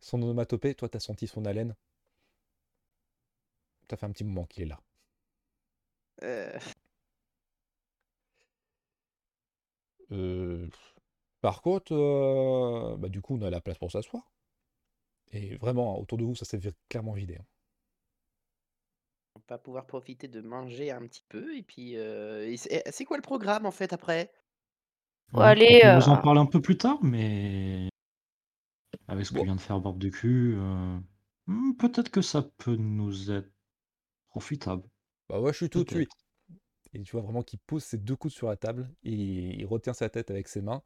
son 0.00 0.22
onomatopée, 0.22 0.74
toi, 0.74 0.88
t'as 0.88 1.00
senti 1.00 1.26
son 1.26 1.44
haleine? 1.44 1.74
Ça 3.90 3.96
fait 3.96 4.06
un 4.06 4.12
petit 4.12 4.22
moment 4.22 4.44
qu'il 4.46 4.62
est 4.62 4.66
là. 4.66 4.80
Euh, 6.22 6.58
Euh, 10.12 10.68
par 11.42 11.62
contre, 11.62 11.92
euh, 11.94 12.96
bah, 12.98 13.08
du 13.10 13.20
coup, 13.22 13.36
on 13.36 13.42
a 13.42 13.50
la 13.50 13.60
place 13.60 13.78
pour 13.78 13.92
s'asseoir. 13.92 14.30
Et 15.32 15.56
vraiment, 15.56 15.98
autour 15.98 16.18
de 16.18 16.24
vous, 16.24 16.34
ça 16.34 16.44
s'est 16.44 16.60
clairement 16.90 17.12
vidé. 17.14 17.36
hein. 17.36 17.44
on 19.36 19.40
va 19.48 19.58
pouvoir 19.58 19.86
profiter 19.86 20.28
de 20.28 20.40
manger 20.42 20.90
un 20.90 21.00
petit 21.06 21.24
peu. 21.28 21.56
Et 21.56 21.62
puis, 21.62 21.96
euh, 21.96 22.46
et 22.46 22.56
c'est 22.58 23.04
quoi 23.04 23.16
le 23.16 23.22
programme 23.22 23.66
en 23.66 23.70
fait 23.70 23.92
après? 23.92 24.30
Faut 25.32 25.40
Hmm, 25.40 25.52
aller, 25.52 25.82
On 25.82 25.90
vous 25.90 26.08
en 26.10 26.18
parler 26.18 26.40
un 26.40 26.46
peu 26.46 26.60
plus 26.60 26.76
tard, 26.78 26.98
mais 27.02 27.88
avec 29.08 29.26
ce 29.26 29.32
que 29.32 29.40
Bon. 29.40 29.42
vient 29.42 29.56
de 29.56 29.60
faire 29.60 29.80
Barbe 29.80 29.98
du 29.98 30.10
cul, 30.10 30.54
euh, 30.56 30.98
hmm, 31.46 31.74
peut-être 31.74 32.10
que 32.10 32.22
ça 32.22 32.42
peut 32.58 32.76
nous 32.76 33.30
être 33.30 33.50
profitable. 34.30 34.84
Bah 35.28 35.40
ouais, 35.40 35.52
je 35.52 35.58
suis 35.58 35.70
tout 35.70 35.84
de 35.84 35.88
Peut-être. 35.88 35.90
suite. 35.90 36.10
Et 36.94 37.02
tu 37.02 37.12
vois 37.12 37.22
vraiment 37.22 37.42
qu'il 37.42 37.58
pose 37.60 37.84
ses 37.84 37.98
deux 37.98 38.16
coudes 38.16 38.32
sur 38.32 38.48
la 38.48 38.56
table, 38.56 38.90
et 39.04 39.12
il 39.14 39.66
retient 39.66 39.94
sa 39.94 40.08
tête 40.10 40.30
avec 40.30 40.48
ses 40.48 40.62
mains. 40.62 40.82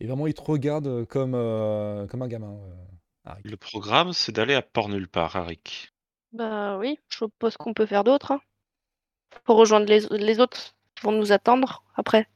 Et 0.00 0.06
vraiment, 0.06 0.26
il 0.28 0.34
te 0.34 0.42
regarde 0.42 1.06
comme, 1.06 1.34
euh, 1.34 2.06
comme 2.08 2.22
un 2.22 2.28
gamin. 2.28 2.58
euh. 2.60 3.34
Le 3.42 3.56
programme, 3.56 4.12
c'est 4.12 4.30
d'aller 4.30 4.54
à 4.54 4.62
Port 4.62 4.88
Nulle 4.88 5.08
Part, 5.08 5.34
Arik. 5.34 5.92
Bah 6.32 6.78
oui, 6.78 6.98
je 7.10 7.18
suppose 7.18 7.58
qu'on 7.58 7.74
peut 7.74 7.84
faire 7.84 8.02
d'autres. 8.02 8.32
Hein. 8.32 8.40
Faut 9.46 9.56
rejoindre 9.56 9.86
les, 9.86 10.06
les 10.16 10.38
autres 10.38 10.76
vont 11.02 11.10
nous 11.10 11.32
attendre 11.32 11.82
après. 11.96 12.28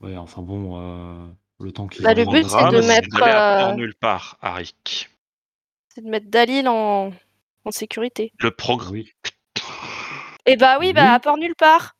Ouais, 0.00 0.16
enfin 0.16 0.42
bon, 0.42 0.78
euh, 0.78 1.32
le 1.64 1.72
temps 1.72 1.86
qu'ils 1.88 2.02
Bah, 2.04 2.14
le 2.14 2.24
but, 2.24 2.44
c'est 2.48 2.70
de 2.70 2.86
mettre, 2.86 3.22
euh, 3.22 3.58
port 3.66 3.76
nulle 3.76 3.94
part, 3.94 4.38
Arik. 4.40 5.08
C'est 5.94 6.02
de 6.02 6.08
mettre 6.08 6.28
Dalil 6.28 6.68
en, 6.68 7.12
en 7.64 7.70
sécurité. 7.70 8.32
Le 8.40 8.50
progrès. 8.50 8.90
Oui. 8.90 9.12
Et 10.46 10.56
bah 10.56 10.78
oui, 10.80 10.92
bah 10.92 11.02
Oui. 11.02 11.08
à 11.14 11.20
part 11.20 11.36
nulle 11.36 11.54
part. 11.54 11.94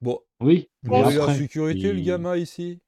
Bon, 0.00 0.20
Oui, 0.40 0.68
avez 0.90 1.14
la 1.16 1.22
après, 1.22 1.38
sécurité, 1.38 1.92
le 1.92 1.98
il- 1.98 2.04
gamin, 2.04 2.36
ici 2.36 2.80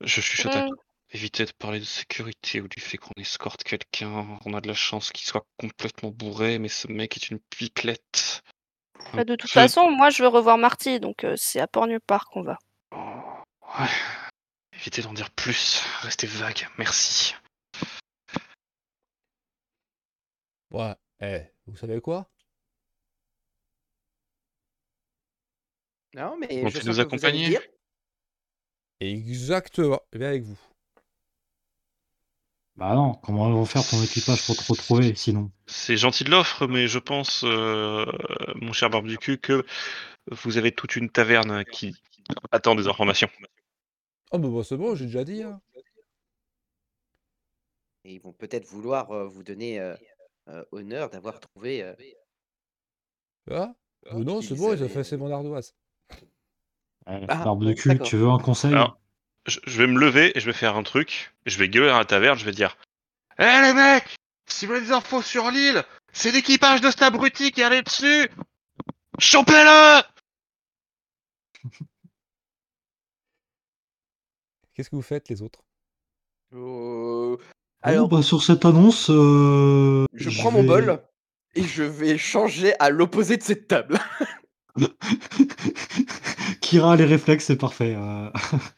Je 0.00 0.20
chuchote 0.20 0.54
Mm. 0.54 0.58
à 0.58 0.68
éviter 1.12 1.44
de 1.44 1.52
parler 1.58 1.80
de 1.80 1.84
sécurité 1.84 2.60
ou 2.60 2.68
du 2.68 2.80
fait 2.80 2.98
qu'on 2.98 3.12
escorte 3.16 3.64
quelqu'un. 3.64 4.38
On 4.44 4.54
a 4.54 4.60
de 4.60 4.68
la 4.68 4.74
chance 4.74 5.10
qu'il 5.10 5.26
soit 5.26 5.46
complètement 5.58 6.10
bourré, 6.10 6.58
mais 6.58 6.68
ce 6.68 6.86
mec 6.88 7.16
est 7.16 7.30
une 7.30 7.40
pipelette. 7.50 8.42
Bah, 9.14 9.24
de 9.24 9.36
toute 9.36 9.50
façon, 9.50 9.90
moi, 9.90 10.10
je 10.10 10.22
veux 10.22 10.28
revoir 10.28 10.58
Marty, 10.58 11.00
donc 11.00 11.24
euh, 11.24 11.34
c'est 11.36 11.60
à 11.60 11.66
port 11.66 11.86
nulle 11.86 12.00
part 12.00 12.26
qu'on 12.26 12.42
va. 12.42 12.58
Ouais. 12.92 13.88
Évitez 14.72 15.02
d'en 15.02 15.12
dire 15.12 15.30
plus. 15.30 15.82
Restez 16.00 16.26
vague. 16.26 16.68
Merci. 16.78 17.34
Ouais. 20.70 20.94
Eh, 21.20 21.40
vous 21.66 21.76
savez 21.76 22.00
quoi? 22.00 22.28
Non, 26.14 26.36
mais 26.38 26.62
Vous 26.62 26.70
je 26.70 26.78
sens 26.78 26.84
nous 26.84 26.90
que 26.92 26.94
vous 26.94 27.00
allez 27.00 27.00
accompagner 27.00 27.48
dire. 27.48 27.62
Exactement. 29.00 30.00
Je 30.12 30.18
vais 30.18 30.26
avec 30.26 30.42
vous. 30.42 30.58
Bah 32.78 32.94
non, 32.94 33.14
comment 33.14 33.48
ils 33.48 33.54
vont 33.54 33.64
faire 33.64 33.84
ton 33.86 34.00
équipage 34.02 34.46
pour 34.46 34.56
te 34.56 34.72
retrouver 34.72 35.14
sinon? 35.16 35.50
C'est 35.66 35.96
gentil 35.96 36.22
de 36.22 36.30
l'offre, 36.30 36.66
mais 36.68 36.86
je 36.86 37.00
pense, 37.00 37.42
euh, 37.44 38.06
mon 38.54 38.72
cher 38.72 38.88
barbe 38.88 39.08
du 39.08 39.18
cul, 39.18 39.38
que 39.38 39.66
vous 40.30 40.58
avez 40.58 40.72
toute 40.72 40.94
une 40.96 41.10
taverne 41.10 41.64
qui 41.72 41.96
attend 42.52 42.76
des 42.76 42.86
informations. 42.86 43.28
Oh, 44.30 44.38
bah, 44.38 44.48
bah, 44.48 44.62
c'est 44.62 44.76
bon, 44.76 44.94
j'ai 44.94 45.06
déjà 45.06 45.24
dit. 45.24 45.42
hein. 45.42 45.60
Et 48.04 48.14
ils 48.14 48.20
vont 48.20 48.32
peut-être 48.32 48.66
vouloir 48.66 49.10
euh, 49.12 49.26
vous 49.26 49.42
donner 49.42 49.80
euh, 49.80 49.94
euh, 50.48 50.64
honneur 50.72 51.10
d'avoir 51.10 51.40
trouvé. 51.40 51.82
euh, 51.82 51.94
Ah 53.50 53.74
Euh, 54.12 54.24
Non, 54.24 54.40
c'est 54.40 54.54
bon, 54.54 54.72
ils 54.72 54.78
ont 54.78 54.84
avaient- 54.84 54.88
fait 54.88 55.04
ses 55.04 55.16
mon 55.16 55.30
ardoise. 55.32 55.74
Ouais, 57.06 57.24
Ah, 57.28 57.44
Barbe 57.44 57.60
bon, 57.60 57.66
de 57.66 57.72
cul, 57.72 57.88
d'accord. 57.90 58.06
tu 58.08 58.16
veux 58.16 58.28
un 58.28 58.38
conseil? 58.38 58.72
Alors, 58.72 58.98
je, 59.48 59.58
je 59.66 59.78
vais 59.78 59.86
me 59.88 59.98
lever 59.98 60.36
et 60.36 60.40
je 60.40 60.46
vais 60.46 60.52
faire 60.52 60.76
un 60.76 60.82
truc. 60.84 61.32
Je 61.46 61.58
vais 61.58 61.68
gueuler 61.68 61.90
à 61.90 61.98
la 61.98 62.04
taverne, 62.04 62.38
je 62.38 62.44
vais 62.44 62.52
dire 62.52 62.76
Hé 63.38 63.44
les 63.62 63.72
mecs 63.74 64.16
Si 64.46 64.66
vous 64.66 64.72
avez 64.72 64.82
des 64.82 64.92
infos 64.92 65.22
sur 65.22 65.50
l'île, 65.50 65.82
c'est 66.12 66.30
l'équipage 66.30 66.80
de 66.80 66.90
cet 66.90 67.02
abruti 67.02 67.50
qui 67.52 67.60
est 67.60 67.64
allé 67.64 67.82
dessus 67.82 68.28
Chopez-le 69.18 70.02
Qu'est-ce 74.74 74.90
que 74.90 74.96
vous 74.96 75.02
faites, 75.02 75.28
les 75.28 75.42
autres? 75.42 75.60
Euh, 76.54 77.36
Bon, 77.36 77.38
Alors, 77.82 78.08
bah, 78.08 78.22
sur 78.22 78.42
cette 78.42 78.64
annonce, 78.64 79.10
euh, 79.10 80.06
je 80.14 80.30
prends 80.30 80.50
mon 80.52 80.62
vais- 80.62 80.66
bol 80.68 81.02
et 81.54 81.62
je 81.64 81.82
vais 81.82 82.16
changer 82.18 82.74
à 82.80 82.90
l'opposé 82.90 83.36
de 83.36 83.42
cette 83.42 83.66
table. 83.68 83.98
Kira 86.60 86.92
a 86.92 86.96
les 86.96 87.04
réflexes, 87.04 87.46
c'est 87.46 87.56
parfait. 87.56 87.94
euh. 87.96 88.30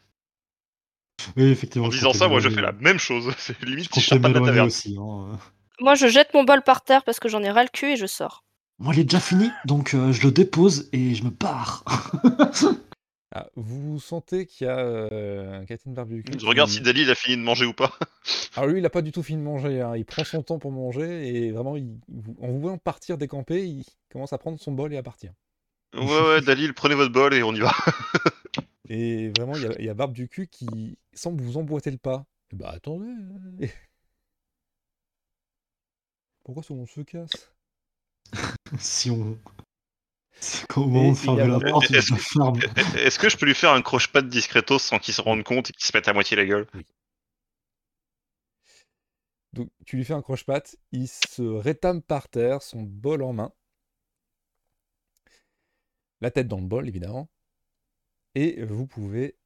oui, 1.36 1.44
effectivement. 1.50 1.86
En 1.88 1.90
disant 1.90 2.12
ça, 2.12 2.28
moi 2.28 2.40
je 2.40 2.48
fais 2.48 2.60
la 2.60 2.72
même 2.72 2.98
chose. 2.98 3.32
C'est 3.38 3.56
Je 3.60 3.66
limite 3.66 3.92
si 3.92 4.00
je 4.00 4.06
sors 4.06 4.20
pas 4.20 4.28
de 4.28 4.34
la 4.34 4.40
taverne. 4.40 4.66
aussi. 4.66 4.96
hein. 5.00 5.38
Moi, 5.80 5.94
je 5.94 6.08
jette 6.08 6.34
mon 6.34 6.44
bol 6.44 6.62
par 6.62 6.82
terre 6.82 7.04
parce 7.04 7.18
que 7.20 7.28
j'en 7.28 7.42
ai 7.42 7.50
ras 7.50 7.62
le 7.62 7.68
cul 7.72 7.92
et 7.92 7.96
je 7.96 8.06
sors. 8.06 8.44
Moi, 8.78 8.94
il 8.94 9.00
est 9.00 9.04
déjà 9.04 9.20
fini, 9.20 9.50
donc 9.64 9.94
euh, 9.94 10.12
je 10.12 10.22
le 10.26 10.30
dépose 10.32 10.88
et 10.92 11.14
je 11.14 11.24
me 11.24 11.30
barre. 11.30 11.84
ah, 13.34 13.46
Vous 13.56 13.98
sentez 14.00 14.46
qu'il 14.46 14.66
y 14.66 14.70
a 14.70 14.78
euh, 14.78 15.60
un 15.60 15.64
Catherine 15.66 15.94
Barbecue. 15.94 16.32
Je 16.38 16.46
regarde 16.46 16.68
qui- 16.68 16.76
si 16.76 16.82
Dali 16.82 17.02
il 17.02 17.10
a 17.10 17.14
fini 17.14 17.36
de 17.36 17.42
manger 17.42 17.64
ou 17.66 17.72
pas. 17.72 17.92
Alors 18.56 18.68
lui, 18.70 18.80
il 18.80 18.86
a 18.86 18.90
pas 18.90 19.02
du 19.02 19.12
tout 19.12 19.22
fini 19.22 19.38
de 19.38 19.44
manger. 19.44 19.80
hein. 19.80 19.96
Il 19.96 20.04
prend 20.04 20.24
son 20.24 20.42
temps 20.42 20.58
pour 20.58 20.72
manger 20.72 21.28
et 21.28 21.50
vraiment, 21.52 21.76
il- 21.76 21.98
en 22.42 22.48
vous 22.48 22.60
voyant 22.60 22.78
partir 22.78 23.16
décamper, 23.18 23.64
il 23.64 23.84
commence 24.12 24.32
à 24.32 24.38
prendre 24.38 24.58
son 24.60 24.72
bol 24.72 24.92
et 24.92 24.98
à 24.98 25.02
partir. 25.02 25.32
Ouais, 25.94 26.04
ouais, 26.04 26.40
Dalil, 26.42 26.72
prenez 26.74 26.94
votre 26.94 27.12
bol 27.12 27.32
et 27.34 27.42
on 27.42 27.54
y 27.54 27.60
va. 27.60 27.72
Et 28.90 29.30
vraiment, 29.30 29.54
il 29.54 29.62
y 29.62 29.66
a, 29.66 29.72
il 29.78 29.84
y 29.84 29.88
a 29.88 29.94
Barbe 29.94 30.12
du 30.12 30.28
cul 30.28 30.48
qui 30.48 30.98
semble 31.14 31.42
vous 31.42 31.56
emboîter 31.56 31.92
le 31.92 31.96
pas. 31.96 32.26
Bah 32.52 32.72
attendez. 32.74 33.06
euh, 33.06 33.66
Pourquoi 36.44 36.64
on 36.70 36.86
se 36.86 37.00
casse? 37.00 37.54
Si 38.78 39.10
on. 39.10 39.38
si 40.40 40.64
y 41.36 41.40
a 41.40 41.46
fermer 41.46 41.46
la 41.46 41.60
porte, 41.60 41.90
Est-ce 41.92 42.14
ferme. 42.14 42.58
Est-ce 42.96 43.18
que 43.18 43.28
je 43.28 43.36
peux 43.36 43.46
lui 43.46 43.54
faire 43.54 43.72
un 43.72 43.82
croche-patte 43.82 44.28
discretos 44.28 44.80
sans 44.80 44.98
qu'il 44.98 45.14
se 45.14 45.20
rende 45.20 45.44
compte 45.44 45.70
et 45.70 45.72
qu'il 45.72 45.84
se 45.86 45.96
mette 45.96 46.08
à 46.08 46.12
moitié 46.12 46.36
la 46.36 46.44
gueule? 46.44 46.66
Donc 49.52 49.70
tu 49.86 49.96
lui 49.96 50.04
fais 50.04 50.14
un 50.14 50.22
croche-patte, 50.22 50.74
il 50.90 51.06
se 51.06 51.42
rétame 51.42 52.02
par 52.02 52.28
terre, 52.28 52.62
son 52.62 52.82
bol 52.82 53.22
en 53.22 53.32
main. 53.32 53.52
La 56.22 56.30
tête 56.30 56.48
dans 56.48 56.60
le 56.60 56.66
bol, 56.66 56.88
évidemment. 56.88 57.28
Et 58.34 58.62
vous 58.64 58.86
pouvez 58.86 59.36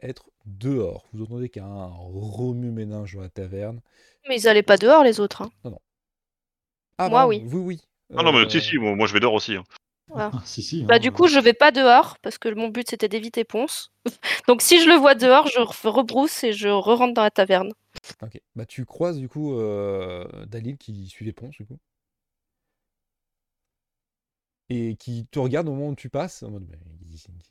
être 0.00 0.30
dehors. 0.46 1.06
Vous 1.12 1.22
entendez 1.24 1.48
qu'il 1.48 1.62
y 1.62 1.64
a 1.64 1.68
un 1.68 1.86
remue-ménage 1.86 3.14
dans 3.14 3.22
la 3.22 3.28
taverne. 3.30 3.80
Mais 4.28 4.36
ils 4.38 4.48
allaient 4.48 4.62
pas 4.62 4.76
dehors, 4.76 5.04
les 5.04 5.20
autres. 5.20 5.42
hein. 5.42 5.50
Ah, 6.98 7.08
Moi, 7.08 7.26
oui. 7.26 7.42
Oui, 7.46 7.60
oui. 7.60 7.80
Ah 8.16 8.22
non, 8.22 8.32
mais 8.32 8.40
Euh, 8.44 8.48
si, 8.48 8.60
si, 8.60 8.78
moi, 8.78 8.94
moi, 8.94 9.06
je 9.06 9.12
vais 9.14 9.20
dehors 9.20 9.34
aussi. 9.34 9.56
hein. 9.56 9.64
Ah, 10.14 10.30
si, 10.44 10.62
si. 10.62 10.84
Bah, 10.84 10.94
hein, 10.94 10.98
du 10.98 11.08
euh. 11.08 11.10
coup, 11.10 11.26
je 11.28 11.38
vais 11.38 11.54
pas 11.54 11.70
dehors 11.72 12.18
parce 12.18 12.38
que 12.38 12.48
mon 12.54 12.68
but 12.68 12.88
c'était 12.88 13.08
d'éviter 13.08 13.44
Ponce. 13.44 13.90
Donc, 14.48 14.62
si 14.62 14.80
je 14.82 14.88
le 14.88 14.94
vois 14.96 15.14
dehors, 15.14 15.46
je 15.48 15.58
re- 15.60 15.88
rebrousse 15.88 16.44
et 16.44 16.52
je 16.52 16.68
re-rentre 16.68 17.14
dans 17.14 17.22
la 17.22 17.30
taverne. 17.30 17.72
Ok. 18.22 18.40
Bah, 18.54 18.66
tu 18.66 18.84
croises 18.84 19.18
du 19.18 19.28
coup 19.28 19.54
euh, 19.54 20.26
Dalil 20.46 20.76
qui 20.78 21.06
suivait 21.08 21.32
Ponce 21.32 21.56
du 21.56 21.64
coup. 21.64 21.78
Et 24.68 24.96
qui 24.96 25.26
te 25.26 25.38
regarde 25.38 25.68
au 25.68 25.72
moment 25.74 25.88
où 25.90 25.94
tu 25.94 26.10
passes 26.10 26.42
en 26.42 26.50
mode 26.50 26.66
Mais 26.68 26.76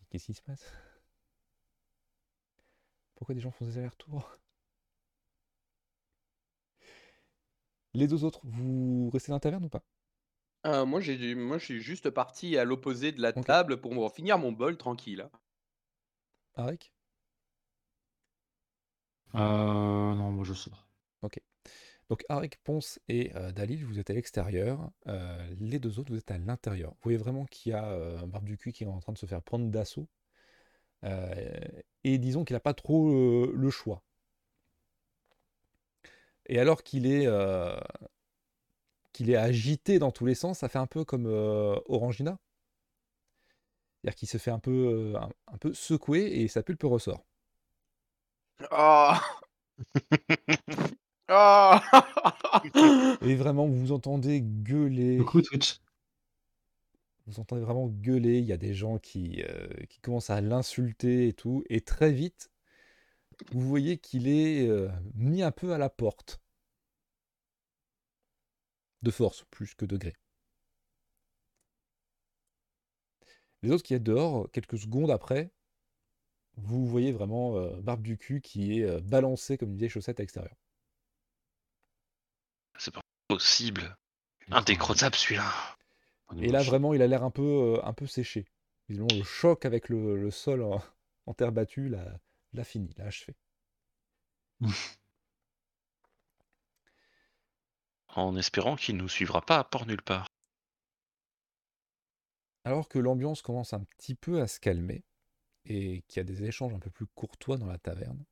qu'est-ce 0.09 0.25
qui 0.27 0.33
se 0.33 0.41
passe? 0.43 0.63
Pourquoi 3.15 3.33
des 3.33 3.41
gens 3.41 3.49
font 3.49 3.65
des 3.65 3.79
allers-retours? 3.79 4.37
Les 7.95 8.07
deux 8.07 8.23
autres, 8.23 8.41
vous 8.43 9.09
restez 9.11 9.31
dans 9.31 9.37
la 9.37 9.39
taverne 9.39 9.65
ou 9.65 9.69
pas? 9.69 9.83
Euh, 10.65 10.85
moi, 10.85 10.99
j'ai, 10.99 11.35
moi, 11.35 11.57
je 11.57 11.63
suis 11.63 11.79
juste 11.81 12.09
parti 12.09 12.57
à 12.57 12.65
l'opposé 12.65 13.13
de 13.13 13.21
la 13.21 13.31
Ok. 13.35 13.45
table 13.45 13.79
pour 13.79 14.13
finir 14.13 14.37
mon 14.37 14.51
bol 14.51 14.75
tranquille. 14.77 15.21
hein. 15.21 15.31
Arik 16.55 16.91
Euh, 19.35 19.39
non, 20.15 20.31
moi 20.31 20.43
je 20.45 20.53
sors. 20.53 20.87
Donc 22.09 22.23
Arik, 22.29 22.57
Ponce 22.63 22.99
et 23.07 23.31
euh, 23.35 23.51
Dalil, 23.51 23.85
vous 23.85 23.99
êtes 23.99 24.09
à 24.09 24.13
l'extérieur. 24.13 24.91
Euh, 25.07 25.53
les 25.59 25.79
deux 25.79 25.99
autres, 25.99 26.11
vous 26.11 26.19
êtes 26.19 26.31
à 26.31 26.37
l'intérieur. 26.37 26.91
Vous 26.91 26.99
voyez 27.03 27.17
vraiment 27.17 27.45
qu'il 27.45 27.71
y 27.71 27.75
a 27.75 27.85
euh, 27.91 28.19
un 28.19 28.27
barbe 28.27 28.45
du 28.45 28.57
cul 28.57 28.71
qui 28.71 28.83
est 28.83 28.87
en 28.87 28.99
train 28.99 29.13
de 29.13 29.17
se 29.17 29.25
faire 29.25 29.41
prendre 29.41 29.69
d'assaut. 29.69 30.07
Euh, 31.05 31.35
et 32.03 32.17
disons 32.17 32.45
qu'il 32.45 32.55
n'a 32.55 32.59
pas 32.61 32.73
trop 32.73 33.09
euh, 33.11 33.53
le 33.55 33.69
choix. 33.69 34.03
Et 36.47 36.59
alors 36.59 36.83
qu'il 36.83 37.05
est, 37.05 37.25
euh, 37.27 37.75
qu'il 39.13 39.29
est 39.29 39.35
agité 39.37 39.97
dans 39.99 40.11
tous 40.11 40.25
les 40.25 40.35
sens, 40.35 40.59
ça 40.59 40.69
fait 40.69 40.77
un 40.79 40.87
peu 40.87 41.05
comme 41.05 41.25
euh, 41.27 41.79
Orangina. 41.85 42.37
C'est-à-dire 44.01 44.15
qu'il 44.15 44.27
se 44.29 44.37
fait 44.37 44.51
un 44.51 44.59
peu, 44.59 45.13
euh, 45.15 45.17
un, 45.19 45.29
un 45.47 45.57
peu 45.57 45.73
secouer 45.73 46.41
et 46.41 46.47
sa 46.47 46.61
pulpe 46.63 46.83
ressort. 46.83 47.25
Oh 48.71 49.19
Oh 51.35 51.75
Et 53.21 53.35
vraiment, 53.35 53.67
vous 53.67 53.91
entendez 53.91 54.41
gueuler. 54.41 55.17
Coucou 55.17 55.41
Twitch. 55.41 55.79
Vous 57.25 57.39
entendez 57.39 57.61
vraiment 57.61 57.87
gueuler, 57.87 58.39
il 58.39 58.45
y 58.45 58.51
a 58.51 58.57
des 58.57 58.73
gens 58.73 58.97
qui, 58.99 59.43
euh, 59.47 59.67
qui 59.89 59.99
commencent 60.01 60.29
à 60.29 60.41
l'insulter 60.41 61.29
et 61.29 61.33
tout, 61.33 61.63
et 61.69 61.79
très 61.79 62.11
vite, 62.11 62.51
vous 63.51 63.61
voyez 63.61 63.97
qu'il 63.97 64.27
est 64.27 64.67
euh, 64.67 64.89
mis 65.15 65.41
un 65.41 65.51
peu 65.51 65.73
à 65.73 65.77
la 65.77 65.89
porte. 65.89 66.41
De 69.01 69.11
force, 69.11 69.45
plus 69.51 69.73
que 69.75 69.85
de 69.85 69.97
gré. 69.97 70.13
Les 73.63 73.71
autres 73.71 73.83
qui 73.83 73.93
êtes 73.93 74.03
dehors, 74.03 74.49
quelques 74.51 74.77
secondes 74.77 75.09
après, 75.09 75.51
vous 76.57 76.85
voyez 76.85 77.11
vraiment 77.11 77.57
euh, 77.57 77.79
Barbe 77.81 78.01
du 78.01 78.17
cul 78.17 78.41
qui 78.41 78.79
est 78.79 78.83
euh, 78.83 78.99
balancé 79.01 79.57
comme 79.57 79.71
une 79.71 79.77
vieille 79.77 79.89
chaussette 79.89 80.19
à 80.19 80.23
l'extérieur. 80.23 80.55
C'est 82.77 82.93
pas 82.93 83.01
possible. 83.27 83.95
Indécrottable 84.51 85.15
celui-là. 85.15 85.51
Et 86.37 86.49
là, 86.49 86.63
vraiment, 86.63 86.93
il 86.93 87.01
a 87.01 87.07
l'air 87.07 87.23
un 87.23 87.31
peu, 87.31 87.77
euh, 87.77 87.85
un 87.85 87.93
peu 87.93 88.07
séché. 88.07 88.45
Visiblement, 88.89 89.15
le 89.17 89.23
choc 89.23 89.65
avec 89.65 89.89
le, 89.89 90.17
le 90.17 90.31
sol 90.31 90.61
en, 90.63 90.81
en 91.25 91.33
terre 91.33 91.51
battue 91.51 91.89
l'a 91.89 92.19
l'a 92.53 92.63
fini, 92.63 92.93
l'a 92.97 93.05
achevé. 93.05 93.35
En 98.15 98.35
espérant 98.35 98.75
qu'il 98.75 98.95
nous 98.97 99.09
suivra 99.09 99.41
pas 99.41 99.57
à 99.57 99.63
port 99.63 99.87
nulle 99.87 100.03
part. 100.03 100.27
Alors 102.63 102.87
que 102.87 102.99
l'ambiance 102.99 103.41
commence 103.41 103.73
un 103.73 103.83
petit 103.83 104.13
peu 104.13 104.39
à 104.39 104.45
se 104.45 104.59
calmer 104.59 105.03
et 105.65 106.03
qu'il 106.07 106.17
y 106.17 106.19
a 106.19 106.23
des 106.23 106.43
échanges 106.43 106.75
un 106.75 106.79
peu 106.79 106.91
plus 106.91 107.07
courtois 107.07 107.57
dans 107.57 107.65
la 107.65 107.79
taverne, 107.79 108.23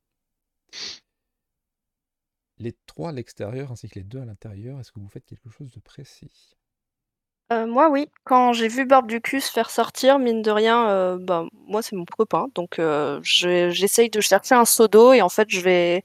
les 2.61 2.77
trois 2.85 3.09
à 3.09 3.11
l'extérieur 3.11 3.71
ainsi 3.71 3.89
que 3.89 3.95
les 3.99 4.03
deux 4.03 4.19
à 4.21 4.25
l'intérieur, 4.25 4.79
est-ce 4.79 4.91
que 4.91 4.99
vous 4.99 5.09
faites 5.09 5.25
quelque 5.25 5.49
chose 5.49 5.71
de 5.71 5.79
précis? 5.79 6.55
Euh, 7.51 7.67
moi, 7.67 7.89
oui. 7.89 8.07
Quand 8.23 8.53
j'ai 8.53 8.69
vu 8.69 8.85
Barbecues 8.85 9.41
se 9.41 9.51
faire 9.51 9.69
sortir, 9.69 10.19
mine 10.19 10.41
de 10.41 10.51
rien, 10.51 10.89
euh, 10.89 11.17
bah, 11.19 11.45
moi, 11.67 11.81
c'est 11.81 11.95
mon 11.95 12.05
copain. 12.05 12.47
Donc, 12.55 12.79
euh, 12.79 13.19
je- 13.23 13.69
j'essaye 13.71 14.09
de 14.09 14.21
chercher 14.21 14.55
un 14.55 14.65
seau 14.65 14.87
d'eau 14.87 15.11
et 15.13 15.21
en 15.21 15.29
fait, 15.29 15.49
je 15.49 15.59
vais 15.59 16.03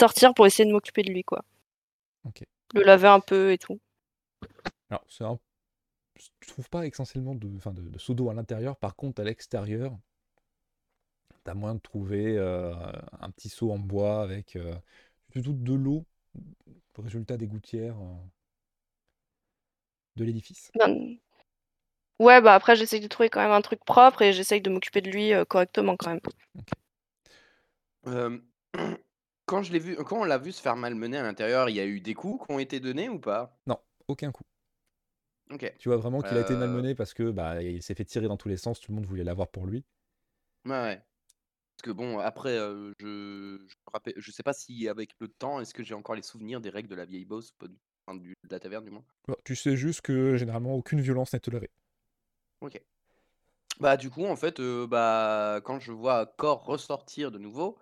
sortir 0.00 0.32
pour 0.34 0.46
essayer 0.46 0.64
de 0.66 0.72
m'occuper 0.72 1.02
de 1.02 1.10
lui, 1.10 1.22
quoi. 1.24 1.42
Ok. 2.24 2.42
Le 2.74 2.82
laver 2.84 3.08
un 3.08 3.18
peu 3.18 3.50
et 3.50 3.58
tout. 3.58 3.80
Alors, 4.90 5.04
c'est 5.08 5.24
un... 5.24 5.38
tu 6.40 6.48
trouves 6.48 6.68
pas 6.70 6.86
essentiellement 6.86 7.34
de, 7.34 7.48
enfin, 7.56 7.72
de, 7.72 7.82
de 7.82 7.98
seau 7.98 8.14
d'eau 8.14 8.30
à 8.30 8.34
l'intérieur, 8.34 8.76
par 8.76 8.96
contre, 8.96 9.20
à 9.20 9.24
l'extérieur, 9.24 9.96
t'as 11.44 11.54
moyen 11.54 11.76
de 11.76 11.80
trouver 11.80 12.38
un 12.38 13.30
petit 13.30 13.48
seau 13.48 13.70
en 13.70 13.78
bois 13.78 14.22
avec 14.22 14.58
de 15.42 15.74
l'eau, 15.74 16.04
résultat 16.98 17.36
des 17.36 17.46
gouttières 17.46 17.96
euh, 18.00 18.14
de 20.16 20.24
l'édifice. 20.24 20.72
Ben, 20.74 21.18
Ouais, 22.20 22.42
bah 22.42 22.54
après, 22.54 22.76
j'essaye 22.76 23.00
de 23.00 23.08
trouver 23.08 23.30
quand 23.30 23.40
même 23.40 23.50
un 23.52 23.62
truc 23.62 23.82
propre 23.84 24.20
et 24.22 24.32
j'essaye 24.34 24.60
de 24.60 24.68
m'occuper 24.70 25.00
de 25.00 25.10
lui 25.10 25.32
euh, 25.32 25.44
correctement 25.46 25.96
quand 25.96 26.10
même. 26.10 26.20
Euh, 28.06 28.38
quand 29.46 29.62
je 29.62 29.72
l'ai 29.72 29.78
vu, 29.78 29.96
quand 29.96 30.18
on 30.20 30.24
l'a 30.24 30.38
vu 30.38 30.52
se 30.52 30.62
faire 30.62 30.76
malmener 30.76 31.18
à 31.18 31.22
l'intérieur, 31.22 31.68
il 31.68 31.76
y 31.76 31.80
a 31.80 31.86
eu 31.86 32.00
des 32.00 32.14
coups 32.14 32.46
qui 32.46 32.52
ont 32.52 32.58
été 32.58 32.80
donnés 32.80 33.08
ou 33.08 33.18
pas? 33.18 33.56
Non, 33.66 33.78
aucun 34.08 34.32
coup. 34.32 34.44
Ok. 35.50 35.64
Tu 35.78 35.88
vois 35.88 35.96
vraiment 35.96 36.20
qu'il 36.20 36.36
a 36.36 36.40
été 36.42 36.54
Euh, 36.54 36.58
malmené 36.58 36.94
parce 36.94 37.14
que 37.14 37.30
bah, 37.30 37.62
il 37.62 37.82
s'est 37.82 37.94
fait 37.94 38.04
tirer 38.04 38.28
dans 38.28 38.36
tous 38.36 38.48
les 38.48 38.58
sens, 38.58 38.78
tout 38.78 38.90
le 38.92 38.96
monde 38.96 39.06
voulait 39.06 39.24
l'avoir 39.24 39.48
pour 39.48 39.66
lui. 39.66 39.84
Ouais, 40.64 40.70
ouais. 40.72 41.05
Parce 41.76 41.82
que 41.84 41.90
bon, 41.90 42.18
après, 42.18 42.56
euh, 42.56 42.90
je, 43.00 43.06
je, 43.58 43.74
me 43.86 43.92
rappelle- 43.92 44.14
je 44.16 44.30
sais 44.30 44.42
pas 44.42 44.54
si 44.54 44.88
avec 44.88 45.10
le 45.20 45.28
temps, 45.28 45.60
est-ce 45.60 45.74
que 45.74 45.82
j'ai 45.84 45.94
encore 45.94 46.14
les 46.14 46.22
souvenirs 46.22 46.60
des 46.60 46.70
règles 46.70 46.88
de 46.88 46.94
la 46.94 47.04
vieille 47.04 47.26
boss, 47.26 47.50
ou 47.50 47.54
pas 47.58 47.68
du- 47.68 47.78
enfin, 48.06 48.18
du- 48.18 48.34
de 48.44 48.50
la 48.50 48.58
taverne 48.60 48.84
du 48.84 48.90
moins? 48.90 49.04
Bon, 49.28 49.36
tu 49.44 49.54
sais 49.54 49.76
juste 49.76 50.00
que 50.00 50.36
généralement 50.36 50.74
aucune 50.74 51.00
violence 51.02 51.32
n'est 51.34 51.40
tolérée. 51.40 51.70
Ok. 52.62 52.80
Bah 53.78 53.98
du 53.98 54.08
coup, 54.08 54.24
en 54.24 54.36
fait, 54.36 54.58
euh, 54.58 54.86
bah 54.86 55.60
quand 55.64 55.80
je 55.80 55.92
vois 55.92 56.24
Cor 56.24 56.64
ressortir 56.64 57.30
de 57.30 57.38
nouveau 57.38 57.78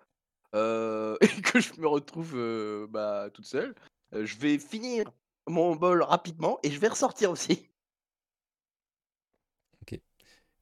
euh, 0.53 1.15
et 1.21 1.41
que 1.41 1.61
je 1.61 1.79
me 1.79 1.87
retrouve 1.87 2.33
euh, 2.35 2.85
bah 2.89 3.29
toute 3.33 3.45
seule, 3.45 3.73
euh, 4.13 4.25
je 4.25 4.37
vais 4.37 4.59
finir 4.59 5.09
mon 5.47 5.75
bol 5.77 6.01
rapidement 6.03 6.59
et 6.63 6.71
je 6.71 6.79
vais 6.81 6.89
ressortir 6.89 7.31
aussi. 7.31 7.69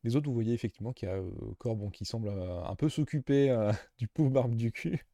Les 0.04 0.16
autres, 0.16 0.28
vous 0.28 0.34
voyez 0.34 0.54
effectivement 0.54 0.94
qu'il 0.94 1.10
y 1.10 1.12
a 1.12 1.16
euh, 1.16 1.30
Corbon 1.58 1.90
qui 1.90 2.06
semble 2.06 2.28
euh, 2.30 2.64
un 2.64 2.76
peu 2.76 2.90
s'occuper 2.90 3.50
euh, 3.50 3.72
du 3.98 4.08
pauvre 4.08 4.30
barbe 4.32 4.56
du 4.56 4.72
cul. 4.72 5.06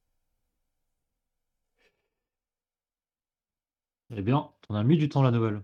Eh 4.12 4.22
bien, 4.22 4.52
on 4.70 4.76
a 4.76 4.84
mis 4.84 4.98
du 4.98 5.10
temps 5.10 5.24
la 5.24 5.32
nouvelle. 5.32 5.64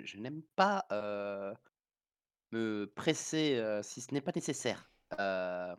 Je 0.00 0.18
n'aime 0.18 0.42
pas 0.54 0.86
euh, 0.92 1.54
me 2.52 2.86
presser 2.94 3.56
euh, 3.56 3.82
si 3.82 4.00
ce 4.00 4.12
n'est 4.14 4.20
pas 4.20 4.32
nécessaire. 4.34 4.90
Euh, 5.20 5.74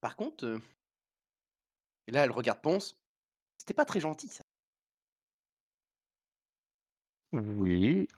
Par 0.00 0.16
contre, 0.16 0.46
euh, 0.46 0.58
et 2.08 2.10
là 2.10 2.24
elle 2.24 2.32
regarde 2.32 2.60
Ponce. 2.62 2.96
C'était 3.58 3.74
pas 3.74 3.84
très 3.84 4.00
gentil 4.00 4.28
ça. 4.28 4.44
Oui, 7.32 8.08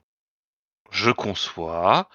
je 0.90 1.10
conçois, 1.10 2.08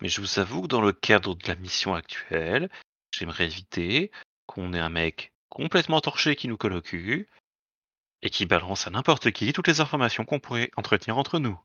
mais 0.00 0.08
je 0.08 0.20
vous 0.20 0.38
avoue 0.38 0.62
que 0.62 0.68
dans 0.68 0.80
le 0.80 0.92
cadre 0.92 1.34
de 1.34 1.46
la 1.48 1.56
mission 1.56 1.94
actuelle, 1.94 2.70
j'aimerais 3.12 3.46
éviter 3.46 4.10
qu'on 4.46 4.72
ait 4.72 4.80
un 4.80 4.88
mec 4.88 5.32
complètement 5.48 6.00
torché 6.00 6.36
qui 6.36 6.48
nous 6.48 6.56
colle 6.56 6.74
au 6.74 6.82
cul 6.82 7.28
et 8.22 8.30
qui 8.30 8.46
balance 8.46 8.86
à 8.86 8.90
n'importe 8.90 9.30
qui 9.30 9.52
toutes 9.52 9.68
les 9.68 9.80
informations 9.80 10.24
qu'on 10.24 10.40
pourrait 10.40 10.70
entretenir 10.76 11.18
entre 11.18 11.38
nous. 11.38 11.58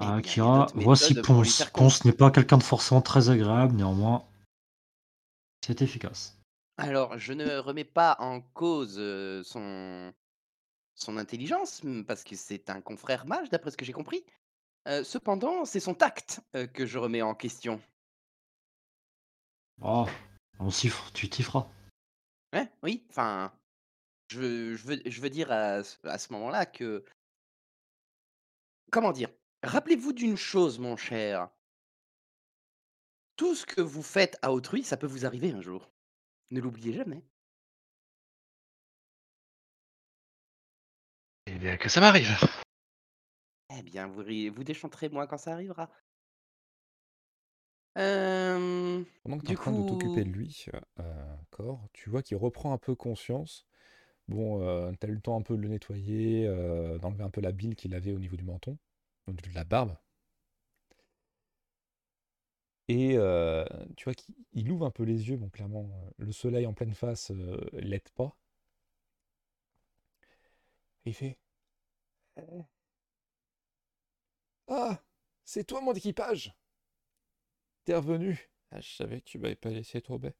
Eh 0.00 0.04
Ah, 0.04 0.14
a 0.16 0.22
Kira, 0.22 0.66
voici 0.74 1.14
Ponce. 1.14 1.64
Ponce 1.74 2.04
n'est 2.04 2.12
pas 2.12 2.30
quelqu'un 2.30 2.58
de 2.58 2.62
forcément 2.62 3.02
très 3.02 3.30
agréable, 3.30 3.74
néanmoins, 3.74 4.24
c'est 5.64 5.82
efficace. 5.82 6.38
Alors, 6.78 7.18
je 7.18 7.32
ne 7.32 7.58
remets 7.58 7.84
pas 7.84 8.16
en 8.18 8.40
cause 8.40 8.96
euh, 8.98 9.42
son, 9.44 10.12
son 10.94 11.18
intelligence, 11.18 11.82
parce 12.06 12.24
que 12.24 12.34
c'est 12.36 12.70
un 12.70 12.80
confrère 12.80 13.26
mage, 13.26 13.50
d'après 13.50 13.70
ce 13.70 13.76
que 13.76 13.84
j'ai 13.84 13.92
compris. 13.92 14.24
Euh, 14.88 15.04
cependant, 15.04 15.64
c'est 15.64 15.80
son 15.80 15.94
tact 15.94 16.40
euh, 16.56 16.66
que 16.66 16.86
je 16.86 16.98
remets 16.98 17.22
en 17.22 17.34
question. 17.34 17.80
Oh, 19.80 20.06
on 20.58 20.70
s'y 20.70 20.88
f- 20.88 21.12
tu 21.12 21.28
t'y 21.28 21.42
feras. 21.42 21.68
Hein 22.52 22.68
Oui, 22.82 23.04
enfin, 23.10 23.52
je, 24.28 24.40
veux- 24.40 24.76
je, 24.76 24.86
veux, 24.86 25.02
je 25.06 25.20
veux 25.20 25.30
dire 25.30 25.50
à, 25.52 25.82
ce- 25.84 26.04
à 26.06 26.18
ce 26.18 26.32
moment-là 26.32 26.66
que... 26.66 27.04
Comment 28.90 29.12
dire? 29.12 29.30
Rappelez-vous 29.62 30.12
d'une 30.12 30.36
chose, 30.36 30.78
mon 30.78 30.96
cher. 30.96 31.48
Tout 33.36 33.54
ce 33.54 33.64
que 33.64 33.80
vous 33.80 34.02
faites 34.02 34.38
à 34.42 34.52
autrui, 34.52 34.82
ça 34.84 34.96
peut 34.96 35.06
vous 35.06 35.24
arriver 35.24 35.52
un 35.52 35.60
jour. 35.62 35.90
Ne 36.50 36.60
l'oubliez 36.60 36.92
jamais. 36.92 37.22
Eh 41.46 41.54
bien, 41.58 41.76
que 41.76 41.88
ça 41.88 42.00
m'arrive. 42.00 42.28
Eh 43.72 43.82
bien, 43.82 44.06
vous, 44.06 44.20
ri- 44.22 44.48
vous 44.50 44.62
déchanterez 44.64 45.08
moi 45.08 45.26
quand 45.26 45.36
ça 45.38 45.52
arrivera. 45.54 45.90
Euh, 47.98 49.02
Pendant 49.24 49.38
que 49.38 49.42
tu 49.42 49.50
es 49.50 49.50
du 49.50 49.54
en 49.54 49.56
train 49.56 49.72
de 49.72 49.82
t'occuper 49.82 50.22
de 50.24 50.28
coup, 50.28 50.30
lui, 50.30 50.66
euh, 51.00 51.34
tu 51.92 52.10
vois 52.10 52.22
qu'il 52.22 52.36
reprend 52.36 52.72
un 52.72 52.78
peu 52.78 52.94
conscience. 52.94 53.66
Bon, 54.28 54.62
euh, 54.62 54.92
t'as 55.00 55.08
eu 55.08 55.12
le 55.14 55.20
temps 55.22 55.38
un 55.38 55.42
peu 55.42 55.56
de 55.56 55.62
le 55.62 55.68
nettoyer, 55.68 56.46
euh, 56.48 56.98
d'enlever 56.98 57.24
un 57.24 57.30
peu 57.30 57.40
la 57.42 57.52
bile 57.52 57.76
qu'il 57.76 57.94
avait 57.94 58.12
au 58.12 58.18
niveau 58.20 58.36
du 58.36 58.44
menton, 58.44 58.78
donc 59.28 59.42
de 59.42 59.54
la 59.54 59.64
barbe. 59.64 59.96
Et 62.88 63.14
euh, 63.16 63.64
tu 63.96 64.04
vois 64.04 64.14
qu'il 64.14 64.34
il 64.52 64.70
ouvre 64.70 64.86
un 64.86 64.90
peu 64.90 65.02
les 65.04 65.28
yeux, 65.28 65.36
bon 65.36 65.48
clairement, 65.48 65.90
euh, 65.92 66.10
le 66.18 66.32
soleil 66.32 66.66
en 66.66 66.74
pleine 66.74 66.94
face 66.94 67.30
euh, 67.32 67.58
l'aide 67.72 68.08
pas. 68.14 68.36
Et 71.04 71.10
il 71.10 71.14
fait 71.14 71.38
Ah, 74.72 75.00
c'est 75.44 75.62
toi 75.62 75.80
mon 75.80 75.92
équipage 75.94 76.52
T'es 77.84 77.94
revenu 77.94 78.50
Ah, 78.72 78.80
je 78.80 78.90
savais 78.92 79.20
que 79.20 79.26
tu 79.26 79.38
m'avais 79.38 79.54
pas 79.54 79.70
laissé 79.70 80.00
tomber. 80.02 80.34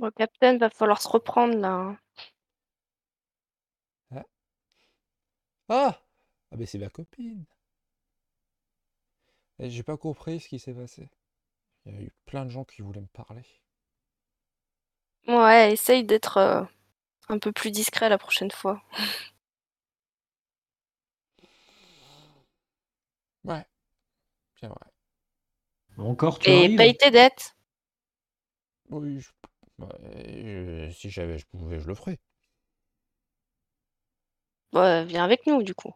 Bon, 0.00 0.10
Captain, 0.10 0.58
va 0.58 0.68
falloir 0.68 1.00
se 1.00 1.06
reprendre 1.06 1.56
là. 1.56 1.68
hein. 1.70 1.98
Ah 4.10 4.24
Ah, 5.70 6.02
ben 6.52 6.66
c'est 6.66 6.78
ma 6.78 6.90
copine 6.90 7.46
Et 9.60 9.70
J'ai 9.70 9.84
pas 9.84 9.96
compris 9.96 10.40
ce 10.40 10.48
qui 10.48 10.58
s'est 10.58 10.74
passé. 10.74 11.08
Il 11.86 11.94
y 11.94 11.98
a 11.98 12.02
eu 12.02 12.12
plein 12.26 12.44
de 12.46 12.50
gens 12.50 12.64
qui 12.64 12.82
voulaient 12.82 13.00
me 13.00 13.06
parler. 13.08 13.44
Ouais, 15.28 15.72
essaye 15.72 16.04
d'être 16.04 16.36
euh, 16.36 16.62
un 17.28 17.38
peu 17.38 17.52
plus 17.52 17.70
discret 17.72 18.08
la 18.08 18.18
prochaine 18.18 18.50
fois. 18.52 18.82
Ouais, 23.44 23.66
c'est 24.60 24.66
vrai. 24.68 24.90
Bon, 25.96 26.10
Encore, 26.10 26.40
tu 26.40 26.50
Et 26.50 26.50
arrives 26.50 26.76
paye 26.76 26.94
tes 26.98 27.10
dettes. 27.10 27.54
Oui, 28.90 29.20
je- 29.20 29.30
ouais, 29.78 29.88
euh, 30.26 30.90
si 30.92 31.08
j'avais, 31.10 31.38
je 31.38 31.46
pouvais, 31.46 31.80
je 31.80 31.86
le 31.88 31.94
ferais. 31.94 32.18
Ouais, 34.72 35.04
viens 35.04 35.22
avec 35.22 35.46
nous 35.46 35.62
du 35.62 35.76
coup. 35.76 35.94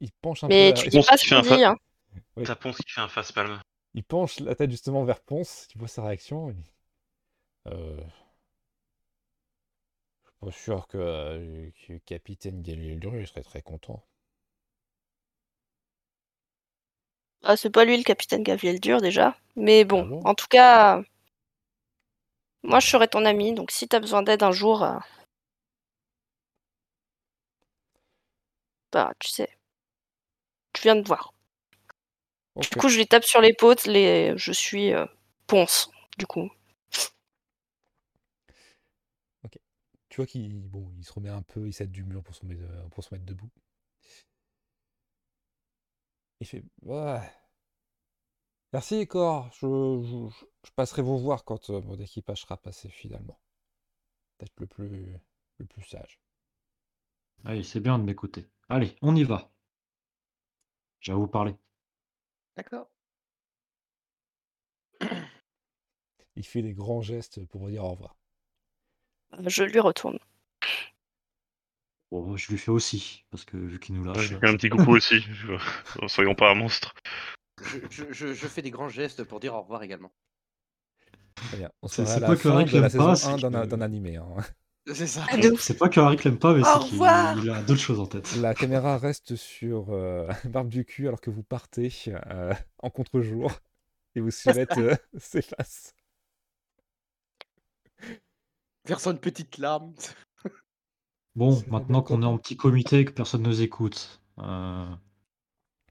Il 0.00 0.10
penche 0.22 0.44
un 0.44 0.50
Mais 0.50 0.72
peu, 0.72 0.72
tu 0.72 0.88
la... 0.88 0.88
dis 0.88 0.98
Ponce 0.98 1.06
pas 1.06 1.16
qui 1.16 1.18
ce 1.18 1.24
fait 1.26 1.34
qu'on 1.34 1.36
un 1.36 1.44
fa- 1.44 1.58
dit, 1.58 1.62
hein. 1.62 1.76
Oui. 2.36 2.46
T'as 2.46 2.56
Ponce 2.56 2.78
qui 2.78 2.90
fait 2.92 3.02
un 3.02 3.08
face-palme. 3.08 3.60
il 3.92 4.02
penche 4.02 4.40
la 4.40 4.54
tête 4.54 4.70
justement 4.70 5.04
vers 5.04 5.20
Ponce. 5.20 5.66
Tu 5.68 5.76
vois 5.78 5.88
sa 5.88 6.02
réaction. 6.02 6.48
il- 6.48 6.64
Euh... 7.66 8.00
Je 10.24 10.30
suis 10.30 10.38
pas 10.40 10.50
sûr 10.52 10.86
que, 10.86 10.96
euh, 10.96 11.70
que 11.86 11.98
Capitaine 11.98 12.62
Galildur 12.62 13.12
serait 13.28 13.42
très 13.42 13.62
content. 13.62 14.04
Ah, 17.42 17.56
c'est 17.56 17.70
pas 17.70 17.84
lui 17.84 17.96
le 17.96 18.04
capitaine 18.04 18.44
Gaviel 18.44 18.78
dur 18.78 19.00
déjà. 19.00 19.36
Mais 19.56 19.84
bon, 19.84 20.02
Ah 20.02 20.04
bon 20.04 20.22
en 20.24 20.34
tout 20.34 20.46
cas, 20.48 21.02
moi 22.62 22.78
je 22.78 22.86
serai 22.86 23.08
ton 23.08 23.24
ami, 23.24 23.52
donc 23.52 23.72
si 23.72 23.88
t'as 23.88 23.98
besoin 23.98 24.22
d'aide 24.22 24.44
un 24.44 24.52
jour, 24.52 24.84
euh, 24.84 24.96
bah 28.92 29.12
tu 29.18 29.28
sais, 29.28 29.48
tu 30.72 30.82
viens 30.82 30.96
de 30.96 31.06
voir. 31.06 31.34
Ok. 32.56 32.68
Du 32.70 32.76
coup, 32.76 32.88
je 32.90 32.98
lui 32.98 33.06
tape 33.06 33.24
sur 33.24 33.40
l'épaule, 33.40 33.76
les... 33.86 34.34
je 34.36 34.52
suis 34.52 34.92
euh, 34.92 35.06
Ponce, 35.46 35.90
du 36.18 36.26
coup. 36.26 36.50
Tu 40.10 40.16
vois 40.16 40.26
qu'il 40.26 40.60
bon, 40.68 40.92
il 40.98 41.04
se 41.04 41.12
remet 41.12 41.30
un 41.30 41.40
peu, 41.42 41.66
il 41.66 41.72
s'aide 41.72 41.90
du 41.90 42.04
mur 42.04 42.22
pour 42.22 42.34
se 42.34 42.44
mettre, 42.44 42.62
euh, 42.62 42.88
pour 42.90 43.04
se 43.04 43.14
mettre 43.14 43.24
debout. 43.24 43.50
Il 46.40 46.46
fait 46.46 46.64
Ouais. 46.82 47.20
Merci, 48.72 49.06
Cor. 49.06 49.50
Je, 49.52 49.66
je- 50.02 50.46
je 50.66 50.70
passerai 50.72 51.02
vous 51.02 51.18
voir 51.18 51.44
quand 51.44 51.70
euh, 51.70 51.80
mon 51.82 51.98
équipage 51.98 52.42
sera 52.42 52.56
passé 52.56 52.88
finalement. 52.90 53.38
Peut-être 54.36 54.58
le 54.60 54.66
plus, 54.66 55.18
le 55.58 55.66
plus 55.66 55.82
sage. 55.82 56.20
Allez, 57.44 57.62
c'est 57.62 57.80
bien 57.80 57.98
de 57.98 58.04
m'écouter. 58.04 58.46
Allez, 58.68 58.94
on 59.02 59.16
y 59.16 59.24
va. 59.24 59.50
J'ai 61.00 61.12
à 61.12 61.14
vous 61.16 61.28
parler. 61.28 61.56
D'accord. 62.56 62.88
Il 66.36 66.44
fait 66.46 66.62
des 66.62 66.74
grands 66.74 67.00
gestes 67.02 67.44
pour 67.46 67.62
vous 67.62 67.70
dire 67.70 67.84
au 67.84 67.90
revoir. 67.90 68.16
Je 69.46 69.64
lui 69.64 69.80
retourne. 69.80 70.18
Bon, 72.10 72.36
je 72.36 72.48
lui 72.50 72.58
fais 72.58 72.70
aussi, 72.70 73.24
parce 73.30 73.44
que 73.44 73.56
vu 73.56 73.78
qu'il 73.78 73.94
nous 73.94 74.02
Je 74.04 74.08
lâche. 74.08 74.30
lui 74.30 74.38
fais 74.40 74.48
un 74.48 74.56
petit 74.56 74.70
coucou 74.70 74.92
aussi. 74.96 75.20
je- 75.20 76.06
Soyons 76.08 76.34
pas 76.34 76.50
un 76.50 76.54
monstre. 76.54 76.94
Je, 77.62 77.78
je- 77.90 78.12
je- 78.12 78.32
je 78.34 78.46
fais 78.46 78.62
des 78.62 78.70
grands 78.70 78.88
gestes 78.88 79.24
pour 79.24 79.40
dire 79.40 79.54
au 79.54 79.60
revoir 79.62 79.82
également. 79.82 80.10
Très 81.34 81.56
bien. 81.58 81.70
On 81.82 81.88
C'est- 81.88 82.04
pas 82.20 82.34
que 82.36 82.48
Rick 82.48 82.72
l'aime 82.72 82.90
pas, 82.90 83.10
1 83.12 83.14
c'est 83.16 83.36
d'un 83.40 83.62
que- 83.62 83.66
d'un 83.66 83.80
animé. 83.80 84.16
hein. 84.16 84.24
C'est 84.94 85.06
ça. 85.06 85.26
C'est 85.58 85.76
pas 85.76 85.90
que 85.90 86.00
Harry 86.00 86.16
l'aime 86.24 86.38
pas, 86.38 86.54
mais 86.54 86.62
c'est 86.64 86.88
qu'il 86.88 87.02
a 87.04 87.60
d'autres 87.60 87.78
choses 87.80 88.00
en 88.00 88.06
tête. 88.06 88.34
La 88.36 88.54
caméra 88.54 88.96
reste 88.96 89.36
sur 89.36 89.90
euh, 89.90 90.26
Barbe 90.44 90.68
du 90.70 90.86
cul 90.86 91.06
alors 91.08 91.20
que 91.20 91.28
vous 91.28 91.42
partez 91.42 91.92
euh, 92.08 92.54
en 92.78 92.88
contre-jour 92.88 93.52
et 94.14 94.20
vos 94.20 94.30
silhouettes 94.30 94.78
euh, 94.78 94.96
s'effacent. 95.18 95.92
Version 98.86 99.10
une 99.10 99.18
petite 99.20 99.58
larme. 99.58 99.92
Bon, 101.38 101.62
maintenant 101.68 102.02
qu'on 102.02 102.22
est 102.22 102.26
en 102.26 102.36
petit 102.36 102.56
comité 102.56 102.98
et 102.98 103.04
que 103.04 103.12
personne 103.12 103.42
nous 103.42 103.62
écoute, 103.62 104.20
euh, 104.40 104.84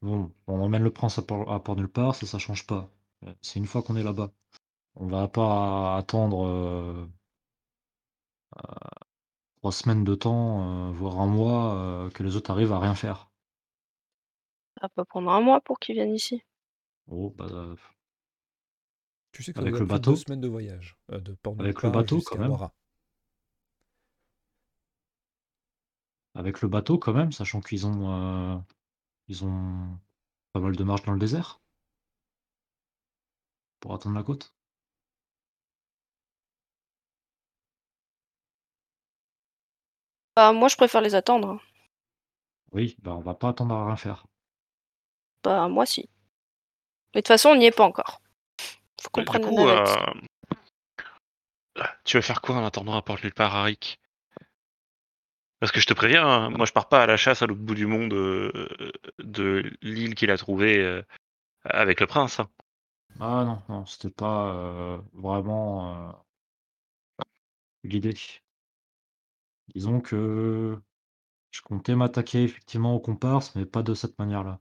bon, 0.02 0.30
on 0.48 0.60
emmène 0.60 0.84
le 0.84 0.92
prince 0.92 1.18
à 1.20 1.22
Port, 1.22 1.50
à 1.50 1.64
Port 1.64 1.78
nulle 1.78 1.88
part, 1.88 2.16
ça, 2.16 2.26
ça 2.26 2.38
change 2.38 2.68
pas. 2.68 2.90
C'est 3.42 3.58
une 3.60 3.66
fois 3.66 3.82
qu'on 3.82 3.96
est 3.96 4.04
là-bas. 4.04 4.30
On 4.96 5.08
va 5.08 5.30
pas 5.30 5.96
attendre 5.96 6.46
euh, 6.46 7.08
euh, 8.58 8.76
trois 9.60 9.72
semaines 9.72 10.04
de 10.04 10.16
temps, 10.16 10.90
euh, 10.90 10.92
voire 10.92 11.22
un 11.22 11.28
mois, 11.28 11.76
euh, 11.76 12.10
que 12.10 12.24
les 12.24 12.36
autres 12.36 12.52
arrivent 12.52 12.74
à 12.74 12.80
rien 12.80 12.96
faire. 12.96 13.30
Ça 14.76 14.82
va 14.84 14.90
pas 14.90 15.06
prendre 15.06 15.32
un 15.32 15.40
mois 15.40 15.62
pour 15.62 15.80
qu'ils 15.80 15.96
viennent 15.96 16.14
ici. 16.14 16.42
Oh, 17.10 17.34
bah, 17.38 17.48
euh, 17.50 17.76
Tu 19.32 19.44
sais 19.44 19.54
que 19.54 19.60
ça 19.60 19.66
Avec 19.66 19.80
le 19.80 19.86
bateau 19.86 20.12
deux 20.12 20.18
semaines 20.18 20.42
de 20.42 20.50
voyage 20.50 20.98
euh, 21.14 21.20
de 21.22 21.38
Avec 21.60 21.78
le 21.78 21.82
part 21.84 21.92
bateau, 21.92 22.20
quand 22.26 22.38
même. 22.38 22.50
Mora. 22.50 22.74
Avec 26.38 26.62
le 26.62 26.70
bateau 26.70 26.98
quand 26.98 27.12
même, 27.14 27.34
sachant 27.34 27.60
qu'ils 27.60 27.86
ont, 27.86 28.12
euh, 28.56 28.58
ils 29.30 29.46
ont 29.46 30.00
pas 30.54 30.62
mal 30.62 30.76
de 30.76 30.84
marche 30.86 31.04
dans 31.04 31.14
le 31.14 31.20
désert 31.20 31.62
pour 33.80 33.96
atteindre 33.96 34.16
la 34.18 34.22
côte. 34.24 34.54
Bah, 40.38 40.54
moi, 40.54 40.70
je 40.70 40.78
préfère 40.78 41.02
les 41.02 41.16
attendre. 41.16 41.60
Oui, 42.72 42.96
bah 43.04 43.14
on 43.14 43.20
va 43.20 43.34
pas 43.34 43.50
attendre 43.50 43.76
à 43.76 43.86
rien 43.88 43.98
faire. 43.98 44.26
Bah, 45.44 45.68
moi, 45.68 45.86
si. 45.88 46.10
Mais 47.14 47.20
de 47.22 47.24
toute 47.24 47.28
façon, 47.28 47.50
on 47.50 47.56
n'y 47.58 47.66
est 47.66 47.72
pas 47.72 47.84
encore. 47.84 48.22
Faut 49.02 49.10
qu'on 49.12 49.22
Du 49.22 49.26
prenne 49.26 49.44
la 49.46 49.52
coup, 49.52 49.58
navette. 49.66 50.00
euh, 50.00 50.14
tu 52.04 52.18
vas 52.18 52.22
faire 52.24 52.42
quoi 52.42 52.56
en 52.56 52.66
attendant 52.66 52.96
à 52.96 53.02
Port 53.04 53.20
nulle 53.24 53.34
part, 53.34 53.56
Arik? 53.56 54.00
Parce 55.60 55.72
que 55.72 55.80
je 55.80 55.86
te 55.88 55.94
préviens, 55.94 56.26
hein, 56.28 56.50
moi 56.50 56.66
je 56.66 56.72
pars 56.72 56.88
pas 56.90 57.04
à 57.04 57.08
la 57.08 57.18
chasse 57.18 57.42
à 57.42 57.48
l'autre 57.48 57.62
bout 57.62 57.76
du 57.76 57.88
monde 57.88 58.14
euh, 58.14 58.52
de 59.20 59.72
l'île 59.82 60.16
qu'il 60.16 60.32
a 60.32 60.38
trouvée 60.38 60.80
euh, 60.80 61.02
avec 61.66 62.00
le 62.02 62.08
prince. 62.08 62.40
hein. 62.40 62.50
Ah 63.20 63.44
non, 63.46 63.62
non, 63.70 63.86
c'était 63.86 64.10
pas 64.10 64.54
euh, 64.56 64.98
vraiment 65.14 66.10
euh, 66.10 66.12
l'idée. 67.84 68.14
Disons 69.74 70.02
que 70.02 70.78
je 71.52 71.62
comptais 71.62 71.96
m'attaquer 71.96 72.44
effectivement 72.44 72.96
aux 72.96 73.00
comparses, 73.00 73.56
mais 73.56 73.66
pas 73.66 73.84
de 73.84 73.94
cette 73.94 74.20
manière-là. 74.20 74.60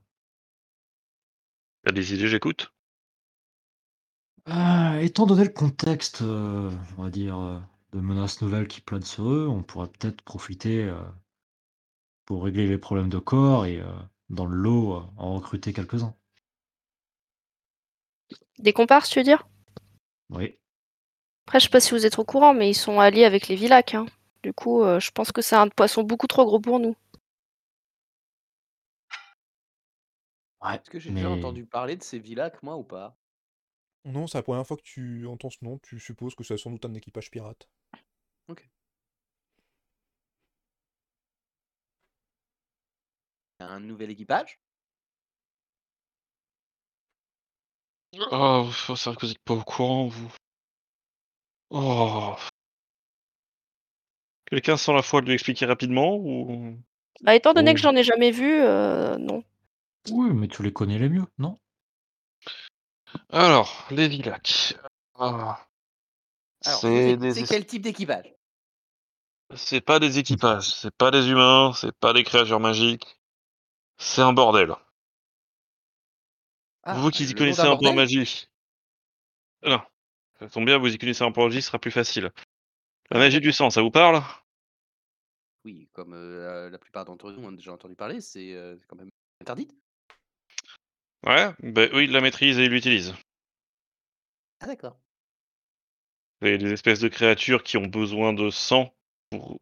T'as 1.83 1.91
des 1.91 2.13
idées, 2.13 2.27
j'écoute? 2.27 2.71
Ah, 4.45 4.97
étant 5.01 5.25
donné 5.27 5.43
le 5.43 5.49
contexte, 5.51 6.21
euh, 6.23 6.71
on 6.97 7.03
va 7.03 7.09
dire, 7.09 7.37
euh, 7.39 7.59
de 7.91 7.99
menaces 7.99 8.41
nouvelles 8.41 8.67
qui 8.69 8.79
planent 8.81 9.03
sur 9.03 9.29
eux, 9.29 9.47
on 9.49 9.61
pourrait 9.61 9.89
peut-être 9.89 10.21
profiter 10.21 10.85
euh, 10.85 10.99
pour 12.25 12.43
régler 12.43 12.67
les 12.67 12.77
problèmes 12.77 13.09
de 13.09 13.17
corps 13.17 13.65
et 13.65 13.79
euh, 13.81 13.91
dans 14.29 14.45
le 14.45 14.55
lot 14.55 14.97
euh, 14.97 15.01
en 15.17 15.33
recruter 15.33 15.73
quelques-uns. 15.73 16.15
Des 18.59 18.71
comparses, 18.71 19.09
tu 19.09 19.17
veux 19.17 19.23
dire? 19.23 19.47
Oui. 20.29 20.57
Après, 21.47 21.59
je 21.59 21.63
sais 21.63 21.71
pas 21.71 21.79
si 21.79 21.91
vous 21.95 22.05
êtes 22.05 22.19
au 22.19 22.23
courant, 22.23 22.53
mais 22.53 22.69
ils 22.69 22.75
sont 22.75 22.99
alliés 22.99 23.25
avec 23.25 23.47
les 23.47 23.55
Villacs. 23.55 23.95
Hein. 23.95 24.05
Du 24.43 24.53
coup, 24.53 24.83
euh, 24.83 24.99
je 24.99 25.09
pense 25.09 25.31
que 25.31 25.41
c'est 25.41 25.55
un 25.55 25.67
poisson 25.67 26.03
beaucoup 26.03 26.27
trop 26.27 26.45
gros 26.45 26.59
pour 26.59 26.79
nous. 26.79 26.95
Ouais, 30.61 30.79
Est-ce 30.79 30.89
que 30.91 30.99
j'ai 30.99 31.09
mais 31.09 31.13
déjà 31.13 31.31
entendu 31.31 31.65
parler 31.65 31.95
de 31.95 32.03
ces 32.03 32.19
Villacs, 32.19 32.61
moi, 32.61 32.77
ou 32.77 32.83
pas? 32.83 33.17
Non, 34.07 34.25
c'est 34.25 34.39
la 34.39 34.41
première 34.41 34.65
fois 34.65 34.75
que 34.75 34.81
tu 34.81 35.27
entends 35.27 35.51
ce 35.51 35.63
nom. 35.63 35.77
Tu 35.83 35.99
supposes 35.99 36.33
que 36.33 36.43
c'est 36.43 36.57
sans 36.57 36.71
doute 36.71 36.85
un 36.85 36.95
équipage 36.95 37.29
pirate. 37.29 37.69
Un 43.59 43.81
nouvel 43.81 44.09
équipage? 44.09 44.59
Oh, 48.31 48.69
c'est 48.73 49.05
vrai 49.05 49.15
que 49.15 49.25
vous 49.25 49.31
êtes 49.31 49.39
pas 49.39 49.53
au 49.53 49.63
courant, 49.63 50.07
vous. 50.07 50.31
Oh. 51.69 52.37
Quelqu'un 54.49 54.75
sent 54.75 54.91
la 54.93 55.03
foi 55.03 55.21
de 55.21 55.27
lui 55.27 55.33
expliquer 55.35 55.65
rapidement 55.65 56.17
ou? 56.17 56.77
Bah, 57.21 57.35
étant 57.35 57.53
donné 57.53 57.71
Oh. 57.71 57.73
que 57.73 57.79
j'en 57.79 57.95
ai 57.95 58.03
jamais 58.03 58.31
vu, 58.31 58.51
euh, 58.51 59.17
non. 59.17 59.43
oui, 60.09 60.31
mais 60.33 60.47
tu 60.47 60.63
les 60.63 60.73
connais 60.73 60.97
les 60.97 61.07
mieux, 61.09 61.25
non? 61.37 61.59
Alors, 63.29 63.87
les 63.91 64.07
Villacs. 64.07 64.75
Ah. 65.15 65.59
Alors, 66.65 66.79
C'est 66.79 67.17
des 67.17 67.43
quel 67.43 67.65
type 67.65 67.83
d'équipage? 67.83 68.33
C'est 69.55 69.81
pas 69.81 69.99
des 69.99 70.19
équipages, 70.19 70.73
c'est 70.73 70.93
pas 70.93 71.09
des 71.09 71.29
humains, 71.29 71.71
c'est 71.73 71.93
pas 71.93 72.11
des 72.13 72.23
créatures 72.23 72.59
magiques. 72.59 73.17
C'est 73.97 74.21
un 74.21 74.33
bordel. 74.33 74.75
Ah, 76.83 76.95
vous 76.95 77.09
qui 77.11 77.23
y 77.25 77.33
connaissez 77.33 77.61
un 77.61 77.77
peu 77.77 77.87
en 77.87 77.93
magie. 77.93 78.47
Non. 79.63 79.81
Ça 80.39 80.49
tombe 80.49 80.65
bien, 80.65 80.77
vous 80.77 80.93
y 80.93 80.97
connaissez 80.97 81.23
un 81.23 81.31
peu 81.31 81.41
en 81.41 81.45
magie, 81.45 81.61
ce 81.61 81.67
sera 81.67 81.79
plus 81.79 81.91
facile. 81.91 82.31
La 83.09 83.17
Ah, 83.17 83.19
magie 83.19 83.39
du 83.39 83.53
sang, 83.53 83.69
ça 83.69 83.81
vous 83.81 83.91
parle? 83.91 84.21
Oui, 85.65 85.87
comme 85.93 86.13
euh, 86.13 86.69
la 86.69 86.77
plupart 86.77 87.05
d'entre 87.05 87.31
nous 87.31 87.45
ont 87.45 87.51
déjà 87.51 87.73
entendu 87.73 87.95
parler, 87.95 88.21
c'est 88.21 88.53
euh, 88.53 88.75
quand 88.87 88.95
même 88.95 89.09
interdit. 89.41 89.67
Ouais, 91.25 91.49
ben 91.59 91.89
oui, 91.93 92.05
il 92.05 92.11
la 92.11 92.21
maîtrise 92.21 92.59
et 92.59 92.65
il 92.65 92.71
l'utilise. 92.71 93.13
Ah, 94.59 94.67
d'accord. 94.67 94.99
Des 96.41 96.71
espèces 96.71 96.99
de 96.99 97.07
créatures 97.07 97.63
qui 97.63 97.77
ont 97.77 97.87
besoin 97.87 98.33
de 98.33 98.49
sang 98.49 98.93
pour 99.29 99.59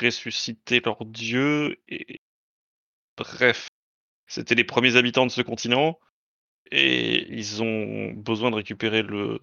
ressusciter 0.00 0.80
leur 0.80 1.04
dieu. 1.04 1.76
Et 1.88 2.20
bref, 3.16 3.68
c'était 4.26 4.54
les 4.54 4.64
premiers 4.64 4.96
habitants 4.96 5.26
de 5.26 5.30
ce 5.30 5.42
continent 5.42 5.98
et 6.70 7.30
ils 7.30 7.62
ont 7.62 8.12
besoin 8.12 8.50
de 8.50 8.56
récupérer 8.56 9.02
le 9.02 9.40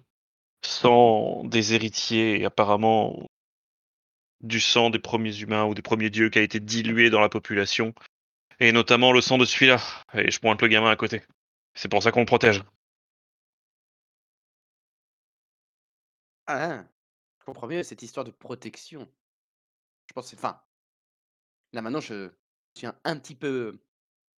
sang 0.62 1.44
des 1.44 1.74
héritiers 1.74 2.40
et 2.40 2.44
apparemment 2.44 3.26
du 4.40 4.60
sang 4.60 4.90
des 4.90 4.98
premiers 4.98 5.38
humains 5.38 5.64
ou 5.64 5.74
des 5.74 5.82
premiers 5.82 6.10
dieux 6.10 6.30
qui 6.30 6.38
a 6.38 6.42
été 6.42 6.60
dilué 6.60 7.10
dans 7.10 7.20
la 7.20 7.28
population 7.28 7.94
et 8.60 8.72
notamment 8.72 9.12
le 9.12 9.20
sang 9.20 9.38
de 9.38 9.44
celui-là. 9.44 9.80
Et 10.14 10.30
je 10.30 10.38
pointe 10.38 10.62
le 10.62 10.68
gamin 10.68 10.90
à 10.90 10.96
côté. 10.96 11.22
C'est 11.74 11.88
pour 11.88 12.02
ça 12.02 12.12
qu'on 12.12 12.20
le 12.20 12.26
protège. 12.26 12.62
Ah, 16.46 16.84
je 17.40 17.44
comprends 17.44 17.66
mieux 17.66 17.82
cette 17.82 18.02
histoire 18.02 18.24
de 18.24 18.30
protection. 18.30 19.08
Je 20.08 20.12
pense 20.12 20.24
que 20.24 20.30
c'est. 20.30 20.36
Enfin, 20.36 20.60
là 21.72 21.80
maintenant, 21.80 22.00
je 22.00 22.30
suis 22.74 22.86
un, 22.86 23.16
petit 23.16 23.34
peu 23.34 23.80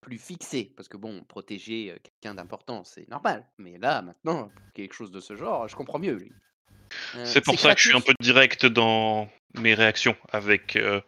plus 0.01 0.19
fixé. 0.19 0.73
Parce 0.77 0.89
que 0.89 0.97
bon, 0.97 1.25
protéger 1.25 1.91
euh, 1.91 1.99
quelqu'un 2.03 2.35
d'important, 2.35 2.85
c'est 2.85 3.09
normal. 3.09 3.47
Mais 3.59 3.79
là, 3.79 4.03
maintenant, 4.03 4.49
pour 4.49 4.73
quelque 4.75 4.95
chose 4.95 5.11
de 5.11 5.21
ce 5.21 5.37
genre, 5.37 5.69
je 5.69 5.75
comprends 5.75 5.99
mieux. 5.99 6.29
Euh, 7.15 7.25
C'est 7.25 7.41
pour 7.41 7.59
ça 7.59 7.75
que 7.75 7.81
je 7.81 7.89
suis 7.89 7.97
un 7.97 8.01
peu 8.01 8.15
direct 8.21 8.67
dans 8.67 9.29
mes 9.55 9.75
réactions 9.75 10.17
avec 10.31 10.77
euh, 10.77 11.01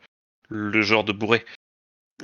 le 0.49 0.81
genre 0.81 1.05
de 1.05 1.13
bourré. 1.13 1.45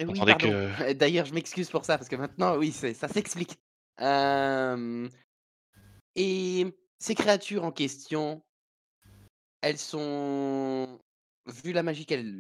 Oui, 0.09 0.21
que- 0.39 0.93
D'ailleurs, 0.93 1.27
je 1.27 1.35
m'excuse 1.35 1.71
pour 1.71 1.85
ça, 1.85 1.99
parce 1.99 2.09
que 2.09 2.17
maintenant, 2.17 2.57
oui, 2.57 2.73
ça 2.73 3.09
s'explique. 3.09 3.59
Euh, 4.01 5.09
Et 6.17 6.67
ces 6.99 7.15
créatures 7.15 7.65
en 7.65 7.73
question, 7.73 8.43
elles 9.61 9.79
sont 9.79 10.99
vu 11.47 11.73
la 11.73 11.83
magie 11.83 12.07
qu'elles 12.07 12.35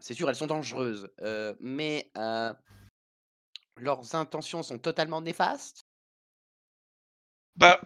c'est 0.00 0.14
sûr, 0.14 0.28
elles 0.30 0.36
sont 0.36 0.46
dangereuses, 0.46 1.10
mais 1.60 2.10
leurs 3.76 4.14
intentions 4.14 4.62
sont 4.62 4.78
totalement 4.78 5.20
néfastes? 5.20 5.86
Bah 7.56 7.80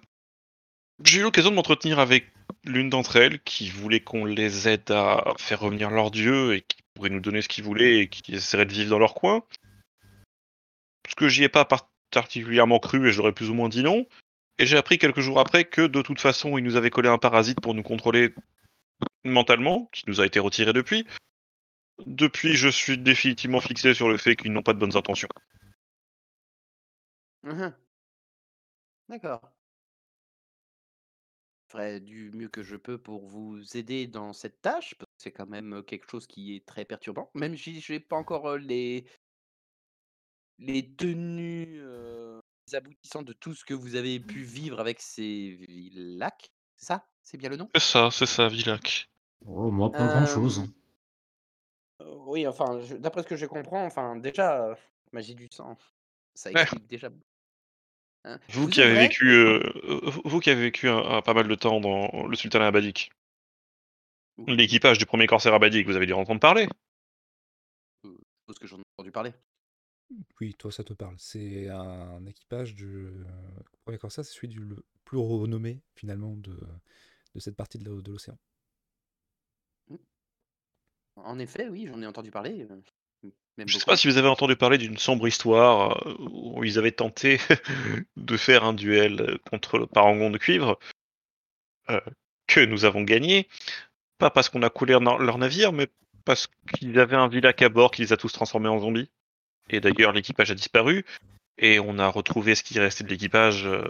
j'ai 1.02 1.18
eu 1.18 1.22
l'occasion 1.22 1.50
de 1.50 1.56
m'entretenir 1.56 1.98
avec 1.98 2.32
l'une 2.62 2.88
d'entre 2.88 3.16
elles 3.16 3.42
qui 3.42 3.68
voulait 3.68 4.00
qu'on 4.00 4.24
les 4.24 4.68
aide 4.68 4.90
à 4.92 5.34
faire 5.38 5.60
revenir 5.60 5.90
leur 5.90 6.12
dieu 6.12 6.54
et 6.54 6.62
qui 6.62 6.83
pourrait 6.94 7.10
nous 7.10 7.20
donner 7.20 7.42
ce 7.42 7.48
qu'ils 7.48 7.64
voulaient 7.64 7.98
et 7.98 8.08
qui 8.08 8.34
essaierait 8.34 8.66
de 8.66 8.72
vivre 8.72 8.90
dans 8.90 8.98
leur 8.98 9.14
coin. 9.14 9.42
Parce 11.02 11.14
que 11.16 11.28
j'y 11.28 11.44
ai 11.44 11.48
pas 11.48 11.66
particulièrement 12.10 12.78
cru 12.78 13.08
et 13.08 13.12
j'aurais 13.12 13.32
plus 13.32 13.50
ou 13.50 13.54
moins 13.54 13.68
dit 13.68 13.82
non. 13.82 14.06
Et 14.58 14.66
j'ai 14.66 14.76
appris 14.76 14.98
quelques 14.98 15.20
jours 15.20 15.40
après 15.40 15.64
que 15.64 15.86
de 15.86 16.02
toute 16.02 16.20
façon, 16.20 16.56
ils 16.56 16.64
nous 16.64 16.76
avaient 16.76 16.90
collé 16.90 17.08
un 17.08 17.18
parasite 17.18 17.60
pour 17.60 17.74
nous 17.74 17.82
contrôler 17.82 18.34
mentalement, 19.24 19.88
qui 19.92 20.04
nous 20.06 20.20
a 20.20 20.26
été 20.26 20.38
retiré 20.38 20.72
depuis. 20.72 21.06
Depuis, 22.06 22.54
je 22.54 22.68
suis 22.68 22.98
définitivement 22.98 23.60
fixé 23.60 23.94
sur 23.94 24.08
le 24.08 24.16
fait 24.16 24.36
qu'ils 24.36 24.52
n'ont 24.52 24.62
pas 24.62 24.72
de 24.72 24.78
bonnes 24.78 24.96
intentions. 24.96 25.28
Mmh 27.42 27.68
D'accord. 29.08 29.53
Ferai 31.74 31.98
du 31.98 32.30
mieux 32.30 32.48
que 32.48 32.62
je 32.62 32.76
peux 32.76 32.98
pour 32.98 33.26
vous 33.26 33.76
aider 33.76 34.06
dans 34.06 34.32
cette 34.32 34.62
tâche, 34.62 34.94
parce 34.94 35.10
que 35.10 35.22
c'est 35.24 35.32
quand 35.32 35.48
même, 35.48 35.82
quelque 35.82 36.08
chose 36.08 36.28
qui 36.28 36.54
est 36.54 36.64
très 36.64 36.84
perturbant. 36.84 37.32
Même 37.34 37.56
si 37.56 37.80
j'ai 37.80 37.98
pas 37.98 38.14
encore, 38.16 38.56
les 38.58 39.04
les 40.58 40.94
tenues, 40.94 41.78
heu, 41.80 42.40
les 42.68 42.74
aboutissants 42.76 43.22
de 43.22 43.32
tout 43.32 43.54
ce 43.54 43.64
que 43.64 43.74
vous 43.74 43.96
avez 43.96 44.20
pu 44.20 44.42
vivre 44.42 44.78
avec 44.80 45.00
ces 45.00 45.56
Villac, 45.68 46.48
c'est 46.76 46.86
ça? 46.86 47.08
C'est 47.22 47.38
bien 47.38 47.48
le 47.50 47.56
nom? 47.56 47.70
C'est 47.76 47.80
ça, 47.82 48.08
c'est 48.12 48.26
ça, 48.26 48.46
Villac. 48.48 49.08
Oh, 49.46 49.70
moi, 49.70 49.94
pas 49.94 50.08
grand-chose. 50.08 50.62
Hem, 50.62 50.74
heu, 52.00 52.06
oui, 52.26 52.46
enfin, 52.46 52.80
je 52.80 52.96
d'après 52.96 53.22
ce 53.22 53.28
que 53.28 53.36
je 53.36 53.46
comprends, 53.46 53.84
enfin, 53.84 54.16
déjà, 54.16 54.76
magie 55.12 55.34
du 55.34 55.48
sang, 55.52 55.76
ça 56.34 56.52
Ouais. 56.54 56.66
explique 56.66 56.86
déjà 56.86 57.10
hein. 58.24 58.38
Je 58.48 58.58
Vous 58.58 58.68
qui 58.68 58.82
avez 58.82 58.94
vécu, 58.94 59.60
vous 60.24 60.40
qui 60.40 60.50
avez 60.50 60.60
vécu 60.62 60.88
un 60.88 60.98
un 60.98 61.22
pas 61.22 61.34
mal 61.34 61.48
de 61.48 61.54
temps 61.54 61.80
dans 61.80 62.26
le 62.26 62.36
sultanat 62.36 62.66
abadique. 62.66 63.10
Oui. 64.38 64.56
L'équipage 64.56 64.98
du 64.98 65.04
1er 65.06 65.26
corsaire 65.26 65.54
abadique, 65.54 65.86
vous 65.86 65.96
avez 65.96 66.06
dû 66.06 66.12
en 66.12 66.20
entendre 66.20 66.40
parler? 66.40 66.66
Je 68.04 68.08
suppose 68.10 68.58
que 68.58 68.66
j'en 68.66 68.78
ai 68.78 68.82
entendu 68.96 69.10
parler. 69.12 69.32
Oui, 70.40 70.54
toi, 70.54 70.70
ça 70.70 70.84
te 70.84 70.92
parle. 70.92 71.16
C'est 71.18 71.68
un 71.68 72.24
équipage 72.26 72.74
du 72.74 73.08
1er 73.86 73.98
corsaire, 73.98 74.24
c'est 74.24 74.34
celui 74.34 74.48
du 74.48 74.60
le 74.60 74.84
plus 75.04 75.18
renommé, 75.18 75.82
finalement, 75.94 76.36
de 76.36 76.58
de 77.34 77.40
cette 77.40 77.56
partie 77.56 77.78
de 77.78 77.84
l'o 77.84 78.00
de 78.00 78.12
l'océan. 78.12 78.38
Mmh. 79.88 79.96
En 81.16 81.38
effet, 81.38 81.68
oui, 81.68 81.86
j'en 81.88 82.00
ai 82.02 82.06
entendu 82.06 82.30
parler, 82.30 82.62
heu, 82.62 82.76
mmh, 82.76 82.82
même 83.58 83.68
Je 83.68 83.78
sais 83.78 83.84
pas 83.84 83.96
si 83.96 84.08
vous 84.08 84.16
avez 84.16 84.28
entendu 84.28 84.56
parler 84.56 84.78
d'une 84.78 84.98
sombre 84.98 85.28
histoire, 85.28 86.06
heu, 86.08 86.16
où 86.30 86.64
ils 86.64 86.78
avaient 86.78 86.92
tenté 86.92 87.38
de 88.16 88.36
faire 88.36 88.64
un 88.64 88.72
duel, 88.72 89.38
contre 89.50 89.78
le 89.78 89.86
parangon 89.86 90.30
de 90.30 90.38
cuivre 90.38 90.78
heu, 91.90 92.00
que 92.46 92.60
nous 92.60 92.84
avons 92.84 93.02
gagné. 93.02 93.48
Pas 94.18 94.30
parce 94.30 94.48
qu'on 94.48 94.62
a 94.62 94.70
coulé 94.70 94.92
leur 94.92 95.38
navire, 95.38 95.72
mais 95.72 95.88
parce 96.24 96.48
qu'ils 96.74 96.98
avaient 96.98 97.16
un 97.16 97.28
Villac 97.28 97.60
à 97.62 97.68
bord 97.68 97.90
qui 97.90 98.02
les 98.02 98.12
a 98.12 98.16
tous 98.16 98.32
transformés 98.32 98.68
en 98.68 98.78
zombies. 98.80 99.10
Et 99.70 99.80
d'ailleurs, 99.80 100.12
l'équipage 100.12 100.50
a 100.50 100.54
disparu 100.54 101.04
et 101.58 101.78
on 101.78 101.98
a 101.98 102.08
retrouvé 102.08 102.54
ce 102.54 102.62
qui 102.62 102.78
restait 102.78 103.04
de 103.04 103.08
l'équipage, 103.08 103.66
heu, 103.66 103.84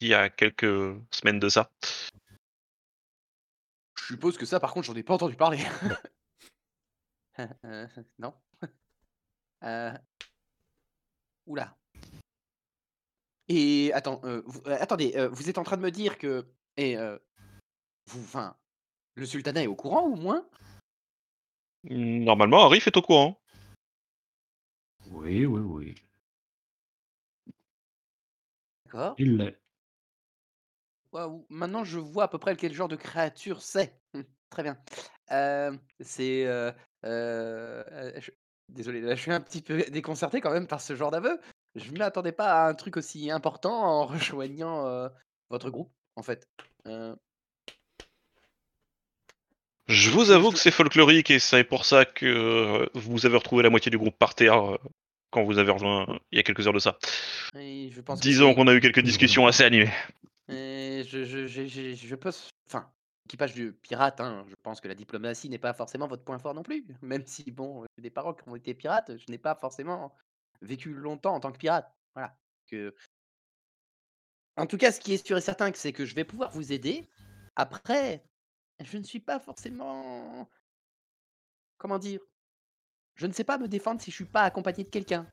il 0.00 0.08
y 0.08 0.14
a 0.14 0.28
quelques 0.28 0.96
semaines 1.10 1.38
de 1.38 1.48
ça. 1.48 1.70
Je 3.98 4.06
suppose 4.06 4.38
que 4.38 4.46
ça, 4.46 4.60
par 4.60 4.72
contre, 4.72 4.86
j'en 4.86 4.94
ai 4.94 5.02
pas 5.02 5.14
entendu 5.14 5.36
parler. 5.36 5.58
Non. 8.18 8.34
Ouh 11.46 11.54
là. 11.54 11.76
Et 13.48 13.92
attends, 13.92 14.20
vous 14.22 14.60
heu, 14.66 14.72
attendez, 14.72 15.14
vous 15.32 15.50
êtes 15.50 15.58
en 15.58 15.64
train 15.64 15.76
de 15.76 15.82
me 15.82 15.90
dire 15.90 16.18
que 16.18 16.46
et 16.76 16.96
heu, 16.96 17.20
vous 18.06 18.20
enfin, 18.20 18.56
le 19.14 19.26
sultanat 19.26 19.64
est 19.64 19.66
au 19.66 19.74
courant 19.74 20.06
ou 20.06 20.16
moins? 20.16 20.46
Normalement, 21.84 22.64
Arif 22.64 22.86
est 22.86 22.96
au 22.96 23.02
courant. 23.02 23.40
Oui, 25.10 25.46
oui, 25.46 25.60
oui. 25.60 25.94
D'accord. 28.84 29.14
Il 29.18 29.36
l'est. 29.36 29.56
Waouh, 31.12 31.44
maintenant 31.48 31.82
je 31.82 31.98
vois 31.98 32.24
à 32.24 32.28
peu 32.28 32.38
près 32.38 32.54
quel 32.54 32.72
genre 32.72 32.88
de 32.88 32.96
créature 32.96 33.62
c'est. 33.62 34.00
Mmh, 34.14 34.20
très 34.48 34.62
bien. 34.62 34.78
Hem, 35.30 35.78
c'est, 36.00 36.44
heu, 36.46 36.72
je 37.04 38.30
désolé, 38.68 39.00
là, 39.00 39.14
je 39.14 39.20
suis 39.20 39.32
un 39.32 39.40
petit 39.40 39.62
peu 39.62 39.82
déconcerté 39.90 40.40
quand 40.40 40.52
même 40.52 40.66
par 40.66 40.80
ce 40.80 40.94
genre 40.94 41.10
d'aveu. 41.10 41.40
Je 41.74 41.92
m'attendais 41.92 42.32
pas 42.32 42.64
à 42.64 42.68
un 42.68 42.74
truc 42.74 42.96
aussi 42.96 43.30
important 43.30 43.72
en 43.72 44.06
rejoignant, 44.06 45.08
votre 45.50 45.70
groupe, 45.70 45.90
en 46.16 46.22
fait. 46.22 46.46
Je 49.88 50.10
vous 50.10 50.30
avoue 50.30 50.52
que 50.52 50.58
c'est 50.58 50.70
folklorique 50.70 51.30
et 51.30 51.38
c'est 51.38 51.64
pour 51.64 51.84
ça 51.84 52.04
que, 52.04 52.88
vous 52.94 53.26
avez 53.26 53.36
retrouvé 53.36 53.62
la 53.62 53.70
moitié 53.70 53.90
du 53.90 53.98
groupe 53.98 54.16
par 54.16 54.34
terre, 54.34 54.78
quand 55.30 55.44
vous 55.44 55.58
avez 55.58 55.70
rejoint, 55.70 56.06
il 56.32 56.36
y 56.36 56.40
a 56.40 56.42
quelques 56.42 56.66
heures 56.66 56.72
de 56.72 56.78
ça. 56.78 56.98
oui, 57.54 57.90
je 57.92 58.00
pense 58.00 58.20
que 58.20 58.24
Disons 58.24 58.50
c'est 58.50 58.54
qu'on 58.56 58.66
a 58.66 58.74
eu 58.74 58.80
quelques 58.80 59.00
discussions 59.00 59.46
assez 59.46 59.64
animées. 59.64 59.90
et 60.48 61.04
je 61.08 61.24
je 61.24 62.14
peux 62.14 62.28
s 62.30 62.48
enfin, 62.68 62.90
de 63.36 63.70
pirates, 63.70 64.20
hein, 64.20 64.44
je 64.48 64.54
pense 64.62 64.80
que 64.80 64.88
la 64.88 64.94
diplomatie 64.94 65.48
n'est 65.48 65.58
pas 65.58 65.72
forcément 65.72 66.06
votre 66.06 66.24
point 66.24 66.38
fort 66.38 66.54
non 66.54 66.62
plus. 66.62 66.84
Même 67.02 67.26
si 67.26 67.50
bon, 67.50 67.84
des 67.98 68.10
parents 68.10 68.34
qui 68.34 68.48
ont 68.48 68.56
été 68.56 68.74
pirates, 68.74 69.16
je 69.16 69.30
n'ai 69.30 69.38
pas 69.38 69.54
forcément 69.54 70.14
vécu 70.62 70.92
longtemps 70.92 71.34
en 71.34 71.40
tant 71.40 71.52
que 71.52 71.58
pirate. 71.58 71.92
Voilà, 72.14 72.36
que 72.66 72.94
en 74.56 74.66
tout 74.66 74.76
cas, 74.76 74.92
ce 74.92 75.00
qui 75.00 75.14
est 75.14 75.26
sûr 75.26 75.38
et 75.38 75.40
certain, 75.40 75.70
c'est 75.74 75.92
que 75.92 76.04
je 76.04 76.14
vais 76.14 76.24
pouvoir 76.24 76.50
vous 76.50 76.72
aider. 76.72 77.08
Après, 77.56 78.22
je 78.80 78.98
ne 78.98 79.02
suis 79.02 79.20
pas 79.20 79.40
forcément 79.40 80.50
comment 81.78 81.98
dire? 81.98 82.20
Je 83.14 83.26
ne 83.26 83.32
sais 83.32 83.44
pas 83.44 83.58
me 83.58 83.68
défendre 83.68 84.00
si 84.00 84.10
je 84.10 84.16
suis 84.16 84.24
pas 84.24 84.42
accompagné 84.42 84.84
de 84.84 84.90
quelqu'un. 84.90 85.26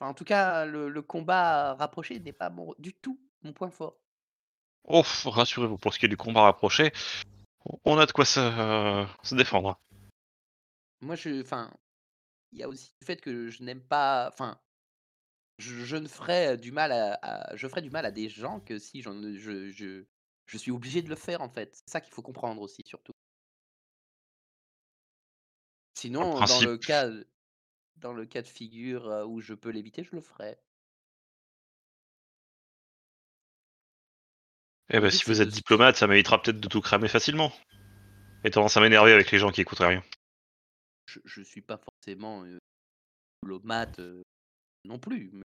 En 0.00 0.14
tout 0.14 0.24
cas, 0.24 0.66
le 0.66 1.02
combat 1.02 1.74
rapproché 1.74 2.20
n'est 2.20 2.32
pas 2.32 2.52
du 2.78 2.92
tout 2.92 3.18
mon 3.42 3.52
point 3.52 3.70
fort. 3.70 3.98
Oh, 4.84 5.02
rassurez-vous, 5.24 5.78
pour 5.78 5.94
ce 5.94 5.98
qui 5.98 6.06
est 6.06 6.08
du 6.08 6.16
combat 6.16 6.42
rapproché, 6.42 6.92
on 7.84 7.98
a 7.98 8.06
de 8.06 8.12
quoi 8.12 8.24
se 8.24 8.40
se 9.22 9.34
défendre. 9.34 9.78
Moi, 11.00 11.16
je 11.16 11.40
enfin, 11.40 11.72
il 12.52 12.58
y 12.58 12.62
a 12.62 12.68
aussi 12.68 12.94
le 13.00 13.06
fait 13.06 13.20
que 13.20 13.48
je 13.48 13.62
n'aime 13.62 13.82
pas 13.82 14.28
enfin, 14.28 14.60
je 15.58 15.84
je 15.84 15.96
ne 15.96 16.08
ferais 16.08 16.56
du 16.56 16.72
mal 16.72 16.92
à 16.92 17.18
à 17.22 17.56
je 17.56 17.66
ferais 17.68 17.82
du 17.82 17.90
mal 17.90 18.04
à 18.06 18.10
des 18.10 18.28
gens 18.28 18.60
que 18.60 18.78
si 18.78 19.02
j'en 19.02 19.20
je 19.22 19.70
je 19.70 20.04
je 20.46 20.58
suis 20.58 20.70
obligé 20.70 21.02
de 21.02 21.08
le 21.08 21.16
faire, 21.16 21.40
en 21.40 21.48
fait. 21.48 21.74
C'est 21.74 21.90
ça 21.90 22.00
qu'il 22.00 22.12
faut 22.12 22.22
comprendre 22.22 22.60
aussi, 22.60 22.82
surtout. 22.84 23.12
Sinon, 25.94 26.42
dans 26.42 26.60
le 26.60 26.76
cas, 26.76 27.08
dans 27.96 28.12
le 28.12 28.26
cas 28.26 28.42
de 28.42 28.46
figure, 28.46 29.08
heu, 29.08 29.24
où 29.24 29.40
je 29.40 29.54
peux 29.54 29.70
l'éviter, 29.70 30.04
je 30.04 30.14
le 30.14 30.20
ferai. 30.20 30.58
Eh 34.90 35.00
but, 35.00 35.10
si 35.10 35.24
vous 35.26 35.42
êtes 35.42 35.48
diplomate, 35.50 35.96
ça 35.96 36.06
m'évitera 36.06 36.40
peut-être 36.40 36.60
de 36.60 36.68
tout 36.68 36.80
cramer 36.80 37.08
facilement. 37.08 37.52
J'ai 38.44 38.50
tendance 38.52 38.76
à 38.76 38.80
m'énerver 38.80 39.12
avec 39.12 39.30
les 39.32 39.38
gens 39.38 39.50
qui 39.50 39.60
écouteraient 39.62 39.88
rien. 39.88 40.04
je 41.06 41.18
je 41.24 41.40
suis 41.42 41.62
pas 41.62 41.78
forcément, 41.78 42.44
heu, 42.44 42.58
diplomate, 43.42 43.98
heu, 44.00 44.22
non 44.84 44.98
plus, 44.98 45.30
mais 45.32 45.42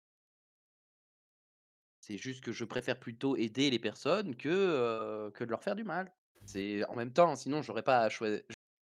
c'est 2.00 2.18
juste 2.18 2.42
que 2.42 2.52
je 2.52 2.64
préfère 2.64 2.98
plutôt 2.98 3.36
aider 3.36 3.70
les 3.70 3.78
personnes 3.78 4.36
que, 4.36 4.48
heu, 4.48 5.30
que 5.32 5.44
de 5.44 5.50
leur 5.50 5.62
faire 5.62 5.76
du 5.76 5.84
mal. 5.84 6.12
C'est 6.46 6.84
en 6.86 6.94
même 6.96 7.12
temps, 7.12 7.36
sinon 7.36 7.62
j'aurais 7.62 7.82
pas 7.82 8.00
à 8.00 8.08
choi 8.08 8.28
je 8.36 8.42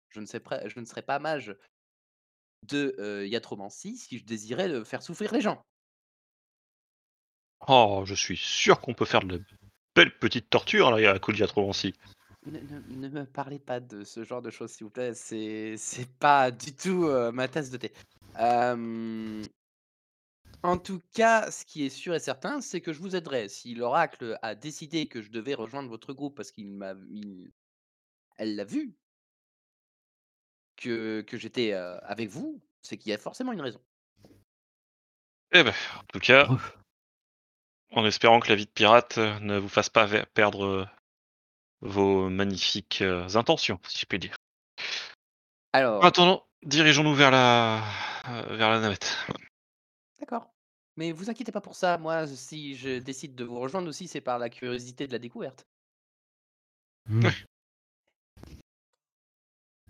je 0.09 0.21
ne 0.21 0.27
sais 0.27 0.41
près 0.41 0.69
je 0.69 0.81
ne 0.81 0.85
serais 0.85 1.03
pas 1.03 1.19
mage 1.19 1.55
de, 2.63 2.95
heu, 2.99 3.27
Yatromancie 3.29 3.97
si 3.99 4.19
je 4.19 4.25
désirais, 4.25 4.85
faire 4.85 5.03
souffrir 5.03 5.33
les 5.33 5.41
gens. 5.41 5.63
Oh, 7.69 8.03
je 8.05 8.15
suis 8.15 8.37
sûr 8.37 8.81
qu'on 8.81 8.93
peut 8.93 9.07
faire 9.07 9.23
de 9.23 9.43
belles 9.95 10.17
petites 10.19 10.51
tortures 10.51 10.91
là, 10.91 11.11
à 11.11 11.19
coup 11.19 11.33
de 11.33 11.37
Diatromancie. 11.37 11.95
Ne 12.47 12.59
ne 12.59 12.81
ne 12.97 13.09
me 13.09 13.27
parlez 13.27 13.59
pas 13.59 13.81
de 13.81 14.03
ce 14.03 14.25
genre 14.25 14.41
de 14.41 14.51
choses, 14.51 14.71
s'il 14.71 14.85
vous 14.85 14.91
plaît, 14.91 15.13
c'est 15.15 15.77
c'est 15.77 16.09
pas 16.19 16.51
du 16.51 16.75
tout, 16.75 17.05
heu, 17.05 17.31
ma 17.33 17.49
tasse 17.49 17.71
de 17.71 17.77
thé. 17.77 17.93
Hem, 18.39 19.43
en 20.63 20.79
tout 20.79 21.03
cas, 21.15 21.51
ce 21.51 21.65
qui 21.67 21.85
est 21.85 21.91
sûr 21.91 22.15
et 22.15 22.19
certain, 22.21 22.61
c'est 22.63 22.81
que 22.81 22.93
je 22.93 23.01
vous 23.01 23.15
aiderai. 23.17 23.49
Si 23.49 23.75
l'oracle 23.75 24.39
a 24.43 24.55
décidé 24.55 25.07
que 25.07 25.21
je 25.23 25.31
devais 25.31 25.55
rejoindre 25.55 25.89
votre 25.91 26.13
groupe 26.15 26.37
parce 26.37 26.51
qu'il 26.51 26.71
m'a 26.73 26.95
il 27.11 27.51
elle 28.39 28.57
l'a 28.57 28.65
vu 28.65 28.97
que 30.77 31.21
que 31.23 31.37
j'étais, 31.37 31.73
heu, 31.75 31.99
avec 32.05 32.29
vous, 32.31 32.61
c'est 32.83 32.97
qu'il 32.97 33.11
y 33.11 33.15
a 33.15 33.19
forcément 33.19 33.53
une 33.53 33.61
raison. 33.61 33.81
Eh 35.53 35.63
ben, 35.63 35.75
en 35.99 36.05
tout 36.13 36.21
cas. 36.21 36.49
En 37.93 38.05
espérant 38.07 38.41
que 38.41 38.49
la 38.49 38.55
vie 38.57 38.67
de 38.67 38.71
pirate, 38.71 39.19
heu, 39.19 39.39
ne 39.41 39.59
vous 39.59 39.69
fasse 39.69 39.89
pas 39.89 40.09
perdre, 40.35 40.65
heu, 40.65 40.87
vos 41.81 42.29
magnifiques 42.29 43.03
euh, 43.03 43.29
intentions, 43.35 43.81
si 43.89 44.01
je 44.01 44.07
puis 44.07 44.19
dire. 44.19 44.37
Alors, 45.73 46.03
En 46.03 46.07
attendant, 46.07 46.47
dirigeons-nous 46.65 47.15
vers 47.15 47.31
la 47.31 47.83
euh, 48.29 48.57
vers 48.57 48.71
la 48.71 48.81
navette. 48.81 49.17
d'accord. 50.21 50.53
Mais 50.97 51.13
vous 51.13 51.31
inquiétez 51.31 51.53
pas 51.53 51.61
pour 51.61 51.77
ça. 51.77 51.99
Moi, 51.99 52.27
si 52.27 52.75
je 52.75 52.99
décide 52.99 53.35
de 53.35 53.45
vous 53.45 53.59
rejoindre 53.59 53.89
aussi, 53.89 54.09
c'est 54.09 54.21
par 54.21 54.39
la 54.39 54.51
curiosité 54.51 55.07
de 55.07 55.13
la 55.13 55.19
découverte. 55.19 55.67
Hmm. 57.09 57.29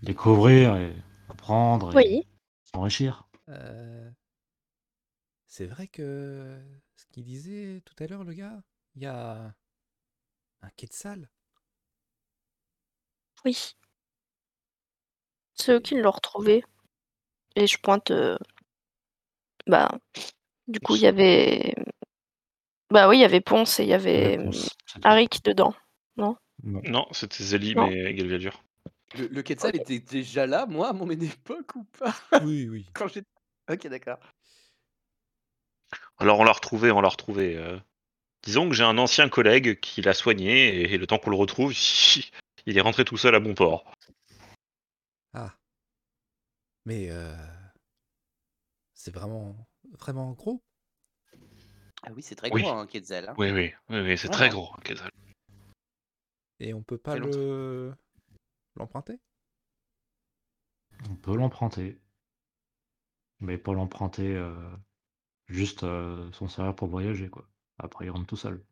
Découvrir 0.02 0.76
et 0.76 0.94
apprendre 1.28 1.92
et 1.92 1.96
Oui. 1.96 2.26
s'enrichir. 2.72 3.28
Euh, 3.48 4.10
C'est 5.46 5.66
vrai 5.66 5.88
que 5.88 6.58
ce 7.00 7.06
qu'il 7.06 7.24
disait 7.24 7.80
tout 7.86 7.94
à 8.02 8.06
l'heure, 8.06 8.24
le 8.24 8.34
gars, 8.34 8.62
il 8.94 9.02
y 9.02 9.06
a 9.06 9.54
un 10.62 10.70
quetzal. 10.70 11.28
Oui. 13.44 13.74
C'est 15.54 15.72
eux 15.74 15.80
qui 15.80 15.94
l'ont 15.94 16.10
retrouvé. 16.10 16.64
Et 17.56 17.66
je 17.66 17.78
pointe. 17.78 18.10
euh, 18.10 18.36
Bah, 19.66 19.90
du 20.68 20.80
coup, 20.80 20.96
il 20.96 21.02
y 21.02 21.06
avait. 21.06 21.74
Bah 22.90 23.08
oui, 23.08 23.18
il 23.18 23.20
y 23.20 23.24
avait 23.24 23.40
Ponce 23.40 23.78
et 23.80 23.84
il 23.84 23.88
y 23.88 23.94
avait 23.94 24.36
Réponse, 24.36 24.68
tout. 24.86 25.00
Arik 25.04 25.44
dedans. 25.44 25.74
Non? 26.16 26.36
Non, 26.62 27.06
c'était 27.12 27.42
Zélie, 27.44 27.74
Non. 27.74 27.88
mais 27.88 28.14
Galviadur. 28.14 28.62
Le, 29.18 29.26
le 29.28 29.42
Quetzal 29.42 29.76
était 29.76 29.98
déjà 30.00 30.46
là, 30.46 30.66
moi, 30.66 30.88
à 30.88 30.92
mon 30.92 31.08
époque 31.10 31.74
ou 31.76 31.84
pas? 31.84 32.14
Oui, 32.44 32.68
oui. 32.68 32.86
Quand 32.94 33.08
j'étais. 33.08 33.26
Ok, 33.70 33.86
d'accord. 33.86 34.18
Alors 36.20 36.38
on 36.38 36.44
l'a 36.44 36.52
retrouvé, 36.52 36.90
on 36.90 37.00
l'a 37.00 37.08
retrouvé. 37.08 37.56
euh. 37.56 37.78
Disons 38.42 38.68
que 38.68 38.74
j'ai 38.74 38.84
un 38.84 38.98
ancien 38.98 39.28
collègue 39.28 39.80
qui 39.80 40.00
l'a 40.02 40.14
soigné 40.14 40.82
et 40.82 40.98
le 40.98 41.06
temps 41.06 41.18
qu'on 41.18 41.30
le 41.30 41.36
retrouve, 41.36 41.72
il 42.66 42.78
est 42.78 42.80
rentré 42.80 43.04
tout 43.04 43.16
seul 43.16 43.34
à 43.34 43.40
bon 43.40 43.54
port. 43.54 43.90
Ah. 45.34 45.54
Mais 46.84 47.10
euh, 47.10 47.34
c'est 48.94 49.14
vraiment, 49.14 49.56
vraiment 49.98 50.32
gros. 50.32 50.62
Ah 52.02 52.12
oui, 52.14 52.22
c'est 52.22 52.34
très 52.34 52.50
Oui. 52.50 52.62
gros, 52.62 52.72
un 52.72 52.86
Quetzal. 52.86 53.28
hein. 53.28 53.34
Oui, 53.36 53.50
oui, 53.50 53.72
oui, 53.90 54.00
oui 54.00 54.18
c'est 54.18 54.28
très 54.30 54.48
gros. 54.48 54.70
un 54.76 54.80
Quetzal. 54.80 55.10
Et 56.60 56.74
on 56.74 56.82
peut 56.82 56.98
pas 56.98 57.16
le 57.16 57.94
l'emprunter? 58.76 59.18
On 61.10 61.14
peut 61.16 61.34
l'emprunter. 61.36 61.98
Mais 63.40 63.56
pas 63.56 63.72
l'emprunter 63.72 64.34
euh, 64.34 64.54
juste 65.50 65.84
euh, 65.84 66.30
son 66.32 66.48
salaire 66.48 66.74
pour 66.74 66.88
voyager, 66.88 67.28
quoi. 67.28 67.46
Après, 67.78 68.06
il 68.06 68.10
rentre 68.10 68.26
tout 68.26 68.36
seul. 68.36 68.64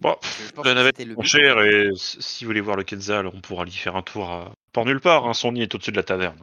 Bon, 0.00 0.16
Je 0.38 0.48
pense 0.52 0.64
la 0.64 0.74
navette 0.74 0.98
est 1.00 1.24
chère 1.24 1.60
et 1.62 1.90
si 1.96 2.44
vous 2.44 2.48
voulez 2.48 2.60
voir 2.60 2.76
le 2.76 2.82
Quetzal, 2.84 3.26
on 3.28 3.40
pourra 3.40 3.62
aller 3.62 3.70
faire 3.70 3.94
un 3.96 4.02
tour 4.02 4.28
à 4.30 4.52
Port 4.72 4.84
Nulle 4.86 5.00
Part. 5.00 5.26
Hein. 5.26 5.34
Son 5.34 5.52
nid 5.52 5.62
est 5.62 5.74
au-dessus 5.74 5.90
de 5.92 5.96
la 5.96 6.02
taverne. 6.04 6.38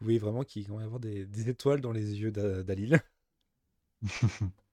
Vous 0.00 0.04
voyez 0.06 0.18
vraiment 0.18 0.42
qu'il 0.44 0.66
va 0.68 0.80
y 0.80 0.84
avoir 0.84 1.00
des, 1.00 1.26
des 1.26 1.48
étoiles 1.48 1.80
dans 1.80 1.92
les 1.92 2.18
yeux 2.20 2.30
d'A- 2.32 2.62
d'Alil. 2.62 3.00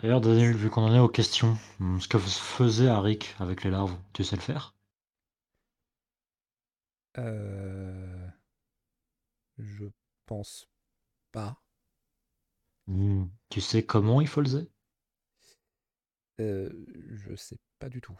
D'ailleurs, 0.00 0.22
Daniel, 0.22 0.56
vu 0.56 0.70
qu'on 0.70 0.84
en 0.84 0.94
est 0.94 0.98
aux 0.98 1.06
questions, 1.10 1.58
hum, 1.80 2.00
ce 2.00 2.08
que 2.08 2.18
faisait 2.18 2.88
Arik 2.88 3.36
avec 3.40 3.62
les 3.62 3.70
larves, 3.70 3.94
tu 4.14 4.24
sais 4.24 4.36
le 4.36 4.40
faire? 4.40 4.72
Euh, 7.18 8.30
je 9.58 9.90
pense 10.26 10.68
pas. 11.32 11.62
Hum, 12.88 13.30
Tu 13.48 13.60
sais 13.60 13.84
comment 13.86 14.20
il 14.20 14.26
faisait 14.26 14.68
Euh, 16.40 16.70
je 17.12 17.34
sais 17.36 17.58
pas 17.78 17.88
du 17.90 18.00
tout. 18.00 18.18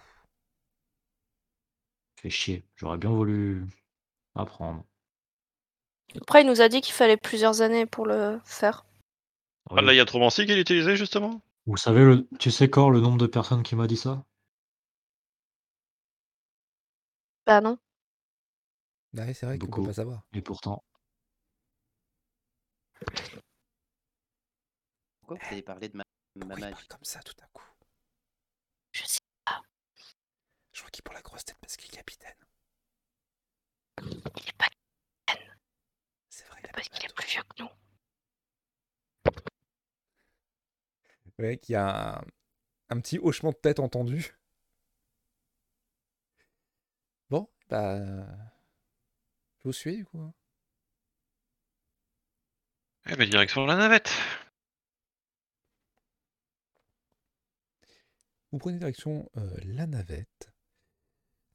Fait 2.21 2.29
chier, 2.29 2.67
j'aurais 2.77 2.99
bien 2.99 3.09
voulu 3.09 3.65
apprendre. 4.35 4.85
Après, 6.21 6.43
il 6.43 6.47
nous 6.47 6.61
a 6.61 6.69
dit 6.69 6.83
qu'il 6.83 6.93
fallait 6.93 7.17
plusieurs 7.17 7.63
années 7.63 7.87
pour 7.87 8.05
le 8.05 8.39
faire. 8.45 8.85
Ah, 9.71 9.81
là, 9.81 9.93
il 9.93 9.97
y 9.97 10.01
a 10.01 10.05
Tromancy 10.05 10.45
qui 10.45 10.59
utilisé 10.59 10.97
justement? 10.97 11.41
Vous 11.67 11.77
savez, 11.77 12.05
le... 12.05 12.27
tu 12.41 12.51
sais, 12.51 12.69
Cor, 12.69 12.91
le 12.91 12.99
nombre 13.01 13.19
de 13.19 13.27
personnes 13.29 13.63
qui 13.63 13.77
m'a 13.77 13.87
dit 13.87 13.97
ça? 13.97 14.25
Bah 17.47 17.61
non. 17.61 17.79
Ah 19.19 19.25
oui, 19.27 19.35
c'est 19.35 19.47
vrai 19.47 19.59
qu'on 19.59 19.73
peut 19.73 19.73
Beaucoup. 19.73 19.83
pas 19.83 19.95
savoir. 19.95 20.23
Et 20.33 20.41
pourtant, 20.43 20.85
Pourquoi 25.21 25.37
vous 25.37 25.53
avez 25.53 25.61
parlé 25.63 25.89
de 25.91 25.97
ma, 25.99 26.05
ma 26.37 26.47
Pourquoi 26.47 26.69
il 26.69 26.71
parle 26.73 26.87
comme 26.89 27.05
ça 27.05 27.23
tout 27.23 27.35
d'un 27.35 27.47
coup? 27.53 27.63
Je 28.93 29.05
sais 29.05 29.21
Je 30.73 30.79
crois 30.79 30.91
qu'il 30.93 31.03
prend 31.03 31.15
la 31.15 31.23
grosse 31.23 31.45
tête 31.45 31.59
parce 31.61 31.77
qu'il 31.77 31.93
est 31.93 31.97
capitaine. 31.97 32.37
Il 34.03 34.49
est 34.49 34.57
pas 34.57 34.69
C'est 36.31 36.47
vrai, 36.47 36.61
il 36.65 36.71
parce 36.71 36.89
pas 36.89 36.97
qu'il 36.97 37.11
est 37.11 37.15
plus 37.15 37.27
vieux 37.27 37.43
que 37.43 37.63
nous. 37.65 37.69
de- 41.39 41.45
Ouais, 41.45 41.57
qu'il 41.59 41.73
y 41.75 41.77
a 41.77 42.19
un, 42.19 42.23
un 42.91 43.01
petit 43.01 43.19
hochement 43.21 43.51
de 43.53 43.57
tête 43.57 43.81
entendu. 43.81 44.37
Bon, 47.31 47.49
bah. 47.69 48.27
Je 49.59 49.65
vous 49.65 49.73
suis 49.75 49.97
du 49.99 50.07
coup. 50.07 50.33
Eh 53.09 53.15
ben, 53.17 53.29
direction 53.29 53.65
la 53.67 53.77
navette. 53.77 54.11
Vous 58.51 58.59
prenez 58.59 58.79
direction 58.79 59.31
euh, 59.37 59.57
la 59.65 59.87
navette. 59.87 60.51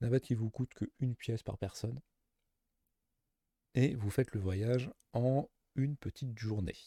Navette 0.02 0.24
qui 0.24 0.34
vous 0.34 0.50
coûte 0.50 0.74
que 0.74 0.86
une 1.00 1.16
pièce 1.16 1.44
par 1.44 1.58
personne. 1.58 2.00
Et 3.76 3.96
vous 3.96 4.10
faites 4.10 4.32
le 4.34 4.40
voyage 4.40 4.90
en 5.14 5.50
une 5.76 5.98
petite 5.98 6.38
journée. 6.38 6.78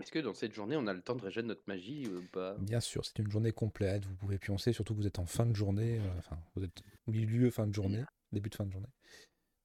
Est-ce 0.00 0.10
que 0.10 0.18
dans 0.18 0.34
cette 0.34 0.52
journée, 0.52 0.76
on 0.76 0.86
a 0.86 0.92
le 0.92 1.02
temps 1.02 1.14
de 1.14 1.22
régénérer 1.22 1.48
notre 1.48 1.62
magie 1.66 2.06
ou 2.08 2.22
pas? 2.32 2.54
Bien 2.58 2.80
sûr, 2.80 3.04
c'est 3.04 3.18
une 3.18 3.30
journée 3.30 3.52
complète. 3.52 4.04
Vous 4.04 4.16
pouvez 4.16 4.38
pioncer, 4.38 4.72
surtout 4.72 4.94
que 4.94 5.00
vous 5.00 5.06
êtes 5.06 5.18
en 5.18 5.26
fin 5.26 5.46
de 5.46 5.54
journée. 5.54 6.00
euh, 6.00 6.18
Enfin, 6.18 6.38
vous 6.54 6.64
êtes 6.64 6.82
au 7.06 7.12
milieu 7.12 7.50
fin 7.50 7.66
de 7.66 7.74
journée, 7.74 8.04
début 8.32 8.50
de 8.50 8.54
fin 8.56 8.66
de 8.66 8.72
journée. 8.72 8.88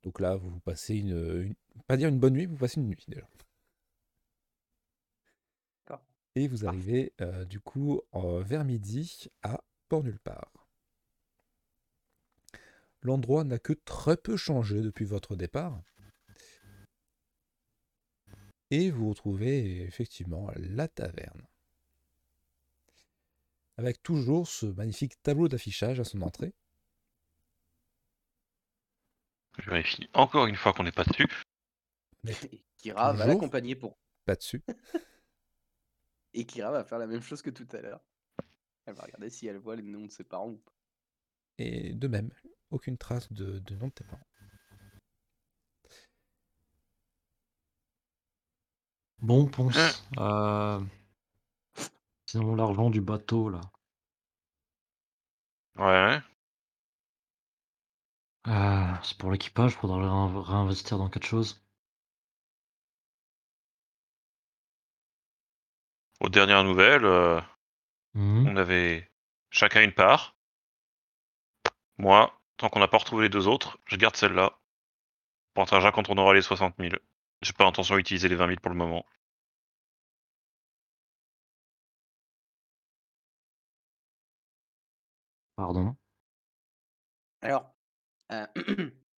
Donc 0.10 0.22
là, 0.22 0.36
vous 0.38 0.60
passez 0.62 0.96
une, 0.96 1.44
une- 1.44 1.56
Pas 1.86 1.96
dire 1.96 2.10
une 2.10 2.18
bonne 2.18 2.34
nuit, 2.34 2.48
vous 2.48 2.58
passez 2.58 2.80
une 2.80 2.88
nuit 2.88 3.06
déjà. 3.08 3.28
Et 6.34 6.48
vous 6.48 6.66
arrivez 6.66 7.14
euh, 7.22 7.46
du 7.46 7.60
coup 7.60 8.02
euh, 8.16 8.42
vers 8.42 8.66
midi 8.66 9.28
à 9.44 9.62
Port-Nulle-Part. 9.88 10.52
L'endroit 13.04 13.44
n'a 13.44 13.60
que 13.60 13.74
très 13.74 14.18
peu 14.18 14.36
changé 14.36 14.82
depuis 14.82 15.06
votre 15.06 15.36
départ. 15.36 15.80
Et 18.72 18.90
vous 18.90 19.10
retrouvez 19.10 19.84
effectivement 19.84 20.50
la 20.56 20.88
taverne. 20.88 21.44
Avec 23.78 24.02
toujours 24.02 24.48
ce 24.48 24.66
magnifique 24.66 25.22
tableau 25.22 25.48
d'affichage 25.48 26.00
à 26.00 26.04
son 26.04 26.24
entrée. 26.24 26.56
Je 29.60 29.70
vérifie 29.70 30.10
encore 30.14 30.48
une 30.48 30.56
fois 30.56 30.74
qu'on 30.74 30.84
n'est 30.84 30.92
pas 30.92 31.04
dessus. 31.04 31.28
Et 32.28 32.64
Kira 32.78 33.14
va 33.14 33.26
l'accompagner 33.26 33.76
pour. 33.76 33.98
Pas 34.26 34.36
dessus. 34.36 34.64
Et 36.34 36.46
Kira 36.46 36.72
va 36.72 36.84
faire 36.84 37.00
la 37.00 37.08
même 37.08 37.22
chose 37.22 37.42
que 37.42 37.50
tout 37.50 37.68
à 37.72 37.82
l'heure. 37.82 38.02
Elle 38.86 38.94
va 38.94 39.04
regarder 39.04 39.30
si 39.30 39.48
elle 39.48 39.58
voit 39.58 39.76
les 39.76 39.84
noms 39.84 40.06
de 40.06 40.12
ses 40.12 40.24
parents 40.24 40.50
ou 40.50 40.58
pas. 40.58 40.72
Et 41.58 41.94
de 41.94 42.08
même, 42.08 42.32
aucune 42.72 42.98
trace 42.98 43.32
de, 43.34 43.60
de 43.60 43.76
nom 43.76 43.88
de 43.88 43.94
tes 43.94 44.04
parents. 44.04 44.26
bon, 49.20 49.48
Ponce. 49.48 50.06
Euh... 50.18 50.80
Sinon, 52.26 52.56
l'argent 52.56 52.90
du 52.90 53.02
bateau, 53.02 53.50
là. 53.50 53.62
Ouais. 55.76 56.20
Euh, 58.48 58.94
c'est 59.02 59.18
pour 59.18 59.32
l'équipage, 59.32 59.76
faudra 59.76 59.98
le 59.98 60.06
réin- 60.06 60.42
réinvestir 60.44 60.98
dans 60.98 61.10
quelque 61.10 61.26
chose. 61.26 61.64
Aux 66.22 66.30
dernières 66.30 66.64
nouvelles, 66.64 67.04
euh, 67.04 67.42
Mhm. 68.16 68.48
on 68.50 68.56
avait 68.58 69.12
chacun 69.52 69.82
une 69.84 69.94
part. 69.94 70.38
Moi, 72.00 72.34
tant 72.58 72.68
qu'on 72.70 72.80
n'a 72.80 72.88
pas 72.88 72.98
retrouvé 72.98 73.22
les 73.26 73.30
deux 73.30 73.48
autres, 73.48 73.78
je 73.86 73.96
garde 73.96 74.16
celle-là. 74.16 74.58
Pour 75.54 75.64
un 75.64 75.68
trajet 75.68 75.92
quand 75.92 76.10
on 76.10 76.18
aura 76.18 76.34
les 76.34 76.42
60 76.42 76.78
000. 76.80 77.00
J'ai 77.44 77.54
pas 77.54 77.66
l'intention 77.66 77.96
d'utiliser 77.96 78.30
les 78.30 78.36
20 78.36 78.48
000 78.48 78.60
pour 78.62 78.72
le 78.72 78.78
moment. 78.78 79.06
Pardon. 85.56 85.96
Alors, 87.42 87.76
euh, 88.32 88.46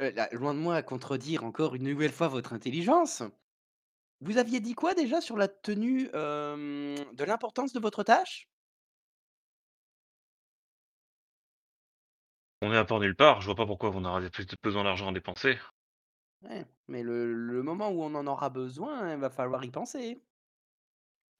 euh, 0.00 0.10
là, 0.12 0.28
loin 0.32 0.54
de 0.54 0.58
moi 0.58 0.76
à 0.76 0.82
contredire 0.82 1.44
encore 1.44 1.74
une 1.74 1.84
nouvelle 1.84 2.12
fois 2.12 2.28
votre 2.28 2.52
intelligence, 2.52 3.22
Vous 4.20 4.38
aviez 4.38 4.60
dit 4.60 4.74
quoi 4.74 4.94
déjà 4.94 5.20
sur 5.20 5.36
la 5.36 5.48
tenue, 5.48 6.08
hem, 6.14 6.94
de 7.14 7.24
l'importance 7.24 7.72
de 7.72 7.80
votre 7.80 8.04
tâche? 8.04 8.48
On 12.62 12.72
est 12.72 12.76
à 12.76 12.84
port 12.84 13.00
nulle 13.00 13.16
part, 13.16 13.40
je 13.40 13.46
vois 13.46 13.56
pas 13.56 13.66
pourquoi 13.66 13.90
on 13.96 14.04
aurait 14.04 14.30
plus 14.30 14.46
besoin 14.62 14.84
d'argent 14.84 15.08
à 15.08 15.12
dépenser. 15.12 15.58
Ouais, 16.42 16.64
mais 16.88 17.02
le 17.04 17.32
le 17.32 17.62
moment 17.62 17.90
où 17.90 18.02
on 18.02 18.14
en 18.16 18.26
aura 18.26 18.50
besoin, 18.50 19.12
il 19.14 19.20
va 19.20 19.30
falloir 19.30 19.64
y 19.64 19.70
penser. 19.70 20.20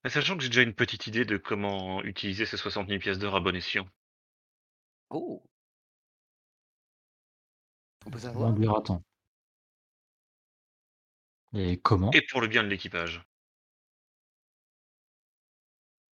Sachant 0.08 0.36
que 0.36 0.42
j'ai 0.42 0.48
déjà 0.48 0.62
une 0.62 0.74
petite 0.74 1.06
idée 1.06 1.24
de 1.24 1.36
comment 1.36 2.02
utiliser 2.02 2.46
ces 2.46 2.56
60 2.56 2.88
000 2.88 2.98
pièces 2.98 3.20
d'or 3.20 3.36
à 3.36 3.40
bon 3.40 3.54
escient. 3.54 3.86
Oh! 5.10 5.42
On 8.06 8.10
peut 8.10 8.18
savoir? 8.18 8.54
Et 11.54 11.80
comment? 11.80 12.10
Et 12.12 12.22
pour 12.22 12.40
le 12.40 12.48
bien 12.48 12.62
de 12.62 12.68
l'équipage. 12.68 13.22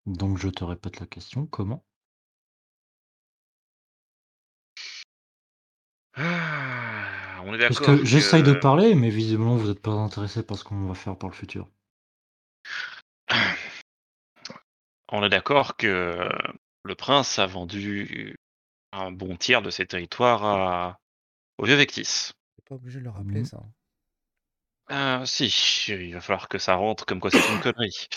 Donc 0.06 0.38
je 0.38 0.50
te 0.50 0.64
répète 0.64 1.00
la 1.00 1.08
question, 1.08 1.46
comment? 1.48 1.84
Ah, 6.16 7.42
on 7.46 7.54
est 7.54 7.58
Parce 7.58 7.80
d'accord 7.80 7.98
que 7.98 8.06
j'essaye 8.06 8.44
de 8.44 8.54
que 8.54 8.60
parler, 8.60 8.94
mais 8.96 9.10
visiblement 9.10 9.56
vous 9.56 9.70
êtes 9.70 9.82
pas 9.82 9.92
intéressé 9.92 10.44
par 10.44 10.58
ce 10.58 10.64
qu'on 10.64 10.88
va 10.88 10.94
faire 10.94 11.18
pour 11.18 11.30
le 11.30 11.36
futur. 11.36 11.68
on 15.12 15.24
est 15.24 15.30
d'accord 15.30 15.78
que 15.78 16.30
le 16.84 16.96
prince 16.96 17.40
a 17.40 17.48
vendu 17.48 18.36
un 18.92 19.12
bon 19.12 19.38
tiers 19.38 19.62
de 19.62 19.70
ses 19.70 19.88
territoires 19.88 20.44
à 20.44 21.00
au 21.58 21.66
vieux 21.66 21.76
Vectis. 21.76 22.32
T'es 22.56 22.64
pas 22.66 22.76
obligé 22.76 23.00
de 23.00 23.06
le 23.06 23.10
rappeler, 23.10 23.42
Mmh. 23.42 23.46
ça. 23.46 23.64
Ah 24.88 25.24
si, 25.26 25.48
il 25.88 26.14
va 26.14 26.22
falloir 26.22 26.50
que 26.50 26.58
ça 26.58 26.76
rentre 26.76 27.06
comme 27.06 27.20
quoi 27.20 27.32
c'est 27.32 27.54
une 27.54 27.62
connerie. 27.62 28.08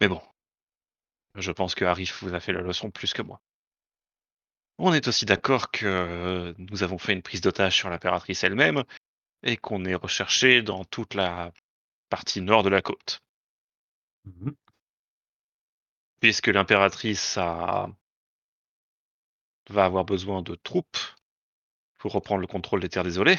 Mais 0.00 0.08
bon. 0.08 0.22
Je 1.34 1.52
pense 1.52 1.74
que 1.74 1.84
Arif 1.84 2.22
vous 2.22 2.34
a 2.34 2.40
fait 2.40 2.52
la 2.52 2.60
leçon 2.60 2.90
plus 2.90 3.12
que 3.12 3.22
moi. 3.22 3.40
On 4.78 4.94
est 4.94 5.08
aussi 5.08 5.26
d'accord 5.26 5.70
que 5.70 6.54
nous 6.58 6.82
avons 6.82 6.98
fait 6.98 7.12
une 7.12 7.22
prise 7.22 7.40
d'otage 7.40 7.76
sur 7.76 7.90
l'impératrice 7.90 8.44
elle-même 8.44 8.84
et 9.42 9.56
qu'on 9.56 9.84
est 9.84 9.94
recherché 9.94 10.62
dans 10.62 10.84
toute 10.84 11.14
la 11.14 11.52
partie 12.08 12.40
nord 12.40 12.62
de 12.62 12.68
la 12.70 12.82
côte. 12.82 13.20
Mmh 14.24 14.50
Puisque 16.20 16.48
l'impératrice 16.48 17.36
a... 17.38 17.88
va 19.70 19.84
avoir 19.84 20.04
besoin 20.04 20.42
de 20.42 20.54
troupes 20.54 20.98
pour 22.00 22.12
reprendre 22.12 22.40
le 22.40 22.46
contrôle 22.46 22.80
des 22.80 22.88
terres 22.88 23.04
désolées, 23.04 23.38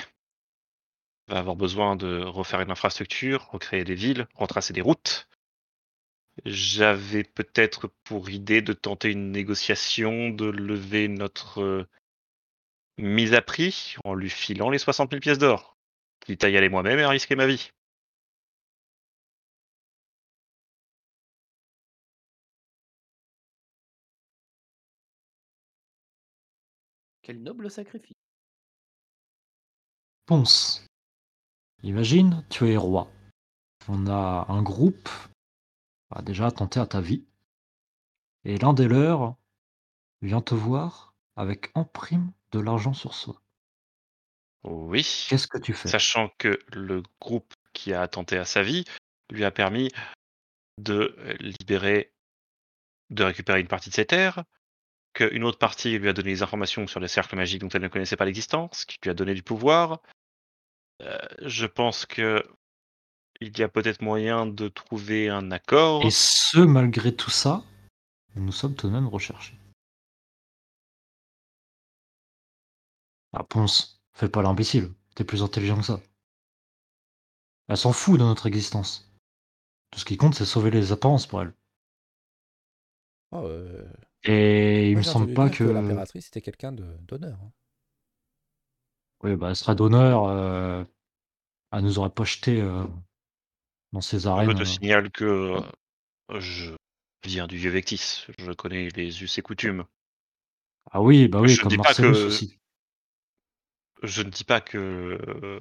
va 1.27 1.39
avoir 1.39 1.55
besoin 1.55 1.95
de 1.95 2.21
refaire 2.23 2.61
une 2.61 2.71
infrastructure, 2.71 3.49
recréer 3.51 3.83
des 3.83 3.95
villes, 3.95 4.27
retracer 4.35 4.71
des 4.73 4.81
routes. 4.81 5.27
J'avais 6.45 7.23
peut-être 7.23 7.87
pour 8.03 8.29
idée 8.29 8.61
de 8.61 8.73
tenter 8.73 9.09
une 9.11 9.31
négociation, 9.31 10.29
de 10.29 10.45
lever 10.45 11.07
notre 11.07 11.61
euh, 11.61 11.87
mise 12.97 13.33
à 13.33 13.41
prix 13.41 13.95
en 14.03 14.13
lui 14.13 14.29
filant 14.29 14.69
les 14.69 14.77
60 14.77 15.11
000 15.11 15.21
pièces 15.21 15.39
d'or. 15.39 15.77
Quitte 16.21 16.43
à 16.43 16.49
y 16.49 16.57
aller 16.57 16.69
moi-même 16.69 16.99
et 16.99 17.03
à 17.03 17.09
risquer 17.09 17.35
ma 17.35 17.47
vie. 17.47 17.71
Quel 27.23 27.41
noble 27.41 27.69
sacrifice. 27.71 28.30
Imagine, 31.83 32.45
tu 32.49 32.69
es 32.69 32.77
roi. 32.77 33.11
On 33.89 34.07
a 34.07 34.45
un 34.47 34.61
groupe 34.61 35.09
a 36.09 36.21
déjà 36.21 36.47
attenté 36.47 36.79
à 36.79 36.85
ta 36.85 37.01
vie. 37.01 37.25
Et 38.45 38.57
l'un 38.57 38.73
des 38.73 38.87
leurs 38.87 39.35
vient 40.21 40.41
te 40.41 40.55
voir 40.55 41.13
avec 41.35 41.69
en 41.75 41.83
prime 41.83 42.31
de 42.51 42.59
l'argent 42.59 42.93
sur 42.93 43.13
soi. 43.13 43.41
Oui. 44.63 45.25
Qu'est-ce 45.29 45.47
que 45.47 45.57
tu 45.57 45.73
fais? 45.73 45.89
Sachant 45.89 46.29
que 46.37 46.59
le 46.71 47.03
groupe 47.19 47.53
qui 47.73 47.93
a 47.93 48.01
attenté 48.01 48.37
à 48.37 48.45
sa 48.45 48.63
vie 48.63 48.85
lui 49.31 49.43
a 49.43 49.51
permis 49.51 49.91
de 50.77 51.15
libérer, 51.39 52.13
de 53.09 53.23
récupérer 53.23 53.59
une 53.59 53.67
partie 53.67 53.89
de 53.89 53.95
ses 53.95 54.05
terres, 54.05 54.45
qu'une 55.13 55.43
autre 55.43 55.57
partie 55.57 55.97
lui 55.97 56.07
a 56.07 56.13
donné 56.13 56.31
des 56.31 56.43
informations 56.43 56.87
sur 56.87 57.01
des 57.01 57.07
cercles 57.07 57.35
magiques 57.35 57.61
dont 57.61 57.69
elle 57.69 57.81
ne 57.81 57.87
connaissait 57.89 58.15
pas 58.15 58.25
l'existence, 58.25 58.85
qui 58.85 58.97
lui 59.03 59.09
a 59.09 59.13
donné 59.13 59.33
du 59.33 59.43
pouvoir. 59.43 60.01
Euh, 61.01 61.17
je 61.41 61.65
pense 61.65 62.05
que 62.05 62.43
il 63.39 63.57
y 63.57 63.63
a 63.63 63.69
peut-être 63.69 64.01
moyen 64.01 64.45
de 64.45 64.67
trouver 64.67 65.29
un 65.29 65.49
accord. 65.51 66.05
Et 66.05 66.11
ce, 66.11 66.59
malgré 66.59 67.15
tout 67.15 67.31
ça, 67.31 67.63
nous 68.35 68.51
sommes 68.51 68.75
tout 68.75 68.87
de 68.87 68.93
même 68.93 69.07
recherchés. 69.07 69.57
Ah, 73.33 73.43
Ponce, 73.43 74.01
fais 74.13 74.29
pas 74.29 74.41
l'imbécile. 74.41 74.91
T'es 75.15 75.23
plus 75.23 75.41
intelligent 75.41 75.77
que 75.77 75.85
ça. 75.85 75.99
Elle 77.67 77.77
s'en 77.77 77.93
fout 77.93 78.19
de 78.19 78.23
notre 78.25 78.45
existence. 78.47 79.09
Tout 79.91 79.99
ce 79.99 80.05
qui 80.05 80.17
compte, 80.17 80.35
c'est 80.35 80.45
sauver 80.45 80.71
les 80.71 80.91
apparences 80.91 81.25
pour 81.27 81.41
elle. 81.41 81.53
Oh, 83.31 83.43
euh, 83.45 83.89
Et 84.23 84.89
il 84.89 84.93
moi, 84.93 84.99
me 84.99 85.03
semble 85.03 85.33
pas 85.33 85.49
que. 85.49 85.63
l'impératrice 85.63 86.27
était 86.27 86.41
quelqu'un 86.41 86.73
de- 86.73 86.97
d'honneur. 87.07 87.39
hein. 87.41 87.51
Oui, 89.23 89.35
bah, 89.35 89.49
elle 89.49 89.55
serait 89.55 89.75
d'honneur. 89.75 90.25
euh, 90.25 90.83
Elle 91.71 91.83
nous 91.83 91.99
aurait 91.99 92.09
pas 92.09 92.23
jeté 92.23 92.61
euh, 92.61 92.83
dans 93.93 94.01
ces 94.01 94.21
Je 94.21 94.27
arènes. 94.27 94.53
te 94.55 94.61
euh. 94.61 94.65
signale 94.65 95.11
que 95.11 95.23
euh, 95.25 96.39
je 96.39 96.71
viens 97.23 97.47
du 97.47 97.57
vieux 97.57 97.71
Vectis. 97.71 98.25
Je 98.39 98.51
connais 98.51 98.89
les 98.89 99.23
us 99.23 99.37
et 99.37 99.41
coutumes. 99.41 99.85
Ah 100.91 101.01
oui, 101.01 101.27
bah 101.27 101.39
oui, 101.41 101.49
Je 101.49 101.57
ne 101.57 101.63
comme 101.63 101.69
dis 101.69 101.77
pas 101.77 101.83
Marcellus 101.83 102.13
que- 102.13 102.25
aussi. 102.27 102.59
Je 104.03 104.23
ne 104.23 104.29
dis 104.31 104.43
pas 104.43 104.61
que 104.61 104.77
euh, 104.79 105.59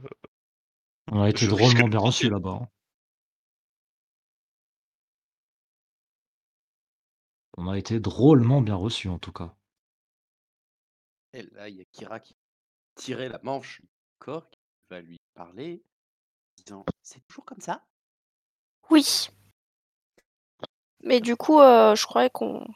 On 1.13 1.21
a 1.21 1.29
été 1.29 1.45
je 1.45 1.51
risque 1.51 1.59
drôlement 1.75 1.85
de 1.89 1.91
bien 1.91 1.99
reçus 2.01 2.31
là-bas. 2.31 2.59
hein. 2.63 2.69
On 7.59 7.69
a 7.69 7.77
été 7.77 8.01
drôlement 8.01 8.63
bien 8.63 8.77
reçus 8.77 9.09
en 9.09 9.19
tout 9.19 9.33
cas. 9.33 9.55
Et 11.35 11.43
là, 11.53 11.69
il 11.69 11.77
y 11.77 11.81
a 11.83 11.85
Kira 11.93 12.19
qui 12.19 12.35
tirait 12.95 13.29
la 13.29 13.41
manche 13.43 13.81
du 13.81 13.89
corps, 14.19 14.49
qui 14.51 14.59
va 14.91 15.01
lui 15.01 15.19
parler, 15.35 15.83
en 16.59 16.63
disant 16.65 16.85
C'est 17.03 17.27
toujours 17.29 17.45
comme 17.45 17.61
ça? 17.61 17.83
Oui. 18.91 19.29
Mais 21.03 21.21
du 21.21 21.37
coup, 21.37 21.61
euh, 21.61 21.95
je 21.95 22.05
croyais 22.07 22.31
qu'on. 22.31 22.67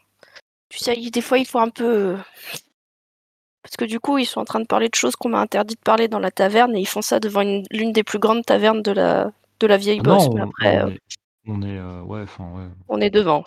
Tu 0.69 0.79
sais, 0.79 0.97
des 0.97 1.21
fois, 1.21 1.39
il 1.39 1.47
faut 1.47 1.59
un 1.59 1.69
peu. 1.71 2.17
Parce 3.63 3.77
que 3.77 3.85
du 3.85 3.99
coup, 4.01 4.19
ils 4.19 4.27
sont 4.27 4.41
en 4.41 4.45
train 4.45 4.61
de 4.61 4.67
parler 4.67 4.89
de 4.89 4.95
choses 4.95 5.17
qu'on 5.17 5.31
m'a 5.31 5.41
interdit 5.41 5.75
de 5.75 5.81
parler 5.81 6.09
dans 6.09 6.19
la 6.19 6.31
taverne 6.31 6.77
et 6.77 6.81
ils 6.81 6.89
font 6.89 7.01
ça 7.03 7.19
devant 7.19 7.41
une- 7.41 7.65
l'une 7.71 7.93
des 7.93 8.05
plus 8.05 8.19
grandes 8.19 8.45
tavernes 8.45 8.83
de 8.83 8.91
la, 8.93 9.33
de 9.61 9.67
la 9.67 9.77
vieille 9.79 10.01
bosse. 10.01 10.27
non, 10.29 10.35
Mais 10.35 10.41
on, 10.43 10.45
après, 10.45 10.83
on 10.83 10.89
est, 10.91 10.99
on 11.47 11.63
est, 11.63 11.79
euh, 11.79 12.03
ouais, 12.03 12.23
enfin 12.23 12.51
ouais. 12.53 12.69
on 12.89 13.01
est 13.01 13.11
devant. 13.11 13.45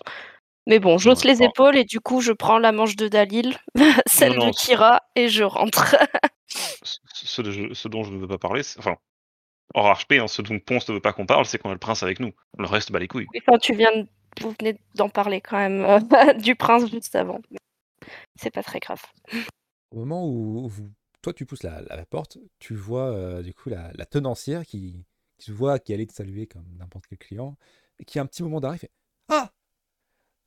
Mais 0.66 0.80
bon, 0.80 0.96
Ouais, 0.98 1.14
les 1.24 1.42
épaules 1.42 1.76
et 1.76 1.84
du 1.84 2.00
coup, 2.00 2.20
je 2.20 2.32
prends 2.32 2.58
la 2.58 2.72
manche 2.72 2.96
de 2.96 3.08
Dalil, 3.08 3.56
celle 4.06 4.36
non, 4.36 4.48
de 4.48 4.50
Kira 4.52 5.02
et 5.14 5.28
je 5.28 5.44
rentre. 5.44 5.94
Ce, 7.44 7.88
de- 7.88 7.88
dont 7.92 8.02
je 8.04 8.12
ne 8.12 8.18
veux 8.18 8.28
pas 8.28 8.38
parler, 8.38 8.62
enfin, 8.78 8.96
hors 9.74 9.92
HP, 9.98 10.18
hein, 10.20 10.28
ce 10.28 10.42
dont 10.42 10.58
Ponce 10.60 10.88
ne 10.88 10.94
veut 10.94 11.00
pas 11.00 11.12
qu'on 11.12 11.26
parle, 11.26 11.44
c'est 11.46 11.58
qu'on 11.58 11.70
a 11.70 11.74
le 11.74 11.78
prince 11.78 12.02
avec 12.02 12.20
nous. 12.20 12.32
Le 12.58 12.66
reste, 12.66 12.90
bah 12.92 12.98
les 12.98 13.08
couilles. 13.08 13.26
Enfin, 13.46 13.58
tu 13.58 13.74
viens 13.74 13.92
de... 13.96 14.06
Vous 14.40 14.54
venez 14.60 14.78
d'en 14.94 15.08
parler 15.08 15.40
quand 15.40 15.58
même 15.58 15.80
euh, 15.84 16.32
du 16.38 16.54
prince 16.54 16.90
juste 16.90 17.14
avant. 17.16 17.40
C'est 18.36 18.50
pas 18.52 18.62
très 18.62 18.78
grave. 18.78 19.02
Au 19.90 19.98
moment 20.00 20.26
où 20.28 20.68
vous- 20.68 20.90
toi 21.22 21.32
tu 21.32 21.44
pousses 21.46 21.64
la, 21.64 21.80
la 21.82 22.06
porte, 22.06 22.38
tu 22.60 22.74
vois 22.76 23.08
euh, 23.10 23.42
du 23.42 23.52
coup 23.52 23.68
la, 23.70 23.90
la 23.94 24.06
tenancière 24.06 24.64
qui, 24.64 25.04
qui 25.38 25.46
se 25.46 25.52
voit 25.52 25.78
qui 25.80 25.92
allait 25.92 26.06
te 26.06 26.12
saluer 26.12 26.46
comme 26.46 26.64
n'importe 26.78 27.06
quel 27.08 27.18
client 27.18 27.56
et 27.98 28.04
qui 28.04 28.18
a 28.18 28.22
un 28.22 28.26
petit 28.26 28.42
moment 28.44 28.60
d'arrêt 28.60 28.78
fait 28.78 28.92
Ah 29.28 29.50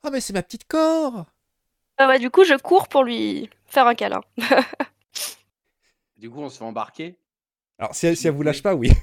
Ah 0.04 0.10
mais 0.10 0.20
c'est 0.20 0.32
ma 0.32 0.42
petite 0.42 0.64
corps 0.66 1.26
Ah 1.98 2.08
ouais, 2.08 2.18
du 2.18 2.30
coup, 2.30 2.44
je 2.44 2.54
cours 2.54 2.88
pour 2.88 3.04
lui 3.04 3.50
faire 3.66 3.86
un 3.86 3.94
câlin. 3.94 4.22
Du 6.22 6.30
coup, 6.30 6.40
on 6.40 6.48
se 6.48 6.58
fait 6.58 6.64
embarquer. 6.64 7.18
Alors 7.80 7.96
si 7.96 8.06
elle, 8.06 8.16
si 8.16 8.28
elle 8.28 8.34
vous 8.34 8.44
lâche 8.44 8.62
pas, 8.62 8.76
oui. 8.76 8.92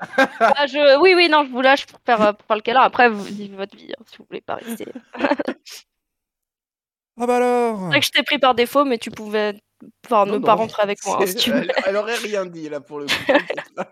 Ah, 0.00 0.66
je... 0.66 1.00
Oui, 1.00 1.14
oui, 1.14 1.28
non, 1.28 1.44
je 1.44 1.50
vous 1.50 1.60
lâche 1.60 1.86
pour 1.86 2.00
faire, 2.04 2.20
euh, 2.20 2.32
pour 2.32 2.46
faire 2.48 2.56
le 2.56 2.62
câlin. 2.62 2.80
Après, 2.80 3.08
vous 3.08 3.22
vivez 3.22 3.56
votre 3.56 3.76
vie, 3.76 3.92
hein, 3.92 4.02
si 4.06 4.16
vous 4.18 4.26
voulez 4.28 4.40
pas 4.40 4.56
rester. 4.56 4.86
Ah 7.20 7.26
bah 7.26 7.36
alors 7.36 7.78
C'est 7.78 7.86
vrai 7.86 8.00
que 8.00 8.06
je 8.06 8.10
t'ai 8.10 8.22
pris 8.24 8.38
par 8.38 8.54
défaut, 8.56 8.84
mais 8.84 8.98
tu 8.98 9.10
pouvais 9.12 9.60
enfin, 10.04 10.26
ne 10.26 10.32
Non, 10.32 10.40
pas 10.40 10.52
non, 10.54 10.58
rentrer 10.62 10.82
avec 10.82 10.98
moi. 11.04 11.18
hein, 11.20 11.26
si 11.26 11.34
tu 11.36 11.50
veux. 11.52 11.58
elle, 11.62 11.72
elle 11.86 11.96
aurait 11.96 12.16
rien 12.16 12.44
dit 12.46 12.68
là 12.68 12.80
pour 12.80 12.98
le 13.00 13.06
coup. 13.06 13.82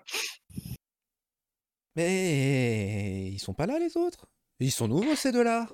Mais 1.94 3.30
ils 3.30 3.38
sont 3.38 3.54
pas 3.54 3.66
là 3.66 3.78
les 3.78 3.96
autres? 3.96 4.26
Ils 4.58 4.72
sont 4.72 4.88
nouveaux 4.88 5.14
ces 5.14 5.30
deux-là? 5.32 5.68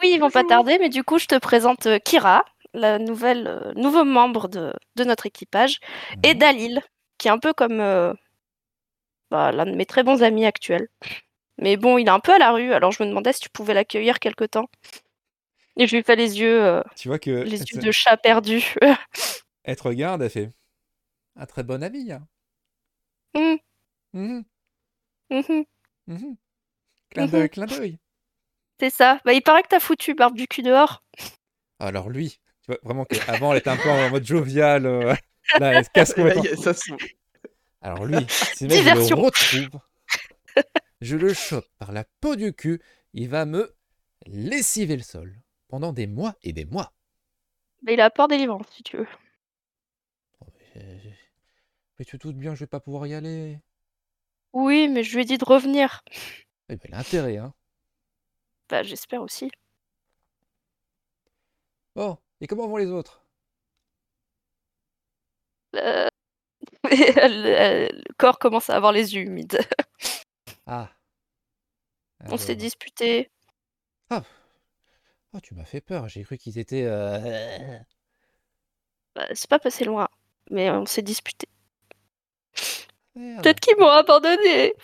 Oui, 0.00 0.10
ils 0.14 0.18
vont 0.20 0.30
pas 0.30 0.44
tarder, 0.44 0.78
mais 0.78 0.88
du 0.88 1.04
coup, 1.04 1.18
je 1.18 1.26
te 1.26 1.38
présente 1.38 1.86
euh, 1.86 1.98
Kira, 1.98 2.44
la 2.74 2.98
nouvelle, 2.98 3.46
euh, 3.48 3.72
nouveau 3.74 4.04
membre 4.04 4.48
de, 4.48 4.72
de 4.96 5.04
notre 5.04 5.26
équipage, 5.26 5.78
et 6.22 6.34
Mhm. 6.34 6.38
Dalil, 6.40 6.80
qui 7.18 7.28
est 7.28 7.30
un 7.30 7.38
peu 7.38 7.52
comme 7.52 7.80
euh, 7.80 8.12
bah, 9.30 9.52
l'un 9.52 9.66
de 9.66 9.74
mes 9.74 9.86
très 9.86 10.02
bons 10.02 10.22
amis 10.22 10.46
actuels. 10.46 10.88
Mais 11.58 11.76
bon, 11.76 11.98
il 11.98 12.06
est 12.06 12.10
un 12.10 12.20
peu 12.20 12.32
à 12.34 12.38
la 12.38 12.52
rue, 12.52 12.72
alors 12.72 12.92
je 12.92 13.02
me 13.02 13.08
demandais 13.08 13.32
si 13.32 13.40
tu 13.40 13.50
pouvais 13.50 13.74
l'accueillir 13.74 14.20
quelque 14.20 14.44
temps. 14.44 14.68
Et 15.76 15.86
je 15.86 15.96
lui 15.96 16.02
fais 16.02 16.16
les 16.16 16.40
yeux, 16.40 16.62
euh, 16.64 16.82
Tu 16.96 17.08
vois 17.08 17.18
que 17.18 17.30
les 17.30 17.60
yeux 17.60 17.80
de 17.80 17.90
chat 17.92 18.16
perdu. 18.16 18.74
elle 19.64 19.76
te 19.76 19.82
regarde, 19.82 20.22
elle 20.22 20.30
fait 20.30 20.50
un 21.36 21.46
très 21.46 21.62
bon 21.62 21.82
avis. 21.82 22.12
Hein. 22.12 22.26
Hum, 23.34 23.58
Mhm, 24.14 24.44
mhm, 25.30 25.64
mhm. 26.06 26.36
Clin 27.10 27.24
Mhm. 27.24 27.30
d'œil, 27.30 27.50
clin 27.50 27.66
d'œil. 27.66 27.98
C'est 28.80 28.90
ça. 28.90 29.20
Bah, 29.24 29.32
il 29.32 29.42
paraît 29.42 29.62
que 29.62 29.68
t'as 29.68 29.80
foutu 29.80 30.14
Barbucu 30.14 30.62
dehors. 30.62 31.02
Alors 31.80 32.08
lui, 32.10 32.40
vraiment 32.82 33.04
qu'avant 33.04 33.52
elle 33.52 33.58
était 33.58 33.70
un 33.70 33.76
peu 33.76 33.90
en 33.90 34.10
mode 34.10 34.24
jovial. 34.24 34.86
euh, 34.86 35.14
Là, 35.58 35.74
elle 35.74 35.84
se 35.84 35.90
casse 35.90 36.12
complètement. 36.14 36.44
ça 36.56 36.72
Alors 37.80 38.04
lui, 38.04 38.24
si 38.28 38.66
mec, 38.66 38.82
je 38.82 38.90
le 38.90 39.14
retrouve, 39.14 39.80
je 41.00 41.16
le 41.16 41.32
chope 41.34 41.68
par 41.78 41.92
la 41.92 42.04
peau 42.20 42.36
du 42.36 42.52
cul, 42.52 42.80
il 43.14 43.28
va 43.28 43.44
me 43.46 43.74
lessiver 44.26 44.96
le 44.96 45.02
sol 45.02 45.40
pendant 45.68 45.92
des 45.92 46.06
mois 46.06 46.34
et 46.42 46.52
des 46.52 46.64
mois. 46.64 46.92
Bah, 47.82 47.92
il 47.92 48.00
a 48.00 48.10
peur 48.10 48.28
des 48.28 48.38
livres, 48.38 48.60
si 48.70 48.82
tu 48.84 48.96
veux. 48.98 49.08
Oh, 50.40 50.46
mais, 50.74 51.00
mais 51.98 52.04
tu 52.04 52.18
te 52.18 52.26
doutes 52.26 52.36
bien 52.36 52.54
je 52.54 52.60
vais 52.60 52.66
pas 52.66 52.80
pouvoir 52.80 53.06
y 53.06 53.14
aller. 53.14 53.60
Oui, 54.52 54.88
mais 54.88 55.04
je 55.04 55.14
lui 55.14 55.22
ai 55.22 55.24
dit 55.24 55.38
de 55.38 55.44
revenir. 55.46 56.02
Eh 56.70 56.76
ben, 56.76 56.88
il 56.88 56.94
a 56.94 56.98
intérêt, 57.00 57.36
hein. 57.36 57.52
Bah, 58.70 58.82
j'espère 58.82 59.20
aussi. 59.22 59.50
Bon, 61.94 62.18
et 62.40 62.46
comment 62.46 62.66
vont 62.68 62.76
les 62.76 62.90
autres? 62.90 63.22
Euh, 65.76 66.08
le, 66.84 67.88
corps 68.16 68.38
commence 68.38 68.70
à 68.70 68.76
avoir 68.76 68.92
les 68.92 69.14
yeux 69.14 69.22
humides. 69.22 69.58
Ah. 70.66 70.90
On 72.26 72.36
s'est 72.36 72.52
Alors. 72.52 72.60
disputé. 72.60 73.30
Ah. 74.10 74.22
Oh, 75.32 75.40
tu 75.40 75.54
m'as 75.54 75.64
fait 75.64 75.80
peur, 75.80 76.08
j'ai 76.08 76.24
cru 76.24 76.38
qu'ils 76.38 76.58
étaient... 76.58 76.84
euh, 76.84 77.78
Bah, 79.14 79.26
c'est 79.34 79.48
pas 79.50 79.58
passé 79.58 79.84
loin, 79.84 80.08
mais 80.50 80.70
on 80.70 80.86
s'est 80.86 81.02
disputé. 81.02 81.48
Peut-être 83.14 83.60
qu'ils 83.60 83.76
m'ont 83.76 83.88
abandonné. 83.88 84.74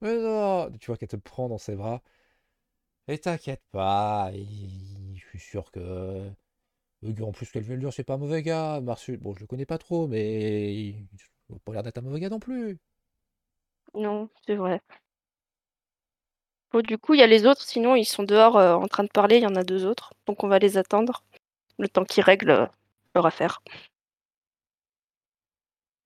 Mais 0.00 0.16
non 0.18 0.70
Tu 0.80 0.86
vois 0.86 0.96
qu'elle 0.96 1.08
te 1.08 1.16
prend 1.16 1.48
dans 1.48 1.58
ses 1.58 1.74
bras. 1.76 2.02
Et 3.08 3.18
t'inquiète 3.18 3.62
pas, 3.72 4.30
je 4.32 5.20
suis 5.28 5.40
sûr 5.40 5.70
que... 5.70 6.30
En 7.02 7.32
plus, 7.32 7.50
dire, 7.52 7.92
c'est 7.92 8.04
pas 8.04 8.14
un 8.14 8.18
mauvais 8.18 8.42
gars. 8.42 8.80
Marcus, 8.80 9.18
bon, 9.18 9.34
je 9.34 9.40
le 9.40 9.46
connais 9.46 9.66
pas 9.66 9.78
trop, 9.78 10.06
mais... 10.06 10.72
Il 10.74 11.06
n'a 11.50 11.58
pas 11.64 11.72
l'air 11.72 11.82
d'être 11.82 11.98
un 11.98 12.02
mauvais 12.02 12.20
gars 12.20 12.28
non 12.28 12.38
plus. 12.38 12.78
Non, 13.94 14.28
c'est 14.46 14.54
vrai. 14.56 14.80
Bon, 16.72 16.80
du 16.80 16.98
coup, 16.98 17.14
il 17.14 17.20
y 17.20 17.22
a 17.22 17.26
les 17.26 17.46
autres, 17.46 17.62
sinon 17.62 17.96
ils 17.96 18.04
sont 18.06 18.22
dehors 18.22 18.56
euh, 18.56 18.74
en 18.74 18.88
train 18.88 19.04
de 19.04 19.08
parler, 19.08 19.36
il 19.36 19.42
y 19.42 19.46
en 19.46 19.56
a 19.56 19.64
deux 19.64 19.84
autres. 19.84 20.14
Donc 20.26 20.42
on 20.44 20.48
va 20.48 20.58
les 20.58 20.78
attendre. 20.78 21.22
Le 21.78 21.88
temps 21.88 22.04
qu'ils 22.04 22.22
règlent 22.24 22.50
euh, 22.50 22.66
leur 23.14 23.26
affaire. 23.26 23.62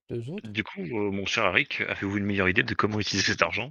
Deux 0.09 0.31
autres 0.31 0.49
Du 0.49 0.65
coup, 0.65 0.81
euh, 0.81 1.11
mon 1.13 1.27
cher 1.27 1.45
Arik, 1.45 1.83
avez-vous 1.83 2.17
une 2.19 2.25
meilleure 2.25 2.49
idée 2.49 2.65
de 2.65 2.75
comment 2.75 2.99
utiliser 2.99 3.33
cet 3.33 3.43
argent? 3.43 3.71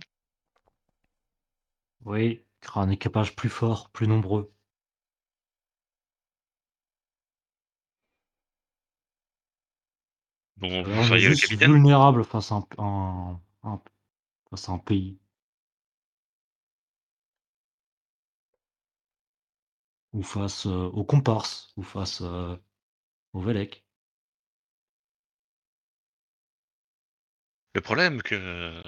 Oui, 2.05 2.41
créer 2.61 2.83
un 2.83 2.89
équipage 2.89 3.35
plus 3.35 3.49
fort, 3.49 3.89
plus 3.89 4.07
nombreux. 4.07 4.54
Bon, 10.69 10.83
vous 10.83 11.03
seriez 11.03 11.29
le 11.29 11.35
capitaine 11.35 11.73
vulnérable 11.73 12.23
face 12.23 12.51
à 12.51 12.55
un, 12.55 12.67
un- 12.77 13.41
un- 13.63 13.81
face 14.49 14.69
à 14.69 14.71
un 14.73 14.79
pays. 14.79 15.17
Ou 20.13 20.23
face 20.23 20.65
euh, 20.65 20.89
aux 20.93 21.03
comparses, 21.03 21.73
ou 21.75 21.83
face 21.83 22.21
euh, 22.21 22.55
au 23.33 23.41
Velec. 23.41 23.83
Le 27.73 27.81
problème 27.81 28.21
que... 28.21 28.81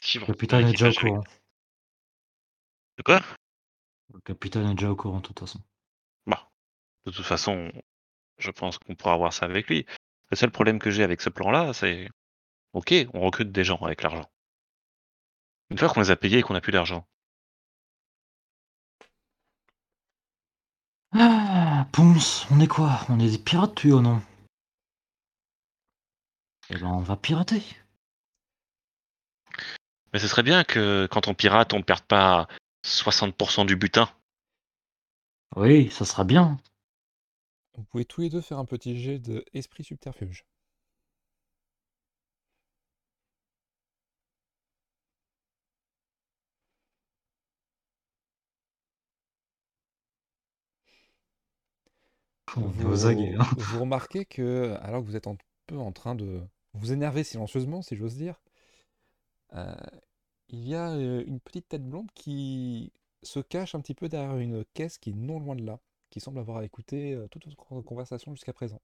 Si 0.00 0.18
Le 0.18 0.26
capitaine 0.26 0.66
est 0.66 0.72
déjà 0.72 0.90
au 0.90 0.92
courant. 0.92 1.24
De 2.98 3.02
quoi? 3.02 3.20
Le 4.12 4.20
capitaine 4.20 4.66
est 4.68 4.74
déjà 4.74 4.90
au 4.90 4.96
courant 4.96 5.20
de 5.20 5.26
toute 5.26 5.40
façon. 5.40 5.60
Bah, 6.26 6.50
de 7.06 7.10
toute 7.10 7.24
façon, 7.24 7.72
je 8.38 8.50
pense 8.50 8.78
qu'on 8.78 8.94
pourra 8.94 9.16
voir 9.16 9.32
ça 9.32 9.46
avec 9.46 9.68
lui. 9.68 9.86
Le 10.30 10.36
seul 10.36 10.50
problème 10.50 10.78
que 10.78 10.90
j'ai 10.90 11.02
avec 11.02 11.20
ce 11.20 11.30
plan-là, 11.30 11.72
c'est... 11.72 12.08
Ok, 12.72 12.94
on 13.14 13.20
recrute 13.20 13.52
des 13.52 13.64
gens 13.64 13.78
avec 13.82 14.02
l'argent. 14.02 14.28
Une 15.70 15.78
fois 15.78 15.88
qu'on 15.88 16.00
les 16.00 16.10
a 16.10 16.16
payés 16.16 16.38
et 16.38 16.42
qu'on 16.42 16.54
n'a 16.54 16.60
plus 16.60 16.72
d'argent, 16.72 17.06
Ah, 21.12 21.86
Ponce, 21.92 22.46
on 22.50 22.60
est 22.60 22.66
quoi? 22.66 23.00
On 23.08 23.18
est 23.18 23.30
des 23.30 23.38
pirates, 23.38 23.74
tu 23.74 23.92
ou 23.92 24.02
non? 24.02 24.20
Eh 26.68 26.74
ben, 26.74 26.88
on 26.88 27.00
va 27.00 27.16
pirater. 27.16 27.62
Mais 30.12 30.18
ce 30.18 30.28
serait 30.28 30.42
bien 30.42 30.62
que 30.64 31.08
quand 31.10 31.28
on 31.28 31.34
pirate, 31.34 31.72
on 31.72 31.78
ne 31.78 31.82
perde 31.82 32.04
pas 32.04 32.48
60% 32.84 33.64
du 33.66 33.76
butin. 33.76 34.10
Oui, 35.54 35.90
ça 35.90 36.04
sera 36.04 36.24
bien. 36.24 36.58
Vous 37.76 37.84
pouvez 37.84 38.04
tous 38.04 38.22
les 38.22 38.28
deux 38.28 38.40
faire 38.40 38.58
un 38.58 38.64
petit 38.64 38.96
jet 38.98 39.18
de 39.18 39.44
esprit 39.54 39.84
subterfuge. 39.84 40.44
Vous, 52.56 53.06
hein. 53.06 53.46
vous 53.58 53.80
remarquez 53.80 54.24
que, 54.24 54.76
alors 54.80 55.02
que 55.02 55.06
vous 55.06 55.16
êtes 55.16 55.26
un 55.26 55.36
peu 55.66 55.78
en 55.78 55.92
train 55.92 56.14
de 56.14 56.40
vous 56.74 56.92
énerver 56.92 57.24
silencieusement, 57.24 57.82
si 57.82 57.96
j'ose 57.96 58.16
dire, 58.16 58.40
euh, 59.54 59.74
il 60.48 60.66
y 60.68 60.74
a 60.74 60.90
euh, 60.92 61.24
une 61.26 61.40
petite 61.40 61.68
tête 61.68 61.84
blonde 61.88 62.10
qui 62.14 62.92
se 63.22 63.40
cache 63.40 63.74
un 63.74 63.80
petit 63.80 63.94
peu 63.94 64.08
derrière 64.08 64.36
une 64.38 64.64
caisse 64.74 64.98
qui 64.98 65.10
est 65.10 65.14
non 65.14 65.40
loin 65.40 65.56
de 65.56 65.64
là, 65.64 65.80
qui 66.16 66.20
semble 66.20 66.38
avoir 66.38 66.62
écouté 66.62 67.12
euh, 67.12 67.28
toute 67.28 67.44
notre 67.44 67.82
conversation 67.82 68.34
jusqu'à 68.34 68.54
présent. 68.54 68.80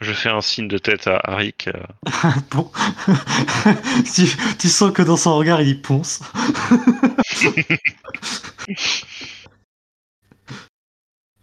Je 0.00 0.12
fais 0.12 0.28
un 0.28 0.40
signe 0.42 0.68
de 0.68 0.78
tête 0.78 1.08
à 1.08 1.16
Arik. 1.24 1.66
euh, 1.66 1.72
Bon. 2.52 2.70
tu, 4.14 4.26
tu 4.60 4.68
sens 4.68 4.92
que 4.92 5.02
dans 5.02 5.16
son 5.16 5.36
regard, 5.36 5.60
il 5.60 5.70
y 5.70 5.74
ponce. 5.74 6.20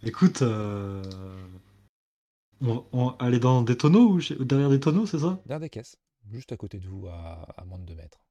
Écoute, 0.02 0.40
euh... 0.40 1.02
on, 2.62 2.84
on- 2.92 3.10
aller 3.18 3.38
dans 3.38 3.62
des 3.62 3.76
tonneaux 3.76 4.12
ou 4.14 4.20
chez- 4.20 4.36
derrière 4.36 4.70
des 4.70 4.80
tonneaux, 4.80 5.06
c'est 5.06 5.18
ça? 5.18 5.38
Derrière 5.44 5.60
des 5.60 5.70
caisses, 5.70 5.96
juste 6.30 6.52
à 6.52 6.56
côté 6.56 6.78
de 6.78 6.88
vous, 6.88 7.06
à, 7.08 7.42
à 7.60 7.64
moins 7.64 7.78
de 7.78 7.84
2 7.84 7.94
mètres. 7.94 8.24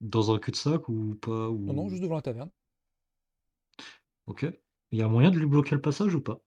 Dans 0.00 0.32
un 0.32 0.38
cul-de-sac 0.38 0.88
ou 0.88 1.16
pas 1.20 1.48
ou... 1.48 1.58
Non, 1.58 1.74
non, 1.74 1.88
juste 1.88 2.02
devant 2.02 2.16
la 2.16 2.22
taverne. 2.22 2.50
Ok. 4.26 4.44
Il 4.90 4.98
y 4.98 5.02
a 5.02 5.08
moyen 5.08 5.30
de 5.30 5.38
lui 5.38 5.46
bloquer 5.46 5.74
le 5.74 5.80
passage 5.80 6.14
ou 6.14 6.20
pas? 6.20 6.40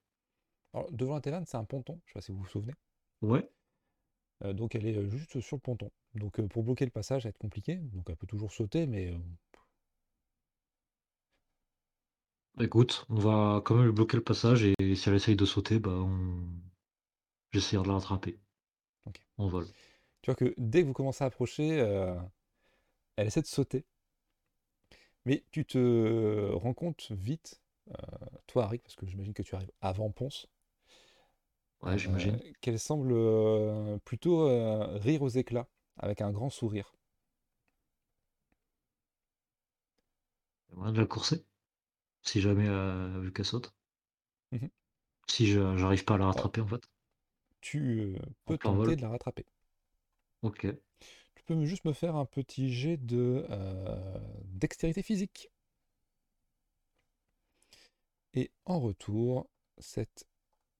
Alors, 0.73 0.89
devant 0.93 1.15
la 1.15 1.19
taverne, 1.21 1.45
c'est 1.45 1.57
un 1.57 1.65
ponton, 1.65 1.99
je 2.05 2.11
sais 2.11 2.13
pas 2.13 2.21
si 2.21 2.31
vous 2.31 2.37
vous 2.39 2.47
souvenez. 2.47 2.73
Ouais. 3.21 3.49
Euh, 4.43 4.53
donc 4.53 4.75
elle 4.75 4.85
est 4.87 4.95
euh, 4.97 5.07
juste 5.09 5.39
sur 5.41 5.57
le 5.57 5.61
ponton. 5.61 5.91
Donc 6.15 6.39
euh, 6.39 6.47
pour 6.47 6.63
bloquer 6.63 6.85
le 6.85 6.91
passage, 6.91 7.23
ça 7.23 7.27
va 7.27 7.31
être 7.31 7.37
compliqué. 7.37 7.75
Donc 7.77 8.09
elle 8.09 8.17
peut 8.17 8.27
toujours 8.27 8.51
sauter, 8.51 8.87
mais 8.87 9.11
euh, 9.11 9.17
Écoute, 12.59 13.05
on 13.09 13.15
va 13.15 13.61
quand 13.63 13.75
même 13.75 13.85
lui 13.85 13.91
bloquer 13.93 14.17
le 14.17 14.23
passage 14.23 14.63
et 14.63 14.95
si 14.95 15.09
elle 15.09 15.15
essaye 15.15 15.35
de 15.35 15.45
sauter, 15.45 15.79
bah 15.79 15.91
on... 15.91 16.43
J'essaierai 17.51 17.83
de 17.83 17.87
la 17.89 17.95
rattraper. 17.95 18.39
Ok. 19.05 19.19
On 19.37 19.47
vole. 19.47 19.67
tu 20.21 20.31
vois 20.31 20.35
que 20.35 20.53
dès 20.57 20.81
que 20.81 20.87
vous 20.87 20.93
commencez 20.93 21.23
à 21.23 21.27
approcher, 21.27 21.79
euh, 21.79 22.15
elle 23.17 23.27
essaie 23.27 23.41
de 23.41 23.47
sauter. 23.47 23.85
Mais 25.25 25.43
tu 25.51 25.63
te 25.65 26.51
rends 26.53 26.73
compte 26.73 27.11
vite, 27.11 27.61
toi 28.47 28.65
Harry, 28.65 28.79
parce 28.79 28.95
que 28.95 29.05
j'imagine 29.05 29.33
que 29.33 29.43
tu 29.43 29.55
arrives 29.55 29.71
avant 29.81 30.11
Ponce, 30.11 30.47
Ouais, 31.81 31.97
euh, 31.97 31.97
j'imagine. 31.97 32.39
qu'elle 32.61 32.79
semble 32.79 33.11
euh, 33.13 33.97
plutôt 34.05 34.47
euh, 34.47 34.97
rire 34.97 35.21
aux 35.21 35.29
éclats, 35.29 35.67
avec 35.97 36.21
un 36.21 36.31
grand 36.31 36.49
sourire? 36.49 36.93
Il 40.69 40.71
y 40.71 40.75
a 40.75 40.77
moyen 40.77 40.93
de 40.93 41.01
la 41.01 41.05
courser 41.05 41.45
Si 42.23 42.41
jamais, 42.41 42.67
euh, 42.67 43.21
vu 43.21 43.33
qu'elle 43.33 43.45
saute. 43.45 43.73
Mhm. 44.51 44.67
Si 45.29 45.45
je- 45.47 45.77
j'arrive 45.77 46.03
pas 46.03 46.15
à 46.15 46.17
la 46.17 46.25
rattraper, 46.25 46.59
en 46.59 46.67
fait. 46.67 46.81
Tu 47.61 48.15
euh, 48.15 48.17
peux 48.45 48.57
tenter 48.57 48.71
vol. 48.71 48.95
de 48.95 49.03
la 49.03 49.09
rattraper. 49.09 49.45
Ok. 50.41 50.65
Tu 51.35 51.43
peux 51.45 51.63
juste 51.65 51.85
me 51.85 51.93
faire 51.93 52.15
un 52.17 52.25
petit 52.25 52.71
jet 52.73 52.97
de 52.97 53.45
euh, 53.49 54.17
dextérité 54.45 55.01
physique. 55.03 55.49
Et 58.37 58.51
en 58.65 58.79
retour, 58.79 59.49
cette 59.79 60.25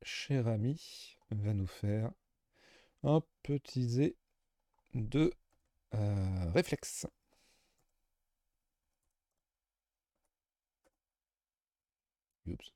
chère 0.03 0.47
amie 0.47 1.17
va 1.31 1.53
nous 1.53 1.67
faire 1.67 2.11
un 3.03 3.21
petit 3.43 3.89
jet 3.89 4.15
de 4.93 5.33
Euh, 5.95 6.51
réflexe. 6.53 7.07
Oups. 12.47 12.71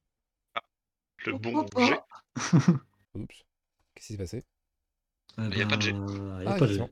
Le 1.25 1.33
bon 1.37 1.63
Pourquoi 1.63 1.85
jet. 1.87 1.95
pas 2.35 2.75
Oups. 3.15 3.45
Qu'est-ce 3.95 4.07
qui 4.07 4.13
s'est 4.13 4.17
passé? 4.17 4.45
Eh 5.37 5.57
Y 5.57 5.61
a 5.63 5.67
pas 5.67 5.77
de 5.77 5.81
jet. 5.81 5.93
Ah, 6.45 6.55
pas 6.57 6.67
de 6.67 6.73
jet. 6.73 6.85
effectivement. 6.85 6.89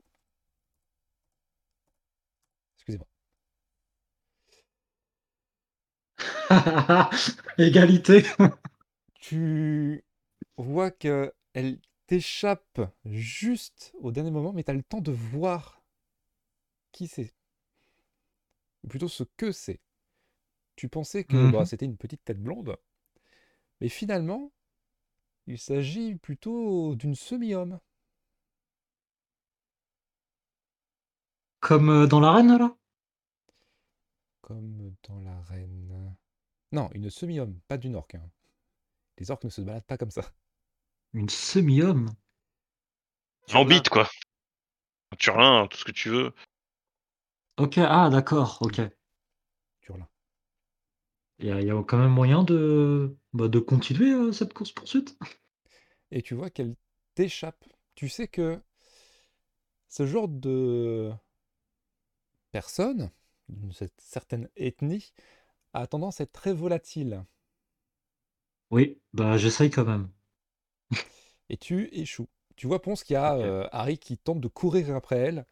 Excusez-moi. 2.78 3.06
Égalité. 7.58 8.24
Tu 9.20 10.04
vois 10.56 10.90
que 10.90 11.32
elle 11.54 11.80
t'échappe 12.08 12.80
juste 13.04 13.92
au 14.00 14.12
dernier 14.12 14.30
moment, 14.32 14.52
mais 14.52 14.64
tu 14.64 14.70
as 14.72 14.74
le 14.74 14.82
temps 14.82 15.00
de 15.00 15.12
voir 15.12 15.82
qui 16.92 17.06
c'est. 17.08 17.34
Ou 18.84 18.88
plutôt 18.88 19.08
ce 19.08 19.24
que 19.38 19.52
c'est. 19.52 19.80
Tu 20.76 20.88
pensais 20.88 21.24
que 21.24 21.46
bah, 21.46 21.64
Mhm. 21.64 21.66
c'était 21.66 21.86
une 21.86 21.96
petite 21.98 22.24
tête 22.24 22.42
blonde, 22.42 22.76
mais 23.80 23.88
finalement, 23.90 24.52
il 25.46 25.58
s'agit 25.58 26.16
plutôt 26.16 26.94
d'une 26.96 27.14
semi-homme. 27.16 27.80
Comme 31.60 31.88
euh, 31.88 32.06
dans 32.06 32.20
l'arène, 32.20 32.58
là 32.58 32.74
Comme 34.50 34.96
dans 35.08 35.20
l'arène. 35.20 36.16
Non, 36.72 36.90
une 36.94 37.08
semi-homme, 37.08 37.60
pas 37.68 37.78
d'une 37.78 37.94
orque. 37.94 38.16
hein. 38.16 38.30
Les 39.18 39.30
orques 39.30 39.44
ne 39.44 39.50
se 39.50 39.60
baladent 39.60 39.84
pas 39.84 39.98
comme 39.98 40.10
ça. 40.10 40.24
Une 41.14 41.28
semi-homme? 41.28 42.10
Bite, 43.66 43.88
quoi. 43.90 44.08
Un 45.12 45.16
Turlin, 45.16 45.66
tout 45.68 45.78
ce 45.78 45.84
que 45.84 45.92
tu 45.92 46.08
veux. 46.08 46.32
Ok, 47.58 47.78
ah 47.78 48.10
d'accord, 48.10 48.58
ok. 48.60 48.80
Turlin. 49.82 50.08
Il 51.40 51.46
y, 51.46 51.50
a- 51.50 51.60
y 51.60 51.70
a 51.72 51.82
quand 51.82 51.98
même 51.98 52.12
moyen 52.12 52.44
de, 52.44 53.16
bah, 53.32 53.48
de 53.48 53.58
continuer 53.58 54.12
euh, 54.12 54.30
cette 54.32 54.52
course-poursuite 54.54 55.18
Et 56.12 56.22
tu 56.22 56.34
vois 56.34 56.50
qu'elle 56.50 56.76
t'échappe. 57.16 57.64
Tu 57.96 58.08
sais 58.08 58.28
que 58.28 58.60
ce 59.88 60.06
genre 60.06 60.28
de 60.28 61.12
personne, 62.52 63.10
d'une 63.50 63.72
cer- 63.72 63.90
certaine 63.98 64.48
ethnie, 64.56 65.12
a 65.74 65.86
tendance 65.88 66.20
à 66.20 66.24
être 66.24 66.32
très 66.32 66.52
volatile. 66.54 67.24
Oui, 68.72 69.00
bah 69.12 69.36
j'essaye 69.38 69.70
quand 69.70 69.84
même. 69.84 70.08
Et 71.50 71.58
tu 71.58 71.88
échoues. 71.92 72.28
Tu 72.56 72.66
vois 72.66 72.80
Ponce 72.80 73.04
qui 73.04 73.14
a 73.14 73.34
Ok. 73.34 73.36
euh, 73.36 73.68
Harry 73.72 73.98
qui 73.98 74.16
tente 74.16 74.40
de 74.40 74.48
courir 74.48 74.94
après 74.96 75.18
elle. 75.18 75.46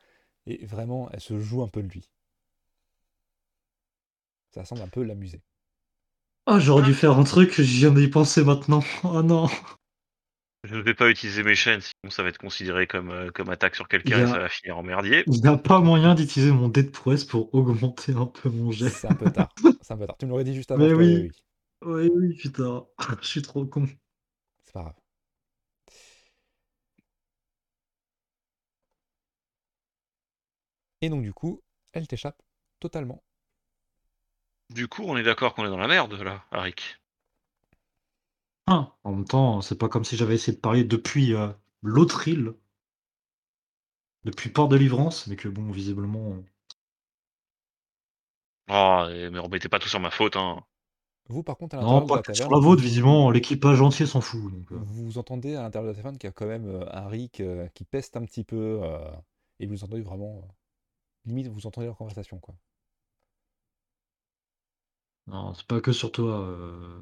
Et 0.47 0.65
vraiment, 0.67 1.11
elle 1.13 1.21
se 1.21 1.39
joue 1.41 1.63
un 1.63 1.69
peu 1.69 1.83
de 1.83 1.89
lui. 1.89 2.11
Ça 4.51 4.67
semble 4.67 4.83
un 4.83 4.89
peu 4.89 5.03
l'amuser. 5.05 5.41
Oh, 6.49 6.59
j'aurais 6.59 6.83
dû 6.83 6.95
faire 6.95 7.17
un 7.17 7.23
truc, 7.23 7.53
je 7.55 7.63
viens 7.63 7.93
d'y 7.93 8.09
penser 8.09 8.43
maintenant. 8.43 8.83
Oh 9.05 9.23
non. 9.23 9.49
Je 10.65 10.75
ne 10.75 10.81
vais 10.83 10.95
pas 10.95 11.09
utiliser 11.09 11.43
mes 11.45 11.55
chaînes, 11.55 11.81
sinon 11.81 12.11
ça 12.11 12.23
va 12.23 12.31
être 12.31 12.39
considéré 12.39 12.87
comme, 12.87 13.11
euh, 13.11 13.31
comme 13.31 13.49
attaque 13.49 13.77
sur 13.77 13.87
quelqu'un 13.89 14.19
et 14.19 14.23
a- 14.23 14.27
ça 14.27 14.39
va 14.41 14.49
finir 14.49 14.77
en 14.77 14.83
merdier. 14.83 15.25
Il 15.27 15.41
n'y 15.41 15.47
a 15.49 15.57
pas 15.57 15.81
moyen 15.81 16.15
d'utiliser 16.15 16.51
mon 16.51 16.69
dé 16.69 16.83
de 16.83 16.91
prouesse 16.91 17.25
pour 17.25 17.55
augmenter 17.55 18.13
un 18.13 18.27
peu 18.27 18.51
mon 18.51 18.71
jet. 18.73 18.89
C'est 18.89 19.07
un 19.07 19.15
peu 19.15 19.31
tard. 19.31 19.49
C'est 19.83 19.95
un 19.95 19.97
peu 19.97 20.07
tard. 20.07 20.17
Tu 20.19 20.27
me 20.27 20.31
l'aurais 20.33 20.45
dit 20.45 20.55
juste 20.55 20.71
avant. 20.71 20.85
Mais 20.85 20.95
oui. 20.95 21.29
dit 21.29 21.43
Oui, 21.85 22.11
oui, 22.13 22.35
putain. 22.35 22.87
Je 23.23 23.27
suis 23.27 23.43
trop 23.43 23.65
con. 23.67 23.87
C'est 24.67 24.73
pas 24.75 24.83
grave. 24.83 24.95
Et 31.01 31.09
donc 31.11 31.23
du 31.25 31.33
coup, 31.33 31.61
elle 31.93 32.07
t'échappe 32.07 32.41
totalement. 32.79 33.25
Du 34.71 34.89
coup, 34.89 35.03
on 35.07 35.19
est 35.19 35.23
d'accord 35.23 35.53
qu'on 35.55 35.67
est 35.67 35.71
dans 35.71 35.77
la 35.77 35.89
merde, 35.89 36.15
là, 36.15 36.43
Arik. 36.53 36.98
Ah, 38.69 38.97
en 39.03 39.17
même 39.17 39.25
temps, 39.25 39.61
c'est 39.63 39.77
pas 39.79 39.89
comme 39.89 40.05
si 40.05 40.17
j'avais 40.17 40.37
essayé 40.37 40.57
de 40.57 40.61
parler 40.61 40.85
depuis 40.85 41.35
euh, 41.35 41.49
l'autre 41.83 42.29
île. 42.29 42.55
Depuis 44.23 44.51
Port 44.51 44.69
de 44.69 44.77
Livrance, 44.77 45.27
mais 45.27 45.35
que 45.35 45.49
bon, 45.49 45.73
visiblement. 45.73 46.37
Oh, 48.71 49.07
et- 49.11 49.29
mais 49.31 49.39
remettez 49.41 49.69
pas 49.69 49.79
tout 49.79 49.89
sur 49.91 50.01
ma 50.01 50.11
faute, 50.11 50.37
hein. 50.37 50.65
Vous, 51.29 51.45
par 51.45 51.57
contre, 51.57 51.77
à 51.77 51.79
Non, 51.81 52.03
l'intérieur 52.03 52.09
de 52.09 52.13
pas 52.13 52.17
la 52.17 52.23
que 52.23 52.33
sur 52.33 52.47
taverne, 52.47 52.55
la 52.55 52.61
vôtre, 52.61 52.83
vous- 52.83 52.85
visiblement, 52.85 53.33
l'équipage 53.33 53.81
entier 53.81 54.07
s'en 54.07 54.21
fout. 54.21 54.53
Donc, 54.53 54.71
euh. 54.71 54.79
Vous 54.81 55.19
entendez 55.19 55.57
à 55.57 55.63
l'intérieur 55.63 55.91
de 55.93 55.95
la 55.95 55.97
taverne 56.03 56.17
qu'il 56.17 56.27
y 56.29 56.31
a 56.31 56.33
quand 56.33 56.47
même 56.47 56.83
un 56.91 57.07
Rick 57.09 57.41
euh, 57.41 57.69
qui 57.75 57.85
peste 57.85 58.17
un 58.17 58.25
petit 58.25 58.45
peu 58.45 58.81
euh, 58.83 59.11
et 59.61 59.67
vous 59.67 59.85
entendez 59.85 60.01
vraiment 60.03 60.49
limite 61.27 61.49
vous 61.49 61.67
entendez 61.67 61.87
leur 61.89 61.97
conversation 61.99 62.39
quoi. 62.41 62.57
Non, 65.29 65.55
c'est 65.55 65.67
pas 65.67 65.81
que 65.81 65.93
sur 65.93 66.11
toi, 66.11 66.41
euh, 66.41 66.99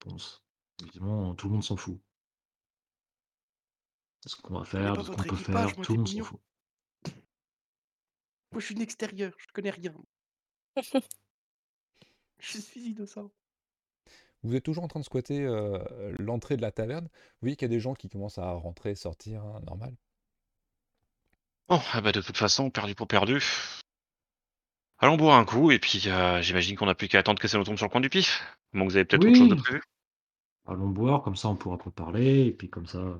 Ponce. 0.00 0.42
Visiblement, 0.84 1.34
tout 1.34 1.48
le 1.48 1.54
monde 1.54 1.64
s'en 1.64 1.76
fout. 1.76 2.00
De 4.24 4.28
ce 4.28 4.36
qu'on 4.36 4.58
va 4.58 4.64
faire, 4.64 4.96
de 4.96 5.02
ce 5.02 5.06
qu'on 5.06 5.16
votre 5.16 5.28
peut 5.28 5.34
équipage, 5.34 5.66
faire, 5.68 5.76
moi, 5.76 5.84
tout 5.84 5.92
le 5.92 5.98
monde 5.98 6.08
s'en 6.08 6.12
mignon. 6.12 6.24
fout. 6.24 6.40
Moi, 8.52 8.60
je 8.60 8.64
suis 8.66 8.74
une 8.74 8.82
extérieure, 8.82 9.32
je 9.38 9.46
connais 9.52 9.70
rien. 9.70 9.94
je 12.38 12.58
suis 12.58 12.80
innocent. 12.90 13.30
Vous 14.42 14.54
êtes 14.54 14.64
toujours 14.64 14.84
en 14.84 14.88
train 14.88 15.00
de 15.00 15.04
squatter 15.04 15.44
euh, 15.44 16.14
l'entrée 16.18 16.56
de 16.56 16.62
la 16.62 16.70
taverne? 16.70 17.06
Vous 17.06 17.36
voyez 17.42 17.56
qu'il 17.56 17.66
y 17.66 17.70
a 17.70 17.74
des 17.74 17.80
gens 17.80 17.94
qui 17.94 18.08
commencent 18.08 18.38
à 18.38 18.52
rentrer, 18.52 18.94
sortir, 18.94 19.42
hein, 19.44 19.60
normal? 19.66 19.94
Bon, 21.68 21.80
ah 21.92 22.00
bah 22.00 22.12
de 22.12 22.22
toute 22.22 22.36
façon, 22.36 22.70
perdu 22.70 22.94
pour 22.94 23.08
perdu. 23.08 23.42
Allons 24.98 25.16
boire 25.16 25.38
un 25.38 25.44
coup, 25.44 25.70
et 25.70 25.78
puis 25.78 26.02
euh, 26.06 26.40
j'imagine 26.40 26.76
qu'on 26.76 26.86
n'a 26.86 26.94
plus 26.94 27.08
qu'à 27.08 27.18
attendre 27.18 27.40
que 27.40 27.48
ça 27.48 27.58
nous 27.58 27.64
tombe 27.64 27.76
sur 27.76 27.86
le 27.86 27.90
coin 27.90 28.00
du 28.00 28.08
pif. 28.10 28.42
Bon, 28.72 28.84
vous 28.84 28.96
avez 28.96 29.04
peut-être 29.04 29.24
autre 29.26 29.36
chose 29.36 29.48
de 29.48 29.54
Oui. 29.54 29.60
prévu? 29.60 29.82
Allons 30.68 30.90
boire, 30.90 31.22
comme 31.22 31.34
ça 31.34 31.48
on 31.48 31.56
pourra 31.56 31.78
pas 31.78 31.90
parler, 31.90 32.46
et 32.46 32.52
puis 32.52 32.70
comme 32.70 32.86
ça. 32.86 32.98
euh, 32.98 33.16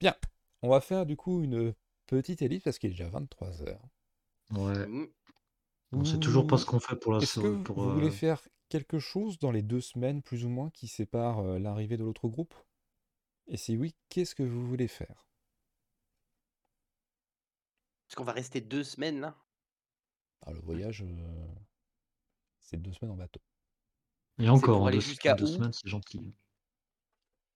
Bien, 0.00 0.14
on 0.62 0.70
va 0.70 0.80
faire 0.80 1.06
du 1.06 1.16
coup 1.16 1.42
une 1.44 1.72
petite 2.08 2.42
ellipse 2.42 2.64
parce 2.64 2.78
qu'il 2.80 2.90
est 2.90 2.94
déjà 2.94 3.08
23 3.08 3.62
heures. 3.62 3.82
Ouais. 4.50 4.86
Mm. 4.86 5.06
On 5.92 6.04
sait 6.04 6.18
toujours 6.18 6.46
pas 6.46 6.56
ce 6.58 6.66
qu'on 6.66 6.80
fait 6.80 6.96
pour 6.96 7.12
la 7.12 7.20
Est-ce 7.20 7.34
so- 7.34 7.42
que 7.42 7.46
pour, 7.64 7.82
vous 7.82 7.92
voulez 7.92 8.08
euh, 8.08 8.10
faire 8.10 8.42
quelque 8.68 8.98
chose 8.98 9.38
dans 9.38 9.50
les 9.52 9.62
deux 9.62 9.80
semaines 9.80 10.22
plus 10.22 10.44
ou 10.44 10.48
moins 10.48 10.70
qui 10.70 10.88
séparent 10.88 11.40
euh, 11.40 11.58
l'arrivée 11.58 11.96
de 11.96 12.04
l'autre 12.04 12.28
groupe? 12.28 12.54
Et 13.48 13.56
si 13.56 13.76
oui, 13.76 13.96
qu'est-ce 14.10 14.36
que 14.36 14.44
vous 14.44 14.66
voulez 14.68 14.88
faire? 14.88 15.26
Parce 18.06 18.16
qu'on 18.16 18.24
va 18.24 18.32
rester 18.32 18.60
deux 18.60 18.84
semaines 18.84 19.20
là? 19.20 19.34
Ah, 20.42 20.52
le 20.52 20.58
voyage, 20.60 21.02
euh, 21.02 21.46
c'est 22.60 22.80
deux 22.80 22.92
semaines 22.92 23.10
en 23.12 23.16
bateau. 23.16 23.40
Et 24.38 24.48
encore, 24.48 24.76
pour 24.76 24.82
en 24.84 24.86
aller 24.86 24.98
deux, 24.98 25.02
jusqu'à 25.02 25.34
deux 25.34 25.44
où? 25.44 25.46
semaines, 25.48 25.72
c'est 25.72 25.88
gentil. 25.88 26.20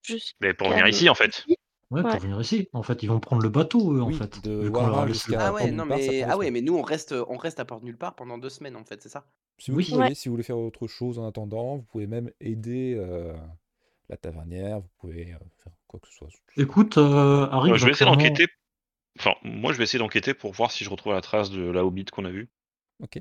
Juste. 0.03 0.35
Mais 0.41 0.53
pour 0.55 0.69
venir 0.71 0.87
ici, 0.89 1.09
en 1.09 1.15
fait. 1.15 1.45
Ouais, 1.91 2.03
pour 2.03 2.19
venir 2.19 2.41
ici. 2.41 2.69
En 2.73 2.83
fait, 2.83 3.03
ils 3.03 3.07
vont 3.09 3.21
prendre 3.21 3.43
le 3.43 3.51
bateau, 3.51 3.95
eux, 3.95 4.03
en 4.03 4.07
Oui, 4.09 4.15
fait. 4.15 4.43
de 4.43 4.63
vu 4.65 4.71
qu'on 4.73 4.81
leur 4.81 4.89
a 4.89 4.93
Wara 4.93 5.07
laissé 5.07 5.19
jusqu'à- 5.27 5.37
le 5.37 5.43
Ah, 5.43 5.47
Ah 5.49 5.53
ouais, 5.53 5.71
non 5.71 5.85
nulle 5.85 5.89
part, 5.89 5.99
ça 5.99 6.05
mais 6.05 6.07
prend 6.07 6.27
deux 6.27 6.33
ah 6.33 6.37
ouais, 6.39 6.47
semaines. 6.47 6.53
mais 6.55 6.61
nous 6.63 6.77
on 6.79 6.83
reste 6.83 7.13
on 7.29 7.37
reste 7.37 7.61
à 7.61 7.65
Port 7.65 7.83
nulle 7.85 7.99
part 7.99 8.15
pendant 8.15 8.39
deux 8.39 8.49
semaines 8.49 8.77
en 8.77 8.85
fait, 8.85 9.03
c'est 9.03 9.09
ça? 9.11 9.27
C'est 9.59 9.71
vous 9.73 9.79
Oui. 9.79 9.95
Ouais. 9.95 10.15
si 10.15 10.29
vous 10.29 10.33
voulez 10.35 10.43
faire 10.43 10.59
autre 10.59 10.87
chose 10.89 11.19
en 11.19 11.27
attendant. 11.29 11.77
Vous 11.77 11.83
pouvez 11.83 12.07
même 12.07 12.31
aider 12.41 12.95
euh, 12.99 13.37
la 14.09 14.17
tavernière. 14.17 14.81
Vous 14.81 14.89
pouvez 14.99 15.35
euh, 15.35 15.39
faire 15.63 15.73
quoi 15.87 16.01
que 16.01 16.09
ce 16.09 16.15
soit. 16.15 16.29
Écoute, 16.57 16.97
euh, 16.99 17.47
Harry, 17.51 17.71
Euh, 17.71 17.75
je 17.77 17.81
va 17.83 17.87
vais 17.87 17.93
essayer 17.93 18.07
clairement- 18.11 18.17
d'enquêter. 18.17 18.47
Enfin, 19.19 19.35
moi, 19.43 19.73
je 19.75 19.79
vais 19.79 19.85
essayer 19.85 19.99
d'enquêter 19.99 20.33
pour 20.33 20.53
voir 20.53 20.71
si 20.73 20.83
je 20.85 20.91
retrouve 20.91 21.13
la 21.13 21.21
trace 21.21 21.51
de 21.51 21.61
la 21.63 21.85
Hobbit 21.85 22.07
qu'on 22.07 22.25
a 22.25 22.31
vue. 22.31 22.49
Ok. 23.03 23.21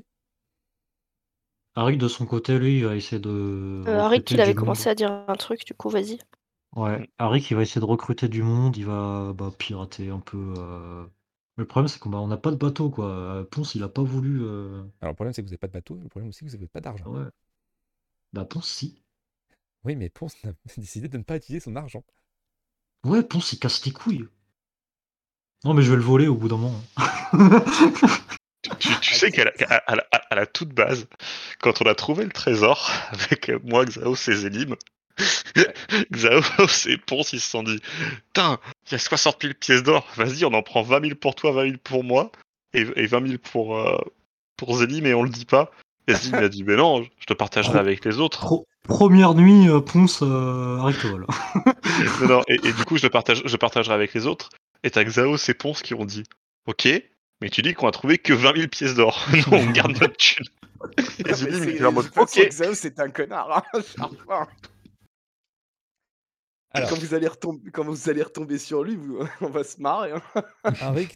Harry, 1.74 1.98
de 1.98 2.08
son 2.08 2.24
côté, 2.24 2.58
lui, 2.58 2.78
il 2.78 2.84
va 2.86 2.96
essayer 2.96 3.20
de. 3.20 3.28
Euh, 3.86 4.00
Harry, 4.00 4.16
recruter 4.16 4.34
il 4.34 4.40
avait 4.40 4.54
du 4.54 4.56
commencé 4.56 4.88
monde. 4.88 4.90
à 4.90 4.96
dire 4.96 5.12
un 5.28 5.36
truc, 5.36 5.64
du 5.64 5.72
coup, 5.74 5.88
vas-y. 5.88 6.18
Ouais, 6.74 7.10
Harry 7.18 7.42
qui 7.42 7.52
va 7.54 7.62
essayer 7.62 7.80
de 7.82 7.86
recruter 7.86 8.28
du 8.28 8.42
monde, 8.42 8.76
il 8.78 8.86
va 8.86 9.32
bah, 9.34 9.50
pirater 9.58 10.08
un 10.08 10.20
peu. 10.20 10.54
euh. 10.56 11.04
Mais 11.56 11.62
le 11.64 11.66
problème, 11.66 11.88
c'est 11.88 11.98
qu'on 11.98 12.08
bah, 12.10 12.18
on 12.18 12.28
n'a 12.28 12.38
pas 12.38 12.50
de 12.50 12.56
bateau, 12.56 12.88
quoi. 12.90 13.06
Euh, 13.10 13.44
Ponce, 13.44 13.74
il 13.74 13.82
a 13.82 13.88
pas 13.88 14.02
voulu. 14.02 14.40
euh, 14.42 14.82
Alors 15.02 15.12
le 15.12 15.14
problème, 15.14 15.34
c'est 15.34 15.42
que 15.42 15.46
vous 15.46 15.50
n'avez 15.50 15.58
pas 15.58 15.66
de 15.68 15.72
bateau. 15.72 15.98
Le 16.02 16.08
problème 16.08 16.28
aussi, 16.30 16.38
c'est 16.38 16.44
que 16.46 16.50
vous 16.50 16.56
n'avez 16.56 16.68
pas 16.68 16.80
d'argent. 16.80 17.06
Ouais. 17.12 17.26
Bah, 18.34 18.44
Ponce, 18.44 18.68
si. 18.68 19.02
Oui, 19.84 19.96
mais 19.96 20.10
Ponce 20.10 20.36
a 20.44 20.50
décidé 20.78 21.08
de 21.08 21.18
ne 21.18 21.24
pas 21.24 21.36
utiliser 21.36 21.60
son 21.60 21.76
argent. 21.76 22.04
Ouais, 23.04 23.22
Ponce, 23.22 23.52
il 23.52 23.60
casse 23.60 23.84
les 23.86 23.92
couilles. 23.92 24.26
Non, 25.64 25.74
mais 25.74 25.82
je 25.82 25.90
vais 25.90 25.96
le 25.96 26.02
voler 26.02 26.28
au 26.28 26.36
bout 26.36 26.48
d'un 26.48 26.56
moment. 26.56 26.80
hein. 26.96 27.60
Tu, 28.78 28.88
tu 29.00 29.14
sais 29.14 29.32
qu'à 29.32 29.44
la, 29.44 29.52
à- 29.86 29.96
la- 29.96 30.06
à 30.30 30.34
la 30.36 30.46
toute 30.46 30.68
base, 30.70 31.06
quand 31.60 31.82
on 31.82 31.86
a 31.86 31.94
trouvé 31.94 32.24
le 32.24 32.30
trésor, 32.30 32.90
avec 33.10 33.48
euh, 33.50 33.58
moi, 33.64 33.84
Xaos 33.84 34.14
et 34.28 34.34
Zélim, 34.36 34.76
Xaos 36.12 36.86
et 36.88 36.96
Ponce, 36.98 37.32
ils 37.32 37.40
se 37.40 37.50
sont 37.50 37.62
dit 37.62 37.80
Putain, 38.28 38.58
il 38.86 38.92
y 38.92 38.94
a 38.94 38.98
60 38.98 39.42
000 39.42 39.54
pièces 39.58 39.82
d'or, 39.82 40.06
vas-y, 40.16 40.44
on 40.44 40.52
en 40.54 40.62
prend 40.62 40.82
20 40.82 41.02
000 41.04 41.14
pour 41.16 41.34
toi, 41.34 41.52
20 41.52 41.64
000 41.64 41.76
pour 41.82 42.04
moi, 42.04 42.30
et, 42.74 42.86
et 42.96 43.06
20 43.06 43.26
000 43.26 43.38
pour, 43.42 43.78
euh, 43.78 43.98
pour 44.56 44.76
Zélim, 44.76 45.06
et 45.06 45.14
on 45.14 45.22
le 45.22 45.30
dit 45.30 45.44
pas. 45.44 45.70
Et 46.08 46.14
Zélim 46.14 46.38
a 46.44 46.48
dit 46.48 46.64
Mais 46.64 46.76
non, 46.76 47.02
je 47.02 47.26
te 47.26 47.32
partagerai 47.34 47.78
avec 47.78 48.04
les 48.04 48.18
autres. 48.18 48.40
Pro- 48.40 48.66
Première 48.84 49.34
nuit, 49.34 49.68
euh, 49.68 49.80
Ponce, 49.80 50.20
euh, 50.22 50.78
Harry 50.78 50.94
te 50.94 51.06
vole. 51.06 51.26
Non, 52.22 52.28
non, 52.28 52.42
et, 52.48 52.54
et 52.54 52.72
du 52.72 52.84
coup, 52.84 52.96
je 52.96 53.04
le 53.04 53.10
partage, 53.10 53.42
je 53.44 53.56
partagerai 53.56 53.94
avec 53.94 54.12
les 54.14 54.26
autres. 54.26 54.50
Et 54.82 54.90
t'as 54.90 55.04
Xaos 55.04 55.36
et 55.48 55.54
Ponce 55.54 55.82
qui 55.82 55.94
ont 55.94 56.04
dit 56.04 56.24
Ok, 56.66 56.88
mais 57.42 57.50
tu 57.50 57.60
dis 57.60 57.74
qu'on 57.74 57.88
a 57.88 57.92
trouvé 57.92 58.16
que 58.18 58.32
20 58.32 58.56
000 58.56 58.68
pièces 58.68 58.94
d'or. 58.94 59.26
non, 59.50 59.58
on 59.58 59.70
garde 59.72 59.92
notre 60.00 60.16
thune. 60.16 60.46
Et 61.18 61.24
mais 61.60 61.84
en 61.84 61.92
mode, 61.92 62.06
ok. 62.16 62.48
C'est 62.74 62.98
un 63.00 63.10
connard. 63.10 63.64
Hein. 63.74 64.46
Alors, 66.74 66.88
Quand 66.88 66.98
vous 66.98 67.12
allez 67.14 67.28
retomber, 67.28 67.70
quand 67.70 67.84
vous 67.84 68.08
allez 68.08 68.22
retomber 68.22 68.56
sur 68.58 68.82
lui, 68.82 68.96
vous- 68.96 69.18
on 69.42 69.50
va 69.50 69.62
se 69.62 69.80
marrer. 69.80 70.12
hein. 70.12 70.22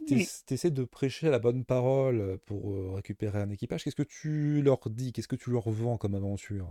T'ess- 0.06 0.44
t'essaies 0.44 0.70
de 0.70 0.84
prêcher 0.84 1.30
la 1.30 1.38
bonne 1.38 1.64
parole 1.64 2.38
pour 2.44 2.72
euh, 2.72 2.90
récupérer 2.94 3.40
un 3.40 3.48
équipage. 3.50 3.82
Qu'est-ce 3.82 3.96
que 3.96 4.02
tu 4.02 4.60
leur 4.62 4.78
dis? 4.90 5.12
Qu'est-ce 5.12 5.28
que 5.28 5.36
tu 5.36 5.50
leur 5.50 5.70
vends 5.70 5.96
comme 5.96 6.14
aventure? 6.14 6.68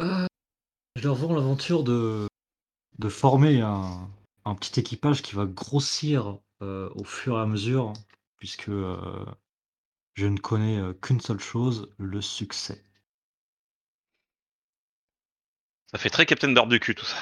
Je 0.00 1.02
leur 1.02 1.14
vends 1.16 1.34
l'aventure 1.34 1.82
de, 1.82 2.26
de 2.98 3.08
former 3.08 3.60
un, 3.60 4.08
un 4.44 4.54
petit 4.54 4.78
équipage 4.80 5.22
qui 5.22 5.34
va 5.34 5.46
grossir 5.46 6.38
euh, 6.62 6.90
au 6.94 7.04
fur 7.04 7.38
et 7.38 7.40
à 7.40 7.46
mesure, 7.46 7.92
puisque 8.36 8.68
euh, 8.68 9.24
je 10.14 10.26
ne 10.26 10.38
connais 10.38 10.78
euh, 10.78 10.92
qu'une 10.92 11.20
seule 11.20 11.40
chose, 11.40 11.90
le 11.98 12.20
succès. 12.20 12.82
Ça 15.90 15.98
fait 15.98 16.10
très 16.10 16.26
Captain 16.26 16.52
Barbecue 16.52 16.94
tout 16.94 17.04
ça. 17.04 17.16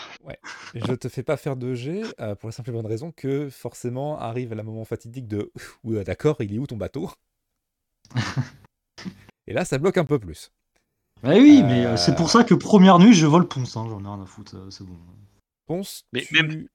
Je 0.75 0.95
te 0.95 1.09
fais 1.09 1.23
pas 1.23 1.37
faire 1.37 1.57
de 1.57 1.75
jet 1.75 2.03
euh, 2.21 2.35
pour 2.35 2.49
la 2.49 2.53
simple 2.53 2.71
et 2.71 2.73
bonne 2.73 2.87
raison 2.87 3.13
que 3.13 3.51
forcément 3.51 4.19
arrive 4.19 4.55
le 4.55 4.63
moment 4.63 4.85
fatidique 4.85 5.29
de 5.29 5.53
ouais, 5.85 6.05
d'accord, 6.05 6.37
il 6.41 6.55
est 6.55 6.59
où 6.59 6.67
ton 6.67 6.77
bateau? 6.77 7.11
Et 9.49 9.53
là, 9.53 9.65
ça 9.65 9.79
bloque 9.79 9.99
un 9.99 10.05
peu 10.05 10.21
plus. 10.21 10.53
Eh 11.25 11.41
oui, 11.41 11.63
mais 11.65 11.97
c'est 11.97 12.15
pour 12.15 12.31
ça 12.31 12.45
que 12.45 12.55
première 12.55 12.99
nuit, 13.01 13.13
je 13.13 13.27
vole 13.27 13.49
ponce, 13.49 13.77
hein, 13.77 13.87
j'en 13.91 14.01
ai 14.01 14.07
rien 14.07 14.23
à 14.23 14.27
foutre, 14.27 14.57
c'est 14.71 14.85
bon. 14.85 14.97
Ponce, 15.67 16.05
Mais 16.13 16.23
tu... 16.23 16.35
même- 16.35 16.69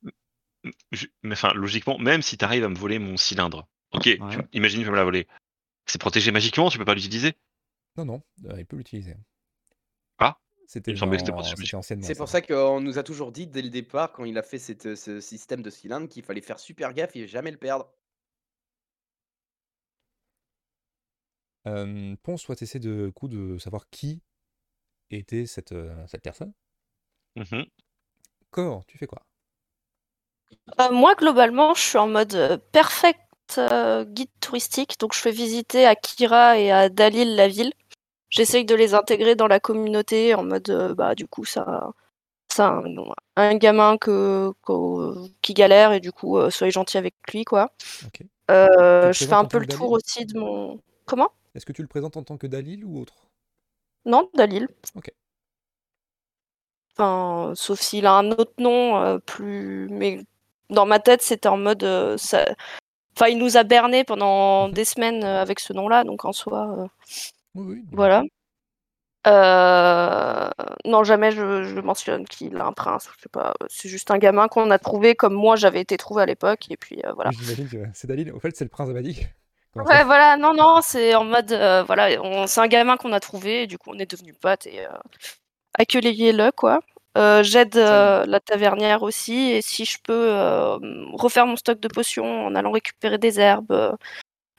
Mais 1.23 1.34
enfin, 1.34 1.53
logiquement, 1.53 1.98
même 1.98 2.22
si 2.22 2.38
t'arrives 2.38 2.64
à 2.64 2.69
me 2.69 2.76
voler 2.76 2.99
mon 2.99 3.18
cylindre, 3.18 3.68
ok, 3.91 4.03
tu- 4.03 4.22
Ouais. 4.22 4.38
imagine, 4.53 4.80
tu 4.80 4.85
peux 4.85 4.91
me 4.91 4.98
la 4.98 5.03
voler. 5.03 5.27
C'est 5.85 5.99
protégé 5.99 6.31
magiquement, 6.31 6.69
tu 6.69 6.77
peux 6.77 6.85
pas 6.85 6.95
l'utiliser? 6.95 7.35
Non, 7.98 8.06
non, 8.06 8.22
euh, 8.45 8.60
il 8.60 8.65
peut 8.65 8.77
l'utiliser. 8.77 9.15
Ah, 10.19 10.39
C'était 10.68 10.94
que. 10.94 10.99
C'est 12.02 12.15
pour 12.15 12.30
ça 12.30 12.41
qu'on 12.41 12.81
nous 12.81 12.98
a 12.98 13.03
toujours 13.03 13.31
dit 13.31 13.48
dès 13.48 13.61
le 13.61 13.69
départ, 13.69 14.11
quand 14.11 14.26
il 14.26 14.38
a 14.38 14.44
fait 14.44 14.60
cette- 14.60 14.95
ce 14.95 15.19
système 15.22 15.61
de 15.61 15.69
cylindre, 15.69 16.07
qu'il 16.07 16.23
fallait 16.23 16.41
faire 16.41 16.60
super 16.60 16.94
gaffe 16.94 17.15
et 17.15 17.27
jamais 17.27 17.52
le 17.52 17.57
perdre. 17.57 17.91
Euh, 21.68 22.15
Ponce, 22.23 22.44
toi, 22.44 22.56
t'essaies 22.56 22.80
de, 22.80 23.11
coup, 23.14 23.27
de 23.27 23.57
savoir 23.57 23.89
qui 23.89 24.22
était 25.11 25.45
cette, 25.45 25.73
euh, 25.73 26.06
cette 26.07 26.22
personne? 26.23 26.53
Mhm. 27.35 27.65
Cor, 28.52 28.85
tu 28.85 28.98
fais 28.98 29.07
quoi? 29.07 29.26
Euh, 30.79 30.91
moi, 30.91 31.15
globalement, 31.15 31.73
je 31.73 31.81
suis 31.81 31.97
en 31.97 32.07
mode 32.07 32.35
euh, 32.35 32.57
perfect 32.71 33.19
euh, 33.57 34.05
guide 34.05 34.29
touristique. 34.39 34.99
Donc, 34.99 35.13
je 35.13 35.19
fais 35.19 35.31
visiter 35.31 35.85
à 35.85 35.95
Kira 35.95 36.57
et 36.59 36.71
à 36.71 36.89
Dalil 36.89 37.35
la 37.35 37.47
ville. 37.47 37.73
J'essaye 38.29 38.65
de 38.65 38.75
les 38.75 38.93
intégrer 38.93 39.35
dans 39.35 39.47
la 39.47 39.59
communauté 39.59 40.35
en 40.35 40.43
mode, 40.43 40.69
euh, 40.69 40.93
bah, 40.93 41.15
du 41.15 41.27
coup, 41.27 41.45
ça, 41.45 41.91
ça 42.51 42.67
un, 42.67 42.83
un 43.37 43.55
gamin 43.55 43.97
que, 43.97 44.51
que- 44.65 45.27
qui 45.41 45.53
galère 45.53 45.93
et 45.93 45.99
du 45.99 46.11
coup, 46.11 46.37
soyez 46.51 46.71
gentil 46.71 46.97
avec 46.97 47.15
lui, 47.31 47.45
quoi. 47.45 47.71
Je 48.49 49.11
fais 49.13 49.33
un 49.33 49.45
peu 49.45 49.59
le 49.59 49.67
tour 49.67 49.91
aussi 49.91 50.25
de 50.25 50.37
mon. 50.39 50.81
Comment? 51.05 51.31
Est-ce 51.55 51.65
que 51.65 51.71
tu 51.71 51.81
le 51.81 51.87
présentes 51.87 52.17
en 52.17 52.23
tant 52.23 52.37
que 52.37 52.47
Dalil 52.47 52.83
ou 52.85 52.99
autre? 52.99 53.15
Non, 54.05 54.29
Dalil. 54.35 54.67
Ok. 54.95 55.11
Enfin, 56.93 57.53
sauf 57.55 57.79
s'il 57.79 58.05
a 58.05 58.13
un 58.13 58.31
autre 58.31 58.53
nom 58.59 59.19
plus. 59.21 59.87
Mais 59.89 60.23
dans 60.69 60.85
ma 60.85 60.99
tête, 60.99 61.22
c'était 61.22 61.49
en 61.49 61.57
mode. 61.57 61.84
euh, 61.84 62.18
ça... 62.18 62.45
Enfin, 63.18 63.27
il 63.30 63.38
nous 63.39 63.57
a 63.57 63.64
berné 63.64 64.03
pendant 64.03 64.68
Mhm. 64.68 64.73
des 64.73 64.85
semaines 64.85 65.23
euh, 65.23 65.41
avec 65.41 65.60
ce 65.60 65.73
nom-là, 65.73 66.03
donc 66.03 66.26
en 66.26 66.34
soi, 66.34 66.68
euh, 66.80 66.88
Oui, 67.56 67.65
oui. 67.77 67.85
voilà. 67.91 68.23
Euh, 69.27 70.49
Non, 70.85 71.03
jamais 71.03 71.31
je, 71.31 71.64
je 71.64 71.80
mentionne 71.81 72.26
qu'il 72.27 72.56
a 72.57 72.65
un 72.65 72.72
prince. 72.73 73.10
Je 73.18 73.23
sais 73.23 73.30
pas. 73.30 73.53
C'est 73.69 73.89
juste 73.89 74.10
un 74.11 74.18
gamin 74.19 74.48
qu'on 74.48 74.72
a 74.72 74.80
trouvé 74.80 75.15
comme 75.15 75.34
moi 75.34 75.56
j'avais 75.57 75.81
été 75.81 75.98
trouvé 75.98 76.23
à 76.23 76.26
l'époque, 76.26 76.65
et 76.69 76.77
puis 76.77 77.02
voilà. 77.15 77.31
Oui, 77.31 77.38
J'imagine 77.41 77.68
que 77.69 77.77
c'est 77.94 78.07
Dalil. 78.07 78.31
Au 78.31 78.39
fait, 78.39 78.56
c'est 78.56 78.64
le 78.65 78.69
prince 78.69 78.89
Abadi. 78.89 79.26
Ouais, 79.76 80.03
voilà, 80.06 80.38
non, 80.38 80.56
non, 80.56 80.80
c'est 80.81 81.14
en 81.14 81.23
mode, 81.23 81.52
voilà, 81.85 82.19
on- 82.23 82.48
c'est 82.48 82.61
un 82.61 82.68
gamin 82.68 82.98
qu'on 82.98 83.14
a 83.14 83.19
trouvé, 83.19 83.64
et 83.64 83.68
du 83.68 83.77
coup 83.77 83.91
on 83.94 83.99
est 83.99 84.10
devenus 84.10 84.35
potes 84.39 84.65
et 84.65 84.80
accueillez-le, 85.76 86.52
quoi. 86.52 86.80
Euh, 87.18 87.44
J'aide 87.44 87.76
euh, 87.77 88.26
la 88.26 88.39
tavernière 88.39 89.02
aussi, 89.03 89.52
et 89.52 89.61
si 89.61 89.85
je 89.85 89.98
peux 90.03 90.30
euh, 90.31 90.77
refaire 91.14 91.45
mon 91.48 91.56
stock 91.56 91.80
de 91.80 91.88
potions 91.88 92.45
en 92.45 92.56
allant 92.56 92.72
récupérer 92.72 93.18
des 93.18 93.39
herbes, 93.39 93.95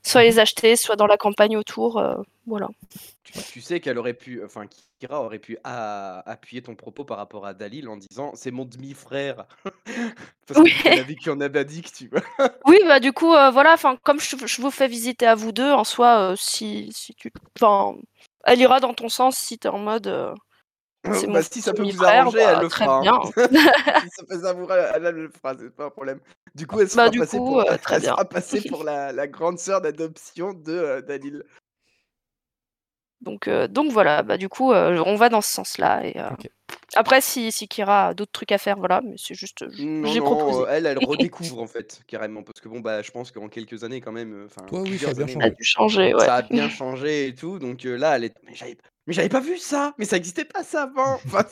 soit 0.05 0.23
les 0.25 0.39
acheter, 0.39 0.77
soit 0.77 0.97
dans 0.97 1.07
la 1.07 1.17
campagne 1.17 1.57
autour, 1.57 2.03
voilà. 2.47 2.69
Tu, 3.25 3.33
tu 3.53 3.61
sais 3.61 3.79
qu'elle 3.81 3.99
aurait 3.99 4.15
pu, 4.15 4.43
enfin, 4.45 4.65
Kira 4.99 5.23
aurait 5.23 5.39
pu 5.39 5.59
a- 5.63 6.23
appuyer 6.29 6.63
ton 6.63 6.75
propos 6.75 7.05
par 7.05 7.19
rapport 7.19 7.47
à 7.47 7.53
Dalil 7.55 7.89
en 7.89 7.97
disant 7.99 8.33
c'est 8.35 8.51
mon 8.51 8.65
demi-frère. 8.65 9.45
Parce 10.47 10.61
Oui. 10.61 10.73
qu'elle 10.83 10.99
a 10.99 11.03
vécu 11.03 11.29
en 11.31 11.41
Abadik, 11.41 11.93
tu 11.93 12.09
vois. 12.09 12.23
Oui, 12.67 12.79
bah 12.87 13.01
du 13.01 13.13
coup, 13.13 13.35
euh, 13.35 13.51
voilà, 13.51 13.75
enfin, 13.75 13.97
comme 14.03 14.19
je, 14.21 14.37
je 14.47 14.61
vous 14.63 14.71
fais 14.71 14.89
visiter 14.89 15.27
à 15.27 15.35
vous 15.35 15.53
deux, 15.53 15.71
en 15.71 15.85
soi, 15.85 16.33
euh, 16.33 16.37
si, 16.37 16.91
si 16.93 17.15
tu, 17.15 17.31
enfin, 17.61 17.97
elle 18.45 18.61
ira 18.61 18.81
dans 18.81 18.95
ton 18.95 19.09
sens 19.09 19.37
si 19.39 19.59
t'es 19.59 19.69
en 19.69 19.79
mode, 19.79 20.07
euh, 20.07 20.35
bah, 21.05 21.43
si 21.43 21.63
ça 21.63 21.73
peut 21.73 21.83
vous 21.83 22.05
arranger, 22.05 22.39
bah, 22.39 22.53
elle 22.57 22.63
le 22.63 22.69
très 22.69 22.85
fera. 22.85 22.99
hein. 22.99 23.03
bien. 23.03 23.21
si 24.03 24.09
ça 24.11 24.25
peut 24.29 24.41
savourer, 24.41 24.91
elle, 24.95 25.07
elle 25.07 25.15
le 25.15 25.31
fera, 25.31 25.55
c'est 25.59 25.75
pas 25.75 25.87
un 25.87 25.91
problème. 25.91 26.21
Du 26.55 26.67
coup, 26.67 26.81
elle 26.81 26.87
Bah, 26.87 26.93
sera 26.93 27.11
du 27.11 27.19
passée 27.21 27.39
coup, 27.39 27.47
pour, 27.47 27.61
euh, 27.61 27.77
très 27.77 27.97
elle 27.97 28.01
bien. 28.03 28.11
sera 28.13 28.25
passée 28.25 28.61
pour 28.69 28.85
la, 28.85 29.13
la 29.13 29.27
grande 29.27 29.59
sœur 29.59 29.81
d'adoption 29.81 30.53
de 30.53 30.73
euh, 30.73 31.01
Dalil. 31.03 31.45
Donc, 33.21 33.49
euh, 33.49 33.67
donc 33.67 33.91
voilà, 33.91 34.23
bah 34.23 34.37
du 34.37 34.49
coup, 34.49 34.73
euh, 34.73 35.03
on 35.05 35.17
va 35.17 35.29
dans 35.29 35.41
ce 35.41 35.53
sens-là. 35.53 36.07
Et, 36.07 36.19
euh. 36.21 36.29
Après, 36.95 37.21
si, 37.21 37.51
si 37.51 37.67
Kira 37.67 38.09
a 38.09 38.15
d'autres 38.15 38.31
trucs 38.33 38.53
à 38.53 38.59
faire, 38.59 38.77
voilà, 38.79 39.01
mais 39.05 39.17
c'est 39.19 39.35
juste, 39.35 39.69
j- 39.73 39.85
Non, 39.85 40.09
j'ai 40.13 40.21
non, 40.21 40.25
proposé. 40.37 40.65
elle, 40.71 40.87
elle 40.87 40.99
redécouvre 41.05 41.61
en 41.61 41.67
fait, 41.67 42.01
carrément. 42.07 42.45
Parce 42.45 42.61
que 42.61 42.69
bon, 42.69 42.79
bah, 42.81 43.03
je 43.03 43.11
pense 43.11 43.33
qu'en 43.33 43.49
quelques 43.49 43.83
années, 43.83 44.01
quand 44.01 44.13
même, 44.13 44.47
enfin, 44.47 44.65
Toi, 44.69 44.83
oui, 44.83 44.99
ça 44.99 45.11
a 45.11 45.15
bien 45.15 45.25
années, 45.25 45.33
Ça 45.35 45.39
a 45.41 45.43
changé. 45.43 45.55
dû 45.57 45.65
changer, 45.65 46.15
ouais. 46.15 46.25
ça 46.25 46.35
a 46.37 46.43
bien 46.43 46.69
changé 46.69 47.27
et 47.29 47.35
tout. 47.35 47.59
Donc 47.59 47.85
euh, 47.85 47.97
là, 47.97 48.17
elle 48.17 48.25
est. 48.25 48.35
Mais 48.45 48.55
j'avais 48.55 48.79
mais 49.09 49.15
j'avais 49.15 49.31
pas 49.31 49.41
vu 49.41 49.57
ça 49.57 49.95
Mais 49.99 50.05
ça 50.05 50.19
existait 50.19 50.45
pas 50.45 50.63
ça 50.63 50.83
avant 50.83 51.15
enfin, 51.27 51.43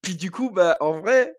Puis 0.00 0.16
du 0.16 0.30
coup, 0.30 0.50
bah, 0.50 0.76
en 0.80 0.98
vrai, 1.00 1.36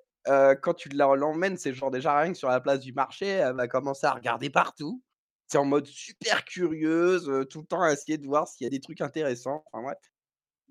quand 0.62 0.76
tu 0.76 0.90
l'emmènes, 0.90 1.58
c'est 1.58 1.74
genre 1.74 1.90
déjà 1.90 2.18
rien 2.18 2.32
que 2.32 2.38
sur 2.38 2.50
la 2.50 2.62
place 2.62 2.80
du 2.80 2.94
marché, 2.94 3.26
elle 3.26 3.56
va 3.56 3.68
commencer 3.68 4.06
à 4.06 4.14
regarder 4.14 4.52
partout. 4.52 5.04
C'est 5.48 5.58
en 5.58 5.66
mode 5.66 5.88
super 5.88 6.46
curieuse, 6.46 7.48
tout 7.50 7.62
le 7.62 7.66
temps 7.66 7.82
à 7.82 7.92
essayer 7.92 8.20
de 8.20 8.28
voir 8.28 8.48
s'il 8.48 8.66
y 8.66 8.68
a 8.68 8.70
des 8.70 8.80
trucs 8.80 9.02
intéressants. 9.02 9.66
Enfin, 9.74 9.88
ouais. 9.88 9.96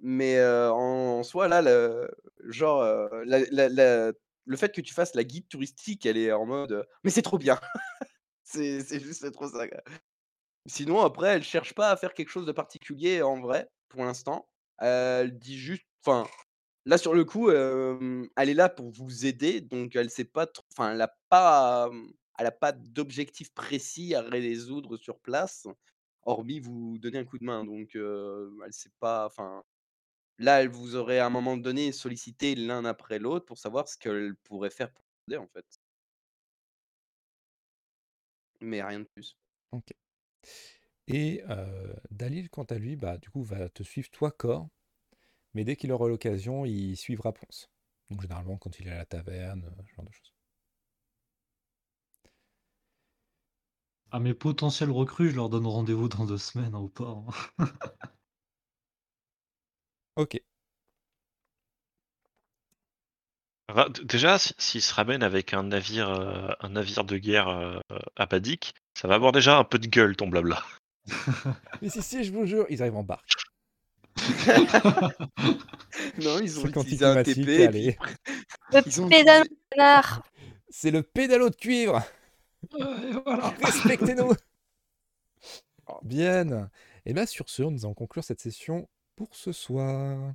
Mais 0.00 0.40
en, 0.42 1.24
soi, 1.24 1.48
là, 1.48 1.60
le, 1.60 2.08
genre, 2.44 2.84
la- 3.24 3.40
la- 3.50 3.68
la- 3.68 4.12
le 4.44 4.56
fait 4.56 4.72
que 4.72 4.80
tu 4.80 4.94
fasses 4.94 5.16
la 5.16 5.24
guide 5.24 5.48
touristique, 5.48 6.06
elle 6.06 6.16
est 6.16 6.30
en 6.30 6.46
mode. 6.46 6.86
mais 7.02 7.10
c'est 7.10 7.22
trop 7.22 7.38
bien 7.38 7.58
C'est 8.44 9.00
juste 9.00 9.30
trop 9.32 9.48
ça. 9.48 9.64
Sinon, 10.66 11.00
après, 11.00 11.30
elle 11.30 11.42
cherche 11.42 11.74
pas 11.74 11.90
à 11.90 11.96
faire 11.96 12.14
quelque 12.14 12.28
chose 12.30 12.46
de 12.46 12.52
particulier 12.52 13.22
en 13.22 13.40
vrai, 13.40 13.68
pour 13.88 14.04
l'instant. 14.04 14.48
Elle 14.78 15.38
dit 15.38 15.58
juste. 15.58 15.84
Enfin, 16.04 16.26
là, 16.86 16.98
sur 16.98 17.14
le 17.14 17.24
coup, 17.24 17.50
elle 17.50 18.48
est 18.50 18.54
là 18.54 18.68
pour 18.68 18.90
vous 18.90 19.26
aider, 19.26 19.60
donc 19.60 19.96
elle 19.96 20.10
sait 20.10 20.24
pas. 20.24 20.46
Enfin, 20.72 20.92
elle 20.94 21.02
a 21.02 21.16
pas, 21.28 21.90
elle 22.38 22.46
a 22.46 22.52
pas 22.52 22.72
d'objectif 22.72 23.52
précis 23.54 24.14
à 24.14 24.22
résoudre 24.22 24.96
sur 24.96 25.20
place, 25.20 25.66
hormis 26.22 26.60
vous 26.60 26.98
donner 26.98 27.18
un 27.18 27.24
coup 27.24 27.38
de 27.38 27.44
main. 27.44 27.64
Donc, 27.64 27.96
heu, 27.96 28.56
elle 28.64 28.72
sait 28.72 28.92
pas. 29.00 29.26
Enfin, 29.26 29.62
là, 30.38 30.62
elle 30.62 30.70
vous 30.70 30.96
aurait 30.96 31.20
à 31.20 31.26
un 31.26 31.30
moment 31.30 31.56
donné 31.56 31.92
sollicité 31.92 32.54
l'un 32.56 32.84
après 32.86 33.18
l'autre 33.20 33.46
pour 33.46 33.58
savoir 33.58 33.88
ce 33.88 33.98
qu'elle 33.98 34.36
pourrait 34.44 34.70
faire 34.70 34.92
pour 34.92 35.04
vous 35.04 35.34
aider, 35.34 35.38
en 35.38 35.48
fait. 35.48 35.66
Mais 38.60 38.82
rien 38.82 39.00
de 39.00 39.04
plus. 39.04 39.36
Ok. 39.70 39.92
Et 41.08 41.42
euh, 41.50 41.92
Dalil, 42.12 42.48
quant 42.50 42.62
à 42.62 42.76
lui, 42.78 42.94
bah, 42.94 43.18
du 43.18 43.30
coup, 43.30 43.42
va 43.42 43.68
te 43.68 43.82
suivre 43.82 44.08
toi, 44.10 44.30
Cor. 44.30 44.68
Mais 45.54 45.64
dès 45.64 45.76
qu'il 45.76 45.92
aura 45.92 46.08
l'occasion, 46.08 46.64
il 46.66 46.96
suivra 46.96 47.32
Ponce. 47.32 47.70
Donc 48.10 48.22
généralement, 48.22 48.58
quand 48.58 48.78
il 48.80 48.88
est 48.88 48.92
à 48.92 48.98
la 48.98 49.06
taverne, 49.06 49.64
euh, 49.64 49.82
ce 49.88 49.94
genre 49.96 50.06
de 50.06 50.12
choses. 50.12 50.32
À 54.10 54.20
mes 54.20 54.34
potentiels 54.34 54.90
recrues, 54.90 55.30
je 55.30 55.36
leur 55.36 55.48
donne 55.48 55.66
rendez-vous 55.66 56.10
dans 56.10 56.26
deux 56.26 56.36
semaines 56.36 56.74
hein, 56.74 56.78
au 56.78 56.88
port. 56.88 57.24
hein. 57.58 57.64
Ok. 60.16 60.34
Déjà, 64.02 64.38
si- 64.38 64.54
s'il 64.58 64.82
se 64.82 64.92
ramène 64.94 65.22
avec 65.22 65.52
un 65.54 65.62
navire, 65.64 66.08
euh, 66.10 66.48
un 66.60 66.70
navire 66.70 67.04
de 67.04 67.16
guerre 67.18 67.48
euh, 67.48 67.78
apadique, 68.16 68.74
ça 68.94 69.08
va 69.08 69.14
avoir 69.14 69.32
déjà 69.32 69.58
un 69.58 69.64
peu 69.64 69.78
de 69.78 69.86
gueule 69.86 70.16
ton 70.16 70.28
blabla. 70.28 70.62
Mais 71.82 71.88
si, 71.88 72.02
si, 72.02 72.24
je 72.24 72.32
vous 72.32 72.46
jure, 72.46 72.66
ils 72.68 72.80
arrivent 72.82 72.96
en 72.96 73.04
barque. 73.04 73.32
Non, 76.22 76.38
ils 76.40 76.58
ont 76.60 76.66
utilisé 76.66 77.04
un 77.04 77.22
TP 77.22 77.48
et 77.48 77.66
allez. 77.66 77.98
puis 78.82 78.82
Le 78.84 79.00
ont 79.00 79.08
pédalo 79.08 79.44
C'est 80.68 80.90
le 80.90 81.02
pédalo 81.02 81.50
de 81.50 81.56
cuivre 81.56 82.02
voilà. 83.24 83.54
Respectez-nous 83.62 84.32
Oh. 85.90 85.98
Bien. 86.02 86.70
Et 87.06 87.14
bien 87.14 87.24
sur 87.24 87.48
ce, 87.48 87.62
nous 87.62 87.84
allons 87.84 87.94
conclure 87.94 88.22
cette 88.22 88.40
session 88.40 88.88
pour 89.16 89.34
ce 89.34 89.52
soir. 89.52 90.34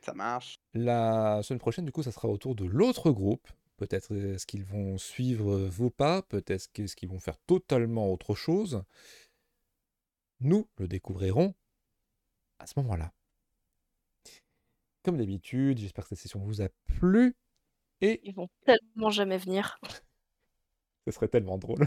Ça 0.00 0.14
marche. 0.14 0.58
La 0.74 1.42
semaine 1.44 1.60
prochaine, 1.60 1.84
du 1.84 1.92
coup, 1.92 2.02
ça 2.02 2.10
sera 2.10 2.28
autour 2.28 2.56
de 2.56 2.64
l'autre 2.64 3.12
groupe. 3.12 3.48
Peut-être 3.76 4.14
est-ce 4.14 4.46
qu'ils 4.46 4.64
vont 4.64 4.98
suivre 4.98 5.56
vos 5.56 5.90
pas, 5.90 6.22
peut-être 6.22 6.80
est-ce 6.80 6.96
qu'ils 6.96 7.08
vont 7.08 7.20
faire 7.20 7.38
totalement 7.46 8.12
autre 8.12 8.34
chose? 8.34 8.82
Nous 10.42 10.68
le 10.78 10.88
découvrirons 10.88 11.54
à 12.58 12.66
ce 12.66 12.74
moment-là. 12.78 13.12
Comme 15.04 15.16
d'habitude, 15.18 15.78
j'espère 15.78 16.04
que 16.04 16.10
cette 16.10 16.18
session 16.18 16.40
vous 16.40 16.62
a 16.62 16.68
plu 16.98 17.34
et 18.00 18.20
Ils 18.24 18.34
vont 18.34 18.48
tellement 18.64 19.10
jamais 19.10 19.38
venir. 19.38 19.78
ce 21.06 21.12
serait 21.12 21.28
tellement 21.28 21.58
drôle. 21.58 21.86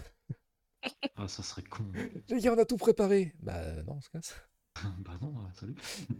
Ah, 1.15 1.27
ça 1.27 1.43
serait 1.43 1.63
con. 1.63 1.83
Les 2.29 2.39
gars, 2.39 2.53
on 2.53 2.57
a 2.57 2.65
tout 2.65 2.77
préparé. 2.77 3.33
Bah 3.39 3.81
non, 3.83 3.95
on 3.97 4.01
se 4.01 4.09
casse. 4.09 4.35
bah 4.99 5.17
non, 5.21 5.33
euh, 5.39 5.49
salut. 5.53 5.75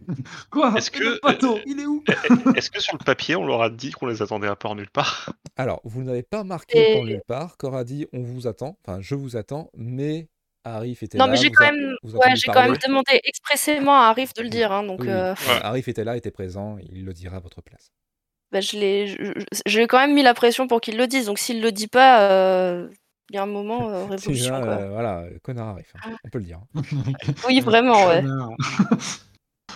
Quoi? 0.50 0.74
Est-ce 0.76 0.90
que- 0.90 0.98
le 1.04 1.20
bateau, 1.22 1.58
il 1.66 1.80
est 1.80 1.86
où? 1.86 2.02
Est-ce 2.56 2.70
que 2.70 2.80
sur 2.80 2.96
le 2.98 3.04
papier, 3.04 3.36
on 3.36 3.46
leur 3.46 3.62
a 3.62 3.70
dit 3.70 3.90
qu'on 3.92 4.06
les 4.06 4.22
attendait 4.22 4.48
à 4.48 4.56
port 4.56 4.74
nulle 4.74 4.90
part? 4.90 5.32
Alors, 5.56 5.80
vous 5.84 6.02
n'avez 6.02 6.22
pas 6.22 6.44
marqué 6.44 6.78
Et- 6.78 6.94
pour 6.94 7.04
nulle 7.04 7.22
part. 7.26 7.56
Cora 7.58 7.84
dit 7.84 8.06
on 8.12 8.22
vous 8.22 8.46
attend, 8.46 8.78
enfin 8.82 9.00
je 9.00 9.14
vous 9.14 9.36
attends, 9.36 9.70
mais 9.74 10.28
Arif 10.74 11.02
était 11.02 11.18
Non, 11.18 11.26
là. 11.26 11.32
mais 11.32 11.36
j'ai 11.38 11.50
quand 11.50 11.64
a- 11.66 11.72
même, 11.72 11.96
ouais, 12.02 12.36
j'ai 12.36 12.46
quand 12.48 12.62
même 12.62 12.76
demandé 12.86 13.20
expressément 13.24 13.94
à 13.96 14.06
Arif 14.06 14.34
de 14.34 14.42
le 14.42 14.48
dire, 14.48 14.72
hein, 14.72 14.82
donc 14.82 15.00
Oui, 15.00 15.06
oui. 15.08 15.14
euh, 15.14 15.34
Arif 15.62 15.88
était 15.88 16.04
là, 16.04 16.16
était 16.16 16.30
présent, 16.30 16.76
il 16.78 17.04
le 17.04 17.12
dira 17.12 17.36
à 17.36 17.40
votre 17.40 17.62
place. 17.62 17.90
bah, 18.52 18.60
je 18.60 18.76
l'ai, 18.76 19.06
je- 19.08 19.32
j'ai 19.66 19.86
quand 19.86 19.98
même 19.98 20.14
mis 20.14 20.22
la 20.22 20.34
pression 20.34 20.66
pour 20.68 20.80
qu'il 20.80 20.96
le 20.96 21.06
dise. 21.06 21.26
Donc 21.26 21.38
s'il 21.38 21.60
le 21.60 21.72
dit 21.72 21.88
pas, 21.88 22.30
euh, 22.30 22.88
il 23.30 23.36
y 23.36 23.38
a 23.38 23.42
un 23.42 23.46
moment 23.46 23.88
euh, 23.90 24.04
révolution. 24.10 24.30
déjà, 24.32 24.60
quoi. 24.60 24.72
euh, 24.74 24.90
voilà, 24.90 25.24
connard 25.42 25.68
Arif, 25.68 25.92
hein, 26.04 26.16
on 26.24 26.28
peut 26.28 26.38
le 26.38 26.44
dire. 26.44 26.60
hein. 26.74 26.82
Oui, 27.48 27.60
vraiment, 27.60 28.06
ouais. 28.06 28.22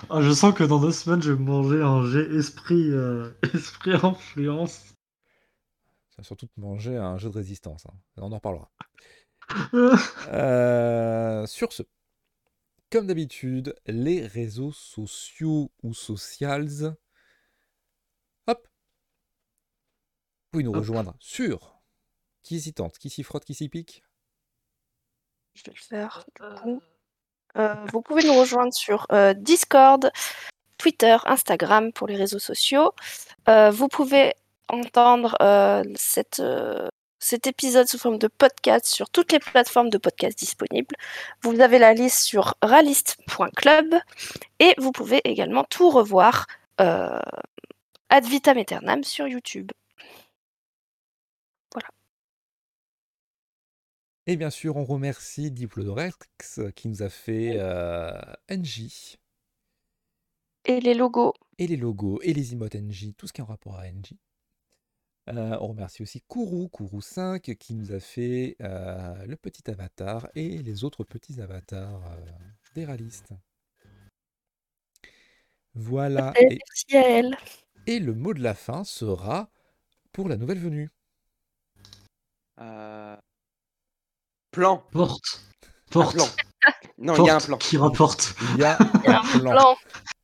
Ah, 0.08 0.22
je 0.22 0.30
sens 0.32 0.54
que 0.54 0.64
dans 0.64 0.80
deux 0.80 0.92
semaines, 0.92 1.20
je 1.20 1.32
vais 1.32 1.38
manger 1.42 1.82
un 1.82 2.04
jet 2.06 2.32
esprit, 2.34 2.90
euh, 2.90 3.30
esprit 3.54 3.92
influence. 4.02 4.94
Ça 6.10 6.16
va 6.18 6.24
surtout 6.24 6.46
te 6.46 6.60
manger 6.60 6.96
un 6.96 7.18
jeu 7.18 7.28
de 7.28 7.34
résistance, 7.34 7.84
hein. 7.86 7.94
on 8.16 8.30
en 8.32 8.36
reparlera. 8.36 8.70
Euh, 10.32 11.46
sur 11.46 11.72
ce, 11.72 11.82
comme 12.90 13.06
d'habitude, 13.06 13.74
les 13.86 14.26
réseaux 14.26 14.72
sociaux 14.72 15.70
ou 15.82 15.94
socials. 15.94 16.96
Hop. 18.46 18.66
Vous 18.66 20.50
pouvez 20.52 20.64
nous 20.64 20.70
Hop. 20.72 20.78
rejoindre 20.78 21.14
sur 21.20 21.80
qui 22.42 22.60
s'y 22.60 22.72
tente, 22.72 22.98
qui 22.98 23.10
s'y 23.10 23.22
frotte, 23.22 23.44
qui 23.44 23.54
s'y 23.54 23.68
pique. 23.68 24.02
Je 25.54 25.62
vais 25.64 25.72
le 25.74 25.80
faire. 25.80 26.24
du 26.36 26.60
coup. 26.60 26.82
Euh, 27.56 27.74
vous 27.92 28.00
pouvez 28.02 28.22
nous 28.24 28.38
rejoindre 28.38 28.72
sur 28.72 29.06
euh, 29.12 29.34
Discord, 29.34 30.10
Twitter, 30.78 31.16
Instagram 31.26 31.92
pour 31.92 32.06
les 32.06 32.16
réseaux 32.16 32.38
sociaux. 32.38 32.92
Euh, 33.48 33.70
vous 33.70 33.88
pouvez 33.88 34.34
entendre 34.68 35.36
euh, 35.42 35.82
cette, 35.96 36.38
euh, 36.40 36.88
cet 37.20 37.46
épisode 37.46 37.86
sous 37.86 37.98
forme 37.98 38.18
de 38.18 38.26
podcast 38.28 38.86
sur 38.86 39.10
toutes 39.10 39.30
les 39.32 39.38
plateformes 39.38 39.90
de 39.90 39.98
podcast 39.98 40.38
disponibles. 40.38 40.96
Vous 41.42 41.60
avez 41.60 41.78
la 41.78 41.92
liste 41.94 42.22
sur 42.22 42.54
ralist.club 42.62 43.94
et 44.58 44.74
vous 44.78 44.90
pouvez 44.90 45.20
également 45.24 45.64
tout 45.64 45.90
revoir 45.90 46.46
euh, 46.80 47.20
ad 48.08 48.24
vitam 48.24 48.56
aeternam 48.58 49.04
sur 49.04 49.28
YouTube. 49.28 49.70
Et 54.26 54.36
bien 54.36 54.50
sûr, 54.50 54.76
on 54.76 54.84
remercie 54.84 55.50
Diplodorex 55.50 56.60
qui 56.76 56.88
nous 56.88 57.02
a 57.02 57.08
fait 57.08 57.54
euh, 57.56 58.12
NJ 58.48 59.16
Et 60.66 60.80
les 60.80 60.94
logos. 60.94 61.34
et 61.58 61.66
les 61.66 61.76
logos 61.76 62.20
et 62.22 62.32
les 62.32 62.52
emotes 62.52 62.76
NJ, 62.76 63.14
tout 63.16 63.26
ce 63.26 63.32
qui 63.32 63.40
est 63.40 63.44
en 63.44 63.46
rapport 63.46 63.76
à 63.76 63.90
NJ. 63.90 64.12
Euh, 65.30 65.56
on 65.60 65.68
remercie 65.68 66.02
aussi 66.02 66.20
Kourou, 66.22 66.68
Kourou5, 66.72 67.54
qui 67.56 67.74
nous 67.74 67.92
a 67.92 68.00
fait 68.00 68.56
euh, 68.60 69.14
le 69.26 69.36
petit 69.36 69.70
avatar 69.70 70.28
et 70.34 70.58
les 70.58 70.82
autres 70.82 71.04
petits 71.04 71.40
avatars 71.40 72.02
euh, 72.04 72.16
des 72.74 72.84
réalistes. 72.84 73.32
Voilà. 75.74 76.32
Et 76.40 76.54
Et, 76.54 76.58
merci 76.68 76.96
à 76.96 77.08
elle. 77.08 77.36
et 77.86 78.00
le 78.00 78.12
mot 78.14 78.34
de 78.34 78.42
la 78.42 78.54
fin 78.54 78.82
sera 78.82 79.50
pour 80.12 80.28
la 80.28 80.36
nouvelle 80.36 80.58
venue. 80.58 80.90
Euh, 82.60 83.16
Plan. 84.50 84.78
Porte. 84.90 85.44
Porte. 85.90 86.14
plan. 86.16 86.26
Non, 86.98 87.14
il 87.16 87.26
y 87.26 87.30
a 87.30 87.36
un 87.36 87.40
plan. 87.40 87.56
qui 87.56 87.76
rapporte. 87.76 88.34
Il 88.54 88.60
y 88.60 88.64
a 88.64 88.76
un. 89.06 89.38
Plan. 89.38 89.76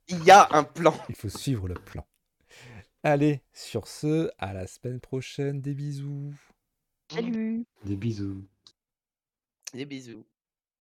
Il 0.09 0.25
y 0.25 0.31
a 0.33 0.49
un 0.51 0.65
plan. 0.65 0.95
Il 1.09 1.15
faut 1.15 1.29
suivre 1.29 1.69
le 1.69 1.75
plan. 1.75 2.05
Allez, 3.09 3.41
sur 3.53 3.87
ce, 3.87 4.33
à 4.37 4.53
la 4.53 4.67
semaine 4.67 4.99
prochaine. 4.99 5.61
Des 5.61 5.75
bisous. 5.75 6.35
Salut. 7.09 7.65
Des 7.85 7.95
bisous. 7.95 8.45
Des 9.73 9.85
bisous. 9.85 10.27